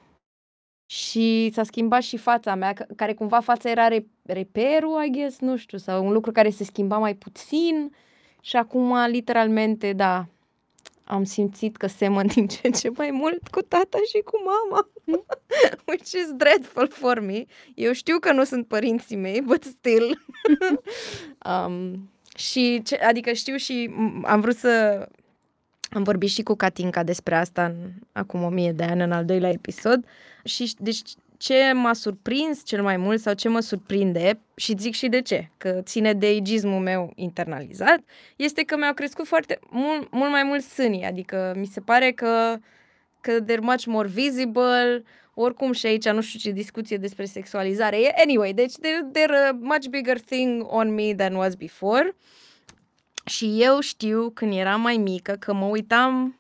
și 0.92 1.50
s-a 1.54 1.64
schimbat 1.64 2.02
și 2.02 2.18
fața 2.18 2.56
mea, 2.56 2.74
care 2.96 3.14
cumva 3.14 3.40
fața 3.40 3.70
era 3.70 3.88
re 3.88 4.06
reperul, 4.24 5.04
I 5.04 5.12
guess, 5.12 5.40
nu 5.40 5.58
știu, 5.58 5.78
sau 5.78 6.06
un 6.06 6.12
lucru 6.12 6.32
care 6.32 6.50
se 6.50 6.64
schimba 6.64 6.98
mai 6.98 7.16
puțin. 7.16 7.94
Și 8.42 8.56
acum 8.56 9.06
literalmente, 9.06 9.94
da, 9.94 10.26
am 11.04 11.24
simțit 11.24 11.78
că 11.78 11.88
semăn 11.88 12.28
din 12.28 12.48
ce 12.48 12.60
în 12.64 12.72
ce 12.72 12.90
mai 12.90 13.12
mult 13.12 13.48
cu 13.48 13.62
tata 13.62 13.98
și 14.08 14.22
cu 14.26 14.38
mama, 14.46 14.90
which 15.88 16.12
is 16.12 16.32
dreadful 16.36 16.88
for 16.88 17.20
me. 17.20 17.46
Eu 17.76 17.94
știu 17.94 18.20
că 18.20 18.32
nu 18.32 18.44
sunt 18.44 18.68
părinții 18.68 19.16
mei, 19.16 19.42
but 19.42 19.64
still. 19.64 20.26
um, 21.50 22.10
și 22.38 22.82
ce 22.84 22.96
adică 22.96 23.32
știu 23.32 23.56
și 23.56 23.90
am 24.24 24.40
vrut 24.40 24.56
să 24.56 25.08
am 25.90 26.04
vorbit 26.04 26.30
și 26.30 26.44
cu 26.44 26.56
Katinka 26.56 27.04
despre 27.04 27.36
asta 27.36 27.66
în 27.66 27.76
acum 28.12 28.44
1000 28.44 28.72
de 28.72 28.84
ani, 28.84 29.02
în 29.02 29.12
al 29.12 29.26
doilea 29.26 29.50
episod. 29.50 30.06
Și 30.44 30.74
deci 30.80 31.02
ce 31.38 31.72
m-a 31.74 31.94
surprins 31.94 32.66
cel 32.66 32.82
mai 32.82 32.98
mult 32.98 33.22
sau 33.22 33.34
ce 33.34 33.50
mă 33.50 33.60
surprinde, 33.60 34.40
și 34.56 34.76
zic 34.78 34.94
și 34.94 35.08
de 35.08 35.22
ce, 35.22 35.50
că 35.58 35.82
ține 35.84 36.14
de 36.14 36.28
ageismul 36.40 36.80
meu 36.80 37.12
internalizat, 37.16 38.00
este 38.36 38.64
că 38.64 38.78
mi-au 38.78 38.94
crescut 38.94 39.28
foarte 39.28 39.60
mult, 39.70 40.12
mult 40.12 40.32
mai 40.32 40.44
mult 40.44 40.64
sânii, 40.64 41.04
adică 41.04 41.54
mi 41.58 41.66
se 41.66 41.80
pare 41.80 42.12
că 42.12 42.58
că 43.28 43.44
they're 43.44 43.62
much 43.62 43.86
more 43.86 44.08
visible, 44.08 45.04
oricum 45.34 45.72
și 45.72 45.86
aici 45.86 46.10
nu 46.10 46.22
știu 46.22 46.40
ce 46.40 46.52
discuție 46.52 46.98
despre 46.98 47.26
sexualizare 47.26 48.02
e. 48.02 48.14
Anyway, 48.24 48.54
deci 48.54 48.74
they're, 48.74 49.20
they're 49.20 49.50
a 49.50 49.58
much 49.60 49.88
bigger 49.90 50.20
thing 50.20 50.66
on 50.68 50.94
me 50.94 51.14
than 51.16 51.36
was 51.36 51.56
before. 51.56 52.16
Și 53.26 53.62
eu 53.64 53.80
știu 53.80 54.30
când 54.30 54.54
eram 54.54 54.82
mai 54.82 54.98
mică 54.98 55.34
că 55.40 55.54
mă 55.54 55.66
uitam 55.66 56.40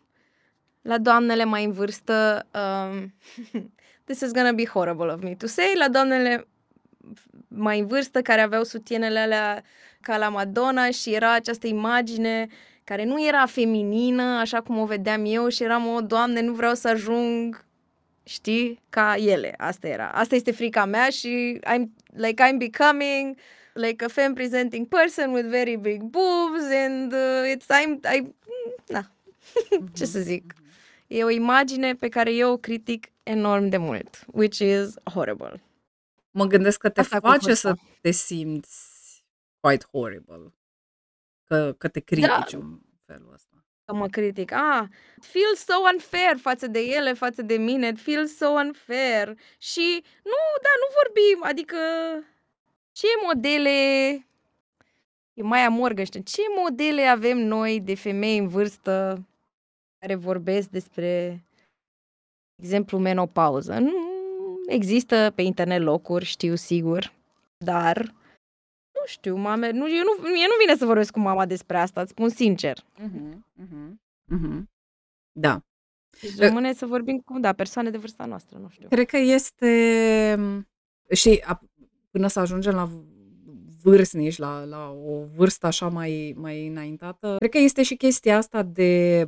la 0.82 0.98
doamnele 0.98 1.44
mai 1.44 1.64
în 1.64 1.72
vârstă 1.72 2.48
um, 2.54 3.14
this 4.08 4.20
is 4.20 4.32
gonna 4.32 4.52
be 4.52 4.66
horrible 4.66 5.12
of 5.12 5.22
me 5.22 5.36
to 5.36 5.48
say, 5.48 5.74
la 5.78 5.90
doamnele 5.90 6.48
mai 7.48 7.80
în 7.80 7.88
vârstă 7.88 8.22
care 8.22 8.42
aveau 8.42 8.64
sutienele 8.64 9.20
alea 9.20 9.64
ca 10.02 10.18
la 10.18 10.30
Madonna 10.30 10.90
și 10.90 11.14
era 11.14 11.34
această 11.34 11.68
imagine 11.68 12.48
care 12.88 13.04
nu 13.04 13.28
era 13.28 13.46
feminină, 13.46 14.24
așa 14.24 14.62
cum 14.62 14.78
o 14.78 14.86
vedeam 14.86 15.26
eu 15.26 15.48
și 15.48 15.64
eram 15.64 15.88
o, 15.88 16.02
doamne, 16.02 16.42
nu 16.42 16.54
vreau 16.54 16.74
să 16.74 16.88
ajung 16.88 17.66
știi, 18.24 18.84
ca 18.90 19.16
ele. 19.16 19.54
Asta 19.58 19.88
era. 19.88 20.10
Asta 20.10 20.36
este 20.36 20.52
frica 20.52 20.86
mea 20.86 21.10
și 21.10 21.60
I'm, 21.66 21.84
like, 22.14 22.44
I'm 22.44 22.58
becoming 22.58 23.38
like 23.74 24.06
a 24.06 24.08
femme 24.08 24.34
presenting 24.34 24.88
person 24.88 25.32
with 25.32 25.48
very 25.50 25.76
big 25.76 26.02
boobs 26.02 26.64
and 26.86 27.14
uh, 27.14 27.56
it's, 27.56 27.66
I'm, 27.66 28.16
I, 28.16 28.36
na, 28.88 29.12
ce 29.98 30.06
să 30.06 30.20
zic. 30.20 30.54
E 31.08 31.24
o 31.24 31.30
imagine 31.30 31.96
pe 31.96 32.08
care 32.08 32.34
eu 32.34 32.52
o 32.52 32.58
critic 32.58 33.08
enorm 33.24 33.70
de 33.70 33.78
mult, 33.78 34.26
which 34.26 34.58
is 34.58 34.94
horrible. 35.14 35.62
Mă 36.32 36.46
gândesc 36.46 36.80
că 36.80 36.90
te 36.90 37.00
Asta 37.00 37.20
face 37.20 37.54
să 37.54 37.76
te 38.02 38.12
simți 38.12 39.24
quite 39.60 39.86
horrible. 39.92 40.54
Că, 41.48 41.76
că 41.78 41.88
te 41.88 41.99
critici 41.99 42.52
da. 42.52 42.57
în 42.57 42.80
felul 43.06 43.34
ăsta 43.34 43.57
că 43.88 43.94
mă 43.94 44.07
critic. 44.07 44.52
Ah, 44.52 44.84
feel 45.19 45.56
so 45.56 45.74
unfair 45.94 46.38
față 46.38 46.68
de 46.68 46.80
ele, 46.80 47.14
față 47.14 47.41
de 47.41 47.57
mine, 47.57 47.94
feel 47.94 48.26
so 48.26 48.48
unfair. 48.48 49.28
Și 49.57 50.03
nu, 50.24 50.40
da, 50.61 50.69
nu 50.82 50.88
vorbim, 50.99 51.40
adică 51.41 51.78
ce 52.91 53.07
modele 53.26 53.69
e 55.34 55.41
mai 55.41 55.65
amorgăște, 55.65 56.22
ce 56.22 56.41
modele 56.57 57.02
avem 57.02 57.38
noi 57.38 57.82
de 57.82 57.95
femei 57.95 58.38
în 58.38 58.48
vârstă 58.48 59.26
care 59.99 60.15
vorbesc 60.15 60.69
despre 60.69 61.44
exemplu 62.56 62.98
menopauză? 62.98 63.74
Nu 63.74 63.94
există 64.68 65.32
pe 65.36 65.41
internet 65.41 65.82
locuri, 65.82 66.26
știu 66.26 66.56
sigur, 66.56 67.14
dar 67.57 67.98
nu 68.02 68.27
știu, 69.08 69.36
mame, 69.36 69.72
nu, 69.72 69.90
eu 69.90 70.04
nu, 70.04 70.30
mie 70.32 70.46
nu 70.48 70.54
vine 70.60 70.76
să 70.76 70.86
vorbesc 70.86 71.12
cu 71.12 71.20
mama 71.20 71.46
despre 71.46 71.78
asta, 71.78 72.02
îți 72.02 72.12
spun 72.12 72.30
sincer. 72.30 72.78
Uh-huh, 72.80 73.38
uh-huh, 73.64 73.90
uh-huh. 74.36 74.64
Da. 75.32 75.62
Deci 76.22 76.38
rămâne 76.38 76.74
să 76.74 76.86
vorbim 76.86 77.20
cu, 77.20 77.40
da, 77.40 77.54
persoane 77.54 77.90
de 77.90 77.98
vârsta 77.98 78.26
noastră, 78.26 78.58
nu 78.58 78.70
știu. 78.70 78.88
Cred 78.88 79.08
că 79.08 79.18
este 79.18 80.38
și 81.12 81.44
a, 81.46 81.62
până 82.12 82.28
să 82.28 82.40
ajungem 82.40 82.74
la 82.74 82.90
vârstnici, 83.82 84.38
la, 84.38 84.64
la 84.64 84.90
o 84.90 85.26
vârstă 85.36 85.66
așa 85.66 85.88
mai, 85.88 86.34
mai 86.38 86.68
înaintată, 86.68 87.36
cred 87.38 87.50
că 87.50 87.58
este 87.58 87.84
și 87.84 87.96
chestia 87.96 88.38
asta 88.38 88.64
de 88.64 89.26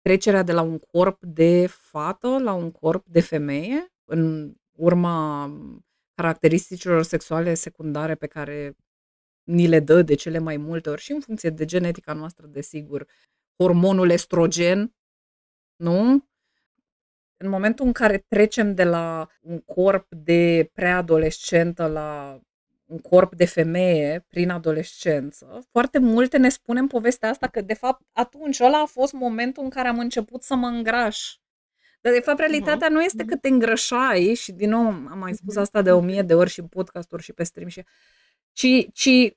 trecerea 0.00 0.42
de 0.42 0.52
la 0.52 0.62
un 0.62 0.78
corp 0.78 1.22
de 1.22 1.66
fată 1.66 2.38
la 2.38 2.52
un 2.52 2.70
corp 2.70 3.06
de 3.06 3.20
femeie 3.20 3.92
în 4.04 4.52
urma 4.72 5.50
caracteristicilor 6.14 7.02
sexuale 7.02 7.54
secundare 7.54 8.14
pe 8.14 8.26
care 8.26 8.76
ni 9.44 9.66
le 9.66 9.80
dă 9.80 10.02
de 10.02 10.14
cele 10.14 10.38
mai 10.38 10.56
multe 10.56 10.90
ori 10.90 11.00
și 11.00 11.12
în 11.12 11.20
funcție 11.20 11.50
de 11.50 11.64
genetica 11.64 12.12
noastră, 12.12 12.46
desigur, 12.46 13.06
hormonul 13.56 14.10
estrogen, 14.10 14.94
nu? 15.76 16.28
În 17.36 17.48
momentul 17.48 17.86
în 17.86 17.92
care 17.92 18.24
trecem 18.28 18.74
de 18.74 18.84
la 18.84 19.28
un 19.40 19.58
corp 19.58 20.14
de 20.14 20.70
preadolescentă 20.72 21.86
la 21.86 22.40
un 22.84 22.98
corp 22.98 23.34
de 23.34 23.44
femeie 23.44 24.24
prin 24.28 24.50
adolescență, 24.50 25.66
foarte 25.70 25.98
multe 25.98 26.38
ne 26.38 26.48
spunem 26.48 26.86
povestea 26.86 27.28
asta 27.28 27.46
că 27.46 27.60
de 27.60 27.74
fapt 27.74 28.02
atunci 28.12 28.60
ăla 28.60 28.80
a 28.80 28.86
fost 28.86 29.12
momentul 29.12 29.62
în 29.62 29.70
care 29.70 29.88
am 29.88 29.98
început 29.98 30.42
să 30.42 30.54
mă 30.54 30.66
îngraș. 30.66 31.36
Dar 32.00 32.12
de 32.12 32.20
fapt 32.20 32.38
realitatea 32.38 32.88
uh-huh. 32.88 32.92
nu 32.92 33.02
este 33.02 33.24
că 33.24 33.36
te 33.36 33.48
îngrășai 33.48 34.34
și 34.34 34.52
din 34.52 34.70
nou 34.70 34.86
am 34.86 35.18
mai 35.18 35.34
spus 35.34 35.56
asta 35.56 35.82
de 35.82 35.92
o 35.92 36.00
mie 36.00 36.22
de 36.22 36.34
ori 36.34 36.50
și 36.50 36.60
în 36.60 36.66
podcasturi 36.66 37.22
și 37.22 37.32
pe 37.32 37.42
stream 37.42 37.68
și 37.68 37.84
ci, 38.54 38.88
ci 38.92 39.36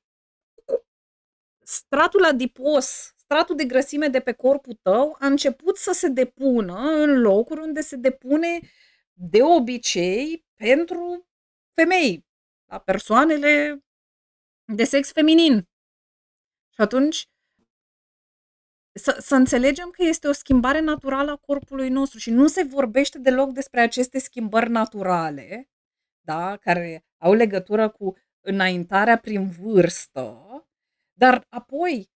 stratul 1.64 2.24
adipos, 2.24 3.14
stratul 3.16 3.56
de 3.56 3.66
grăsime 3.66 4.08
de 4.08 4.20
pe 4.20 4.32
corpul 4.32 4.74
tău 4.82 5.16
a 5.20 5.26
început 5.26 5.78
să 5.78 5.92
se 5.92 6.08
depună 6.08 6.80
în 6.80 7.20
locuri 7.22 7.62
unde 7.62 7.82
se 7.82 7.96
depune 7.96 8.60
de 9.14 9.44
obicei 9.44 10.46
pentru 10.56 11.28
femei, 11.74 12.26
la 12.66 12.80
persoanele 12.80 13.84
de 14.66 14.84
sex 14.84 15.12
feminin. 15.12 15.68
Și 16.74 16.82
atunci 16.82 17.30
să, 18.94 19.18
să 19.20 19.36
înțelegem 19.36 19.90
că 19.90 20.04
este 20.04 20.28
o 20.28 20.32
schimbare 20.32 20.80
naturală 20.80 21.32
a 21.32 21.36
corpului 21.36 21.90
nostru 21.90 22.20
și 22.20 22.30
nu 22.30 22.48
se 22.48 22.64
vorbește 22.64 23.20
deloc 23.20 23.52
despre 23.52 23.82
aceste 23.82 24.20
schimbări 24.20 24.70
naturale, 24.70 25.70
da, 26.20 26.58
care 26.58 27.06
au 27.18 27.34
legătură 27.34 27.90
cu 27.90 28.16
înaintarea 28.48 29.18
prin 29.18 29.50
vârstă, 29.50 30.42
dar 31.14 31.46
apoi, 31.50 32.12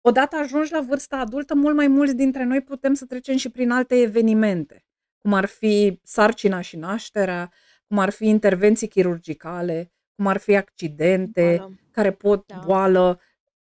odată 0.00 0.36
ajungi 0.36 0.72
la 0.72 0.80
vârsta 0.80 1.16
adultă, 1.16 1.54
mult 1.54 1.74
mai 1.74 1.86
mulți 1.86 2.14
dintre 2.14 2.44
noi 2.44 2.62
putem 2.62 2.94
să 2.94 3.06
trecem 3.06 3.36
și 3.36 3.50
prin 3.50 3.70
alte 3.70 4.00
evenimente, 4.00 4.84
cum 5.18 5.32
ar 5.32 5.44
fi 5.44 6.00
sarcina 6.02 6.60
și 6.60 6.76
nașterea, 6.76 7.52
cum 7.86 7.98
ar 7.98 8.10
fi 8.10 8.26
intervenții 8.26 8.88
chirurgicale, 8.88 9.92
cum 10.14 10.26
ar 10.26 10.36
fi 10.36 10.56
accidente 10.56 11.56
boală. 11.56 11.74
care 11.90 12.12
pot, 12.12 12.46
da. 12.46 12.62
boală, 12.64 13.20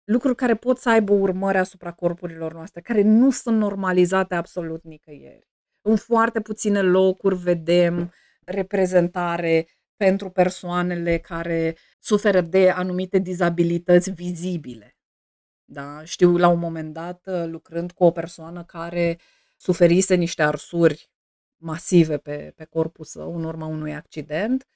lucruri 0.05 0.37
care 0.37 0.55
pot 0.55 0.79
să 0.79 0.89
aibă 0.89 1.13
urmări 1.13 1.59
asupra 1.59 1.93
corpurilor 1.93 2.53
noastre, 2.53 2.81
care 2.81 3.03
nu 3.03 3.31
sunt 3.31 3.59
normalizate 3.59 4.35
absolut 4.35 4.83
nicăieri. 4.85 5.49
În 5.81 5.97
foarte 5.97 6.41
puține 6.41 6.83
locuri 6.83 7.37
vedem 7.37 8.13
reprezentare 8.45 9.67
pentru 10.05 10.31
persoanele 10.31 11.19
care 11.19 11.77
suferă 11.99 12.41
de 12.41 12.71
anumite 12.71 13.19
dizabilități 13.19 14.11
vizibile. 14.11 14.97
Da? 15.65 16.05
Știu 16.05 16.37
la 16.37 16.49
un 16.49 16.59
moment 16.59 16.93
dat, 16.93 17.27
uh, 17.27 17.45
lucrând 17.47 17.93
cu 17.93 18.05
o 18.05 18.11
persoană 18.11 18.65
care 18.65 19.19
suferise 19.57 20.15
niște 20.15 20.43
arsuri 20.43 21.11
masive 21.57 22.19
pe, 22.19 22.53
pe 22.57 22.65
corpul 22.65 23.05
său 23.05 23.37
în 23.37 23.45
urma 23.45 23.67
unui 23.67 23.95
accident, 23.95 24.67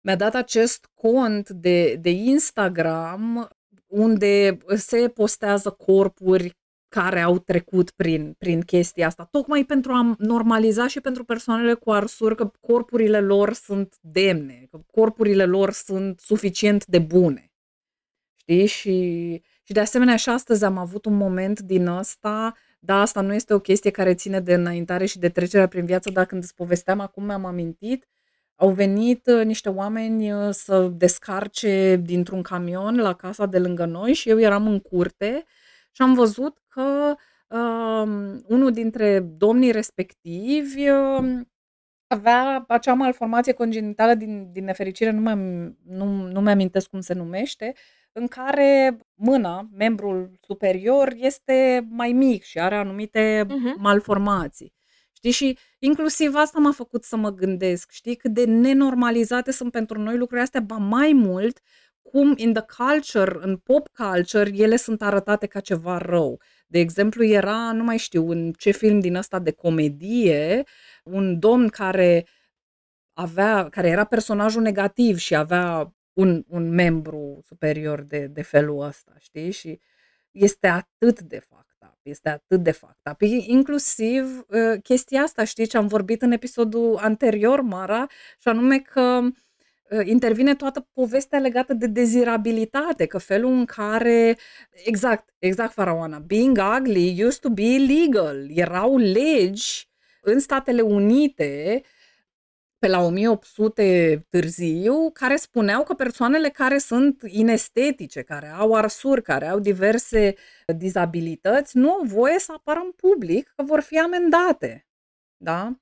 mi-a 0.00 0.16
dat 0.16 0.34
acest 0.34 0.90
cont 0.94 1.48
de, 1.48 1.96
de 1.96 2.10
Instagram 2.10 3.48
unde 3.86 4.58
se 4.76 5.08
postează 5.08 5.70
corpuri 5.70 6.56
care 6.94 7.20
au 7.20 7.38
trecut 7.38 7.90
prin, 7.90 8.34
prin 8.38 8.60
chestia 8.60 9.06
asta, 9.06 9.28
tocmai 9.30 9.64
pentru 9.64 9.92
a 9.92 10.14
normaliza 10.18 10.86
și 10.86 11.00
pentru 11.00 11.24
persoanele 11.24 11.74
cu 11.74 11.90
arsuri 11.90 12.36
că 12.36 12.50
corpurile 12.60 13.20
lor 13.20 13.52
sunt 13.52 13.94
demne, 14.00 14.66
că 14.70 14.80
corpurile 14.90 15.44
lor 15.44 15.72
sunt 15.72 16.20
suficient 16.20 16.86
de 16.86 16.98
bune. 16.98 17.52
Știi? 18.36 18.66
Și, 18.66 19.42
și 19.62 19.72
de 19.72 19.80
asemenea 19.80 20.16
și 20.16 20.28
astăzi 20.28 20.64
am 20.64 20.78
avut 20.78 21.04
un 21.04 21.16
moment 21.16 21.60
din 21.60 21.86
ăsta, 21.86 22.54
da, 22.78 23.00
asta 23.00 23.20
nu 23.20 23.34
este 23.34 23.54
o 23.54 23.58
chestie 23.58 23.90
care 23.90 24.14
ține 24.14 24.40
de 24.40 24.54
înaintare 24.54 25.06
și 25.06 25.18
de 25.18 25.28
trecerea 25.28 25.68
prin 25.68 25.84
viață, 25.84 26.10
dar 26.10 26.26
când 26.26 26.42
îți 26.42 26.54
povesteam 26.54 27.00
acum 27.00 27.24
mi-am 27.24 27.44
amintit, 27.44 28.08
au 28.54 28.70
venit 28.70 29.26
uh, 29.26 29.44
niște 29.44 29.68
oameni 29.68 30.32
uh, 30.32 30.48
să 30.50 30.90
descarce 30.92 32.00
dintr-un 32.02 32.42
camion 32.42 32.96
la 32.96 33.14
casa 33.14 33.46
de 33.46 33.58
lângă 33.58 33.84
noi 33.84 34.12
și 34.12 34.28
eu 34.28 34.40
eram 34.40 34.66
în 34.66 34.80
curte 34.80 35.44
și 35.94 36.02
am 36.02 36.14
văzut 36.14 36.58
că 36.68 37.14
uh, 37.48 38.38
unul 38.46 38.70
dintre 38.72 39.20
domnii 39.20 39.70
respectivi 39.70 40.88
uh, 40.88 41.40
avea 42.06 42.64
acea 42.68 42.94
malformație 42.94 43.52
congenitală 43.52 44.14
din, 44.14 44.52
din 44.52 44.64
nefericire, 44.64 45.10
nu, 45.10 45.20
mai, 45.20 45.34
nu, 45.84 46.04
nu 46.04 46.40
mi-amintesc 46.40 46.88
cum 46.88 47.00
se 47.00 47.14
numește, 47.14 47.74
în 48.12 48.26
care 48.26 48.98
mâna, 49.14 49.68
membrul 49.72 50.38
superior, 50.40 51.12
este 51.16 51.86
mai 51.90 52.12
mic 52.12 52.42
și 52.42 52.58
are 52.58 52.76
anumite 52.76 53.46
uh-huh. 53.46 53.76
malformații. 53.76 54.72
Știi? 55.12 55.30
Și 55.30 55.58
inclusiv 55.78 56.34
asta 56.34 56.58
m-a 56.58 56.72
făcut 56.72 57.04
să 57.04 57.16
mă 57.16 57.30
gândesc, 57.30 57.90
știi, 57.90 58.16
cât 58.16 58.32
de 58.32 58.44
nenormalizate 58.44 59.50
sunt 59.50 59.72
pentru 59.72 60.00
noi 60.00 60.16
lucrurile 60.16 60.42
astea, 60.42 60.60
ba 60.60 60.76
mai 60.76 61.12
mult, 61.12 61.60
cum 62.14 62.34
in 62.36 62.52
the 62.52 62.64
culture, 62.76 63.36
în 63.40 63.56
pop 63.56 63.88
culture, 63.88 64.50
ele 64.54 64.76
sunt 64.76 65.02
arătate 65.02 65.46
ca 65.46 65.60
ceva 65.60 65.98
rău. 65.98 66.40
De 66.66 66.78
exemplu, 66.78 67.24
era, 67.24 67.72
nu 67.72 67.84
mai 67.84 67.96
știu, 67.96 68.30
în 68.30 68.52
ce 68.52 68.70
film 68.70 69.00
din 69.00 69.14
ăsta 69.14 69.38
de 69.38 69.50
comedie, 69.50 70.62
un 71.04 71.38
domn 71.38 71.68
care 71.68 72.26
avea, 73.12 73.68
care 73.68 73.88
era 73.88 74.04
personajul 74.04 74.62
negativ 74.62 75.16
și 75.16 75.34
avea 75.34 75.94
un, 76.12 76.44
un 76.48 76.68
membru 76.68 77.40
superior 77.44 78.02
de, 78.02 78.26
de 78.26 78.42
felul 78.42 78.80
ăsta, 78.80 79.14
știi? 79.18 79.50
Și 79.50 79.80
este 80.30 80.66
atât 80.66 81.20
de 81.20 81.38
fapt 81.38 81.62
este 82.02 82.28
atât 82.28 82.62
de 82.62 82.70
fapt 82.70 83.20
Inclusiv 83.46 84.44
uh, 84.48 84.82
chestia 84.82 85.22
asta, 85.22 85.44
știi, 85.44 85.66
ce 85.66 85.76
am 85.76 85.86
vorbit 85.86 86.22
în 86.22 86.32
episodul 86.32 86.96
anterior, 86.96 87.60
Mara, 87.60 88.06
și 88.38 88.48
anume 88.48 88.78
că 88.78 89.20
Uh, 89.20 89.32
intervine 90.04 90.54
toată 90.54 90.88
povestea 90.92 91.38
legată 91.38 91.74
de 91.74 91.86
dezirabilitate, 91.86 93.06
că 93.06 93.18
felul 93.18 93.52
în 93.52 93.64
care, 93.64 94.36
exact, 94.84 95.34
exact, 95.38 95.72
Faraoana, 95.72 96.18
being 96.18 96.58
ugly 96.78 97.24
used 97.24 97.40
to 97.40 97.50
be 97.50 97.76
legal. 97.88 98.46
Erau 98.50 98.96
legi 98.96 99.88
în 100.20 100.40
Statele 100.40 100.80
Unite 100.80 101.82
pe 102.78 102.90
la 102.90 103.00
1800 103.00 104.26
târziu, 104.28 105.10
care 105.10 105.36
spuneau 105.36 105.82
că 105.84 105.94
persoanele 105.94 106.48
care 106.48 106.78
sunt 106.78 107.22
inestetice, 107.26 108.22
care 108.22 108.48
au 108.48 108.74
arsuri, 108.74 109.22
care 109.22 109.46
au 109.48 109.58
diverse 109.58 110.34
dizabilități, 110.76 111.76
nu 111.76 111.90
au 111.90 112.02
voie 112.02 112.38
să 112.38 112.52
apară 112.56 112.80
în 112.84 112.90
public, 112.90 113.52
că 113.56 113.62
vor 113.62 113.80
fi 113.80 113.98
amendate. 113.98 114.86
Da? 115.36 115.72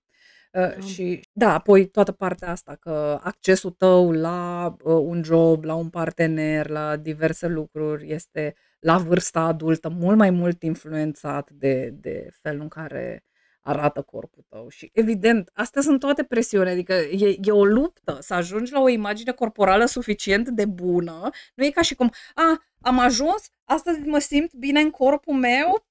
Uh, 0.53 0.85
și 0.85 1.21
da, 1.33 1.55
apoi 1.55 1.87
toată 1.87 2.13
partea 2.13 2.51
asta, 2.51 2.77
că 2.81 3.19
accesul 3.23 3.71
tău 3.71 4.11
la 4.11 4.67
uh, 4.85 4.95
un 4.95 5.23
job, 5.25 5.65
la 5.65 5.75
un 5.75 5.89
partener, 5.89 6.69
la 6.69 6.97
diverse 6.97 7.47
lucruri 7.47 8.11
este 8.11 8.55
la 8.81 8.99
vârsta 8.99 9.41
adultă 9.41 9.89
mult 9.89 10.17
mai 10.17 10.31
mult 10.31 10.63
influențat 10.63 11.51
de, 11.51 11.95
de 12.01 12.29
felul 12.43 12.61
în 12.61 12.69
care 12.69 13.25
arată 13.61 14.03
corpul 14.03 14.45
tău. 14.49 14.69
Și 14.69 14.91
evident, 14.93 15.51
astea 15.55 15.83
sunt 15.83 16.01
toate 16.01 16.25
presiuni, 16.25 16.71
adică 16.71 16.93
e, 16.93 17.37
e 17.43 17.51
o 17.51 17.65
luptă 17.65 18.19
să 18.21 18.35
ajungi 18.35 18.73
la 18.73 18.81
o 18.81 18.89
imagine 18.89 19.33
corporală 19.33 19.85
suficient 19.85 20.49
de 20.49 20.65
bună. 20.65 21.31
Nu 21.55 21.65
e 21.65 21.71
ca 21.71 21.83
și 21.83 21.95
cum, 21.95 22.11
a, 22.35 22.63
am 22.81 22.99
ajuns, 22.99 23.49
astăzi 23.65 24.01
mă 24.01 24.19
simt 24.19 24.55
bine 24.55 24.81
în 24.81 24.91
corpul 24.91 25.35
meu, 25.35 25.87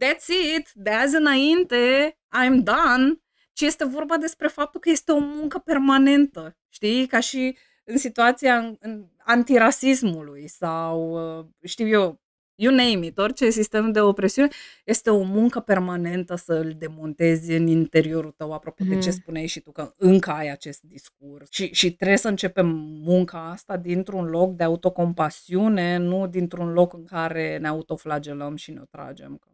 that's 0.00 0.56
it, 0.56 0.70
de 0.74 0.90
azi 0.90 1.16
înainte, 1.16 2.16
I'm 2.16 2.62
done, 2.62 3.21
ci 3.52 3.60
este 3.60 3.84
vorba 3.84 4.16
despre 4.16 4.48
faptul 4.48 4.80
că 4.80 4.90
este 4.90 5.12
o 5.12 5.18
muncă 5.18 5.58
permanentă, 5.58 6.56
știi? 6.68 7.06
Ca 7.06 7.20
și 7.20 7.56
în 7.84 7.98
situația 7.98 8.58
în, 8.58 8.76
în 8.80 9.06
antirasismului 9.18 10.48
sau, 10.48 11.12
uh, 11.38 11.46
știu 11.62 11.86
eu, 11.86 12.20
you 12.54 12.74
name 12.74 13.06
it, 13.06 13.18
orice 13.18 13.50
sistem 13.50 13.92
de 13.92 14.00
opresiune, 14.00 14.48
este 14.84 15.10
o 15.10 15.22
muncă 15.22 15.60
permanentă 15.60 16.34
să 16.34 16.52
îl 16.52 16.72
demontezi 16.78 17.52
în 17.52 17.66
interiorul 17.66 18.30
tău, 18.30 18.52
apropo 18.52 18.84
mm. 18.84 18.88
de 18.88 18.98
ce 18.98 19.08
mhm. 19.08 19.18
spuneai 19.18 19.46
și 19.46 19.60
tu, 19.60 19.72
că 19.72 19.94
încă 19.96 20.30
ai 20.30 20.50
acest 20.50 20.82
discurs. 20.82 21.50
Și, 21.50 21.72
și 21.72 21.94
trebuie 21.94 22.18
să 22.18 22.28
începem 22.28 22.66
munca 23.04 23.50
asta 23.50 23.76
dintr-un 23.76 24.24
loc 24.24 24.52
de 24.54 24.62
autocompasiune, 24.62 25.96
nu 25.96 26.26
dintr-un 26.26 26.72
loc 26.72 26.92
în 26.92 27.04
care 27.04 27.58
ne 27.58 27.68
autoflagelăm 27.68 28.56
și 28.56 28.70
ne 28.70 28.82
tragem, 28.90 29.36
că 29.36 29.48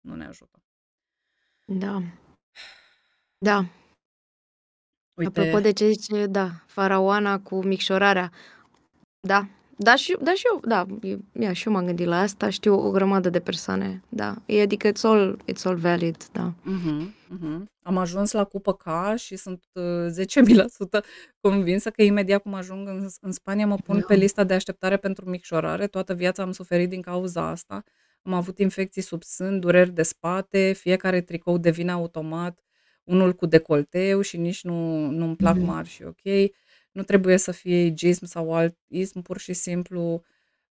nu 0.00 0.14
ne 0.14 0.24
ajută. 0.24 0.62
Da. 1.64 2.02
Da. 3.42 3.64
Uite. 5.14 5.40
Apropo 5.40 5.60
de 5.60 5.72
ce 5.72 5.88
zice, 5.88 6.26
da, 6.26 6.50
faraoana 6.66 7.40
cu 7.40 7.64
micșorarea. 7.64 8.32
Da, 9.20 9.48
da 9.76 9.94
și, 9.94 10.16
da 10.22 10.34
și 10.34 10.44
eu, 10.52 10.60
da, 10.64 10.86
ia, 11.40 11.52
și 11.52 11.66
eu 11.66 11.72
m-am 11.72 11.84
gândit 11.84 12.06
la 12.06 12.20
asta, 12.20 12.50
știu 12.50 12.86
o 12.86 12.90
grămadă 12.90 13.30
de 13.30 13.40
persoane, 13.40 14.02
da. 14.08 14.34
E, 14.46 14.62
adică 14.62 14.88
it's 14.88 15.02
all, 15.02 15.42
it's 15.52 15.62
all 15.64 15.76
valid, 15.76 16.28
da. 16.32 16.52
Uh-huh, 16.52 17.06
uh-huh. 17.36 17.62
Am 17.82 17.98
ajuns 17.98 18.32
la 18.32 18.44
cupă 18.44 18.74
K 18.74 19.16
și 19.16 19.36
sunt 19.36 19.64
uh, 19.72 20.06
10.000% 21.00 21.04
convinsă 21.40 21.90
că 21.90 22.02
imediat 22.02 22.42
cum 22.42 22.54
ajung 22.54 22.88
în, 22.88 23.08
în 23.20 23.32
Spania 23.32 23.66
mă 23.66 23.76
pun 23.76 23.98
da. 23.98 24.04
pe 24.06 24.14
lista 24.14 24.44
de 24.44 24.54
așteptare 24.54 24.96
pentru 24.96 25.30
micșorare. 25.30 25.86
Toată 25.86 26.14
viața 26.14 26.42
am 26.42 26.52
suferit 26.52 26.88
din 26.88 27.00
cauza 27.00 27.48
asta. 27.48 27.82
Am 28.22 28.32
avut 28.32 28.58
infecții 28.58 29.02
sub 29.02 29.22
sân, 29.22 29.60
dureri 29.60 29.90
de 29.90 30.02
spate, 30.02 30.72
fiecare 30.72 31.20
tricou 31.20 31.58
devine 31.58 31.90
automat 31.90 32.62
unul 33.04 33.32
cu 33.32 33.46
decolteu 33.46 34.20
și 34.20 34.36
nici 34.36 34.64
nu, 34.64 35.06
nu-mi 35.10 35.36
plac 35.36 35.56
mm-hmm. 35.56 35.64
mari 35.64 35.88
și 35.88 36.02
ok. 36.02 36.50
Nu 36.92 37.02
trebuie 37.02 37.36
să 37.36 37.52
fie 37.52 37.84
igism 37.84 38.24
sau 38.24 38.54
alt 38.54 38.78
ism, 38.86 39.22
pur 39.22 39.38
și 39.38 39.52
simplu. 39.52 40.22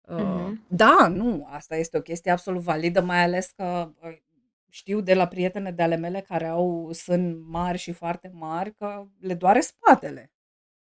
Uh, 0.00 0.16
mm-hmm. 0.16 0.68
Da, 0.68 1.09
nu, 1.09 1.46
asta 1.50 1.76
este 1.76 1.96
o 1.96 2.00
chestie 2.00 2.30
absolut 2.30 2.62
validă, 2.62 3.00
mai 3.00 3.22
ales 3.22 3.50
că 3.56 3.92
uh, 4.02 4.16
știu 4.68 5.00
de 5.00 5.14
la 5.14 5.26
prietene 5.26 5.70
de 5.70 5.82
ale 5.82 5.96
mele 5.96 6.20
care 6.20 6.46
au 6.46 6.92
sân 6.92 7.44
mari 7.48 7.78
și 7.78 7.92
foarte 7.92 8.30
mari 8.32 8.74
că 8.74 9.06
le 9.20 9.34
doare 9.34 9.60
spatele. 9.60 10.32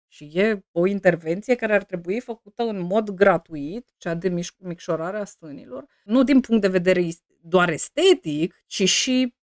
Și 0.08 0.32
e 0.34 0.66
o 0.72 0.86
intervenție 0.86 1.56
care 1.56 1.74
ar 1.74 1.84
trebui 1.84 2.20
făcută 2.20 2.64
în 2.64 2.80
mod 2.80 3.10
gratuit, 3.10 3.88
cea 3.98 4.14
de 4.14 4.30
miș- 4.30 4.58
micșorare 4.58 5.18
a 5.18 5.24
stânilor, 5.24 5.86
nu 6.04 6.24
din 6.24 6.40
punct 6.40 6.62
de 6.62 6.68
vedere 6.68 7.10
doar 7.42 7.70
estetic, 7.70 8.64
ci 8.66 8.90
și 8.90 9.36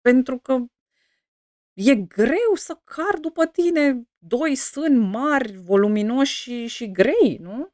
pentru 0.00 0.38
că 0.38 0.58
e 1.78 1.94
greu 1.94 2.54
să 2.54 2.80
car 2.84 3.18
după 3.20 3.46
tine 3.46 4.08
doi 4.18 4.54
sâni 4.54 4.98
mari, 4.98 5.56
voluminoși 5.56 6.42
și, 6.42 6.66
și 6.66 6.90
grei, 6.90 7.38
nu? 7.40 7.68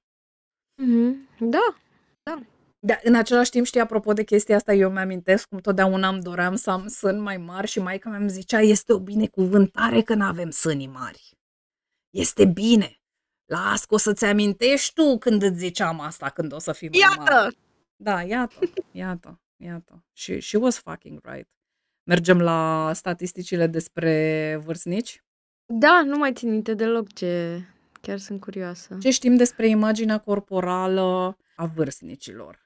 Mm-hmm. 0.83 1.39
Da, 1.39 1.77
da. 2.23 2.43
Da, 2.79 2.99
în 3.03 3.15
același 3.15 3.51
timp, 3.51 3.67
știi, 3.67 3.81
apropo 3.81 4.13
de 4.13 4.25
chestia 4.25 4.57
asta, 4.57 4.73
eu 4.73 4.91
mi-amintesc 4.91 5.49
cum 5.49 5.59
totdeauna 5.59 6.09
îmi 6.09 6.23
doream 6.23 6.55
să 6.55 6.71
am 6.71 6.87
sân 6.87 7.21
mai 7.21 7.37
mari 7.37 7.67
și 7.67 7.79
maica 7.79 8.09
mea 8.09 8.19
îmi 8.19 8.29
zicea, 8.29 8.61
este 8.61 8.93
o 8.93 8.99
binecuvântare 8.99 10.03
că 10.03 10.15
nu 10.15 10.25
avem 10.25 10.51
sânii 10.51 10.87
mari. 10.87 11.39
Este 12.11 12.45
bine. 12.45 13.01
Las 13.45 13.85
că 13.85 13.95
o 13.95 13.97
să-ți 13.97 14.25
amintești 14.25 14.95
tu 14.95 15.19
când 15.19 15.43
îți 15.43 15.59
ziceam 15.59 16.01
asta, 16.01 16.31
când 16.31 16.53
o 16.53 16.59
să 16.59 16.73
fii 16.73 16.89
mai 16.89 16.99
Iată! 16.99 17.33
mare. 17.33 17.57
Da, 17.97 18.23
iată, 18.23 18.59
iată, 18.93 19.41
iată. 19.57 20.05
Și 20.13 20.41
she 20.41 20.59
was 20.59 20.79
fucking 20.79 21.21
right. 21.23 21.49
Mergem 22.05 22.41
la 22.41 22.91
statisticile 22.95 23.67
despre 23.67 24.61
vârstnici? 24.65 25.25
Da, 25.67 26.03
nu 26.05 26.17
mai 26.17 26.33
țin 26.33 26.51
minte 26.51 26.75
deloc 26.75 27.13
ce... 27.13 27.63
Chiar 28.01 28.19
sunt 28.19 28.41
curioasă. 28.41 28.99
Ce 29.01 29.11
știm 29.11 29.37
despre 29.37 29.69
imaginea 29.69 30.19
corporală 30.19 31.37
a 31.57 31.67
vârstnicilor? 31.67 32.59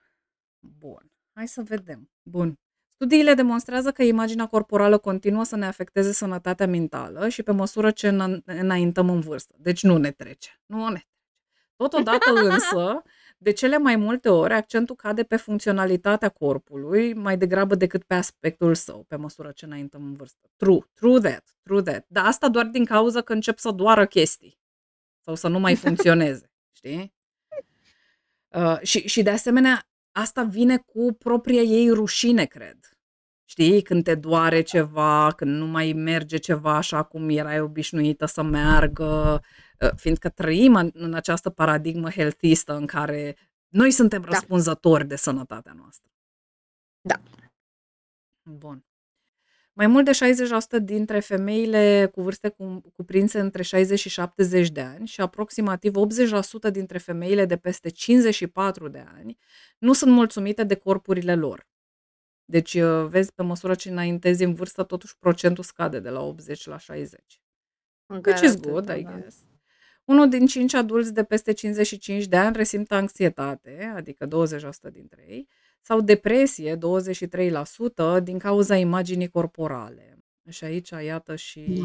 Bun, 0.79 1.13
hai 1.33 1.49
să 1.49 1.63
vedem. 1.63 2.11
Bun. 2.23 2.59
Studiile 2.89 3.35
demonstrează 3.35 3.93
că 3.93 4.03
imaginea 4.03 4.47
corporală 4.47 4.99
continuă 4.99 5.45
să 5.45 5.57
ne 5.57 5.67
afecteze 5.67 6.13
sănătatea 6.13 6.67
mentală 6.67 7.29
și 7.29 7.43
pe 7.43 7.53
măsură 7.53 7.91
ce 7.91 8.09
înaintăm 8.45 9.11
în 9.11 9.21
vârstă. 9.21 9.55
Deci 9.59 9.83
nu 9.83 9.97
ne 9.97 10.11
trece. 10.11 10.61
Nu 10.67 10.89
ne 10.89 10.91
trece. 10.91 11.07
Totodată 11.77 12.31
însă, 12.35 13.03
de 13.41 13.51
cele 13.51 13.79
mai 13.79 13.97
multe 13.97 14.29
ori, 14.29 14.53
accentul 14.53 14.95
cade 14.95 15.23
pe 15.23 15.37
funcționalitatea 15.37 16.29
corpului 16.29 17.15
mai 17.15 17.37
degrabă 17.37 17.75
decât 17.75 18.05
pe 18.05 18.15
aspectul 18.15 18.75
său, 18.75 19.05
pe 19.09 19.17
măsură 19.17 19.51
ce 19.51 19.65
înaintăm 19.65 20.05
în 20.05 20.13
vârstă. 20.13 20.51
True, 20.57 20.79
true 20.95 21.21
that, 21.21 21.57
true 21.63 21.83
that. 21.83 22.05
Dar 22.09 22.25
asta 22.25 22.49
doar 22.49 22.67
din 22.67 22.85
cauza 22.85 23.21
că 23.21 23.33
încep 23.33 23.59
să 23.59 23.71
doară 23.71 24.07
chestii 24.07 24.59
sau 25.21 25.35
să 25.35 25.49
nu 25.49 25.59
mai 25.59 25.75
funcționeze, 25.85 26.53
știi? 26.73 27.15
Uh, 28.49 28.79
și, 28.83 29.09
și 29.09 29.23
de 29.23 29.31
asemenea, 29.31 29.89
asta 30.13 30.43
vine 30.43 30.77
cu 30.77 31.13
propria 31.13 31.61
ei 31.61 31.91
rușine, 31.91 32.45
cred. 32.45 32.79
Știi, 33.45 33.83
când 33.83 34.05
te 34.05 34.15
doare 34.15 34.61
ceva, 34.61 35.33
când 35.37 35.57
nu 35.57 35.67
mai 35.67 35.93
merge 35.93 36.37
ceva 36.37 36.77
așa 36.77 37.03
cum 37.03 37.29
erai 37.29 37.61
obișnuită 37.61 38.27
să 38.27 38.43
meargă, 38.43 39.05
Ă, 39.05 39.41
fiindcă 39.97 40.29
trăim 40.29 40.91
în 40.93 41.15
această 41.15 41.51
paradigmă 41.51 42.11
healthistă 42.11 42.77
în 42.77 42.87
care 42.87 43.37
noi 43.69 43.91
suntem 43.91 44.21
da. 44.21 44.29
răspunzători 44.29 45.07
de 45.07 45.17
sănătatea 45.17 45.73
noastră. 45.73 46.11
Da. 47.01 47.21
Bun. 48.43 48.83
Mai 49.73 49.87
mult 49.87 50.05
de 50.05 50.11
60% 50.81 50.83
dintre 50.83 51.21
femeile 51.21 52.11
cu 52.15 52.23
vârste 52.23 52.57
cuprinse 52.93 53.41
între 53.41 53.63
60 53.63 53.99
și 53.99 54.09
70 54.09 54.71
de 54.71 54.81
ani 54.81 55.07
și 55.07 55.21
aproximativ 55.21 55.93
80% 56.69 56.71
dintre 56.73 56.99
femeile 56.99 57.45
de 57.45 57.57
peste 57.57 57.89
54 57.89 58.89
de 58.89 59.05
ani 59.15 59.39
nu 59.79 59.93
sunt 59.93 60.13
mulțumite 60.13 60.65
de 60.65 60.75
corpurile 60.75 61.35
lor. 61.35 61.67
Deci, 62.45 62.75
ă, 62.75 63.07
vezi, 63.07 63.33
pe 63.33 63.43
măsură 63.43 63.75
ce 63.75 63.91
înaintezi 63.91 64.45
în 64.45 64.55
vârstă, 64.55 64.83
totuși 64.83 65.19
procentul 65.19 65.65
scade 65.65 66.01
de 66.01 66.09
la 66.09 66.21
80 66.21 66.67
la 66.67 66.79
60. 66.79 67.43
Which 68.07 68.43
is 68.43 68.61
good, 68.61 68.89
I 68.89 69.03
da. 69.03 69.11
guess. 69.11 69.37
Unul 70.09 70.29
din 70.29 70.47
cinci 70.47 70.75
adulți 70.75 71.15
de 71.15 71.25
peste 71.25 71.53
55 71.53 72.27
de 72.27 72.37
ani 72.37 72.57
resimtă 72.57 72.95
anxietate, 72.95 73.93
adică 73.97 74.27
20% 74.27 74.31
dintre 74.93 75.25
ei, 75.29 75.49
sau 75.81 76.01
depresie, 76.01 76.77
23%, 76.77 78.23
din 78.23 78.39
cauza 78.39 78.77
imaginii 78.77 79.29
corporale. 79.29 80.19
Și 80.49 80.65
aici, 80.65 80.91
iată 81.05 81.37
și 81.37 81.83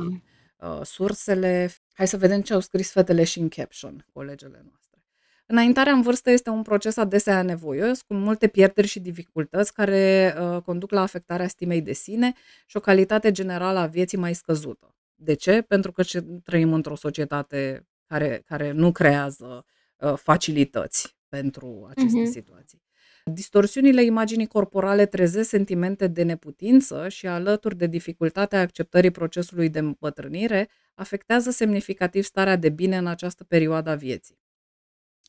da. 0.57 0.69
uh, 0.69 0.85
sursele. 0.85 1.71
Hai 1.93 2.07
să 2.07 2.17
vedem 2.17 2.41
ce 2.41 2.53
au 2.53 2.59
scris 2.59 2.91
fetele 2.91 3.23
și 3.23 3.39
în 3.39 3.49
caption, 3.49 4.05
colegele 4.13 4.61
noastre. 4.69 5.03
Înaintarea 5.45 5.93
în 5.93 6.01
vârstă 6.01 6.31
este 6.31 6.49
un 6.49 6.61
proces 6.61 6.97
adesea 6.97 7.41
nevoios, 7.41 8.01
cu 8.01 8.13
multe 8.13 8.47
pierderi 8.47 8.87
și 8.87 8.99
dificultăți 8.99 9.73
care 9.73 10.35
uh, 10.39 10.61
conduc 10.61 10.91
la 10.91 11.01
afectarea 11.01 11.47
stimei 11.47 11.81
de 11.81 11.93
sine 11.93 12.33
și 12.65 12.77
o 12.77 12.79
calitate 12.79 13.31
generală 13.31 13.79
a 13.79 13.85
vieții 13.85 14.17
mai 14.17 14.33
scăzută. 14.33 14.95
De 15.15 15.33
ce? 15.33 15.61
Pentru 15.61 15.91
că 15.91 16.03
trăim 16.43 16.73
într-o 16.73 16.95
societate 16.95 17.87
care, 18.13 18.41
care 18.45 18.71
nu 18.71 18.91
creează 18.91 19.65
uh, 19.97 20.13
facilități 20.15 21.17
pentru 21.29 21.87
aceste 21.89 22.21
uh-huh. 22.21 22.31
situații. 22.31 22.81
Distorsiunile 23.25 24.03
imaginii 24.03 24.47
corporale 24.47 25.05
trezesc 25.05 25.49
sentimente 25.49 26.07
de 26.07 26.23
neputință 26.23 27.09
și 27.09 27.27
alături 27.27 27.77
de 27.77 27.87
dificultatea 27.87 28.61
acceptării 28.61 29.11
procesului 29.11 29.69
de 29.69 29.79
îmbătrânire, 29.79 30.69
afectează 30.93 31.49
semnificativ 31.49 32.23
starea 32.23 32.55
de 32.55 32.69
bine 32.69 32.97
în 32.97 33.07
această 33.07 33.43
perioadă 33.43 33.89
a 33.89 33.95
vieții. 33.95 34.41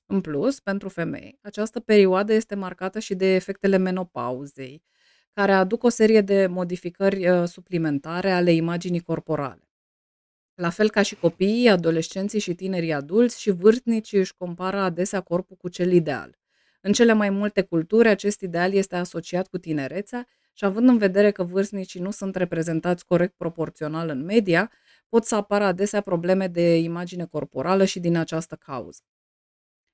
În 0.06 0.20
plus, 0.20 0.61
pentru 0.61 0.89
femei, 0.89 1.39
această 1.43 1.81
perioadă 1.81 2.32
este 2.32 2.55
marcată 2.55 2.98
și 2.98 3.15
de 3.15 3.35
efectele 3.35 3.77
menopauzei, 3.77 4.82
care 5.32 5.52
aduc 5.52 5.82
o 5.82 5.89
serie 5.89 6.20
de 6.20 6.47
modificări 6.47 7.28
uh, 7.28 7.48
suplimentare 7.48 8.31
ale 8.31 8.52
imaginii 8.52 9.01
corporale. 9.01 9.63
La 10.55 10.70
fel 10.70 10.90
ca 10.90 11.02
și 11.02 11.14
copiii, 11.14 11.68
adolescenții 11.68 12.39
și 12.39 12.55
tinerii 12.55 12.93
adulți 12.93 13.40
și 13.40 13.51
vârstnicii 13.51 14.18
își 14.18 14.35
compară 14.36 14.76
adesea 14.76 15.20
corpul 15.20 15.56
cu 15.56 15.68
cel 15.68 15.93
ideal. 15.93 16.39
În 16.81 16.93
cele 16.93 17.12
mai 17.12 17.31
multe 17.31 17.62
culturi, 17.62 18.09
acest 18.09 18.40
ideal 18.40 18.72
este 18.72 18.97
asociat 18.97 19.48
cu 19.48 19.59
tinerețea 19.59 20.26
și 20.52 20.64
având 20.64 20.89
în 20.89 20.98
vedere 20.98 21.31
că 21.31 21.43
vârstnicii 21.44 22.01
nu 22.01 22.10
sunt 22.10 22.36
reprezentați 22.36 23.06
corect 23.06 23.35
proporțional 23.36 24.09
în 24.09 24.24
media, 24.24 24.70
pot 25.09 25.24
să 25.24 25.35
apară 25.35 25.64
adesea 25.64 26.01
probleme 26.01 26.47
de 26.47 26.78
imagine 26.78 27.24
corporală 27.24 27.85
și 27.85 28.01
din 28.01 28.16
această 28.16 28.56
cauză. 28.56 29.02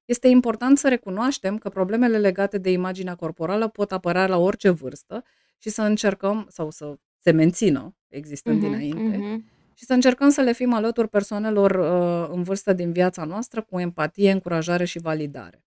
Este 0.04 0.28
important 0.28 0.78
să 0.78 0.88
recunoaștem 0.88 1.58
că 1.58 1.68
problemele 1.68 2.18
legate 2.18 2.58
de 2.58 2.70
imaginea 2.70 3.14
corporală 3.14 3.68
pot 3.68 3.92
apărea 3.92 4.26
la 4.26 4.36
orice 4.36 4.70
vârstă 4.70 5.24
și 5.58 5.68
să 5.68 5.82
încercăm, 5.82 6.46
sau 6.48 6.70
să 6.70 6.94
se 7.18 7.30
mențină 7.30 7.96
existând 8.08 8.58
uh-huh, 8.58 8.60
dinainte, 8.60 9.16
uh-huh. 9.16 9.59
Și 9.80 9.86
să 9.86 9.92
încercăm 9.92 10.30
să 10.30 10.40
le 10.40 10.52
fim 10.52 10.72
alături 10.72 11.08
persoanelor 11.08 11.70
uh, 11.70 12.28
în 12.34 12.42
vârstă 12.42 12.72
din 12.72 12.92
viața 12.92 13.24
noastră 13.24 13.62
cu 13.62 13.80
empatie, 13.80 14.30
încurajare 14.30 14.84
și 14.84 14.98
validare. 14.98 15.64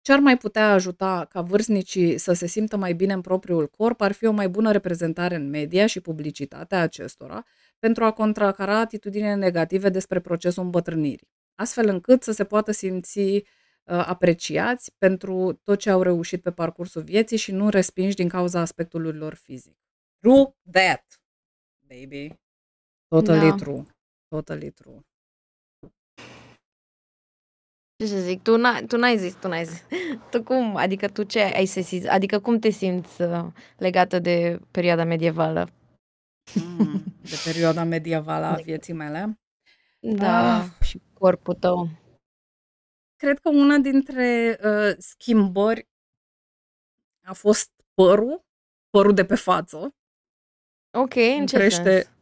Ce 0.00 0.12
ar 0.12 0.18
mai 0.18 0.36
putea 0.36 0.72
ajuta 0.72 1.26
ca 1.30 1.40
vârstnicii 1.40 2.18
să 2.18 2.32
se 2.32 2.46
simtă 2.46 2.76
mai 2.76 2.92
bine 2.92 3.12
în 3.12 3.20
propriul 3.20 3.68
corp 3.68 4.00
ar 4.00 4.12
fi 4.12 4.26
o 4.26 4.32
mai 4.32 4.48
bună 4.48 4.72
reprezentare 4.72 5.34
în 5.34 5.48
media 5.48 5.86
și 5.86 6.00
publicitatea 6.00 6.80
acestora 6.80 7.44
pentru 7.78 8.04
a 8.04 8.12
contracara 8.12 8.78
atitudinile 8.78 9.34
negative 9.34 9.88
despre 9.88 10.20
procesul 10.20 10.62
îmbătrânirii, 10.62 11.28
astfel 11.54 11.88
încât 11.88 12.22
să 12.22 12.32
se 12.32 12.44
poată 12.44 12.72
simți 12.72 13.18
uh, 13.18 13.42
apreciați 13.84 14.94
pentru 14.98 15.60
tot 15.64 15.78
ce 15.78 15.90
au 15.90 16.02
reușit 16.02 16.42
pe 16.42 16.50
parcursul 16.50 17.02
vieții 17.02 17.36
și 17.36 17.52
nu 17.52 17.68
respinși 17.68 18.16
din 18.16 18.28
cauza 18.28 18.60
aspectului 18.60 19.12
lor 19.12 19.34
fizic. 19.34 19.76
True 20.20 20.54
that, 20.70 21.22
baby. 21.88 22.42
Totally 23.14 23.50
da. 23.50 23.54
true. 23.54 23.84
Totally 24.28 24.70
true. 24.70 25.00
Ce 27.96 28.06
să 28.06 28.18
zic, 28.18 28.42
tu, 28.42 28.56
n- 28.58 28.86
tu 28.86 28.96
n-ai 28.96 29.18
zis, 29.18 29.34
tu 29.34 29.48
n-ai 29.48 29.64
zis. 29.64 29.82
Tu 30.30 30.42
cum, 30.42 30.76
adică 30.76 31.08
tu 31.08 31.22
ce 31.22 31.40
ai 31.40 31.66
sesizat, 31.66 32.12
adică 32.12 32.40
cum 32.40 32.58
te 32.58 32.68
simți 32.68 33.22
uh, 33.22 33.46
legată 33.76 34.18
de 34.18 34.60
perioada 34.70 35.04
medievală? 35.04 35.68
Mm, 36.54 37.04
de 37.22 37.36
perioada 37.44 37.84
medievală 37.84 38.44
a 38.44 38.54
vieții 38.54 38.92
mele? 38.92 39.38
Da, 40.00 40.58
ah. 40.58 40.70
și 40.82 41.02
corpul 41.12 41.54
tău. 41.54 41.88
Cred 43.16 43.38
că 43.38 43.48
una 43.48 43.78
dintre 43.78 44.58
uh, 44.64 44.96
schimbări 44.98 45.88
a 47.26 47.32
fost 47.32 47.70
părul, 47.94 48.44
părul 48.90 49.14
de 49.14 49.24
pe 49.24 49.34
față. 49.34 49.94
Ok, 50.98 51.14
în 51.14 51.46
ce 51.46 51.56
crește, 51.56 52.00
sens? 52.00 52.13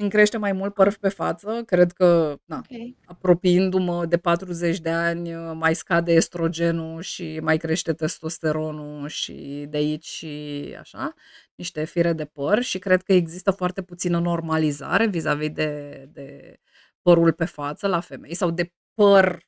Îmi 0.00 0.10
crește 0.10 0.36
mai 0.36 0.52
mult 0.52 0.74
păr 0.74 0.96
pe 1.00 1.08
față. 1.08 1.62
Cred 1.66 1.92
că, 1.92 2.38
na, 2.44 2.58
okay. 2.58 2.96
apropiindu-mă 3.04 4.06
de 4.06 4.16
40 4.16 4.80
de 4.80 4.90
ani, 4.90 5.34
mai 5.34 5.74
scade 5.74 6.12
estrogenul 6.12 7.02
și 7.02 7.40
mai 7.42 7.56
crește 7.56 7.92
testosteronul 7.92 9.08
și 9.08 9.66
de 9.68 9.76
aici 9.76 10.06
și 10.06 10.76
așa, 10.80 11.14
niște 11.54 11.84
fire 11.84 12.12
de 12.12 12.24
păr 12.24 12.62
și 12.62 12.78
cred 12.78 13.02
că 13.02 13.12
există 13.12 13.50
foarte 13.50 13.82
puțină 13.82 14.18
normalizare 14.18 15.06
vis-a-vis 15.06 15.50
de, 15.50 16.04
de 16.12 16.58
părul 17.02 17.32
pe 17.32 17.44
față 17.44 17.86
la 17.86 18.00
femei 18.00 18.34
sau 18.34 18.50
de 18.50 18.72
păr 18.94 19.46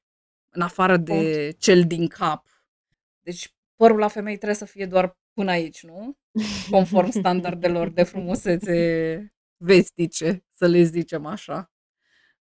în 0.51 0.63
afară 0.63 0.97
de 0.97 1.51
cel 1.59 1.85
din 1.85 2.07
cap. 2.07 2.47
Deci 3.21 3.55
părul 3.77 3.99
la 3.99 4.09
femei 4.09 4.37
trebuie 4.37 4.57
să 4.57 4.65
fie 4.65 4.87
doar 4.87 5.19
până 5.33 5.51
aici, 5.51 5.83
nu? 5.83 6.17
Conform 6.71 7.11
standardelor 7.11 7.89
de 7.89 8.03
frumusețe 8.03 9.33
vestice, 9.61 10.45
să 10.53 10.67
le 10.67 10.83
zicem 10.83 11.27
așa. 11.27 11.73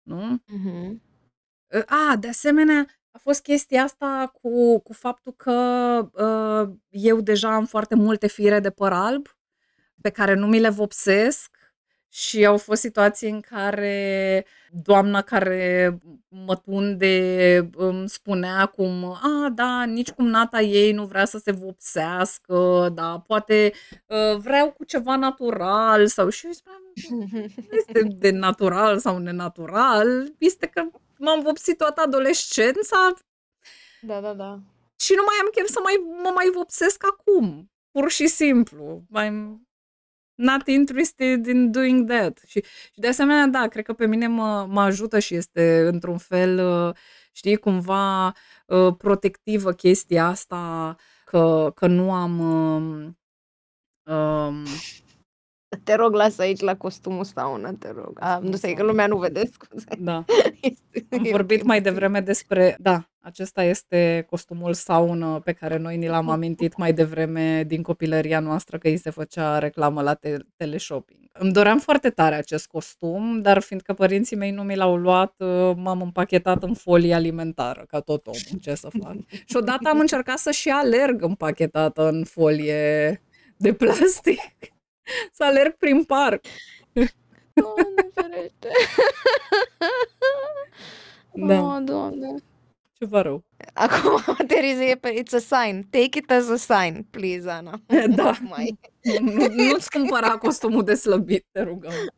Nu? 0.02 0.36
Uh-huh. 0.36 0.96
A, 1.86 2.16
de 2.16 2.28
asemenea, 2.28 2.86
a 3.10 3.18
fost 3.18 3.42
chestia 3.42 3.82
asta 3.82 4.30
cu, 4.42 4.80
cu 4.80 4.92
faptul 4.92 5.32
că 5.32 5.52
uh, 6.12 6.76
eu 6.88 7.20
deja 7.20 7.54
am 7.54 7.66
foarte 7.66 7.94
multe 7.94 8.26
fire 8.26 8.60
de 8.60 8.70
păr 8.70 8.92
alb 8.92 9.36
pe 10.00 10.10
care 10.10 10.34
nu 10.34 10.46
mi 10.46 10.60
le 10.60 10.68
vopsesc 10.68 11.57
și 12.18 12.46
au 12.46 12.56
fost 12.58 12.80
situații 12.80 13.30
în 13.30 13.40
care 13.40 14.46
doamna 14.70 15.22
care 15.22 15.98
mă 16.28 16.56
tunde 16.56 17.68
îmi 17.76 18.08
spunea 18.08 18.66
cum, 18.66 19.04
a, 19.04 19.48
da, 19.54 19.84
nici 19.84 20.10
cum 20.10 20.26
nata 20.26 20.60
ei 20.60 20.92
nu 20.92 21.04
vrea 21.06 21.24
să 21.24 21.38
se 21.38 21.50
vopsească, 21.50 22.88
da, 22.94 23.22
poate 23.26 23.72
uh, 24.06 24.36
vreau 24.36 24.72
cu 24.72 24.84
ceva 24.84 25.16
natural 25.16 26.06
sau 26.06 26.28
și 26.28 26.46
eu 26.46 26.52
spuneam, 26.52 26.82
nu 27.70 27.76
este 27.76 28.02
de 28.02 28.30
natural 28.30 28.98
sau 28.98 29.18
nenatural, 29.18 30.34
este 30.38 30.66
că 30.66 30.82
m-am 31.18 31.42
vopsit 31.42 31.76
toată 31.76 32.00
adolescența 32.00 33.14
Da, 34.00 34.20
da, 34.20 34.34
da. 34.34 34.60
și 34.96 35.12
nu 35.16 35.22
mai 35.26 35.36
am 35.40 35.48
chef 35.52 35.66
să 35.68 35.78
mai, 35.82 35.94
mă 36.22 36.30
mai 36.34 36.50
vopsesc 36.54 37.02
acum. 37.06 37.70
Pur 37.90 38.10
și 38.10 38.26
simplu. 38.26 39.02
Mai, 39.08 39.58
not 40.38 40.66
interested 40.66 41.46
in 41.46 41.70
doing 41.70 42.08
that. 42.08 42.40
Și, 42.46 42.64
și 42.92 43.00
de 43.00 43.08
asemenea, 43.08 43.46
da, 43.46 43.68
cred 43.68 43.84
că 43.84 43.92
pe 43.92 44.06
mine 44.06 44.26
mă, 44.26 44.66
mă 44.68 44.80
ajută 44.80 45.18
și 45.18 45.34
este 45.34 45.86
într-un 45.86 46.18
fel, 46.18 46.58
uh, 46.66 46.94
știi, 47.32 47.56
cumva 47.56 48.32
uh, 48.66 48.94
protectivă 48.98 49.72
chestia 49.72 50.26
asta 50.26 50.96
că, 51.24 51.72
că 51.74 51.86
nu 51.86 52.12
am 52.12 52.38
um, 52.40 53.18
um, 54.14 54.64
te 55.84 55.94
rog, 55.94 56.14
lasă 56.14 56.42
aici 56.42 56.60
la 56.60 56.76
costumul 56.76 57.24
sauna, 57.24 57.72
te 57.72 57.90
rog. 57.90 58.18
A, 58.20 58.38
nu 58.38 58.56
știu, 58.56 58.74
că 58.74 58.82
lumea 58.82 59.06
nu 59.06 59.18
vede, 59.18 59.42
scuze. 59.52 59.86
Da. 59.98 60.24
Am 61.10 61.26
vorbit 61.30 61.62
mai 61.62 61.80
devreme 61.80 62.20
despre, 62.20 62.76
da, 62.78 63.08
acesta 63.28 63.62
este 63.62 64.26
costumul 64.30 64.74
saună 64.74 65.40
pe 65.44 65.52
care 65.52 65.76
noi 65.76 65.96
ni 65.96 66.08
l-am 66.08 66.28
amintit 66.28 66.76
mai 66.76 66.92
devreme 66.92 67.64
din 67.66 67.82
copilăria 67.82 68.40
noastră 68.40 68.78
că 68.78 68.88
îi 68.88 68.96
se 68.96 69.10
făcea 69.10 69.58
reclamă 69.58 70.02
la 70.02 70.14
te- 70.14 70.36
teleshopping. 70.56 71.20
Îmi 71.32 71.52
doream 71.52 71.78
foarte 71.78 72.10
tare 72.10 72.34
acest 72.34 72.66
costum, 72.66 73.40
dar 73.42 73.60
fiindcă 73.60 73.92
părinții 73.92 74.36
mei 74.36 74.50
nu 74.50 74.62
mi 74.62 74.76
l-au 74.76 74.96
luat, 74.96 75.34
uh, 75.38 75.72
m-am 75.76 76.00
împachetat 76.02 76.62
în 76.62 76.74
folie 76.74 77.14
alimentară, 77.14 77.84
ca 77.88 78.00
tot 78.00 78.26
omul, 78.26 78.60
ce 78.60 78.74
să 78.74 78.88
fac. 79.02 79.16
Și 79.28 79.56
odată 79.56 79.88
am 79.88 79.98
încercat 79.98 80.38
să 80.38 80.50
și 80.50 80.68
alerg 80.68 81.22
împachetată 81.22 82.08
în 82.08 82.24
folie 82.24 83.22
de 83.56 83.72
plastic 83.72 84.40
să 85.36 85.44
alerg 85.44 85.76
prin 85.76 86.04
parc. 86.04 86.44
Doamne 87.52 88.10
ferește! 88.14 88.68
Da. 91.32 91.62
Oh, 91.62 91.78
doamne. 91.84 92.34
Ceva 92.98 93.22
rău. 93.22 93.44
Acum 93.74 94.22
aterizie 94.38 94.94
pe 94.96 95.22
It's 95.22 95.32
a 95.34 95.38
sign. 95.38 95.82
Take 95.90 96.18
it 96.18 96.30
as 96.30 96.48
a 96.48 96.56
sign, 96.56 97.02
please, 97.10 97.50
Ana. 97.50 97.80
Da. 98.16 98.32
Mai. 98.40 98.78
Nu, 99.20 99.46
nu-ți 99.46 99.90
cumpăra 99.90 100.36
costumul 100.38 100.84
de 100.84 100.94
slăbit, 100.94 101.46
te 101.52 101.62
rugăm. 101.62 101.92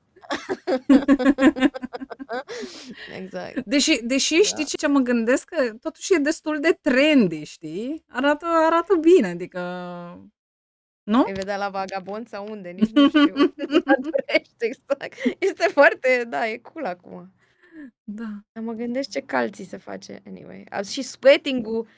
exact. 3.21 3.65
Deși, 3.65 4.01
deși 4.03 4.37
da. 4.37 4.43
știi 4.43 4.65
ce 4.65 4.87
mă 4.87 4.99
gândesc? 4.99 5.45
Că 5.45 5.73
totuși 5.81 6.15
e 6.15 6.19
destul 6.19 6.61
de 6.61 6.79
trendy, 6.81 7.45
știi? 7.45 8.05
Arată, 8.09 8.47
arată 8.47 8.95
bine, 8.95 9.29
adică 9.29 9.61
nu? 11.03 11.23
Ai 11.23 11.33
vedea 11.33 11.57
la 11.57 11.69
Vagabond 11.69 12.29
sau 12.29 12.47
unde, 12.51 12.69
nici 12.71 12.91
nu 12.91 13.09
știu. 13.09 13.55
exact. 14.59 15.15
Este 15.39 15.69
foarte, 15.73 16.27
da, 16.29 16.49
e 16.49 16.57
cool 16.57 16.85
acum. 16.85 17.33
Da. 18.05 18.45
Dar 18.53 18.65
mă 18.65 18.73
gândesc 18.73 19.11
ce 19.11 19.21
calții 19.21 19.65
se 19.65 19.77
face, 19.77 20.23
anyway. 20.27 20.67
Și 20.91 21.03
sweating-ul. 21.03 21.89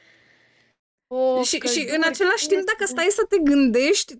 Oh, 1.07 1.45
și, 1.45 1.59
și 1.59 1.89
în 1.95 2.03
același 2.05 2.47
timp, 2.47 2.65
dacă 2.67 2.85
stai 2.85 3.09
să 3.11 3.25
te 3.29 3.39
gândești, 3.39 4.15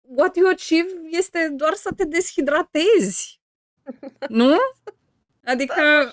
what 0.00 0.36
you 0.36 0.48
achieve 0.48 0.90
este 1.10 1.48
doar 1.48 1.74
să 1.74 1.90
te 1.96 2.04
deshidratezi. 2.04 3.40
nu? 4.28 4.56
Adică 5.44 5.74
da, 5.76 6.10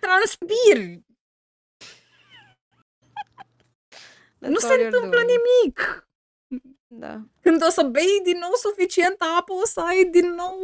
transpiri. 0.00 1.02
nu 4.38 4.58
se 4.58 4.74
întâmplă 4.84 5.20
nimic. 5.20 6.08
Da. 6.86 7.22
Când 7.40 7.62
o 7.66 7.68
să 7.68 7.82
bei 7.82 8.20
din 8.22 8.38
nou 8.38 8.52
suficientă 8.54 9.24
apă, 9.38 9.52
o 9.52 9.66
să 9.66 9.80
ai 9.80 10.04
din 10.04 10.34
nou... 10.34 10.58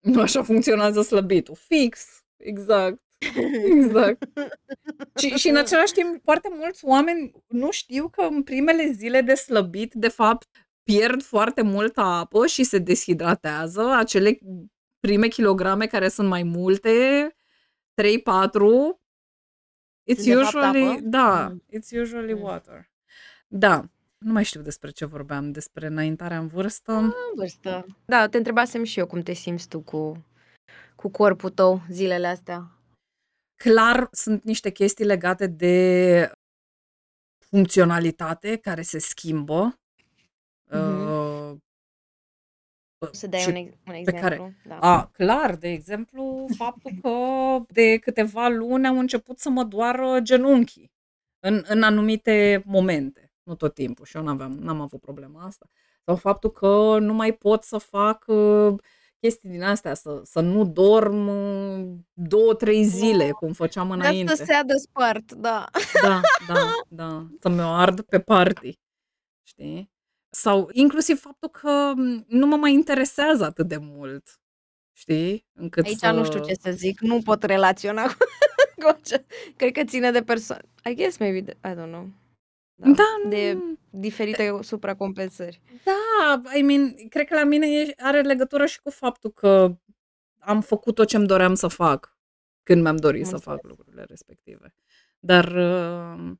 Nu 0.00 0.20
așa 0.20 0.42
funcționează 0.42 1.02
slăbitul. 1.02 1.54
Fix. 1.54 2.24
Exact. 2.36 3.02
Exact. 3.76 4.28
și, 5.18 5.28
și 5.28 5.48
în 5.48 5.56
același 5.56 5.92
timp, 5.92 6.22
foarte 6.22 6.48
mulți 6.52 6.84
oameni 6.84 7.32
nu 7.46 7.70
știu 7.70 8.08
că 8.08 8.22
în 8.22 8.42
primele 8.42 8.90
zile 8.90 9.20
de 9.20 9.34
slăbit, 9.34 9.94
de 9.94 10.08
fapt, 10.08 10.48
pierd 10.82 11.22
foarte 11.22 11.62
multă 11.62 12.00
apă 12.00 12.46
și 12.46 12.62
se 12.62 12.78
deshidratează. 12.78 13.90
Acele 13.90 14.38
prime 15.00 15.28
kilograme 15.28 15.86
care 15.86 16.08
sunt 16.08 16.28
mai 16.28 16.42
multe, 16.42 16.90
3-4, 18.02 18.04
it's 20.12 20.36
usually, 20.36 21.00
da, 21.02 21.48
mm. 21.48 21.62
it's 21.72 22.00
usually 22.00 22.34
mm. 22.34 22.42
water. 22.42 22.90
Da. 23.46 23.84
Nu 24.24 24.32
mai 24.32 24.44
știu 24.44 24.60
despre 24.60 24.90
ce 24.90 25.04
vorbeam, 25.04 25.52
despre 25.52 25.86
înaintarea 25.86 26.38
în 26.38 26.46
vârstă. 26.46 26.92
În 26.92 27.12
vârstă. 27.34 27.86
Da, 28.04 28.28
te 28.28 28.36
întrebasem 28.36 28.84
și 28.84 28.98
eu 28.98 29.06
cum 29.06 29.20
te 29.20 29.32
simți 29.32 29.68
tu 29.68 29.80
cu, 29.80 30.24
cu 30.96 31.08
corpul 31.08 31.50
tău 31.50 31.80
zilele 31.88 32.26
astea. 32.26 32.70
Clar, 33.64 34.08
sunt 34.12 34.42
niște 34.44 34.70
chestii 34.70 35.04
legate 35.04 35.46
de 35.46 36.32
funcționalitate 37.50 38.56
care 38.56 38.82
se 38.82 38.98
schimbă. 38.98 39.74
Mm-hmm. 40.66 41.08
Uh, 42.98 43.10
Să 43.12 43.26
dai 43.26 43.40
și 43.40 43.48
un, 43.48 43.54
ex- 43.54 43.76
un 43.86 44.04
pe 44.04 44.12
care 44.12 44.34
exemplu? 44.34 44.52
Da. 44.64 44.78
a, 44.78 45.06
clar, 45.06 45.56
de 45.56 45.68
exemplu, 45.68 46.46
faptul 46.56 46.90
că 47.02 47.18
de 47.72 47.98
câteva 47.98 48.48
luni 48.48 48.86
au 48.86 48.98
început 48.98 49.38
să 49.38 49.48
mă 49.48 49.64
doară 49.64 50.20
genunchii 50.20 50.90
în, 51.46 51.64
în 51.66 51.82
anumite 51.82 52.62
momente, 52.66 53.29
nu 53.50 53.56
tot 53.56 53.74
timpul 53.74 54.04
și 54.04 54.16
eu 54.16 54.22
n-aveam, 54.22 54.52
n-am 54.52 54.80
avut 54.80 55.00
problema 55.00 55.44
asta. 55.44 55.66
Sau 56.04 56.16
faptul 56.16 56.50
că 56.50 56.96
nu 57.00 57.12
mai 57.14 57.32
pot 57.32 57.62
să 57.62 57.78
fac 57.78 58.24
uh, 58.26 58.74
chestii 59.20 59.48
din 59.50 59.62
astea, 59.62 59.94
să, 59.94 60.20
să 60.24 60.40
nu 60.40 60.64
dorm 60.64 61.26
uh, 61.28 61.88
două, 62.12 62.54
trei 62.54 62.84
zile, 62.84 63.24
Wow. 63.24 63.32
cum 63.34 63.52
făceam 63.52 63.88
De 63.88 63.94
asta 63.94 64.08
înainte. 64.08 64.34
se 64.34 64.52
adă 64.52 64.74
spart, 64.76 65.32
da. 65.32 65.64
Da, 66.02 66.20
da, 66.48 66.72
da. 66.88 67.26
Să 67.40 67.48
mi-o 67.48 67.68
ard 67.68 68.00
pe 68.00 68.20
party, 68.20 68.78
știi? 69.42 69.90
Sau 70.30 70.68
inclusiv 70.72 71.20
faptul 71.20 71.48
că 71.48 71.92
m, 71.96 72.24
nu 72.28 72.46
mă 72.46 72.56
mai 72.56 72.72
interesează 72.72 73.44
atât 73.44 73.68
de 73.68 73.76
mult, 73.76 74.40
știi? 74.92 75.46
Încât 75.52 75.84
Aici 75.84 76.00
nu 76.06 76.24
știu 76.24 76.38
să... 76.38 76.44
ce 76.48 76.54
să 76.54 76.70
zic, 76.70 77.00
nu 77.00 77.20
pot 77.22 77.42
relaționa 77.42 78.06
cu, 78.06 78.16
cu 78.82 78.98
ce. 79.02 79.24
Cred 79.56 79.72
că 79.72 79.84
ține 79.84 80.10
de 80.10 80.22
persoană. 80.22 80.62
I 80.90 80.94
guess 80.94 81.18
maybe, 81.18 81.40
de, 81.40 81.68
I 81.68 81.72
don't 81.72 81.90
know. 81.92 82.08
Da. 82.80 82.90
Da, 82.90 83.28
De 83.28 83.52
nu... 83.52 83.78
diferite 83.90 84.58
supracompensări. 84.62 85.60
Da, 85.84 86.40
I 86.58 86.62
mean, 86.62 86.94
cred 87.08 87.26
că 87.26 87.34
la 87.34 87.44
mine 87.44 87.66
e- 87.66 87.94
are 87.98 88.20
legătură 88.20 88.66
și 88.66 88.80
cu 88.82 88.90
faptul 88.90 89.30
că 89.32 89.76
am 90.38 90.60
făcut 90.60 90.94
tot 90.94 91.06
ce-mi 91.08 91.26
doream 91.26 91.54
să 91.54 91.68
fac 91.68 92.18
când 92.62 92.82
mi-am 92.82 92.96
dorit 92.96 93.24
Am 93.24 93.30
să 93.30 93.36
fac 93.36 93.52
înțeles. 93.54 93.76
lucrurile 93.76 94.04
respective. 94.08 94.74
Dar, 95.18 95.44
uh, 95.44 96.32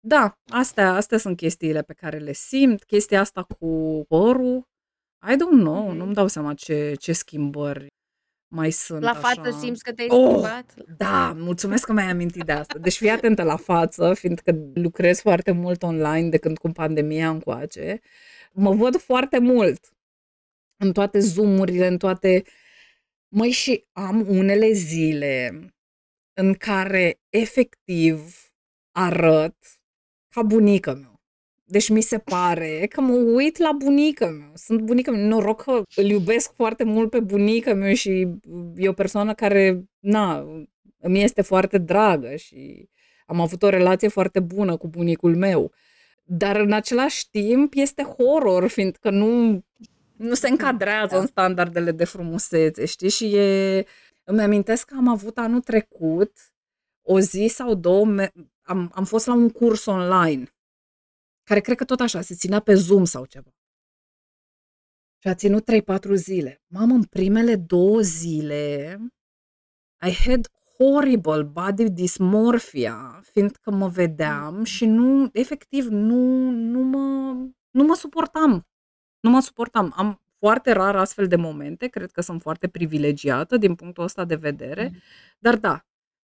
da, 0.00 0.38
astea, 0.48 0.94
astea 0.94 1.18
sunt 1.18 1.36
chestiile 1.36 1.82
pe 1.82 1.92
care 1.92 2.18
le 2.18 2.32
simt. 2.32 2.84
Chestia 2.84 3.20
asta 3.20 3.42
cu 3.42 4.04
părul, 4.08 4.68
I 5.28 5.34
don't 5.34 5.60
know, 5.60 5.86
Mhm. 5.88 5.96
nu-mi 5.96 6.14
dau 6.14 6.26
seama 6.26 6.54
ce, 6.54 6.94
ce 6.98 7.12
schimbări 7.12 7.86
mai 8.48 8.70
sunt 8.70 9.02
La 9.02 9.14
față 9.14 9.40
așa. 9.40 9.58
simți 9.58 9.82
că 9.82 9.92
te-ai 9.92 10.08
Oh, 10.10 10.28
schimbat? 10.30 10.74
da, 10.96 11.32
mulțumesc 11.36 11.84
că 11.86 11.92
mi-ai 11.92 12.10
amintit 12.10 12.42
de 12.44 12.52
asta. 12.52 12.78
Deci 12.78 12.96
fii 12.96 13.10
atentă 13.10 13.42
la 13.42 13.56
față, 13.56 14.14
fiindcă 14.14 14.58
lucrez 14.74 15.20
foarte 15.20 15.50
mult 15.52 15.82
online 15.82 16.28
de 16.28 16.38
când 16.38 16.58
cu 16.58 16.68
pandemia 16.70 17.28
încoace. 17.28 18.00
Mă 18.52 18.74
văd 18.74 18.96
foarte 19.00 19.38
mult 19.38 19.92
în 20.76 20.92
toate 20.92 21.18
zoom-urile, 21.18 21.86
în 21.86 21.98
toate... 21.98 22.42
Măi, 23.28 23.50
și 23.50 23.84
am 23.92 24.26
unele 24.28 24.72
zile 24.72 25.64
în 26.32 26.54
care 26.54 27.20
efectiv 27.28 28.34
arăt 28.92 29.56
ca 30.28 30.42
bunica 30.42 30.92
meu. 30.94 31.13
Deci 31.66 31.88
mi 31.88 32.00
se 32.00 32.18
pare 32.18 32.86
că 32.90 33.00
mă 33.00 33.12
uit 33.12 33.58
la 33.58 33.72
bunica 33.72 34.26
meu. 34.26 34.52
Sunt 34.54 34.80
bunica 34.80 35.10
meu. 35.10 35.26
Noroc 35.26 35.62
că 35.62 35.82
îl 35.96 36.04
iubesc 36.04 36.52
foarte 36.54 36.84
mult 36.84 37.10
pe 37.10 37.20
bunica 37.20 37.74
meu 37.74 37.94
și 37.94 38.28
e 38.76 38.88
o 38.88 38.92
persoană 38.92 39.34
care, 39.34 39.84
na, 39.98 40.46
îmi 40.98 41.22
este 41.22 41.42
foarte 41.42 41.78
dragă 41.78 42.36
și 42.36 42.88
am 43.26 43.40
avut 43.40 43.62
o 43.62 43.68
relație 43.68 44.08
foarte 44.08 44.40
bună 44.40 44.76
cu 44.76 44.88
bunicul 44.88 45.36
meu. 45.36 45.72
Dar 46.22 46.56
în 46.56 46.72
același 46.72 47.30
timp 47.30 47.72
este 47.76 48.02
horror, 48.02 48.66
fiindcă 48.66 49.10
nu, 49.10 49.62
nu 50.16 50.34
se 50.34 50.48
încadrează 50.48 51.14
Da. 51.14 51.18
în 51.18 51.26
standardele 51.26 51.90
de 51.92 52.04
frumusețe, 52.04 52.84
știi? 52.84 53.08
Și 53.08 53.36
e... 53.36 53.84
Îmi 54.24 54.40
amintesc 54.42 54.86
că 54.86 54.94
am 54.98 55.08
avut 55.08 55.38
anul 55.38 55.60
trecut 55.60 56.32
o 57.02 57.20
zi 57.20 57.46
sau 57.50 57.74
două, 57.74 58.04
me- 58.04 58.32
am, 58.62 58.90
am 58.94 59.04
fost 59.04 59.26
la 59.26 59.34
un 59.34 59.50
curs 59.50 59.86
online, 59.86 60.53
care 61.44 61.60
cred 61.60 61.76
că 61.76 61.84
tot 61.84 62.00
așa, 62.00 62.20
se 62.20 62.34
ținea 62.34 62.60
pe 62.60 62.74
Zoom 62.74 63.04
sau 63.04 63.24
ceva. 63.24 63.50
Și 65.18 65.28
a 65.28 65.34
ținut 65.34 65.64
3-4 65.64 66.14
zile. 66.14 66.62
Mamă, 66.66 66.94
în 66.94 67.02
primele 67.02 67.56
două 67.56 68.00
zile, 68.00 68.98
I 70.06 70.12
had 70.12 70.48
horrible 70.78 71.42
body 71.42 71.90
dysmorphia, 71.90 73.20
fiindcă 73.32 73.70
mă 73.70 73.88
vedeam 73.88 74.64
și 74.64 74.86
nu, 74.86 75.28
efectiv, 75.32 75.86
nu, 75.86 76.50
nu, 76.50 76.80
mă, 76.82 77.32
nu 77.70 77.84
mă 77.84 77.94
suportam. 77.94 78.66
Nu 79.20 79.30
mă 79.30 79.40
suportam. 79.40 79.92
Am 79.96 80.22
foarte 80.38 80.72
rar 80.72 80.96
astfel 80.96 81.26
de 81.26 81.36
momente, 81.36 81.86
cred 81.86 82.10
că 82.10 82.20
sunt 82.20 82.42
foarte 82.42 82.68
privilegiată 82.68 83.56
din 83.56 83.74
punctul 83.74 84.04
ăsta 84.04 84.24
de 84.24 84.34
vedere, 84.34 84.84
Mhm. 84.92 85.02
dar 85.38 85.56
da, 85.56 85.86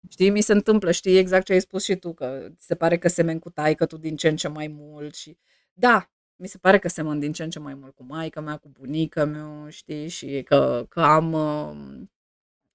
știi, 0.10 0.30
mi 0.30 0.42
se 0.42 0.54
întâmplă, 0.54 0.92
știi 0.92 1.18
exact 1.18 1.46
ce 1.46 1.54
ai 1.54 1.62
spus 1.62 1.84
și 1.84 1.96
tu, 1.96 2.14
că 2.14 2.48
ți 2.58 2.66
se 2.66 2.76
pare 2.76 2.98
că 2.98 3.08
semeni 3.08 3.40
cu 3.40 3.50
taică 3.50 3.86
tu 3.86 3.98
din 3.98 4.16
ce 4.16 4.28
în 4.28 4.36
ce 4.36 4.48
mai 4.48 4.68
mult 4.68 5.16
și 5.16 5.38
da, 5.74 6.10
mi 6.36 6.48
se 6.48 6.58
pare 6.58 6.80
că 6.80 6.88
semăn 6.88 7.20
din 7.20 7.32
ce 7.34 7.44
în 7.44 7.50
ce 7.50 7.60
mai 7.60 7.74
mult 7.74 7.96
cu 7.96 8.04
maica 8.04 8.42
mea, 8.42 8.58
cu 8.58 8.70
bunica 8.70 9.26
meu, 9.26 9.70
știi, 9.70 10.08
și 10.08 10.42
că, 10.46 10.86
că 10.90 11.02
am 11.02 11.34
uh, 11.34 11.72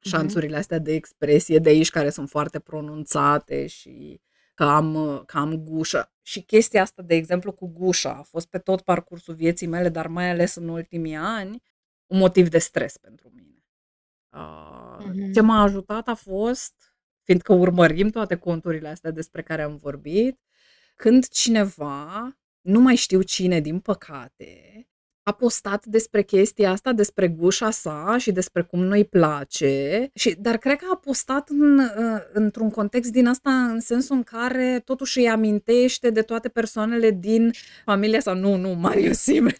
Mhm. 0.01 0.09
șanțurile 0.09 0.57
astea 0.57 0.79
de 0.79 0.93
expresie 0.93 1.59
de 1.59 1.69
aici 1.69 1.91
care 1.91 2.11
sunt 2.11 2.29
foarte 2.29 2.59
pronunțate 2.59 3.67
și 3.67 4.21
că 4.55 4.65
am, 4.65 4.95
uh, 4.95 5.23
că 5.27 5.39
am 5.39 5.57
gușă. 5.57 6.13
Și 6.23 6.43
chestia 6.43 6.83
asta, 6.83 7.03
de 7.03 7.15
exemplu, 7.15 7.53
cu 7.53 7.67
gușa 7.69 8.11
a 8.13 8.23
fost 8.23 8.47
pe 8.49 8.59
tot 8.59 8.81
parcursul 8.81 9.35
vieții 9.35 9.67
mele, 9.67 9.89
dar 9.89 10.07
mai 10.07 10.31
ales 10.31 10.55
în 10.55 10.69
ultimii 10.69 11.15
ani, 11.17 11.63
un 12.07 12.19
motiv 12.19 12.49
de 12.49 12.59
stres 12.59 12.97
pentru 12.97 13.31
mine. 13.35 13.65
Uh, 14.33 14.99
Ce 15.33 15.41
Mhm. 15.41 15.45
m-a 15.45 15.63
ajutat 15.63 16.09
a 16.09 16.15
fost, 16.15 16.88
fiindcă 17.29 17.53
urmărim 17.53 18.11
toate 18.11 18.35
conturile 18.35 18.89
astea 18.89 19.11
despre 19.11 19.43
care 19.43 19.63
am 19.63 19.77
vorbit, 19.77 20.39
când 20.97 21.29
cineva, 21.29 22.37
nu 22.61 22.81
mai 22.81 22.95
știu 22.95 23.23
cine 23.23 23.61
din 23.61 23.81
păcate, 23.81 24.87
a 25.23 25.33
postat 25.33 25.87
despre 25.87 26.23
chestia 26.23 26.71
asta, 26.71 26.93
despre 26.93 27.29
gușa 27.29 27.71
sa 27.71 28.17
și 28.19 28.33
despre 28.33 28.63
cum 28.63 28.85
nu-i 28.85 29.05
place, 29.05 30.11
și, 30.15 30.35
dar 30.39 30.57
cred 30.57 30.77
că 30.77 30.87
a 30.93 30.97
postat 30.97 31.49
în, 31.49 31.79
uh, 31.79 32.21
într-un 32.33 32.71
context 32.71 33.13
din 33.13 33.27
asta 33.27 33.51
în 33.51 33.81
sensul 33.81 34.17
în 34.17 34.23
care 34.23 34.81
totuși 34.85 35.19
îi 35.19 35.29
amintește 35.29 36.11
de 36.11 36.23
toate 36.23 36.49
persoanele 36.49 37.11
din 37.11 37.51
familia 37.85 38.21
sa. 38.21 38.33
Nu, 38.33 38.57
nu, 38.57 38.73
Marius 38.73 39.19
Simen. 39.29 39.57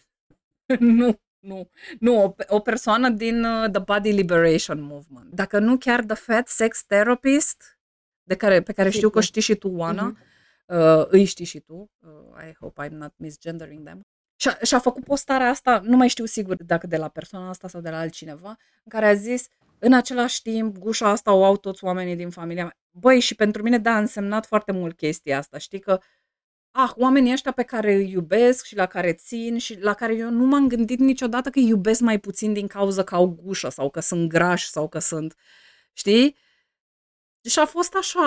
nu, 0.79 1.19
nu, 1.39 1.69
nu, 1.99 2.23
o, 2.23 2.35
o 2.47 2.59
persoană 2.59 3.09
din 3.09 3.43
uh, 3.43 3.69
The 3.71 3.81
Body 3.81 4.11
Liberation 4.11 4.81
Movement. 4.81 5.33
Dacă 5.33 5.59
nu 5.59 5.77
chiar 5.77 6.03
The 6.03 6.15
Fat 6.15 6.47
Sex 6.47 6.83
Therapist, 6.87 7.79
de 8.23 8.35
care, 8.35 8.61
pe 8.61 8.71
care 8.73 8.89
știu 8.89 9.09
că 9.09 9.21
Sigur. 9.21 9.23
știi 9.23 9.41
și 9.41 9.55
tu, 9.55 9.69
Oana, 9.75 10.03
Mhm. 10.03 10.17
uh, 10.65 11.05
îi 11.07 11.23
știi 11.25 11.45
și 11.45 11.59
tu, 11.59 11.91
uh, 11.99 12.49
I 12.49 12.53
hope 12.59 12.85
I'm 12.87 12.91
not 12.91 13.13
misgendering 13.17 13.83
them. 13.85 14.01
Și-a, 14.35 14.57
și-a 14.63 14.79
făcut 14.79 15.03
postarea 15.03 15.49
asta, 15.49 15.79
nu 15.83 15.97
mai 15.97 16.07
știu 16.07 16.25
sigur 16.25 16.63
dacă 16.63 16.87
de 16.87 16.97
la 16.97 17.07
persoana 17.07 17.49
asta 17.49 17.67
sau 17.67 17.81
de 17.81 17.89
la 17.89 17.99
altcineva, 17.99 18.47
în 18.83 18.89
care 18.89 19.05
a 19.05 19.13
zis, 19.13 19.47
în 19.79 19.93
același 19.93 20.41
timp, 20.41 20.77
gușa 20.77 21.07
asta 21.07 21.33
o 21.33 21.43
au 21.45 21.57
toți 21.57 21.83
oamenii 21.83 22.15
din 22.15 22.29
familia 22.29 22.63
mea. 22.63 22.77
Băi, 22.91 23.19
și 23.19 23.35
pentru 23.35 23.61
mine, 23.63 23.77
da, 23.77 23.91
a 23.91 23.97
însemnat 23.99 24.45
foarte 24.45 24.71
mult 24.71 24.97
chestia 24.97 25.37
asta, 25.37 25.57
știi 25.57 25.79
că 25.79 25.99
ah, 26.71 26.91
oamenii 26.95 27.31
ăștia 27.31 27.51
pe 27.51 27.63
care 27.63 27.93
îi 27.93 28.11
iubesc 28.11 28.65
și 28.65 28.75
la 28.75 28.85
care 28.85 29.13
țin 29.13 29.57
și 29.57 29.79
la 29.79 29.93
care 29.93 30.15
eu 30.15 30.29
nu 30.29 30.45
m-am 30.45 30.67
gândit 30.67 30.99
niciodată 30.99 31.49
că 31.49 31.59
îi 31.59 31.67
iubesc 31.67 31.99
mai 32.01 32.19
puțin 32.19 32.53
din 32.53 32.67
cauza 32.67 33.03
că 33.03 33.15
au 33.15 33.27
gușă 33.27 33.69
sau 33.69 33.89
că 33.89 33.99
sunt 33.99 34.29
grași 34.29 34.69
sau 34.69 34.87
că 34.89 34.99
sunt, 34.99 35.35
știi? 35.93 36.35
Și 37.49 37.59
a 37.59 37.65
fost 37.65 37.93
așa, 37.95 38.21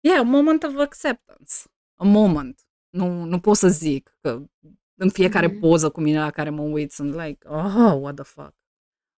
yeah, 0.00 0.18
a 0.18 0.22
moment 0.22 0.62
of 0.62 0.76
acceptance. 0.78 1.54
A 1.94 2.04
moment. 2.04 2.60
Nu, 2.90 3.24
nu 3.24 3.40
pot 3.40 3.56
să 3.56 3.68
zic 3.68 4.16
că 4.20 4.42
în 4.94 5.10
fiecare 5.10 5.46
Mhm. 5.46 5.58
poză 5.58 5.90
cu 5.90 6.00
mine 6.00 6.18
la 6.18 6.30
care 6.30 6.50
mă 6.50 6.62
uit 6.62 6.92
sunt 6.92 7.14
like, 7.14 7.48
oh, 7.48 7.98
what 8.00 8.14
the 8.14 8.24
fuck, 8.24 8.54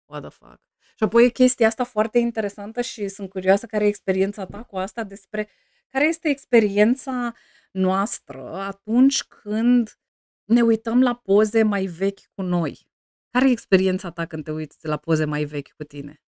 what 0.06 0.22
the 0.22 0.30
fuck. 0.30 0.60
Și 0.97 1.05
apoi 1.05 1.24
e 1.24 1.28
chestia 1.28 1.66
asta 1.66 1.84
foarte 1.84 2.18
interesantă 2.18 2.80
și 2.80 3.09
sunt 3.09 3.30
curioasă 3.30 3.66
care 3.66 3.84
e 3.84 3.89
experiența 3.89 4.47
ta 4.47 4.62
cu 4.62 4.76
asta 4.76 5.05
despre 5.05 5.48
care 5.89 6.05
este 6.06 6.28
experiența 6.28 7.34
noastră 7.73 8.55
atunci 8.55 9.23
când 9.23 9.99
ne 10.44 10.62
uităm 10.62 11.03
la 11.03 11.15
poze 11.15 11.62
mai 11.62 11.85
vechi 11.85 12.20
cu 12.35 12.43
noi. 12.43 12.90
Care 13.31 13.49
e 13.49 13.51
experiența 13.51 14.11
ta 14.11 14.27
când 14.27 14.44
te 14.44 14.51
uiți 14.51 14.86
la 14.86 14.97
poze 14.97 15.24
mai 15.24 15.44
vechi 15.44 15.73
cu 15.73 15.85
tine? 15.85 16.23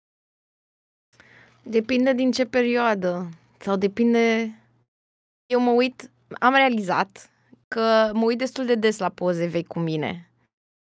Depinde 1.64 2.14
din 2.14 2.32
ce 2.32 2.46
perioadă 2.46 3.30
sau 3.60 3.76
depinde... 3.76 4.56
Eu 5.46 5.60
mă 5.60 5.72
uit, 5.72 6.12
am 6.40 6.54
realizat 6.54 7.32
că 7.68 8.12
mă 8.14 8.24
uit 8.24 8.38
destul 8.38 8.66
de 8.66 8.76
des 8.76 8.98
la 8.98 9.10
poze 9.10 9.46
vechi 9.46 9.68
cu 9.68 9.80
mine. 9.80 10.32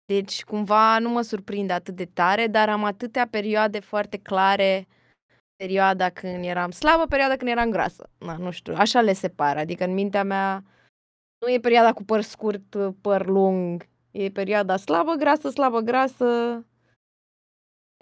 Deci, 0.05 0.45
cumva, 0.45 0.99
nu 0.99 1.09
mă 1.09 1.23
surprinde 1.23 1.73
atât 1.73 1.97
de 1.97 2.05
tare, 2.05 2.47
dar 2.47 2.69
am 2.69 2.85
atâtea 2.85 3.29
perioade 3.29 3.81
foarte 3.81 4.16
clare, 4.19 4.87
perioada 5.63 6.11
când 6.11 6.45
eram 6.45 6.71
slabă, 6.71 7.07
perioada 7.07 7.37
când 7.37 7.51
eram 7.51 7.71
grasă. 7.71 8.11
Na, 8.19 8.37
nu 8.37 8.51
știu, 8.51 8.75
așa 8.77 9.01
le 9.01 9.13
separ. 9.13 9.57
Adică, 9.57 9.85
în 9.85 9.93
mintea 9.93 10.25
mea, 10.25 10.65
nu 11.39 11.53
e 11.53 11.61
perioada 11.61 11.93
cu 11.93 12.05
păr 12.05 12.21
scurt, 12.21 12.77
păr 13.01 13.27
lung, 13.27 13.89
e 14.11 14.31
perioada 14.31 14.77
slabă, 14.77 15.13
grasă, 15.15 15.49
slabă, 15.49 15.81
grasă. 15.81 16.25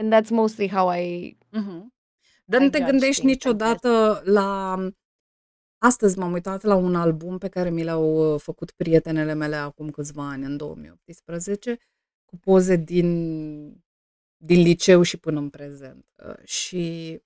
And 0.03 0.15
that's 0.15 0.31
mostly 0.31 0.69
how 0.69 0.93
I... 0.93 1.37
Mhm. 1.51 1.95
Dar 2.45 2.61
I 2.61 2.65
nu 2.65 2.71
te 2.71 2.79
judge 2.79 2.91
gândești 2.91 3.21
things, 3.21 3.45
I 3.45 3.49
guess. 3.49 3.55
niciodată 3.55 4.23
la... 4.25 4.79
Astăzi 5.79 6.19
m-am 6.19 6.33
uitat 6.33 6.63
la 6.63 6.75
un 6.75 6.95
album 6.95 7.39
pe 7.39 7.49
care 7.49 7.71
mi 7.71 7.85
l-au 7.85 8.35
uh, 8.35 8.41
făcut 8.41 8.71
prietenele 8.71 9.35
mele 9.35 9.57
acum 9.57 9.91
câțiva 9.91 10.29
ani, 10.29 10.45
în 10.45 10.57
2018, 10.57 11.79
cu 12.25 12.37
poze 12.37 12.77
din 12.77 13.09
din 14.43 14.63
liceu 14.63 15.03
și 15.03 15.17
până 15.17 15.39
în 15.39 15.51
prezent. 15.51 16.07
Uh, 16.27 16.45
și 16.45 17.23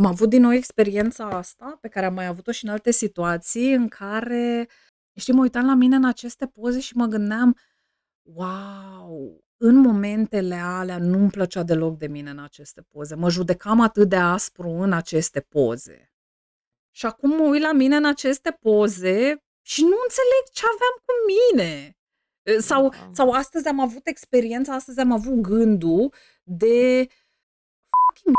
am 0.00 0.06
avut 0.06 0.28
din 0.28 0.40
nou 0.40 0.52
experiența 0.52 1.28
asta, 1.28 1.78
pe 1.80 1.88
care 1.88 2.06
am 2.06 2.14
mai 2.14 2.26
avut-o 2.26 2.52
și 2.52 2.64
în 2.64 2.70
alte 2.70 2.90
situații, 2.90 3.72
în 3.72 3.88
care, 3.88 4.68
știi, 5.16 5.32
mă 5.32 5.40
uitam 5.40 5.66
la 5.66 5.74
mine 5.74 5.96
în 5.96 6.04
aceste 6.04 6.46
poze 6.46 6.80
și 6.80 6.96
mă 6.96 7.06
gândeam, 7.06 7.56
wow, 8.22 9.44
în 9.56 9.76
momentele 9.76 10.54
alea 10.54 10.98
nu-mi 10.98 11.30
plăcea 11.30 11.62
deloc 11.62 11.98
de 11.98 12.06
mine 12.06 12.30
în 12.30 12.38
aceste 12.38 12.82
poze. 12.82 13.14
Mă 13.14 13.30
judecam 13.30 13.80
atât 13.80 14.08
de 14.08 14.16
aspru 14.16 14.68
în 14.68 14.92
aceste 14.92 15.40
poze. 15.40 16.12
Și 16.90 17.06
acum 17.06 17.36
mă 17.36 17.42
uit 17.42 17.62
la 17.62 17.72
mine 17.72 17.96
în 17.96 18.06
aceste 18.06 18.58
poze 18.60 19.44
și 19.62 19.82
nu 19.82 19.96
înțeleg 20.02 20.42
ce 20.52 20.62
aveam 20.64 20.96
cu 21.04 21.12
mine. 21.32 21.94
Sau, 22.60 22.88
da. 22.88 23.10
sau 23.12 23.30
astăzi 23.30 23.68
am 23.68 23.80
avut 23.80 24.06
experiența, 24.06 24.74
astăzi 24.74 25.00
am 25.00 25.12
avut 25.12 25.40
gândul 25.40 26.12
de 26.44 27.06
fucking 27.90 28.36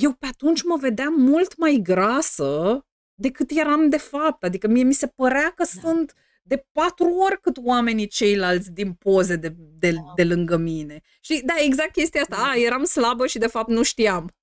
eu 0.00 0.12
pe 0.12 0.26
atunci 0.26 0.62
mă 0.62 0.76
vedeam 0.76 1.14
mult 1.14 1.56
mai 1.56 1.80
grasă 1.82 2.82
decât 3.14 3.50
eram 3.50 3.88
de 3.88 3.96
fapt. 3.96 4.44
Adică 4.44 4.66
mie 4.66 4.82
mi 4.82 4.92
se 4.92 5.06
părea 5.06 5.50
că 5.50 5.64
da. 5.74 5.80
sunt 5.80 6.14
de 6.42 6.66
patru 6.72 7.08
ori 7.08 7.40
cât 7.40 7.56
oamenii 7.62 8.06
ceilalți 8.06 8.70
din 8.70 8.92
poze 8.92 9.36
de, 9.36 9.54
de, 9.58 9.90
da. 9.90 10.12
de 10.14 10.24
lângă 10.24 10.56
mine. 10.56 11.00
Și 11.20 11.42
da, 11.44 11.54
exact 11.58 11.92
chestia 11.92 12.20
asta. 12.20 12.36
Da. 12.36 12.48
A, 12.48 12.56
eram 12.56 12.84
slabă 12.84 13.26
și 13.26 13.38
de 13.38 13.46
fapt 13.46 13.68
nu 13.68 13.82
știam. 13.82 14.34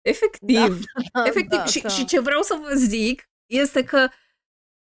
Efectiv. 0.00 0.56
Da, 0.56 1.02
da, 1.12 1.26
efectiv. 1.26 1.58
Da, 1.58 1.64
și, 1.64 1.80
da. 1.80 1.88
și 1.88 2.04
ce 2.04 2.20
vreau 2.20 2.42
să 2.42 2.58
vă 2.62 2.74
zic 2.74 3.30
este 3.46 3.84
că 3.84 4.08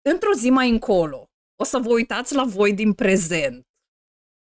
într-o 0.03 0.33
zi 0.33 0.51
mai 0.51 0.70
încolo 0.70 1.31
o 1.57 1.65
să 1.65 1.79
vă 1.79 1.89
uitați 1.89 2.35
la 2.35 2.45
voi 2.45 2.73
din 2.73 2.93
prezent 2.93 3.66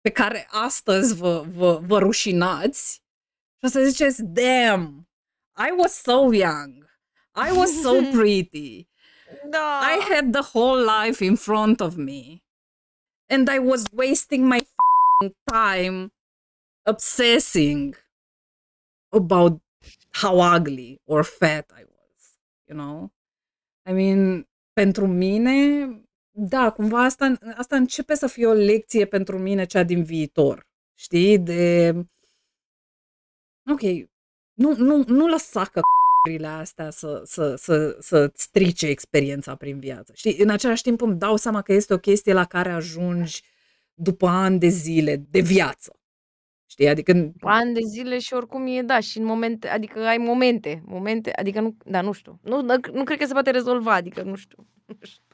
pe 0.02 0.10
care 0.10 0.48
astăzi 0.50 1.16
vă, 1.16 1.46
vă, 1.56 1.82
vă 1.86 2.00
rușinați 2.00 3.02
și 3.58 3.66
o 3.66 3.68
să 3.68 3.84
ziceți, 3.84 4.24
damn, 4.24 5.07
I 5.58 5.72
was 5.72 5.94
so 5.94 6.32
young. 6.32 6.84
I 7.36 7.52
was 7.52 7.82
so 7.82 8.12
pretty. 8.14 8.88
No. 9.46 9.60
I 9.60 10.06
had 10.10 10.32
the 10.32 10.42
whole 10.54 10.82
life 10.82 11.22
in 11.22 11.36
front 11.36 11.82
of 11.82 11.98
me. 11.98 12.44
And 13.30 13.50
I 13.50 13.60
was 13.60 13.86
wasting 13.92 14.48
my 14.48 14.62
time 15.50 16.12
obsessing 16.86 17.96
about 19.12 19.60
how 20.14 20.40
ugly 20.40 21.00
or 21.06 21.24
fat 21.24 21.66
I 21.76 21.84
was, 21.84 22.38
you 22.68 22.76
know? 22.76 23.12
I 23.86 23.94
mean, 23.94 24.46
pentru 24.74 25.08
mine, 25.08 25.88
da, 26.32 26.72
cumva 26.72 27.04
asta, 27.04 27.34
asta 27.56 27.76
începe 27.76 28.16
să 28.16 28.28
fie 28.28 28.48
o 28.48 28.54
lecție 28.54 29.06
pentru 29.06 29.38
mine, 29.38 29.66
cea 29.66 29.84
din 29.84 30.04
viitor. 30.04 30.68
Știi? 30.94 31.40
De... 31.40 31.94
Ok, 33.72 33.82
nu, 34.58 34.76
nu, 34.76 35.04
nu 35.08 35.28
lăsa 35.28 35.64
că 35.66 35.82
astea 36.60 36.90
să, 36.90 37.22
să, 37.26 37.56
să, 37.56 37.98
să 38.00 38.32
strice 38.34 38.88
experiența 38.88 39.56
prin 39.56 39.80
viață. 39.80 40.12
Știi, 40.16 40.38
în 40.38 40.50
același 40.50 40.82
timp 40.82 41.02
îmi 41.02 41.16
dau 41.16 41.36
seama 41.36 41.62
că 41.62 41.74
este 41.74 41.94
o 41.94 41.98
chestie 41.98 42.34
la 42.34 42.46
care 42.46 42.72
ajungi 42.72 43.44
după 43.94 44.28
ani 44.28 44.60
de 44.60 44.68
zile 44.68 45.26
de 45.30 45.40
viață. 45.40 46.00
Știi, 46.70 46.88
adică... 46.88 47.34
Ani 47.40 47.74
de 47.74 47.80
zile 47.82 48.20
și 48.20 48.34
oricum 48.34 48.68
e, 48.68 48.82
da, 48.82 49.00
și 49.00 49.18
în 49.18 49.24
momente, 49.24 49.68
adică 49.68 50.00
ai 50.00 50.18
momente, 50.18 50.84
momente, 50.86 51.32
adică 51.36 51.62
nu, 51.62 51.78
da, 51.86 52.02
nu 52.02 52.12
știu, 52.12 52.40
nu, 52.44 52.62
nu 52.94 53.04
cred 53.04 53.18
că 53.18 53.26
se 53.26 53.34
poate 53.34 53.52
rezolva, 53.52 53.94
adică 53.94 54.22
nu 54.22 54.36
știu. 54.36 54.68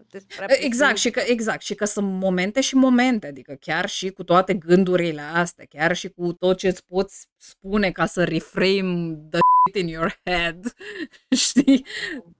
Exact 0.47 0.97
și, 0.97 1.09
că, 1.09 1.19
exact, 1.19 1.61
și 1.61 1.75
că 1.75 1.85
sunt 1.85 2.07
momente 2.07 2.61
și 2.61 2.75
momente, 2.75 3.27
adică 3.27 3.53
chiar 3.53 3.89
și 3.89 4.09
cu 4.09 4.23
toate 4.23 4.53
gândurile 4.53 5.21
astea, 5.21 5.65
chiar 5.65 5.95
și 5.95 6.09
cu 6.09 6.33
tot 6.33 6.57
ce 6.57 6.67
îți 6.67 6.85
poți 6.85 7.27
spune 7.37 7.91
ca 7.91 8.05
să 8.05 8.23
reframe 8.23 9.19
the 9.29 9.39
in 9.79 9.87
your 9.87 10.19
head, 10.25 10.73
știi, 11.47 11.85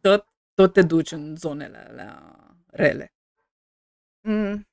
tot, 0.02 0.28
tot 0.54 0.74
te 0.74 0.82
duci 0.82 1.12
în 1.12 1.36
zonele 1.36 1.78
alea 1.78 2.36
rele. 2.66 3.14
Mm. 4.22 4.68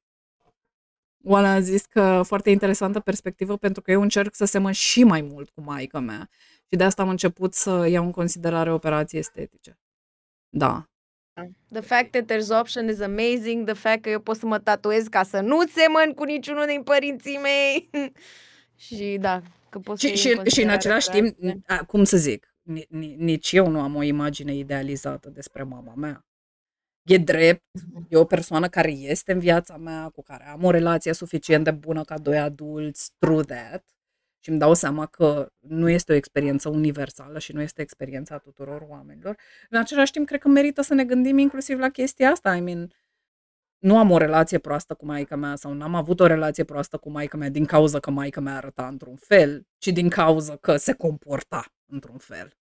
Oana 1.25 1.53
a 1.53 1.61
zis 1.61 1.87
că 1.87 2.23
foarte 2.25 2.51
interesantă 2.51 3.01
perspectivă 3.01 3.57
pentru 3.57 3.83
că 3.83 3.91
eu 3.91 4.03
încerc 4.03 4.35
să 4.35 4.45
semăn 4.45 4.73
și 4.73 5.05
mai 5.05 5.21
mult 5.21 5.51
cu 5.51 5.61
maica 5.61 5.99
mea 5.99 6.29
și 6.69 6.77
de 6.77 6.85
asta 6.85 7.03
am 7.03 7.09
început 7.09 7.55
să 7.55 7.87
iau 7.87 8.05
în 8.05 8.11
considerare 8.11 8.73
operații 8.73 9.19
estetice. 9.19 9.79
Da. 10.49 10.91
The 11.73 11.81
fact 11.81 12.11
that 12.11 12.25
there's 12.25 12.61
option 12.61 12.89
is 12.89 13.01
amazing. 13.01 13.65
The 13.65 13.75
fact 13.75 14.03
că 14.03 14.09
eu 14.09 14.21
pot 14.21 14.37
să 14.37 14.47
mă 14.47 14.59
tatuez 14.59 15.07
ca 15.07 15.23
să 15.23 15.41
nu 15.41 15.67
semăn 15.67 16.13
cu 16.13 16.25
niciunul 16.25 16.67
din 16.67 16.83
părinții 16.83 17.39
mei. 17.43 17.91
și 18.85 19.17
da, 19.21 19.43
că 19.69 19.79
pot 19.79 19.99
și, 19.99 20.17
și, 20.17 20.41
și 20.47 20.63
în 20.63 20.69
același 20.69 21.11
timp, 21.11 21.37
cum 21.87 22.05
să 22.05 22.17
zic, 22.17 22.55
nici 23.17 23.53
eu 23.53 23.69
nu 23.69 23.81
am 23.81 23.95
o 23.95 24.03
imagine 24.03 24.55
idealizată 24.55 25.29
despre 25.31 25.63
mama 25.63 25.95
mea. 25.95 26.25
E 27.03 27.17
drept, 27.17 27.65
mhm. 27.73 28.07
e 28.09 28.17
o 28.17 28.25
persoană 28.25 28.69
care 28.69 28.91
este 28.91 29.33
în 29.33 29.39
viața 29.39 29.77
mea, 29.77 30.09
cu 30.09 30.23
care 30.23 30.49
am 30.49 30.65
o 30.65 30.71
relație 30.71 31.13
suficient 31.13 31.65
de 31.65 31.71
bună 31.71 32.05
ca 32.05 32.19
doi 32.19 32.39
adulți, 32.39 33.13
true 33.19 33.43
that, 33.43 33.85
și 34.41 34.51
îmi 34.51 34.59
dau 34.59 34.75
seama 34.75 35.07
că 35.07 35.53
nu 35.59 35.89
este 35.89 36.13
o 36.13 36.15
experiență 36.15 36.69
universală 36.69 37.39
și 37.39 37.53
nu 37.53 37.61
este 37.61 37.83
experiența 37.83 38.39
tuturor 38.39 38.87
oamenilor. 38.89 39.37
În 39.71 39.79
același 39.79 40.13
timp, 40.13 40.27
cred 40.27 40.41
că 40.41 40.49
merită 40.49 40.83
să 40.83 40.95
ne 40.95 41.05
gândim 41.05 41.39
inclusiv 41.39 41.79
la 41.79 41.89
chestia 41.89 42.31
asta. 42.31 42.55
I 42.55 42.61
mean, 42.61 42.93
nu 43.79 43.99
am 43.99 44.11
o 44.11 44.17
relație 44.17 44.59
proastă 44.59 44.95
cu 44.95 45.05
maica 45.05 45.37
mea 45.37 45.57
sau 45.57 45.73
n-am 45.73 45.95
avut 45.95 46.21
o 46.21 46.27
relație 46.27 46.65
proastă 46.65 46.97
cu 46.97 47.11
maica 47.11 47.37
mea 47.37 47.49
din 47.49 47.65
cauza 47.65 48.01
că 48.01 48.11
maica 48.11 48.41
mea 48.41 48.57
arăta 48.57 48.89
într-un 48.89 49.17
fel, 49.17 49.67
ci 49.79 49.89
din 49.89 50.09
cauza 50.09 50.57
că 50.57 50.77
se 50.77 50.93
comporta 50.93 51.65
într-un 51.87 52.19
fel. 52.19 52.59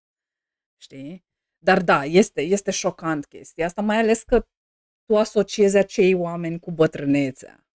Știi? 0.77 1.25
Dar 1.57 1.81
da, 1.81 2.03
este, 2.03 2.41
este 2.41 2.71
șocant 2.71 3.25
chestia 3.25 3.65
asta, 3.65 3.81
mai 3.81 3.97
ales 3.97 4.23
că 4.23 4.45
tu 5.05 5.17
asociezi 5.17 5.77
acei 5.77 6.13
oameni 6.13 6.59
cu 6.59 6.71
bătrânețea. 6.71 7.68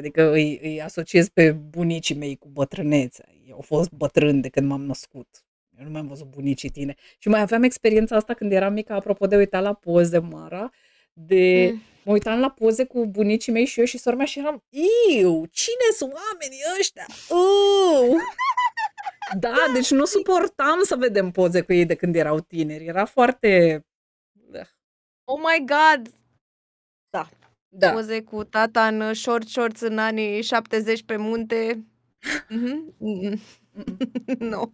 Adică 0.00 0.30
îi, 0.32 0.58
îi 0.62 0.82
asociez 0.82 1.28
pe 1.28 1.52
bunicii 1.52 2.14
mei 2.14 2.36
cu 2.36 2.48
bătrânețea. 2.48 3.28
Eu 3.48 3.54
au 3.54 3.60
fost 3.60 3.90
bătrân 3.90 4.40
de 4.40 4.48
când 4.48 4.68
m-am 4.68 4.82
născut. 4.82 5.44
Eu 5.78 5.84
nu 5.84 5.90
mai 5.90 6.00
am 6.00 6.06
văzut 6.06 6.26
bunicii 6.26 6.68
tine. 6.68 6.94
Și 7.18 7.28
mai 7.28 7.40
aveam 7.40 7.62
experiența 7.62 8.16
asta 8.16 8.34
când 8.34 8.52
eram 8.52 8.72
mică, 8.72 8.92
apropo 8.92 9.26
de 9.26 9.36
uita 9.36 9.60
la 9.60 9.74
poze, 9.74 10.18
Mara, 10.18 10.70
de 11.12 11.70
mm. 11.72 11.82
mă 12.04 12.12
uitam 12.12 12.40
la 12.40 12.50
poze 12.50 12.84
cu 12.84 13.06
bunicii 13.06 13.52
mei 13.52 13.64
și 13.64 13.78
eu 13.78 13.84
și 13.84 13.98
sora 13.98 14.16
mea 14.16 14.26
și 14.26 14.38
eram, 14.38 14.64
iu, 15.18 15.46
cine 15.50 15.88
sunt 15.96 16.12
oamenii 16.12 16.62
ăștia? 16.78 17.06
Uh! 17.28 18.16
Da, 19.38 19.54
deci 19.74 19.90
nu 19.90 20.04
suportam 20.04 20.82
să 20.82 20.96
vedem 20.96 21.30
poze 21.30 21.60
cu 21.60 21.72
ei 21.72 21.84
de 21.84 21.94
când 21.94 22.16
erau 22.16 22.40
tineri. 22.40 22.86
Era 22.86 23.04
foarte... 23.04 23.84
Oh 25.24 25.38
my 25.38 25.64
god! 25.66 26.19
Da. 27.72 27.86
da. 27.86 27.92
Poze 27.92 28.22
cu 28.22 28.44
tata 28.44 28.86
în 28.86 29.14
short 29.14 29.48
shorts 29.48 29.80
în 29.80 29.98
anii 29.98 30.42
70 30.42 31.02
pe 31.02 31.16
munte. 31.16 31.84
Mm-hmm. 32.50 32.94
Mm-hmm. 33.00 33.40
no. 34.52 34.72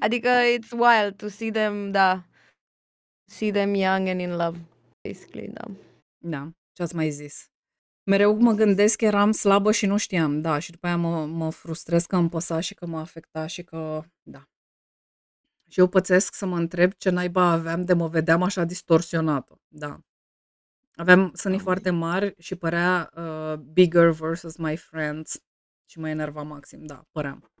Adică 0.00 0.28
it's 0.28 0.70
wild 0.70 1.16
to 1.16 1.28
see 1.28 1.50
them, 1.50 1.90
da. 1.90 2.24
See 3.30 3.50
them 3.50 3.74
young 3.74 4.08
and 4.08 4.20
in 4.20 4.36
love, 4.36 4.58
basically, 5.08 5.48
da. 5.48 5.64
Da, 6.18 6.50
ce 6.72 6.82
ați 6.82 6.94
mai 6.94 7.10
zis? 7.10 7.50
Mereu 8.02 8.36
mă 8.36 8.52
gândesc 8.52 8.96
că 8.96 9.04
eram 9.04 9.32
slabă 9.32 9.72
și 9.72 9.86
nu 9.86 9.96
știam, 9.96 10.40
da, 10.40 10.58
și 10.58 10.70
după 10.70 10.86
aia 10.86 10.96
mă, 10.96 11.26
mă 11.26 11.50
frustrez 11.50 12.06
că 12.06 12.16
îmi 12.16 12.28
păsa 12.28 12.60
și 12.60 12.74
că 12.74 12.86
mă 12.86 12.98
afecta 12.98 13.46
și 13.46 13.62
că, 13.62 14.02
da. 14.22 14.48
Și 15.68 15.80
eu 15.80 15.88
pățesc 15.88 16.34
să 16.34 16.46
mă 16.46 16.56
întreb 16.56 16.92
ce 16.92 17.10
naiba 17.10 17.50
aveam 17.50 17.84
de 17.84 17.92
mă 17.92 18.08
vedeam 18.08 18.42
așa 18.42 18.64
distorsionată, 18.64 19.60
da. 19.68 20.00
Aveam 21.00 21.32
sânii 21.34 21.58
foarte 21.58 21.90
mari 21.90 22.34
și 22.38 22.54
părea 22.54 23.10
uh, 23.16 23.54
bigger 23.54 24.10
versus 24.10 24.56
my 24.56 24.76
friends 24.76 25.42
și 25.86 25.98
mă 25.98 26.08
enerva 26.08 26.42
maxim, 26.42 26.86
da, 26.86 27.04
păream. 27.12 27.52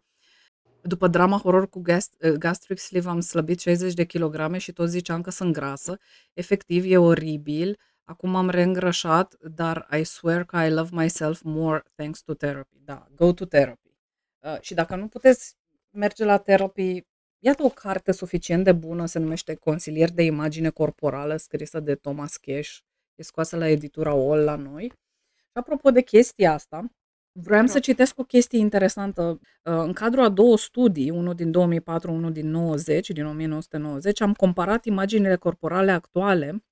După 0.82 1.08
drama 1.08 1.38
horror 1.38 1.68
cu 1.68 1.82
gast- 1.90 2.16
uh, 2.20 2.32
gastric 2.32 2.78
sleeve 2.78 3.08
am 3.08 3.20
slăbit 3.20 3.60
60 3.60 3.94
de 3.94 4.04
kilograme 4.04 4.58
și 4.58 4.72
tot 4.72 4.88
ziceam 4.88 5.20
că 5.20 5.30
sunt 5.30 5.52
grasă. 5.52 5.98
Efectiv, 6.32 6.84
e 6.86 6.98
oribil 6.98 7.78
Acum 8.10 8.36
am 8.36 8.48
reîngrășat, 8.48 9.36
dar 9.40 9.86
I 9.98 10.04
swear 10.04 10.44
că 10.44 10.56
I 10.56 10.70
love 10.70 10.88
myself 10.92 11.40
more 11.42 11.82
thanks 11.94 12.22
to 12.22 12.34
therapy. 12.34 12.76
Da, 12.84 13.06
go 13.14 13.32
to 13.32 13.44
therapy. 13.44 13.94
Uh, 14.38 14.56
și 14.60 14.74
dacă 14.74 14.96
nu 14.96 15.08
puteți 15.08 15.56
merge 15.90 16.24
la 16.24 16.38
therapy, 16.38 17.02
iată 17.38 17.62
o 17.62 17.68
carte 17.68 18.12
suficient 18.12 18.64
de 18.64 18.72
bună, 18.72 19.06
se 19.06 19.18
numește 19.18 19.54
Consilier 19.54 20.10
de 20.10 20.22
imagine 20.22 20.70
corporală, 20.70 21.36
scrisă 21.36 21.80
de 21.80 21.94
Thomas 21.94 22.36
Cash, 22.36 22.78
e 23.20 23.22
scoasă 23.22 23.56
la 23.56 23.68
editura 23.68 24.14
OL 24.14 24.38
la 24.38 24.56
noi. 24.56 24.92
Și 25.36 25.56
apropo 25.56 25.90
de 25.90 26.02
chestia 26.02 26.52
asta, 26.52 26.92
vreau 27.32 27.66
să 27.66 27.78
citesc 27.78 28.18
o 28.18 28.24
chestie 28.24 28.58
interesantă. 28.58 29.22
Uh, 29.22 29.38
în 29.62 29.92
cadrul 29.92 30.24
a 30.24 30.28
două 30.28 30.56
studii, 30.56 31.10
unul 31.10 31.34
din 31.34 31.50
2004, 31.50 32.12
unul 32.12 32.32
din 32.32 32.50
90, 32.50 33.10
din 33.10 33.26
1990, 33.26 34.20
am 34.20 34.32
comparat 34.32 34.84
imaginile 34.84 35.36
corporale 35.36 35.90
actuale 35.90 36.64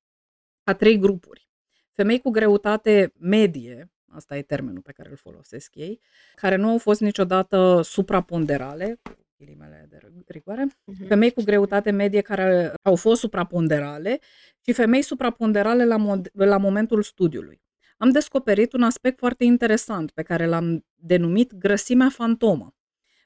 a 0.62 0.74
trei 0.74 0.98
grupuri. 0.98 1.48
Femei 1.92 2.20
cu 2.20 2.30
greutate 2.30 3.12
medie, 3.18 3.90
asta 4.10 4.36
e 4.36 4.42
termenul 4.42 4.82
pe 4.82 4.92
care 4.92 5.10
îl 5.10 5.16
folosesc 5.16 5.74
ei, 5.74 6.00
care 6.34 6.56
nu 6.56 6.68
au 6.68 6.78
fost 6.78 7.00
niciodată 7.00 7.80
supraponderale, 7.82 9.00
ghilimele 9.38 9.86
de 9.88 9.98
rigoare, 10.26 10.66
uh-huh. 10.66 11.06
femei 11.06 11.30
cu 11.30 11.42
greutate 11.42 11.90
medie 11.90 12.20
care 12.20 12.72
au 12.82 12.94
fost 12.96 13.20
supraponderale 13.20 14.18
și 14.64 14.72
femei 14.72 15.02
supraponderale 15.02 15.84
la, 15.84 15.96
mod- 15.96 16.30
la 16.32 16.56
momentul 16.56 17.02
studiului. 17.02 17.60
Am 17.96 18.10
descoperit 18.10 18.72
un 18.72 18.82
aspect 18.82 19.18
foarte 19.18 19.44
interesant 19.44 20.10
pe 20.10 20.22
care 20.22 20.46
l-am 20.46 20.84
denumit 20.94 21.54
grăsimea 21.54 22.08
fantomă. 22.08 22.72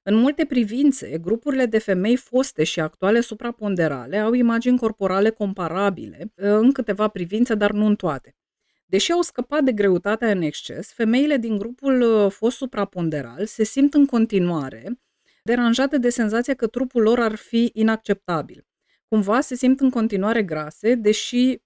În 0.02 0.14
multe 0.14 0.44
privințe, 0.44 1.18
grupurile 1.18 1.66
de 1.66 1.78
femei 1.78 2.16
foste 2.16 2.64
și 2.64 2.80
actuale 2.80 3.20
supraponderale 3.20 4.18
au 4.18 4.32
imagini 4.32 4.78
corporale 4.78 5.30
comparabile, 5.30 6.32
în 6.34 6.72
câteva 6.72 7.09
privințe, 7.09 7.55
dar 7.55 7.70
nu 7.72 7.86
în 7.86 7.97
toate. 7.97 8.36
Deși 8.84 9.12
au 9.12 9.20
scăpat 9.20 9.62
de 9.62 9.72
greutatea 9.72 10.30
în 10.30 10.43
exces, 10.43 10.93
femeile 10.93 11.36
din 11.36 11.59
grupul 11.59 12.01
uh, 12.01 12.30
fost 12.30 12.56
supraponderal 12.56 13.47
se 13.47 13.64
simt 13.64 13.94
în 13.94 14.06
continuare 14.06 15.01
deranjate 15.43 15.98
de 15.98 16.10
senzația 16.10 16.55
că 16.55 16.66
trupul 16.66 17.02
lor 17.02 17.19
ar 17.20 17.35
fi 17.35 17.70
inacceptabil. 17.74 18.66
Cumva 19.09 19.40
se 19.40 19.55
simt 19.55 19.81
în 19.81 19.90
continuare 19.90 20.43
grase, 20.43 20.94
deși, 20.94 21.56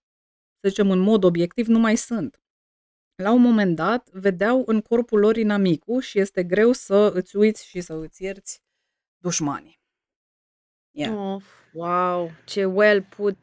să 0.61 0.69
zicem, 0.69 0.91
în 0.91 0.99
mod 0.99 1.25
obiectiv 1.25 1.67
nu 1.67 1.79
mai 1.79 1.97
sunt. 1.97 2.41
La 3.23 3.33
un 3.33 3.41
moment 3.41 3.77
dat, 3.77 4.11
vedeau 4.11 4.63
în 4.67 4.81
corpul 4.81 5.19
lor 5.19 5.37
inamicul 5.37 6.01
și 6.01 6.19
este 6.19 6.45
greu 6.45 6.73
să 6.73 7.11
îți 7.15 7.37
uiți 7.37 7.67
și 7.67 7.81
să 7.81 7.95
îți 7.95 8.23
ierți 8.23 8.63
dușmanii. 9.19 9.81
Yeah. 10.97 11.15
Oh, 11.15 11.43
wow, 11.73 12.31
ce 12.45 12.65
well 12.65 13.03
put. 13.03 13.39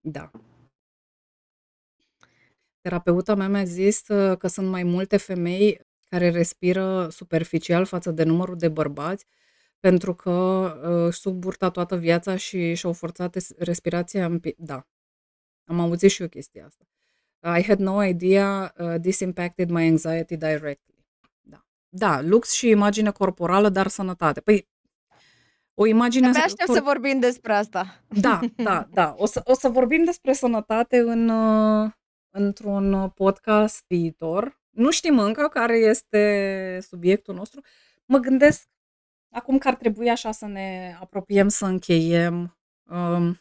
Da. 0.00 0.30
Terapeuta 2.80 3.34
mea 3.34 3.48
mi-a 3.48 3.64
zis 3.64 4.08
uh, 4.08 4.38
că 4.38 4.46
sunt 4.46 4.68
mai 4.68 4.82
multe 4.82 5.16
femei 5.16 5.80
care 6.10 6.30
respiră 6.30 7.08
superficial 7.10 7.84
față 7.84 8.10
de 8.10 8.22
numărul 8.22 8.56
de 8.56 8.68
bărbați, 8.68 9.26
pentru 9.80 10.14
că 10.14 10.30
uh, 10.30 11.06
își 11.06 11.18
sub 11.20 11.34
burta 11.34 11.70
toată 11.70 11.96
viața 11.96 12.36
și 12.36 12.74
și-au 12.74 12.92
forțat 12.92 13.36
respirația 13.58 14.24
în 14.24 14.40
pi- 14.40 14.56
Da, 14.56 14.86
am 15.64 15.80
auzit 15.80 16.10
și 16.10 16.22
eu 16.22 16.28
chestia 16.28 16.66
asta. 16.66 16.84
I 17.58 17.62
had 17.62 17.78
no 17.78 18.04
idea 18.04 18.74
uh, 18.78 18.94
this 19.00 19.20
impacted 19.20 19.70
my 19.70 19.86
anxiety 19.86 20.36
directly. 20.36 21.06
Da. 21.40 21.66
Da, 21.88 22.20
lux 22.20 22.52
și 22.52 22.68
imagine 22.68 23.10
corporală, 23.10 23.68
dar 23.68 23.86
sănătate. 23.86 24.40
Păi, 24.40 24.68
o 25.74 25.86
imagine... 25.86 26.28
Abia 26.28 26.40
aștept 26.40 26.66
cor... 26.66 26.76
să 26.76 26.82
vorbim 26.82 27.20
despre 27.20 27.52
asta. 27.52 28.04
Da, 28.08 28.40
da, 28.56 28.88
da. 28.92 29.14
O 29.16 29.26
să, 29.26 29.40
o 29.44 29.54
să 29.54 29.68
vorbim 29.68 30.04
despre 30.04 30.32
sănătate 30.32 30.98
în, 30.98 31.28
uh, 31.28 31.90
într-un 32.30 33.10
podcast 33.14 33.84
viitor. 33.86 34.59
Nu 34.70 34.90
știm 34.90 35.18
încă 35.18 35.48
care 35.48 35.76
este 35.76 36.78
subiectul 36.88 37.34
nostru. 37.34 37.60
Mă 38.04 38.18
gândesc 38.18 38.68
acum 39.30 39.58
că 39.58 39.68
ar 39.68 39.74
trebui 39.74 40.10
așa 40.10 40.32
să 40.32 40.46
ne 40.46 40.96
apropiem, 41.00 41.48
să 41.48 41.66
încheiem. 41.66 42.58
Um, 42.82 43.40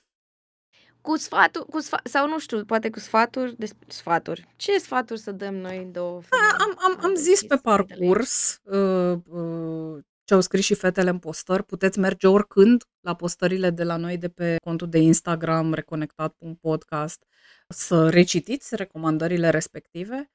cu 1.01 1.17
sfatul, 1.17 1.65
cu 1.65 1.81
sfa- 1.81 2.03
sau 2.03 2.27
nu 2.27 2.39
știu, 2.39 2.65
poate 2.65 2.89
cu 2.89 2.99
sfaturi, 2.99 3.55
de 3.57 3.67
sfaturi. 3.87 4.47
Ce 4.55 4.77
sfaturi 4.77 5.19
să 5.19 5.31
dăm 5.31 5.55
noi 5.55 5.77
în 5.77 5.91
două 5.91 6.21
A, 6.29 6.55
am, 6.59 6.77
am, 6.77 6.99
am 7.05 7.15
zis 7.15 7.43
pe 7.43 7.55
parcurs 7.55 8.59
uh, 8.63 9.17
uh, 9.29 10.03
ce 10.23 10.33
au 10.33 10.41
scris 10.41 10.65
și 10.65 10.73
fetele 10.73 11.09
în 11.09 11.19
postări. 11.19 11.63
Puteți 11.63 11.99
merge 11.99 12.27
oricând 12.27 12.83
la 12.99 13.15
postările 13.15 13.69
de 13.69 13.83
la 13.83 13.95
noi 13.95 14.17
de 14.17 14.29
pe 14.29 14.55
contul 14.63 14.89
de 14.89 14.97
Instagram 14.97 15.73
reconectat.podcast 15.73 17.25
să 17.67 18.09
recitiți 18.09 18.75
recomandările 18.75 19.49
respective 19.49 20.31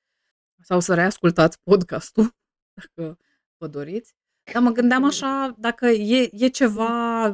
sau 0.65 0.81
să 0.81 0.95
reascultați 0.95 1.61
podcastul, 1.63 2.37
dacă 2.79 3.19
vă 3.57 3.67
doriți. 3.67 4.15
Dar 4.53 4.63
mă 4.63 4.71
gândeam 4.71 5.05
așa, 5.05 5.55
dacă 5.59 5.87
e, 5.87 6.31
e 6.33 6.49
ceva 6.49 7.27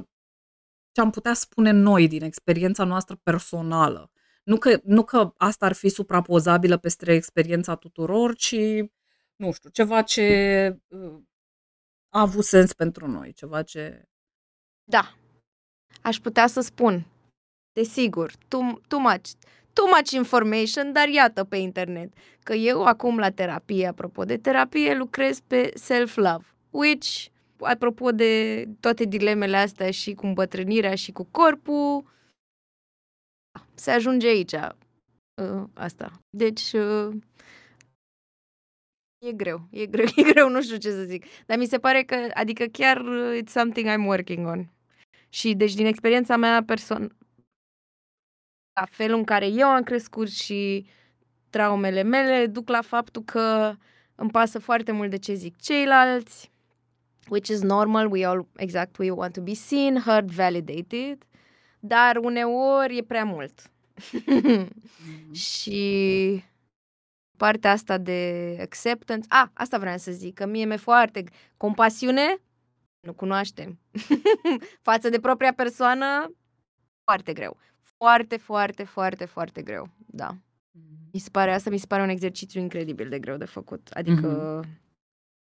ce 0.92 1.00
am 1.00 1.10
putea 1.10 1.34
spune 1.34 1.70
noi 1.70 2.08
din 2.08 2.22
experiența 2.22 2.84
noastră 2.84 3.16
personală. 3.22 4.10
Nu 4.42 4.58
că, 4.58 4.80
nu 4.84 5.04
că 5.04 5.32
asta 5.36 5.66
ar 5.66 5.72
fi 5.72 5.88
suprapozabilă 5.88 6.76
peste 6.76 7.12
experiența 7.12 7.74
tuturor, 7.74 8.34
ci, 8.34 8.56
nu 9.36 9.52
știu, 9.52 9.70
ceva 9.70 10.02
ce 10.02 10.76
uh, 10.88 11.22
a 12.08 12.20
avut 12.20 12.44
sens 12.44 12.72
pentru 12.72 13.06
noi, 13.06 13.32
ceva 13.32 13.62
ce... 13.62 14.08
Da, 14.84 15.14
aș 16.02 16.18
putea 16.18 16.46
să 16.46 16.60
spun, 16.60 17.06
desigur, 17.72 18.32
too, 18.48 18.80
too 18.88 18.98
much 18.98 19.30
too 19.72 19.86
much 19.86 20.10
information, 20.10 20.92
dar 20.92 21.08
iată 21.08 21.44
pe 21.44 21.56
internet 21.56 22.12
că 22.42 22.52
eu 22.52 22.84
acum 22.84 23.18
la 23.18 23.30
terapie, 23.30 23.86
apropo 23.86 24.24
de 24.24 24.36
terapie, 24.36 24.94
lucrez 24.94 25.40
pe 25.40 25.72
self-love, 25.74 26.44
which, 26.70 27.26
apropo 27.58 28.10
de 28.10 28.64
toate 28.80 29.04
dilemele 29.04 29.56
astea 29.56 29.90
și 29.90 30.14
cu 30.14 30.26
îmbătrânirea 30.26 30.94
și 30.94 31.12
cu 31.12 31.24
corpul, 31.30 32.04
se 33.74 33.90
ajunge 33.90 34.26
aici. 34.26 34.52
Uh, 34.52 35.64
asta. 35.74 36.20
Deci, 36.36 36.72
uh, 36.72 37.14
e 39.26 39.32
greu, 39.32 39.68
e 39.70 39.86
greu, 39.86 40.06
e 40.16 40.22
greu, 40.22 40.48
nu 40.48 40.62
știu 40.62 40.76
ce 40.76 40.90
să 40.90 41.02
zic. 41.02 41.24
Dar 41.46 41.58
mi 41.58 41.66
se 41.66 41.78
pare 41.78 42.02
că, 42.02 42.28
adică 42.34 42.64
chiar 42.64 43.00
uh, 43.00 43.38
it's 43.42 43.50
something 43.50 43.88
I'm 43.88 44.06
working 44.06 44.46
on. 44.46 44.68
Și 45.28 45.54
deci 45.54 45.74
din 45.74 45.86
experiența 45.86 46.36
mea 46.36 46.64
person- 46.64 47.16
la 48.74 48.84
felul 48.90 49.18
în 49.18 49.24
care 49.24 49.46
eu 49.46 49.68
am 49.68 49.82
crescut 49.82 50.30
și 50.30 50.86
traumele 51.50 52.02
mele 52.02 52.46
duc 52.46 52.68
la 52.68 52.80
faptul 52.80 53.22
că 53.22 53.74
îmi 54.14 54.30
pasă 54.30 54.58
foarte 54.58 54.92
mult 54.92 55.10
de 55.10 55.18
ce 55.18 55.34
zic 55.34 55.60
ceilalți, 55.60 56.50
which 57.28 57.48
is 57.48 57.60
normal, 57.60 58.10
we 58.10 58.26
all, 58.26 58.48
exact, 58.56 58.98
we 58.98 59.10
want 59.10 59.32
to 59.32 59.40
be 59.40 59.54
seen, 59.54 60.00
heard, 60.00 60.30
validated, 60.30 61.24
dar 61.80 62.16
uneori 62.16 62.96
e 62.96 63.02
prea 63.02 63.24
mult. 63.24 63.60
mm-hmm. 63.60 64.68
și 65.48 66.42
partea 67.36 67.70
asta 67.70 67.98
de 67.98 68.56
acceptance, 68.60 69.26
a, 69.28 69.42
ah, 69.42 69.48
asta 69.52 69.78
vreau 69.78 69.96
să 69.96 70.12
zic, 70.12 70.34
că 70.34 70.46
mie 70.46 70.64
mi-e 70.64 70.76
foarte, 70.76 71.24
compasiune, 71.56 72.40
nu 73.00 73.12
cunoaștem, 73.12 73.78
față 74.88 75.08
de 75.08 75.20
propria 75.20 75.52
persoană, 75.52 76.34
foarte 77.04 77.32
greu 77.32 77.56
foarte, 78.04 78.36
foarte, 78.36 78.84
foarte, 78.84 79.24
foarte 79.24 79.62
greu, 79.62 79.88
da. 80.06 80.34
Mm-hmm. 80.34 81.10
Mi 81.12 81.20
se 81.20 81.28
pare, 81.32 81.52
asta 81.52 81.70
mi 81.70 81.78
se 81.78 81.86
pare 81.86 82.02
un 82.02 82.08
exercițiu 82.08 82.60
incredibil 82.60 83.08
de 83.08 83.18
greu 83.18 83.36
de 83.36 83.44
făcut. 83.44 83.88
Adică, 83.92 84.60
mm-hmm. 84.62 84.68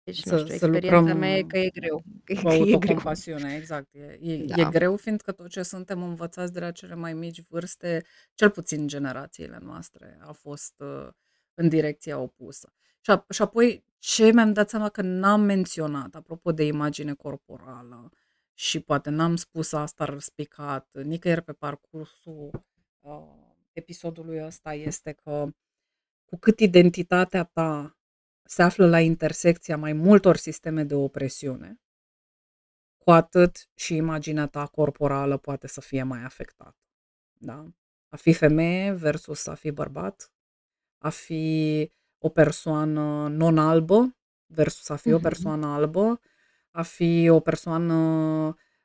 deci, 0.02 0.24
nu 0.24 0.36
să, 0.36 0.38
știu, 0.38 0.52
experiența 0.52 1.14
mea 1.14 1.36
e 1.36 1.42
că 1.42 1.58
e 1.58 1.70
greu. 1.70 2.02
Cu 2.42 2.48
autocompasiune, 2.48 3.54
exact. 3.56 3.94
E, 3.94 4.18
e, 4.32 4.44
da. 4.44 4.60
e 4.60 4.70
greu 4.70 4.96
fiindcă 4.96 5.32
tot 5.32 5.48
ce 5.48 5.62
suntem 5.62 6.02
învățați 6.02 6.52
de 6.52 6.60
la 6.60 6.70
cele 6.70 6.94
mai 6.94 7.14
mici 7.14 7.42
vârste, 7.48 8.04
cel 8.34 8.50
puțin 8.50 8.86
generațiile 8.86 9.58
noastre, 9.62 10.18
a 10.20 10.32
fost 10.32 10.74
uh, 10.76 11.08
în 11.54 11.68
direcția 11.68 12.18
opusă. 12.18 12.72
Și, 13.00 13.10
a, 13.10 13.24
și 13.30 13.42
apoi, 13.42 13.84
ce 13.98 14.32
mi-am 14.32 14.52
dat 14.52 14.68
seama 14.68 14.88
că 14.88 15.02
n-am 15.02 15.40
menționat, 15.40 16.14
apropo 16.14 16.52
de 16.52 16.64
imagine 16.64 17.12
corporală, 17.14 18.10
și 18.58 18.80
poate 18.80 19.10
n-am 19.10 19.36
spus 19.36 19.72
asta 19.72 20.04
răspicat 20.04 20.88
nicăieri 21.02 21.42
pe 21.42 21.52
parcursul 21.52 22.64
uh, 23.00 23.22
episodului 23.72 24.44
ăsta 24.44 24.74
este 24.74 25.12
că 25.12 25.48
cu 26.24 26.36
cât 26.36 26.60
identitatea 26.60 27.44
ta 27.44 27.98
se 28.42 28.62
află 28.62 28.88
la 28.88 29.00
intersecția 29.00 29.76
mai 29.76 29.92
multor 29.92 30.36
sisteme 30.36 30.84
de 30.84 30.94
opresiune, 30.94 31.80
cu 32.96 33.10
atât 33.10 33.68
și 33.74 33.94
imaginea 33.94 34.46
ta 34.46 34.66
corporală 34.66 35.36
poate 35.36 35.66
să 35.66 35.80
fie 35.80 36.02
mai 36.02 36.22
afectată. 36.22 36.78
Da? 37.32 37.66
A 38.08 38.16
fi 38.16 38.32
femeie 38.32 38.92
versus 38.92 39.46
a 39.46 39.54
fi 39.54 39.70
bărbat, 39.70 40.32
a 40.98 41.08
fi 41.08 41.92
o 42.18 42.28
persoană 42.28 43.28
non-albă 43.28 44.16
versus 44.46 44.88
a 44.88 44.96
fi 44.96 45.08
mm-hmm. 45.08 45.14
o 45.14 45.18
persoană 45.18 45.66
albă, 45.66 46.20
a 46.78 46.82
fi 46.82 47.28
o 47.28 47.40
persoană 47.40 47.94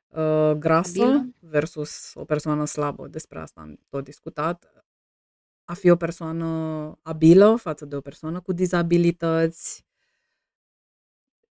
uh, 0.08 0.50
grasă 0.58 1.02
Abilă. 1.02 1.34
versus 1.38 2.14
o 2.14 2.24
persoană 2.24 2.64
slabă. 2.64 3.08
Despre 3.08 3.38
asta 3.38 3.60
am 3.60 3.78
tot 3.88 4.04
discutat. 4.04 4.84
A 5.64 5.74
fi 5.74 5.90
o 5.90 5.96
persoană 5.96 6.46
abilă 7.02 7.56
față 7.56 7.84
de 7.84 7.96
o 7.96 8.00
persoană 8.00 8.40
cu 8.40 8.52
dizabilități. 8.52 9.84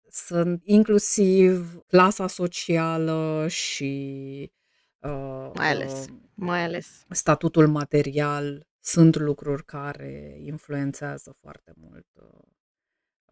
Sunt 0.09 0.63
inclusiv 0.65 1.83
clasa 1.87 2.27
socială 2.27 3.47
și 3.49 4.53
uh, 4.99 5.51
mai 5.55 5.71
ales, 5.71 6.05
uh, 6.05 6.15
mai 6.35 6.65
ales 6.65 7.05
statutul 7.11 7.69
material 7.69 8.67
sunt 8.81 9.17
lucruri 9.17 9.65
care 9.65 10.39
influențează 10.43 11.37
foarte 11.41 11.73
mult 11.77 12.07
uh, 12.15 12.23
Uh, 12.23 12.60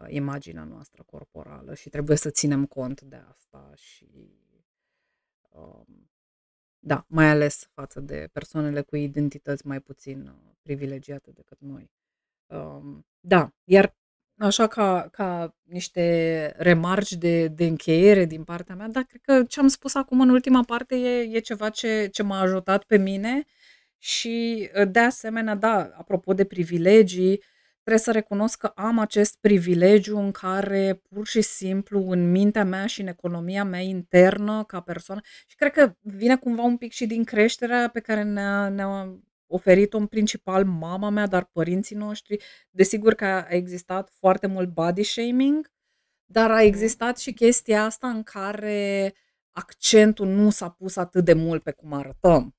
imaginea 0.06 0.64
noastră 0.64 1.02
corporală 1.06 1.74
și 1.74 1.88
trebuie 1.88 2.16
să 2.16 2.30
ținem 2.30 2.66
cont 2.66 3.00
de 3.00 3.22
asta 3.30 3.72
și 3.74 4.38
um, 5.48 6.10
da, 6.78 7.04
mai 7.08 7.28
ales 7.28 7.68
față 7.72 8.00
de 8.00 8.28
persoanele 8.32 8.80
cu 8.80 8.96
identități 8.96 9.66
mai 9.66 9.80
puțin 9.80 10.26
uh, 10.26 10.52
privilegiate 10.62 11.30
decât 11.30 11.58
noi. 11.60 11.90
Um, 12.46 13.06
da, 13.20 13.52
iar 13.64 13.96
așa 14.38 14.66
ca 14.66 15.08
ca 15.12 15.56
niște 15.62 16.54
remarci 16.56 17.12
de 17.12 17.48
de 17.48 17.64
încheiere 17.66 18.24
din 18.24 18.44
partea 18.44 18.74
mea, 18.74 18.88
da, 18.88 19.02
cred 19.02 19.20
că 19.20 19.44
ce 19.44 19.60
am 19.60 19.68
spus 19.68 19.94
acum 19.94 20.20
în 20.20 20.28
ultima 20.28 20.62
parte 20.62 20.94
e 20.96 21.20
e 21.36 21.38
ceva 21.40 21.70
ce 21.70 22.08
ce 22.12 22.22
m-a 22.22 22.40
ajutat 22.40 22.84
pe 22.84 22.96
mine 22.98 23.44
și, 23.98 24.68
ă, 24.74 24.84
de 24.84 24.98
asemenea, 24.98 25.54
da, 25.54 25.90
apropo 25.96 26.34
de 26.34 26.44
privilegii, 26.44 27.42
trebuie 27.88 28.06
să 28.06 28.12
recunosc 28.12 28.58
că 28.58 28.66
am 28.66 28.98
acest 28.98 29.36
privilegiu 29.40 30.18
în 30.18 30.30
care 30.30 31.02
pur 31.08 31.26
și 31.26 31.40
simplu 31.40 32.10
în 32.10 32.30
mintea 32.30 32.64
mea 32.64 32.86
și 32.86 33.00
în 33.00 33.06
economia 33.06 33.64
mea 33.64 33.80
internă 33.80 34.64
ca 34.64 34.80
persoană 34.80 35.20
și 35.46 35.56
cred 35.56 35.72
că 35.72 35.94
vine 36.00 36.36
cumva 36.36 36.62
un 36.62 36.76
pic 36.76 36.92
și 36.92 37.06
din 37.06 37.24
creșterea 37.24 37.88
pe 37.88 38.00
care 38.00 38.22
ne-a 38.22 38.68
ne-a 38.68 39.18
oferit-o 39.46 39.98
în 39.98 40.06
principal 40.06 40.64
mama 40.64 41.08
mea, 41.10 41.26
dar 41.26 41.44
părinții 41.52 41.96
noștri. 41.96 42.42
Desigur 42.70 43.14
că 43.14 43.24
a 43.24 43.46
existat 43.48 44.10
foarte 44.18 44.46
mult 44.46 44.68
body 44.68 45.02
shaming, 45.02 45.70
dar 46.26 46.50
a 46.50 46.54
Mhm. 46.56 46.66
existat 46.66 47.18
și 47.18 47.32
chestia 47.32 47.84
asta 47.84 48.08
în 48.08 48.22
care 48.22 49.14
accentul 49.52 50.26
nu 50.26 50.50
s-a 50.50 50.68
pus 50.68 50.96
atât 50.96 51.24
de 51.24 51.32
mult 51.32 51.62
pe 51.62 51.70
cum 51.72 51.92
arătăm. 51.92 52.57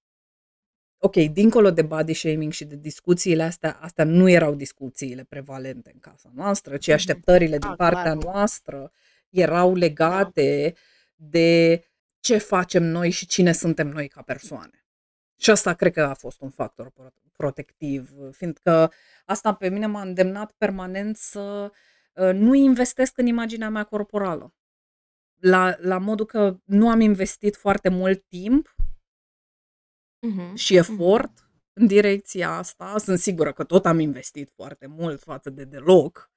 Ok, 1.01 1.15
dincolo 1.15 1.71
de 1.71 1.81
body 1.81 2.13
shaming 2.13 2.51
și 2.51 2.65
de 2.65 2.75
discuțiile 2.75 3.43
astea, 3.43 3.77
astea 3.81 4.03
nu 4.05 4.29
erau 4.29 4.55
discuțiile 4.55 5.23
prevalente 5.23 5.91
în 5.93 5.99
casa 5.99 6.31
noastră, 6.35 6.77
ci 6.77 6.85
Mhm. 6.87 6.95
așteptările 6.95 7.57
din 7.57 7.69
Da, 7.69 7.75
partea 7.75 8.01
clar. 8.17 8.33
noastră 8.33 8.91
erau 9.29 9.71
Da. 9.71 9.77
legate 9.77 10.73
de 11.15 11.83
ce 12.19 12.37
facem 12.37 12.83
noi 12.83 13.09
și 13.09 13.25
cine 13.25 13.51
suntem 13.51 13.87
noi 13.87 14.07
ca 14.07 14.21
persoane. 14.21 14.85
Și 15.37 15.49
asta 15.49 15.73
cred 15.73 15.93
că 15.93 16.01
a 16.01 16.13
fost 16.13 16.41
un 16.41 16.49
factor 16.49 16.89
pro 16.89 17.07
protectiv, 17.35 18.11
fiindcă 18.31 18.91
asta 19.25 19.53
pe 19.53 19.69
mine 19.69 19.85
m-a 19.85 20.01
îndemnat 20.01 20.51
permanent 20.51 21.17
să, 21.17 21.71
ă, 22.17 22.31
nu 22.31 22.53
investesc 22.53 23.17
în 23.17 23.25
imaginea 23.25 23.69
mea 23.69 23.83
corporală. 23.83 24.53
La 25.39 25.75
la 25.77 25.97
modul 25.97 26.25
că 26.25 26.57
nu 26.63 26.89
am 26.89 26.99
investit 26.99 27.55
foarte 27.55 27.89
mult 27.89 28.23
timp 28.27 28.75
Mhm, 30.21 30.55
și 30.55 30.73
mhm. 30.77 30.91
efort 30.91 31.49
în 31.73 31.87
direcția 31.87 32.49
asta. 32.57 32.95
Sunt 32.97 33.19
sigură 33.19 33.51
că 33.53 33.63
tot 33.63 33.85
am 33.85 33.99
investit 33.99 34.49
foarte 34.55 34.87
mult 34.87 35.21
față 35.21 35.49
de 35.49 35.63
deloc, 35.63 36.31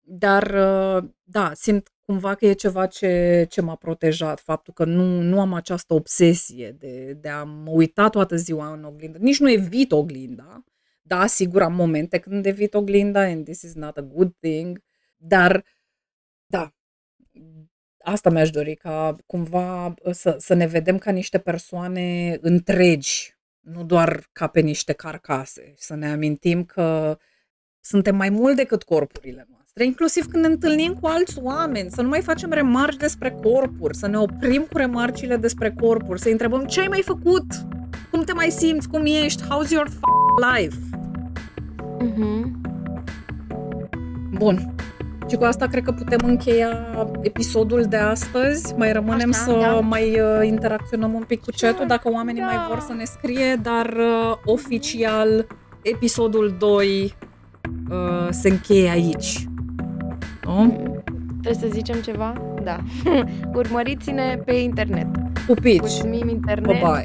dar, 0.00 0.50
ă, 0.54 1.10
da, 1.24 1.54
simt 1.54 1.92
cumva 2.04 2.34
că 2.34 2.46
e 2.46 2.52
ceva 2.52 2.86
ce 2.86 3.46
ce 3.48 3.60
m-a 3.60 3.76
protejat, 3.76 4.40
faptul 4.40 4.74
că 4.74 4.84
nu 4.84 5.20
nu 5.20 5.40
am 5.40 5.54
această 5.54 5.94
obsesie 5.94 6.72
de 6.72 7.12
de 7.12 7.28
a 7.28 7.44
mă 7.44 7.70
uita 7.70 8.08
toată 8.08 8.36
ziua 8.36 8.72
în 8.72 8.84
oglindă. 8.84 9.18
Nici 9.18 9.38
nu 9.40 9.50
evit 9.50 9.92
oglinda. 9.92 10.64
Da, 11.02 11.26
sigur 11.26 11.62
am 11.62 11.74
momente 11.74 12.18
când 12.18 12.46
evit 12.46 12.74
oglinda 12.74 13.20
and 13.22 13.44
this 13.44 13.62
is 13.62 13.74
not 13.74 13.96
a 13.96 14.02
good 14.02 14.34
thing, 14.40 14.82
dar 15.16 15.64
da, 16.46 16.74
asta 18.10 18.30
mi-aș 18.30 18.50
dori 18.50 18.74
ca 18.74 19.16
cumva 19.26 19.94
să 20.10 20.34
să 20.38 20.54
ne 20.54 20.66
vedem 20.66 20.98
ca 20.98 21.10
niște 21.10 21.38
persoane 21.38 22.38
întregi, 22.40 23.36
nu 23.60 23.84
doar 23.84 24.28
ca 24.32 24.46
pe 24.46 24.60
niște 24.60 24.92
carcase. 24.92 25.72
Să 25.76 25.94
ne 25.94 26.10
amintim 26.10 26.64
că 26.64 27.18
suntem 27.80 28.16
mai 28.16 28.28
mult 28.28 28.56
decât 28.56 28.82
corpurile 28.82 29.46
noastre, 29.50 29.84
inclusiv 29.84 30.26
când 30.26 30.44
ne 30.44 30.50
întâlnim 30.50 30.94
cu 30.94 31.06
alți 31.06 31.38
oameni, 31.38 31.90
să 31.90 32.02
nu 32.02 32.08
mai 32.08 32.20
facem 32.20 32.50
remarci 32.50 32.96
despre 32.96 33.30
corpuri, 33.30 33.96
să 33.96 34.06
ne 34.06 34.18
oprim 34.18 34.62
cu 34.62 34.76
remarcile 34.76 35.36
despre 35.36 35.74
corpuri, 35.80 36.20
să-i 36.20 36.32
întrebăm: 36.32 36.64
"Ce 36.64 36.80
ai 36.80 36.88
mai 36.88 37.02
făcut? 37.04 37.46
Cum 38.10 38.22
te 38.22 38.32
mai 38.32 38.50
simți? 38.50 38.88
Cum 38.88 39.06
ești? 39.06 39.42
How's 39.42 39.70
your 39.70 39.88
f 39.88 39.98
life?" 40.52 40.76
Mhm. 41.98 42.60
Bun. 44.32 44.74
Și 45.28 45.36
cu 45.36 45.44
asta 45.44 45.66
cred 45.66 45.82
că 45.82 45.92
putem 45.92 46.18
încheia 46.24 46.68
episodul 47.20 47.82
de 47.88 47.96
astăzi. 47.96 48.74
Mai 48.76 48.92
rămânem 48.92 49.30
Așa, 49.32 49.42
să 49.42 49.52
da. 49.60 49.80
mai, 49.80 50.20
uh, 50.20 50.46
interacționăm 50.46 51.12
un 51.12 51.22
pic 51.26 51.40
cu 51.40 51.50
chat-ul 51.56 51.86
dacă 51.86 52.10
oamenii 52.10 52.42
mai 52.42 52.54
Da. 52.54 52.66
vor 52.68 52.80
să 52.80 52.92
ne 52.92 53.04
scrie, 53.04 53.54
dar, 53.62 53.86
uh, 53.86 54.36
oficial 54.44 55.46
episodul 55.82 56.54
2, 56.58 57.14
uh, 57.90 58.28
se 58.30 58.48
încheie 58.48 58.90
aici. 58.90 59.46
Nu? 60.44 60.86
Trebuie 61.42 61.68
să 61.70 61.74
zicem 61.76 62.00
ceva? 62.00 62.32
Da. 62.62 62.78
Urmăriți-ne 63.60 64.40
pe 64.44 64.52
internet. 64.54 65.06
Pupici! 65.46 65.80
Mulțumim 65.80 66.28
internet. 66.28 66.80
Pa, 66.80 66.90
bye! 66.90 67.04